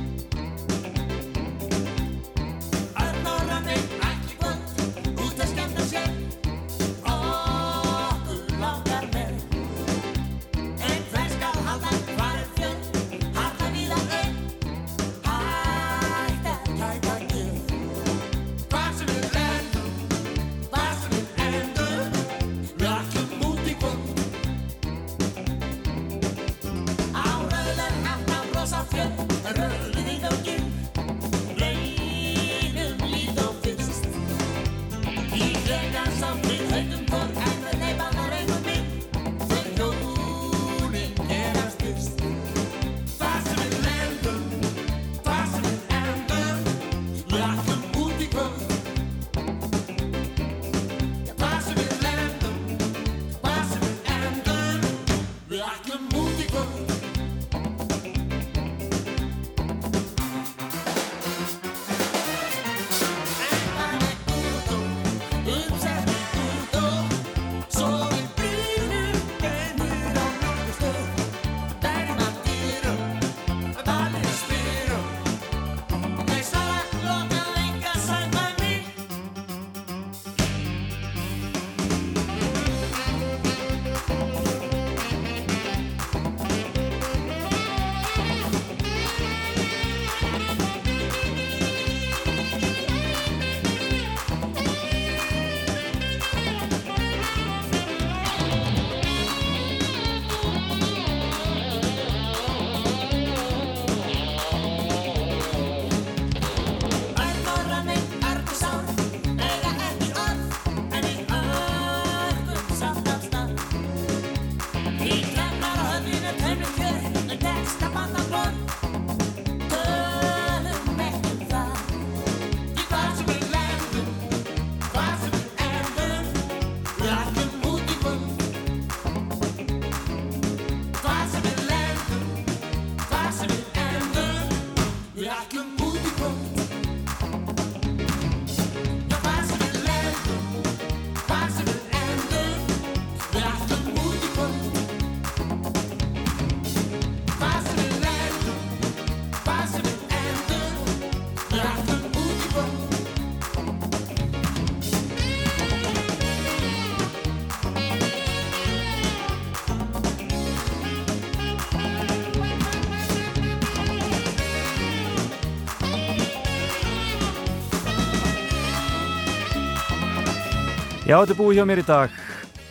Já, 171.13 171.19
þetta 171.19 171.33
er 171.35 171.37
búið 171.37 171.57
hjá 171.59 171.65
mér 171.69 171.79
í 171.79 171.85
dag. 171.85 172.13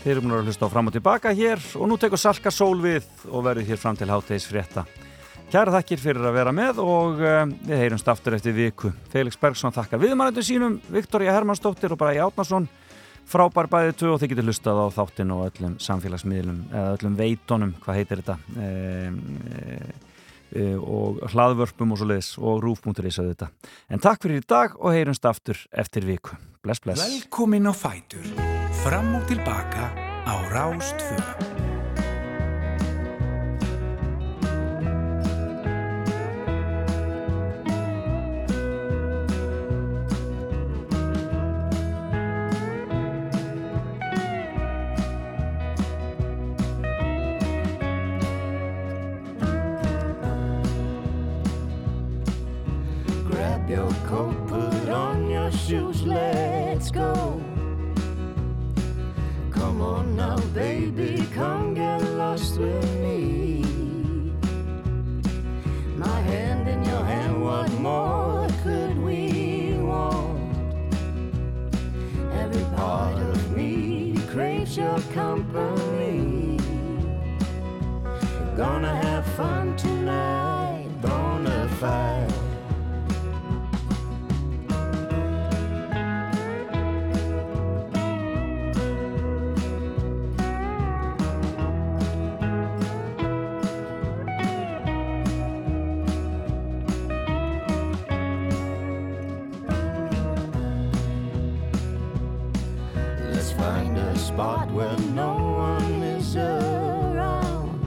Þeir 0.03 0.11
eru 0.17 0.23
múin 0.25 0.33
að 0.35 0.49
hlusta 0.51 0.67
á 0.67 0.73
fram 0.73 0.89
og 0.91 0.95
tilbaka 0.97 1.31
hér 1.39 1.61
og 1.79 1.87
nú 1.87 1.95
tekur 2.01 2.19
Salka 2.19 2.51
sól 2.51 2.81
við 2.83 3.05
og 3.29 3.45
verður 3.47 3.69
hér 3.69 3.79
fram 3.79 3.95
til 4.01 4.09
háttegis 4.11 4.49
frétta. 4.51 4.83
Kæra 5.53 5.71
þakkir 5.77 6.01
fyrir 6.03 6.27
að 6.27 6.35
vera 6.41 6.55
með 6.57 6.81
og 6.83 7.23
uh, 7.23 7.45
við 7.69 7.79
heyrumst 7.85 8.11
aftur 8.11 8.35
eftir 8.35 8.57
viku. 8.57 8.91
Felix 9.15 9.39
Bergson 9.39 9.77
þakkar 9.77 10.03
viðmannandi 10.03 10.43
sínum, 10.43 10.81
Viktoria 10.91 11.37
Hermannsdóttir 11.37 11.95
og 11.95 12.03
Bræði 12.03 12.25
Átnarsson. 12.25 12.67
Frábær 13.31 13.71
bæðið 13.71 13.95
tvö 14.01 14.15
og 14.17 14.23
þið 14.25 14.35
getur 14.35 14.51
hlustað 14.51 14.81
á 14.83 14.87
þáttin 14.99 15.35
og 15.37 15.47
öllum 15.47 15.81
samfélagsmiðlum 15.87 16.63
eða 16.73 16.97
öllum 16.97 17.19
veitonum, 17.21 17.77
hvað 17.85 18.01
heitir 18.01 18.25
þetta? 18.25 18.41
E, 18.59 18.73
e, 20.51 20.73
og 20.83 21.23
hlaðvörpum 21.31 21.95
og 21.95 22.03
svo 22.03 22.11
leiðis 22.11 22.33
og 22.43 22.59
rúf.is 22.67 23.23
að 23.23 23.37
þetta. 23.37 23.55
En 23.87 24.03
takk 24.03 24.27
fyrir 24.27 24.43
í 24.43 24.49
dag 24.51 24.75
og 24.81 24.97
heyrumst 24.97 25.31
aftur 25.31 25.63
eftir 25.71 26.11
viku. 26.11 26.43
Bless, 26.63 26.79
bless. 26.79 26.99
Velkomin 27.03 27.67
á 27.67 27.75
Fætur. 27.75 28.23
Fram 28.85 29.15
og 29.15 29.27
tilbaka 29.27 29.91
á 30.27 30.35
Rástföð. 30.55 31.27
Grab 53.31 53.71
your 53.71 53.91
coat, 54.07 54.42
shoes, 55.57 56.03
let's 56.03 56.91
go. 56.91 57.41
Come 59.51 59.81
on 59.81 60.17
now, 60.17 60.37
baby, 60.55 61.27
come 61.35 61.75
get 61.75 62.03
lost 62.17 62.59
with 62.59 63.01
me. 63.01 63.63
My 65.97 66.21
hand 66.23 66.69
in 66.69 66.85
your 66.85 67.05
hand, 67.05 67.43
what 67.43 67.71
more 67.75 68.49
could 68.63 68.99
we 68.99 69.77
want? 69.79 70.55
Every 72.33 72.65
part 72.77 73.17
of 73.17 73.57
me 73.57 74.17
craves 74.31 74.77
your 74.77 74.99
company. 75.13 76.59
Gonna 78.57 78.95
have 78.95 79.25
fun 79.37 79.77
tonight, 79.77 80.89
bona 81.01 81.69
fide. 81.81 82.32
Spot 104.43 104.73
where 104.73 104.99
no 105.15 105.35
one 105.71 106.03
is 106.03 106.35
around. 106.35 107.79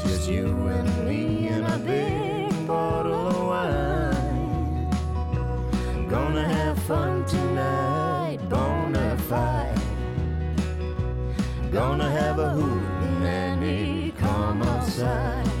Just 0.00 0.28
you 0.30 0.46
and 0.68 1.04
me 1.04 1.48
and 1.48 1.66
a 1.66 1.78
big 1.78 2.66
bottle 2.68 3.26
of 3.26 3.40
wine. 3.52 4.88
Gonna 6.08 6.46
have 6.46 6.78
fun 6.84 7.24
tonight, 7.26 8.38
bona 8.48 9.18
fide. 9.28 9.82
Gonna 11.72 12.10
have 12.20 12.38
a 12.38 12.50
hoot 12.50 12.82
and 13.24 14.16
come 14.16 14.62
outside. 14.62 15.51